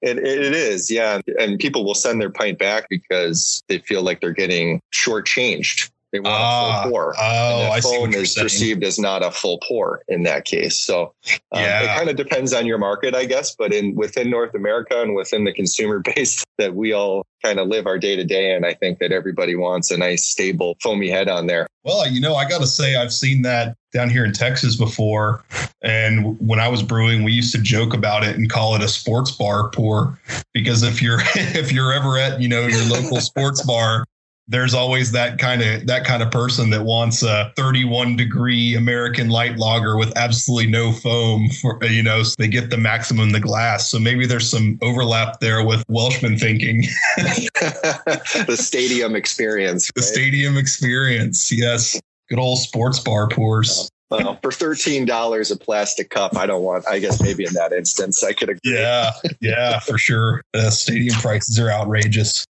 it, 0.00 0.18
it 0.18 0.54
is, 0.54 0.90
yeah. 0.90 1.20
And 1.38 1.58
people 1.58 1.84
will 1.84 1.94
send 1.94 2.20
their 2.20 2.30
pint 2.30 2.58
back 2.58 2.86
because 2.88 3.62
they 3.68 3.78
feel 3.78 4.02
like 4.02 4.20
they're 4.20 4.32
getting 4.32 4.80
shortchanged. 4.92 5.90
They 6.12 6.20
want 6.20 6.34
ah, 6.34 6.80
a 6.80 6.82
full 6.82 6.90
pour. 6.90 7.14
Oh, 7.18 7.70
I 7.70 7.80
see 7.80 7.96
foam 7.96 8.14
is 8.14 8.34
perceived 8.34 8.82
as 8.82 8.98
not 8.98 9.22
a 9.22 9.30
full 9.30 9.58
pour 9.58 10.02
in 10.08 10.22
that 10.22 10.46
case. 10.46 10.80
So 10.80 11.14
um, 11.52 11.62
yeah. 11.62 11.82
it 11.82 11.96
kind 11.98 12.08
of 12.08 12.16
depends 12.16 12.54
on 12.54 12.66
your 12.66 12.78
market, 12.78 13.14
I 13.14 13.26
guess. 13.26 13.54
But 13.54 13.74
in 13.74 13.94
within 13.94 14.30
North 14.30 14.54
America 14.54 15.00
and 15.02 15.14
within 15.14 15.44
the 15.44 15.52
consumer 15.52 16.00
base 16.14 16.44
that 16.56 16.74
we 16.74 16.92
all 16.92 17.26
kind 17.44 17.60
of 17.60 17.68
live 17.68 17.86
our 17.86 17.98
day 17.98 18.16
to 18.16 18.24
day 18.24 18.54
and 18.54 18.66
I 18.66 18.74
think 18.74 18.98
that 18.98 19.12
everybody 19.12 19.54
wants 19.54 19.90
a 19.90 19.98
nice, 19.98 20.24
stable, 20.24 20.76
foamy 20.82 21.08
head 21.10 21.28
on 21.28 21.46
there. 21.46 21.66
Well, 21.84 22.10
you 22.10 22.20
know, 22.20 22.34
I 22.34 22.48
got 22.48 22.60
to 22.60 22.66
say, 22.66 22.96
I've 22.96 23.12
seen 23.12 23.42
that 23.42 23.76
down 23.92 24.10
here 24.10 24.24
in 24.24 24.32
Texas 24.32 24.76
before. 24.76 25.44
And 25.82 26.38
when 26.40 26.58
I 26.58 26.68
was 26.68 26.82
brewing, 26.82 27.22
we 27.22 27.32
used 27.32 27.54
to 27.54 27.62
joke 27.62 27.94
about 27.94 28.24
it 28.24 28.36
and 28.36 28.50
call 28.50 28.74
it 28.74 28.82
a 28.82 28.88
sports 28.88 29.30
bar 29.30 29.70
pour 29.70 30.18
because 30.52 30.82
if 30.82 31.00
you're 31.00 31.20
if 31.34 31.72
you're 31.72 31.92
ever 31.92 32.18
at 32.18 32.40
you 32.40 32.48
know 32.48 32.66
your 32.66 32.84
local 32.84 33.20
sports 33.20 33.62
bar 33.62 34.04
there's 34.48 34.72
always 34.72 35.12
that 35.12 35.38
kind 35.38 35.62
of 35.62 35.86
that 35.86 36.04
kind 36.04 36.22
of 36.22 36.30
person 36.30 36.70
that 36.70 36.82
wants 36.82 37.22
a 37.22 37.52
31 37.56 38.16
degree 38.16 38.74
American 38.74 39.28
light 39.28 39.58
lager 39.58 39.96
with 39.96 40.16
absolutely 40.16 40.70
no 40.70 40.90
foam 40.90 41.50
for 41.50 41.78
you 41.84 42.02
know 42.02 42.22
so 42.22 42.34
they 42.38 42.48
get 42.48 42.70
the 42.70 42.78
maximum 42.78 43.28
in 43.28 43.32
the 43.32 43.40
glass. 43.40 43.90
So 43.90 43.98
maybe 43.98 44.26
there's 44.26 44.50
some 44.50 44.78
overlap 44.82 45.40
there 45.40 45.64
with 45.64 45.84
Welshman 45.88 46.38
thinking. 46.38 46.82
the 47.16 48.56
stadium 48.58 49.14
experience. 49.14 49.90
The 49.94 50.02
stadium 50.02 50.56
experience. 50.56 51.52
Yes. 51.52 52.00
Good 52.28 52.38
old 52.38 52.58
sports 52.58 53.00
bar 53.00 53.28
pours. 53.28 53.90
Well, 54.10 54.38
for 54.40 54.50
thirteen 54.50 55.04
dollars 55.04 55.50
a 55.50 55.56
plastic 55.56 56.08
cup, 56.08 56.34
I 56.36 56.46
don't 56.46 56.62
want. 56.62 56.88
I 56.88 56.98
guess 56.98 57.22
maybe 57.22 57.44
in 57.44 57.52
that 57.54 57.72
instance, 57.72 58.24
I 58.24 58.32
could 58.32 58.48
agree. 58.48 58.60
Yeah, 58.64 59.10
yeah, 59.40 59.80
for 59.80 59.98
sure. 59.98 60.42
The 60.54 60.70
stadium 60.70 61.14
prices 61.16 61.58
are 61.58 61.70
outrageous 61.70 62.46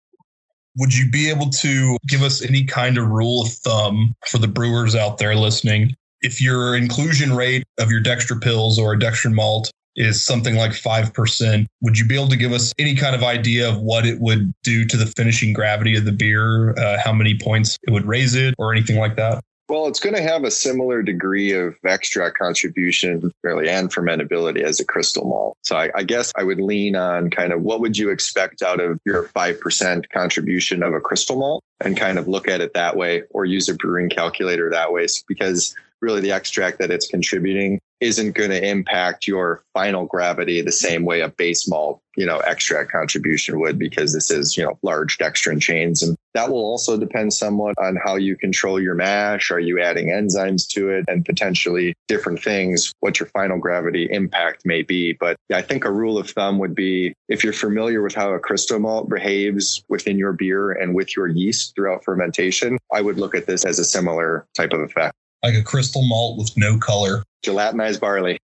would 0.78 0.96
you 0.96 1.10
be 1.10 1.30
able 1.30 1.50
to 1.50 1.98
give 2.08 2.22
us 2.22 2.42
any 2.42 2.64
kind 2.64 2.98
of 2.98 3.08
rule 3.08 3.44
of 3.44 3.50
thumb 3.50 4.14
for 4.28 4.38
the 4.38 4.48
brewers 4.48 4.96
out 4.96 5.18
there 5.18 5.36
listening? 5.36 5.96
If 6.22 6.42
your 6.42 6.76
inclusion 6.76 7.36
rate 7.36 7.64
of 7.80 7.92
your 7.92 8.02
dextr 8.02 8.42
pills 8.42 8.80
or 8.80 8.94
a 8.94 8.98
dextrin 8.98 9.34
malt 9.34 9.72
is 9.96 10.24
something 10.24 10.56
like 10.56 10.72
5%, 10.72 11.66
would 11.82 11.98
you 11.98 12.06
be 12.06 12.16
able 12.16 12.30
to 12.30 12.38
give 12.38 12.52
us 12.52 12.74
any 12.80 12.96
kind 12.96 13.16
of 13.16 13.24
idea 13.24 13.70
of 13.70 13.80
what 13.80 14.06
it 14.06 14.20
would 14.20 14.52
do 14.64 14.86
to 14.86 14.98
the 14.98 15.06
finishing 15.06 15.54
gravity 15.54 15.96
of 15.96 16.06
the 16.06 16.12
beer, 16.12 16.74
uh, 16.78 16.98
how 17.04 17.14
many 17.14 17.38
points 17.38 17.78
it 17.84 17.92
would 17.92 18.06
raise 18.06 18.34
it, 18.34 18.56
or 18.58 18.72
anything 18.72 18.98
like 18.98 19.16
that? 19.18 19.44
Well, 19.70 19.88
it's 19.88 20.02
going 20.02 20.16
to 20.16 20.22
have 20.22 20.44
a 20.44 20.52
similar 20.52 21.02
degree 21.02 21.54
of 21.54 21.76
extract 21.86 22.38
contribution, 22.38 23.32
really, 23.44 23.70
and 23.70 23.90
fermentability 23.90 24.62
as 24.62 24.82
a 24.82 24.86
crystal 24.86 25.26
malt. 25.26 25.58
So 25.62 25.78
I, 25.78 25.90
I, 25.96 26.04
guess 26.04 26.34
I 26.36 26.44
would 26.44 26.60
lean 26.60 26.98
on 26.98 27.30
kind 27.30 27.54
of 27.54 27.62
what 27.62 27.80
would 27.80 27.98
you 27.98 28.10
expect 28.10 28.62
out 28.62 28.82
of 28.82 29.00
your 29.06 29.24
5% 29.30 30.10
contribution 30.10 30.84
of 30.84 30.94
a 30.94 31.00
crystal 31.00 31.38
malt 31.38 31.64
and 31.80 31.96
kind 31.96 32.20
of 32.20 32.28
look 32.28 32.50
at 32.50 32.60
it 32.60 32.74
that 32.74 32.98
way 32.98 33.24
or 33.30 33.46
use 33.46 33.70
a 33.70 33.74
brewing 33.76 34.10
calculator 34.10 34.70
that 34.70 34.92
way 34.92 35.08
because 35.28 35.74
really 36.04 36.22
the 36.22 36.32
extract 36.32 36.78
that 36.80 36.92
it's 36.92 37.08
contributing 37.08 37.80
isn't 38.02 38.36
going 38.36 38.50
to 38.50 38.70
impact 38.70 39.26
your 39.26 39.64
final 39.74 40.06
gravity 40.06 40.62
the 40.62 40.72
same 40.72 41.06
way 41.06 41.22
a 41.22 41.30
base 41.30 41.70
malt, 41.70 42.02
you 42.18 42.26
know, 42.26 42.40
extract 42.40 42.92
contribution 42.92 43.62
would 43.62 43.80
because 43.80 44.14
this 44.14 44.30
is, 44.30 44.58
you 44.58 44.64
know, 44.64 44.78
large 44.84 45.18
dextrin 45.18 45.62
chains. 45.62 46.04
And 46.04 46.18
that 46.34 46.50
will 46.50 46.66
also 46.66 46.98
depend 46.98 47.34
somewhat 47.34 47.76
on 47.78 47.98
how 48.04 48.18
you 48.18 48.36
control 48.36 48.82
your 48.82 48.94
mash. 48.94 49.52
Are 49.52 49.60
you 49.60 49.82
adding 49.82 50.08
enzymes 50.08 50.68
to 50.72 50.90
it 50.90 51.06
and 51.08 51.24
potentially 51.24 51.94
different 52.10 52.44
things, 52.44 52.92
what 53.00 53.20
your 53.20 53.28
final 53.28 53.58
gravity 53.58 54.08
impact 54.12 54.66
may 54.66 54.82
be. 54.82 55.14
But 55.14 55.38
I 55.52 55.62
think 55.62 55.86
a 55.86 55.92
rule 55.92 56.18
of 56.18 56.30
thumb 56.30 56.60
would 56.60 56.76
be 56.76 57.14
if 57.30 57.44
you're 57.44 57.54
familiar 57.54 58.02
with 58.02 58.14
how 58.14 58.34
a 58.34 58.40
crystal 58.40 58.80
malt 58.80 59.10
behaves 59.10 59.82
within 59.88 60.18
your 60.18 60.34
beer 60.34 60.72
and 60.72 60.94
with 60.94 61.16
your 61.16 61.28
yeast 61.28 61.74
throughout 61.74 62.04
fermentation, 62.04 62.78
I 62.94 63.02
would 63.02 63.18
look 63.18 63.34
at 63.34 63.48
this 63.48 63.66
as 63.66 63.80
a 63.80 63.86
similar 63.86 64.46
type 64.56 64.74
of 64.74 64.82
effect 64.82 65.16
like 65.44 65.56
a 65.56 65.62
crystal 65.62 66.02
malt 66.08 66.38
with 66.38 66.56
no 66.58 66.78
color. 66.78 67.24
Gelatinized 67.46 68.00
barley. 68.00 68.40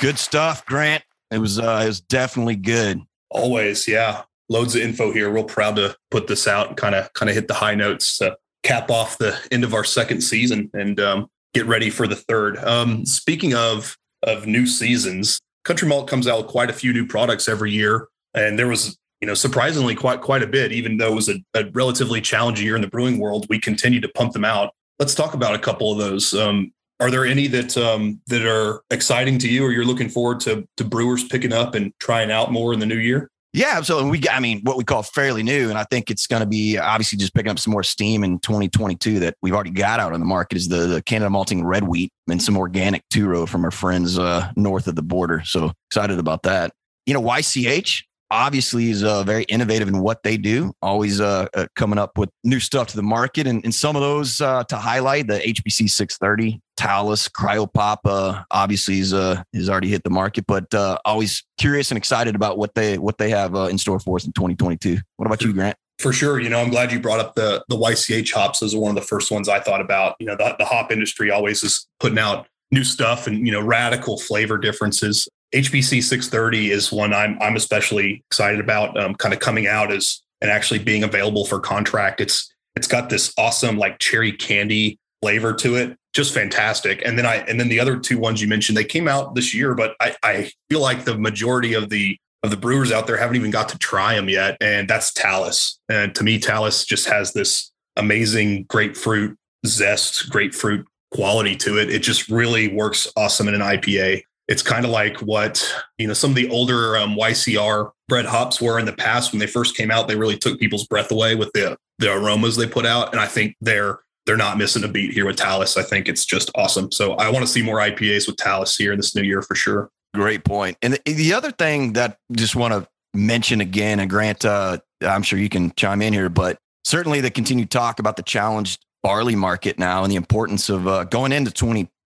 Good 0.00 0.18
stuff, 0.18 0.66
Grant. 0.66 1.02
It 1.30 1.38
was 1.38 1.58
uh, 1.58 1.80
it 1.82 1.86
was 1.86 2.00
definitely 2.00 2.56
good. 2.56 3.00
Always, 3.30 3.88
yeah. 3.88 4.22
Loads 4.50 4.76
of 4.76 4.82
info 4.82 5.12
here. 5.12 5.30
Real 5.30 5.44
proud 5.44 5.76
to 5.76 5.96
put 6.10 6.26
this 6.26 6.46
out 6.46 6.68
and 6.68 6.76
kind 6.76 6.94
of 6.94 7.10
kind 7.14 7.30
of 7.30 7.34
hit 7.34 7.48
the 7.48 7.54
high 7.54 7.74
notes 7.74 8.18
to 8.18 8.36
cap 8.62 8.90
off 8.90 9.16
the 9.18 9.38
end 9.50 9.64
of 9.64 9.72
our 9.72 9.84
second 9.84 10.20
season 10.20 10.70
and 10.74 11.00
um, 11.00 11.28
get 11.54 11.66
ready 11.66 11.88
for 11.88 12.06
the 12.06 12.16
third. 12.16 12.58
Um, 12.58 13.06
speaking 13.06 13.54
of 13.54 13.96
of 14.22 14.46
new 14.46 14.66
seasons, 14.66 15.40
Country 15.64 15.88
Malt 15.88 16.08
comes 16.08 16.28
out 16.28 16.38
with 16.38 16.46
quite 16.48 16.68
a 16.68 16.74
few 16.74 16.92
new 16.92 17.06
products 17.06 17.48
every 17.48 17.72
year, 17.72 18.08
and 18.34 18.58
there 18.58 18.68
was 18.68 18.98
you 19.24 19.26
know, 19.26 19.32
surprisingly 19.32 19.94
quite 19.94 20.20
quite 20.20 20.42
a 20.42 20.46
bit. 20.46 20.70
Even 20.70 20.98
though 20.98 21.12
it 21.12 21.14
was 21.14 21.30
a, 21.30 21.36
a, 21.54 21.64
relatively 21.70 22.20
challenging 22.20 22.66
year 22.66 22.76
in 22.76 22.82
the 22.82 22.88
brewing 22.88 23.18
world, 23.18 23.46
we 23.48 23.58
continue 23.58 23.98
to 23.98 24.08
pump 24.10 24.34
them 24.34 24.44
out. 24.44 24.74
Let's 24.98 25.14
talk 25.14 25.32
about 25.32 25.54
a 25.54 25.58
couple 25.58 25.90
of 25.90 25.96
those. 25.96 26.34
Um, 26.34 26.74
are 27.00 27.10
there 27.10 27.24
any 27.24 27.46
that 27.46 27.74
um, 27.78 28.20
that 28.26 28.46
are 28.46 28.82
exciting 28.90 29.38
to 29.38 29.48
you, 29.48 29.64
or 29.64 29.72
you're 29.72 29.86
looking 29.86 30.10
forward 30.10 30.40
to 30.40 30.68
to 30.76 30.84
brewers 30.84 31.24
picking 31.24 31.54
up 31.54 31.74
and 31.74 31.90
trying 32.00 32.30
out 32.30 32.52
more 32.52 32.74
in 32.74 32.80
the 32.80 32.84
new 32.86 32.98
year? 32.98 33.30
Yeah, 33.54 33.72
absolutely. 33.76 34.10
We, 34.10 34.28
I 34.28 34.40
mean, 34.40 34.60
what 34.64 34.76
we 34.76 34.84
call 34.84 35.02
fairly 35.02 35.42
new, 35.42 35.70
and 35.70 35.78
I 35.78 35.84
think 35.84 36.10
it's 36.10 36.26
going 36.26 36.40
to 36.40 36.46
be 36.46 36.76
obviously 36.76 37.16
just 37.16 37.32
picking 37.32 37.50
up 37.50 37.58
some 37.58 37.72
more 37.72 37.82
steam 37.82 38.24
in 38.24 38.40
2022 38.40 39.20
that 39.20 39.36
we've 39.40 39.54
already 39.54 39.70
got 39.70 40.00
out 40.00 40.12
on 40.12 40.20
the 40.20 40.26
market 40.26 40.58
is 40.58 40.68
the, 40.68 40.86
the 40.86 41.02
Canada 41.02 41.30
malting 41.30 41.64
red 41.64 41.84
wheat 41.84 42.12
and 42.28 42.42
some 42.42 42.58
organic 42.58 43.02
two 43.08 43.26
row 43.26 43.46
from 43.46 43.64
our 43.64 43.70
friends 43.70 44.18
uh, 44.18 44.50
north 44.54 44.86
of 44.86 44.96
the 44.96 45.02
border. 45.02 45.40
So 45.46 45.72
excited 45.88 46.18
about 46.18 46.42
that. 46.42 46.72
You 47.06 47.14
know, 47.14 47.22
YCH, 47.22 48.02
obviously 48.30 48.90
is 48.90 49.02
uh, 49.02 49.22
very 49.22 49.44
innovative 49.44 49.88
in 49.88 50.00
what 50.00 50.22
they 50.22 50.36
do, 50.36 50.72
always 50.82 51.20
uh, 51.20 51.46
uh, 51.54 51.66
coming 51.76 51.98
up 51.98 52.18
with 52.18 52.30
new 52.42 52.60
stuff 52.60 52.88
to 52.88 52.96
the 52.96 53.02
market. 53.02 53.46
And, 53.46 53.64
and 53.64 53.74
some 53.74 53.96
of 53.96 54.02
those 54.02 54.40
uh, 54.40 54.64
to 54.64 54.76
highlight 54.76 55.26
the 55.26 55.38
HBC 55.38 55.90
630, 55.90 56.60
Talus, 56.76 57.28
Cryopop, 57.28 57.98
uh, 58.04 58.42
obviously 58.50 58.98
is, 58.98 59.12
uh, 59.12 59.42
is 59.52 59.70
already 59.70 59.88
hit 59.88 60.02
the 60.04 60.10
market, 60.10 60.44
but 60.46 60.66
always 61.04 61.44
curious 61.58 61.90
and 61.90 61.98
excited 61.98 62.34
about 62.34 62.58
what 62.58 62.74
they 62.74 62.98
what 62.98 63.18
they 63.18 63.30
have 63.30 63.54
in 63.54 63.78
store 63.78 64.00
for 64.00 64.16
us 64.16 64.26
in 64.26 64.32
2022. 64.32 64.98
What 65.16 65.26
about 65.26 65.42
you, 65.42 65.52
Grant? 65.52 65.76
For 66.00 66.12
sure. 66.12 66.40
You 66.40 66.48
know, 66.48 66.60
I'm 66.60 66.70
glad 66.70 66.90
you 66.90 66.98
brought 66.98 67.20
up 67.20 67.34
the 67.34 67.64
the 67.68 67.76
YCH 67.76 68.32
hops. 68.32 68.60
Those 68.60 68.74
are 68.74 68.80
one 68.80 68.90
of 68.90 68.96
the 68.96 69.06
first 69.06 69.30
ones 69.30 69.48
I 69.48 69.60
thought 69.60 69.80
about. 69.80 70.16
You 70.18 70.26
know, 70.26 70.36
the, 70.36 70.56
the 70.58 70.64
hop 70.64 70.90
industry 70.90 71.30
always 71.30 71.62
is 71.62 71.86
putting 72.00 72.18
out 72.18 72.46
new 72.70 72.84
stuff 72.84 73.26
and 73.26 73.46
you 73.46 73.52
know 73.52 73.60
radical 73.60 74.18
flavor 74.18 74.58
differences 74.58 75.28
HBC 75.54 76.02
630 76.02 76.70
is 76.70 76.92
one 76.92 77.12
I'm 77.12 77.38
I'm 77.40 77.56
especially 77.56 78.24
excited 78.30 78.60
about, 78.60 78.98
um, 78.98 79.14
kind 79.14 79.34
of 79.34 79.40
coming 79.40 79.66
out 79.66 79.92
as 79.92 80.22
and 80.40 80.50
actually 80.50 80.80
being 80.80 81.04
available 81.04 81.44
for 81.44 81.60
contract. 81.60 82.20
It's 82.20 82.52
it's 82.76 82.88
got 82.88 83.08
this 83.08 83.32
awesome 83.38 83.78
like 83.78 83.98
cherry 83.98 84.32
candy 84.32 84.98
flavor 85.22 85.54
to 85.54 85.76
it. 85.76 85.96
Just 86.12 86.34
fantastic. 86.34 87.02
And 87.04 87.18
then 87.18 87.26
I 87.26 87.36
and 87.36 87.58
then 87.58 87.68
the 87.68 87.80
other 87.80 87.98
two 87.98 88.18
ones 88.18 88.42
you 88.42 88.48
mentioned, 88.48 88.76
they 88.76 88.84
came 88.84 89.08
out 89.08 89.34
this 89.34 89.54
year, 89.54 89.74
but 89.74 89.94
I, 90.00 90.14
I 90.22 90.50
feel 90.68 90.80
like 90.80 91.04
the 91.04 91.16
majority 91.16 91.74
of 91.74 91.88
the 91.88 92.18
of 92.42 92.50
the 92.50 92.56
brewers 92.58 92.92
out 92.92 93.06
there 93.06 93.16
haven't 93.16 93.36
even 93.36 93.50
got 93.50 93.70
to 93.70 93.78
try 93.78 94.14
them 94.14 94.28
yet. 94.28 94.58
And 94.60 94.86
that's 94.86 95.12
Talus. 95.12 95.80
And 95.88 96.14
to 96.14 96.22
me, 96.22 96.38
Talus 96.38 96.84
just 96.84 97.08
has 97.08 97.32
this 97.32 97.72
amazing 97.96 98.64
grapefruit 98.64 99.36
zest, 99.66 100.28
grapefruit 100.28 100.86
quality 101.10 101.56
to 101.56 101.78
it. 101.78 101.88
It 101.88 102.00
just 102.00 102.28
really 102.28 102.68
works 102.68 103.10
awesome 103.16 103.48
in 103.48 103.54
an 103.54 103.62
IPA. 103.62 104.24
It's 104.48 104.62
kind 104.62 104.84
of 104.84 104.90
like 104.90 105.18
what 105.20 105.66
you 105.98 106.06
know 106.06 106.12
some 106.14 106.30
of 106.30 106.36
the 106.36 106.50
older 106.50 106.96
um, 106.96 107.16
YCH 107.16 107.90
bred 108.08 108.26
hops 108.26 108.60
were 108.60 108.78
in 108.78 108.86
the 108.86 108.92
past 108.92 109.32
when 109.32 109.40
they 109.40 109.46
first 109.46 109.76
came 109.76 109.90
out. 109.90 110.08
They 110.08 110.16
really 110.16 110.36
took 110.36 110.58
people's 110.58 110.86
breath 110.86 111.10
away 111.10 111.34
with 111.34 111.50
the 111.54 111.76
the 111.98 112.12
aromas 112.12 112.56
they 112.56 112.66
put 112.66 112.86
out, 112.86 113.12
and 113.12 113.20
I 113.20 113.26
think 113.26 113.56
they're 113.60 114.00
they're 114.26 114.36
not 114.36 114.58
missing 114.58 114.84
a 114.84 114.88
beat 114.88 115.12
here 115.12 115.26
with 115.26 115.36
Talus. 115.36 115.76
I 115.76 115.82
think 115.82 116.08
it's 116.08 116.24
just 116.24 116.50
awesome. 116.54 116.90
So 116.92 117.14
I 117.14 117.30
want 117.30 117.44
to 117.44 117.50
see 117.50 117.62
more 117.62 117.78
IPAs 117.78 118.26
with 118.26 118.36
Talus 118.36 118.76
here 118.76 118.92
in 118.92 118.98
this 118.98 119.14
new 119.14 119.22
year 119.22 119.42
for 119.42 119.54
sure. 119.54 119.90
Great 120.14 120.44
point. 120.44 120.78
And 120.80 120.94
the, 120.94 121.12
the 121.12 121.34
other 121.34 121.50
thing 121.50 121.94
that 121.94 122.18
just 122.32 122.56
want 122.56 122.72
to 122.72 122.88
mention 123.12 123.60
again, 123.60 124.00
and 124.00 124.08
Grant, 124.08 124.44
uh, 124.44 124.78
I'm 125.02 125.22
sure 125.22 125.38
you 125.38 125.48
can 125.48 125.72
chime 125.76 126.00
in 126.02 126.12
here, 126.12 126.28
but 126.28 126.58
certainly 126.84 127.20
the 127.20 127.30
continued 127.30 127.70
talk 127.70 127.98
about 127.98 128.16
the 128.16 128.22
challenged 128.22 128.84
barley 129.02 129.36
market 129.36 129.78
now 129.78 130.02
and 130.02 130.10
the 130.10 130.16
importance 130.16 130.68
of 130.68 130.88
uh, 130.88 131.04
going 131.04 131.32
into 131.32 131.50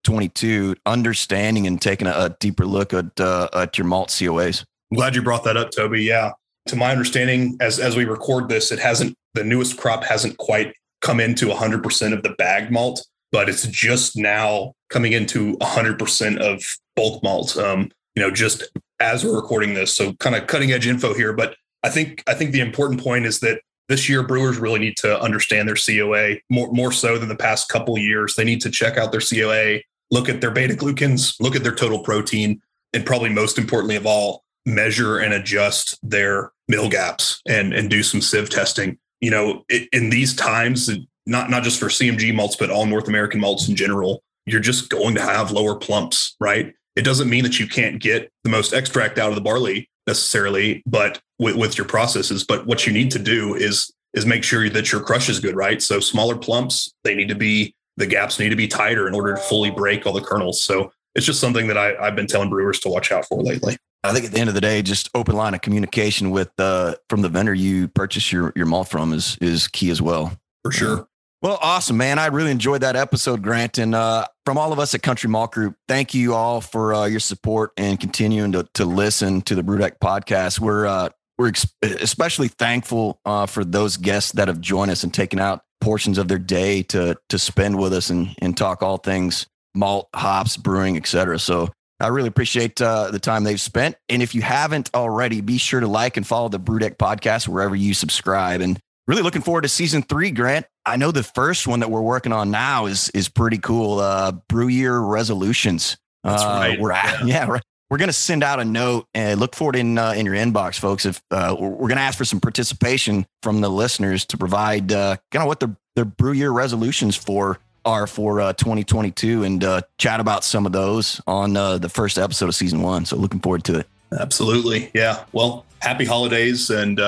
2022, 0.07 0.73
understanding 0.85 1.67
and 1.67 1.81
taking 1.81 2.07
a, 2.07 2.11
a 2.11 2.35
deeper 2.39 2.65
look 2.65 2.93
at 2.93 3.19
uh, 3.19 3.49
at 3.53 3.77
your 3.77 3.85
malt 3.85 4.07
COAs. 4.07 4.63
I'm 4.91 4.95
glad 4.95 5.15
you 5.15 5.21
brought 5.21 5.43
that 5.43 5.57
up, 5.57 5.71
Toby. 5.71 6.01
Yeah, 6.01 6.31
to 6.67 6.77
my 6.77 6.91
understanding, 6.91 7.57
as 7.59 7.77
as 7.77 7.97
we 7.97 8.05
record 8.05 8.47
this, 8.47 8.71
it 8.71 8.79
hasn't 8.79 9.15
the 9.33 9.43
newest 9.43 9.77
crop 9.77 10.05
hasn't 10.05 10.37
quite 10.37 10.73
come 11.01 11.19
into 11.19 11.47
100% 11.47 12.13
of 12.13 12.23
the 12.23 12.29
bagged 12.37 12.71
malt, 12.71 13.05
but 13.33 13.49
it's 13.49 13.67
just 13.67 14.15
now 14.15 14.73
coming 14.89 15.11
into 15.11 15.57
100% 15.57 16.37
of 16.39 16.63
bulk 16.95 17.21
malt. 17.21 17.57
Um, 17.57 17.91
you 18.15 18.23
know, 18.23 18.31
just 18.31 18.63
as 18.99 19.23
we're 19.23 19.35
recording 19.35 19.73
this, 19.73 19.95
so 19.95 20.13
kind 20.13 20.35
of 20.35 20.47
cutting 20.47 20.71
edge 20.71 20.87
info 20.87 21.13
here. 21.13 21.33
But 21.33 21.55
I 21.83 21.89
think 21.89 22.23
I 22.27 22.33
think 22.33 22.53
the 22.53 22.61
important 22.61 23.03
point 23.03 23.25
is 23.25 23.41
that 23.41 23.59
this 23.89 24.07
year 24.07 24.23
brewers 24.23 24.57
really 24.57 24.79
need 24.79 24.97
to 24.97 25.21
understand 25.21 25.67
their 25.67 25.75
COA 25.75 26.37
more 26.49 26.71
more 26.71 26.93
so 26.93 27.17
than 27.17 27.27
the 27.27 27.35
past 27.35 27.67
couple 27.67 27.97
years. 27.97 28.35
They 28.35 28.45
need 28.45 28.61
to 28.61 28.69
check 28.69 28.97
out 28.97 29.11
their 29.11 29.21
COA, 29.21 29.81
look 30.11 30.29
at 30.29 30.41
their 30.41 30.51
beta 30.51 30.73
glucans, 30.73 31.35
look 31.39 31.55
at 31.55 31.63
their 31.63 31.75
total 31.75 31.99
protein, 31.99 32.61
and 32.93 33.05
probably 33.05 33.29
most 33.29 33.57
importantly 33.57 33.95
of 33.95 34.05
all, 34.05 34.43
measure 34.65 35.17
and 35.17 35.33
adjust 35.33 35.97
their 36.03 36.51
mill 36.67 36.89
gaps 36.89 37.41
and 37.47 37.73
and 37.73 37.89
do 37.89 38.03
some 38.03 38.21
sieve 38.21 38.49
testing. 38.49 38.97
You 39.21 39.31
know, 39.31 39.65
it, 39.69 39.89
in 39.91 40.09
these 40.09 40.35
times, 40.35 40.89
not 41.25 41.49
not 41.49 41.63
just 41.63 41.79
for 41.79 41.87
CMG 41.87 42.33
malts, 42.33 42.55
but 42.55 42.69
all 42.69 42.85
North 42.85 43.07
American 43.07 43.39
malts 43.39 43.67
in 43.67 43.75
general, 43.75 44.23
you're 44.45 44.59
just 44.59 44.89
going 44.89 45.15
to 45.15 45.21
have 45.21 45.51
lower 45.51 45.75
plumps, 45.75 46.35
right? 46.39 46.73
It 46.95 47.03
doesn't 47.03 47.29
mean 47.29 47.43
that 47.43 47.59
you 47.59 47.67
can't 47.67 48.01
get 48.01 48.31
the 48.43 48.49
most 48.49 48.73
extract 48.73 49.19
out 49.19 49.29
of 49.29 49.35
the 49.35 49.41
barley 49.41 49.89
necessarily, 50.07 50.81
but 50.85 51.21
with, 51.37 51.55
with 51.55 51.77
your 51.77 51.85
processes. 51.85 52.43
But 52.43 52.65
what 52.65 52.87
you 52.87 52.93
need 52.93 53.11
to 53.11 53.19
do 53.19 53.53
is 53.55 53.91
is 54.13 54.25
make 54.25 54.43
sure 54.43 54.67
that 54.69 54.91
your 54.91 55.01
crush 55.01 55.29
is 55.29 55.39
good, 55.39 55.55
right? 55.55 55.81
So 55.81 55.99
smaller 55.99 56.35
plumps, 56.35 56.91
they 57.03 57.13
need 57.13 57.27
to 57.27 57.35
be 57.35 57.75
the 57.97 58.07
gaps 58.07 58.39
need 58.39 58.49
to 58.49 58.55
be 58.55 58.67
tighter 58.67 59.07
in 59.07 59.13
order 59.13 59.35
to 59.35 59.41
fully 59.41 59.71
break 59.71 60.05
all 60.05 60.13
the 60.13 60.21
kernels. 60.21 60.63
So 60.63 60.91
it's 61.15 61.25
just 61.25 61.39
something 61.39 61.67
that 61.67 61.77
I, 61.77 61.95
I've 61.97 62.15
been 62.15 62.27
telling 62.27 62.49
brewers 62.49 62.79
to 62.81 62.89
watch 62.89 63.11
out 63.11 63.25
for 63.25 63.41
lately. 63.41 63.77
I 64.03 64.13
think 64.13 64.25
at 64.25 64.31
the 64.31 64.39
end 64.39 64.49
of 64.49 64.55
the 64.55 64.61
day, 64.61 64.81
just 64.81 65.09
open 65.15 65.35
line 65.35 65.53
of 65.53 65.61
communication 65.61 66.31
with 66.31 66.51
uh, 66.59 66.95
from 67.09 67.21
the 67.21 67.29
vendor 67.29 67.53
you 67.53 67.87
purchase 67.87 68.31
your 68.31 68.53
your 68.55 68.67
malt 68.67 68.87
from 68.87 69.11
is 69.11 69.37
is 69.41 69.67
key 69.67 69.89
as 69.89 70.01
well. 70.01 70.39
For 70.63 70.71
sure. 70.71 71.07
Well, 71.41 71.59
awesome, 71.61 71.97
man. 71.97 72.17
I 72.17 72.27
really 72.27 72.49
enjoyed 72.49 72.81
that 72.81 72.95
episode, 72.95 73.43
Grant. 73.43 73.77
And 73.77 73.93
uh, 73.93 74.25
from 74.43 74.57
all 74.57 74.73
of 74.73 74.79
us 74.79 74.95
at 74.95 75.03
Country 75.03 75.29
Malt 75.29 75.51
Group, 75.51 75.75
thank 75.87 76.15
you 76.15 76.33
all 76.33 76.61
for 76.61 76.95
uh, 76.95 77.05
your 77.05 77.19
support 77.19 77.73
and 77.77 77.99
continuing 77.99 78.53
to, 78.53 78.67
to 78.73 78.85
listen 78.85 79.41
to 79.43 79.53
the 79.53 79.61
BrewDeck 79.61 79.99
podcast. 79.99 80.59
We're 80.59 80.87
uh, 80.87 81.09
we're 81.37 81.49
ex- 81.49 81.73
especially 81.83 82.47
thankful 82.47 83.19
uh, 83.23 83.45
for 83.45 83.63
those 83.63 83.97
guests 83.97 84.31
that 84.33 84.47
have 84.47 84.59
joined 84.59 84.89
us 84.89 85.03
and 85.03 85.13
taken 85.13 85.39
out 85.39 85.61
portions 85.81 86.17
of 86.17 86.27
their 86.27 86.39
day 86.39 86.83
to 86.83 87.15
to 87.29 87.39
spend 87.39 87.77
with 87.77 87.93
us 87.93 88.09
and 88.09 88.35
and 88.39 88.57
talk 88.57 88.81
all 88.81 88.97
things 88.97 89.47
malt, 89.77 90.09
hops, 90.13 90.57
brewing, 90.57 90.97
etc. 90.97 91.39
So 91.39 91.69
I 91.99 92.07
really 92.07 92.27
appreciate 92.27 92.81
uh, 92.81 93.11
the 93.11 93.19
time 93.19 93.43
they've 93.43 93.61
spent. 93.61 93.95
And 94.09 94.21
if 94.21 94.35
you 94.35 94.41
haven't 94.41 94.89
already, 94.93 95.41
be 95.41 95.57
sure 95.57 95.79
to 95.79 95.87
like 95.87 96.17
and 96.17 96.27
follow 96.27 96.49
the 96.49 96.59
BrewDeck 96.59 96.97
podcast 96.97 97.47
wherever 97.47 97.75
you 97.75 97.93
subscribe. 97.93 98.61
And 98.61 98.79
really 99.07 99.21
looking 99.21 99.41
forward 99.41 99.61
to 99.61 99.69
season 99.69 100.03
three, 100.03 100.31
Grant. 100.31 100.65
I 100.85 100.97
know 100.97 101.11
the 101.11 101.23
first 101.23 101.67
one 101.67 101.79
that 101.79 101.89
we're 101.89 102.01
working 102.01 102.33
on 102.33 102.51
now 102.51 102.85
is 102.85 103.09
is 103.09 103.29
pretty 103.29 103.57
cool. 103.57 103.99
Uh, 103.99 104.33
brew 104.49 104.67
year 104.67 104.97
resolutions. 104.99 105.97
That's 106.23 106.43
uh, 106.43 106.47
right. 106.47 106.79
We're 106.79 106.91
at, 106.91 107.25
yeah. 107.25 107.45
right. 107.49 107.63
We're 107.89 107.97
going 107.97 108.09
to 108.09 108.13
send 108.13 108.43
out 108.43 108.59
a 108.59 108.65
note 108.65 109.07
and 109.13 109.39
look 109.39 109.55
for 109.55 109.69
it 109.69 109.77
in 109.77 109.97
uh, 109.97 110.11
in 110.11 110.25
your 110.25 110.35
inbox, 110.35 110.77
folks. 110.77 111.05
If 111.05 111.21
uh, 111.31 111.55
we're 111.57 111.87
going 111.87 111.95
to 111.95 112.01
ask 112.01 112.17
for 112.17 112.25
some 112.25 112.41
participation 112.41 113.25
from 113.41 113.61
the 113.61 113.69
listeners 113.69 114.25
to 114.25 114.37
provide 114.37 114.91
uh, 114.91 115.17
kind 115.31 115.43
of 115.43 115.47
what 115.47 115.59
their 115.59 115.75
their 115.95 116.05
brew 116.05 116.33
year 116.33 116.51
resolutions 116.51 117.15
for 117.15 117.59
are 117.85 118.05
for 118.05 118.41
uh, 118.41 118.51
2022 118.53 119.43
and 119.43 119.63
uh, 119.63 119.81
chat 119.97 120.19
about 120.19 120.43
some 120.43 120.65
of 120.65 120.73
those 120.73 121.21
on 121.25 121.55
uh, 121.55 121.77
the 121.77 121.87
first 121.87 122.17
episode 122.17 122.49
of 122.49 122.55
season 122.55 122.81
one. 122.81 123.05
So 123.05 123.15
looking 123.15 123.39
forward 123.39 123.63
to 123.65 123.79
it. 123.79 123.87
Absolutely. 124.11 124.91
Yeah. 124.93 125.23
Well, 125.31 125.65
happy 125.79 126.03
holidays 126.03 126.69
and 126.69 126.99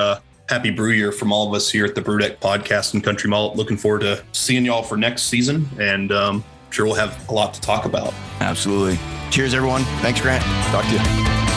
happy 0.49 0.72
brew 0.72 0.91
year 0.91 1.11
from 1.11 1.31
all 1.31 1.47
of 1.47 1.53
us 1.53 1.69
here 1.69 1.85
at 1.85 1.93
the 1.93 2.01
BrewDeck 2.01 2.38
podcast 2.38 2.93
and 2.93 3.03
Country 3.03 3.30
Malt. 3.30 3.56
Looking 3.56 3.77
forward 3.77 4.01
to 4.01 4.23
seeing 4.31 4.65
y'all 4.65 4.81
for 4.81 4.97
next 4.97 5.23
season. 5.23 5.69
And 5.80 6.11
um, 6.11 6.43
sure 6.70 6.86
we'll 6.86 6.96
have 6.96 7.30
a 7.30 7.34
lot 7.34 7.54
to 7.54 7.62
talk 7.62 7.86
about. 7.86 8.14
Absolutely. 8.40 9.00
Cheers, 9.32 9.54
everyone. 9.54 9.84
Thanks, 10.02 10.22
Grant. 10.22 10.44
Talk 10.72 10.86
to 10.86 10.91
you. 10.91 11.49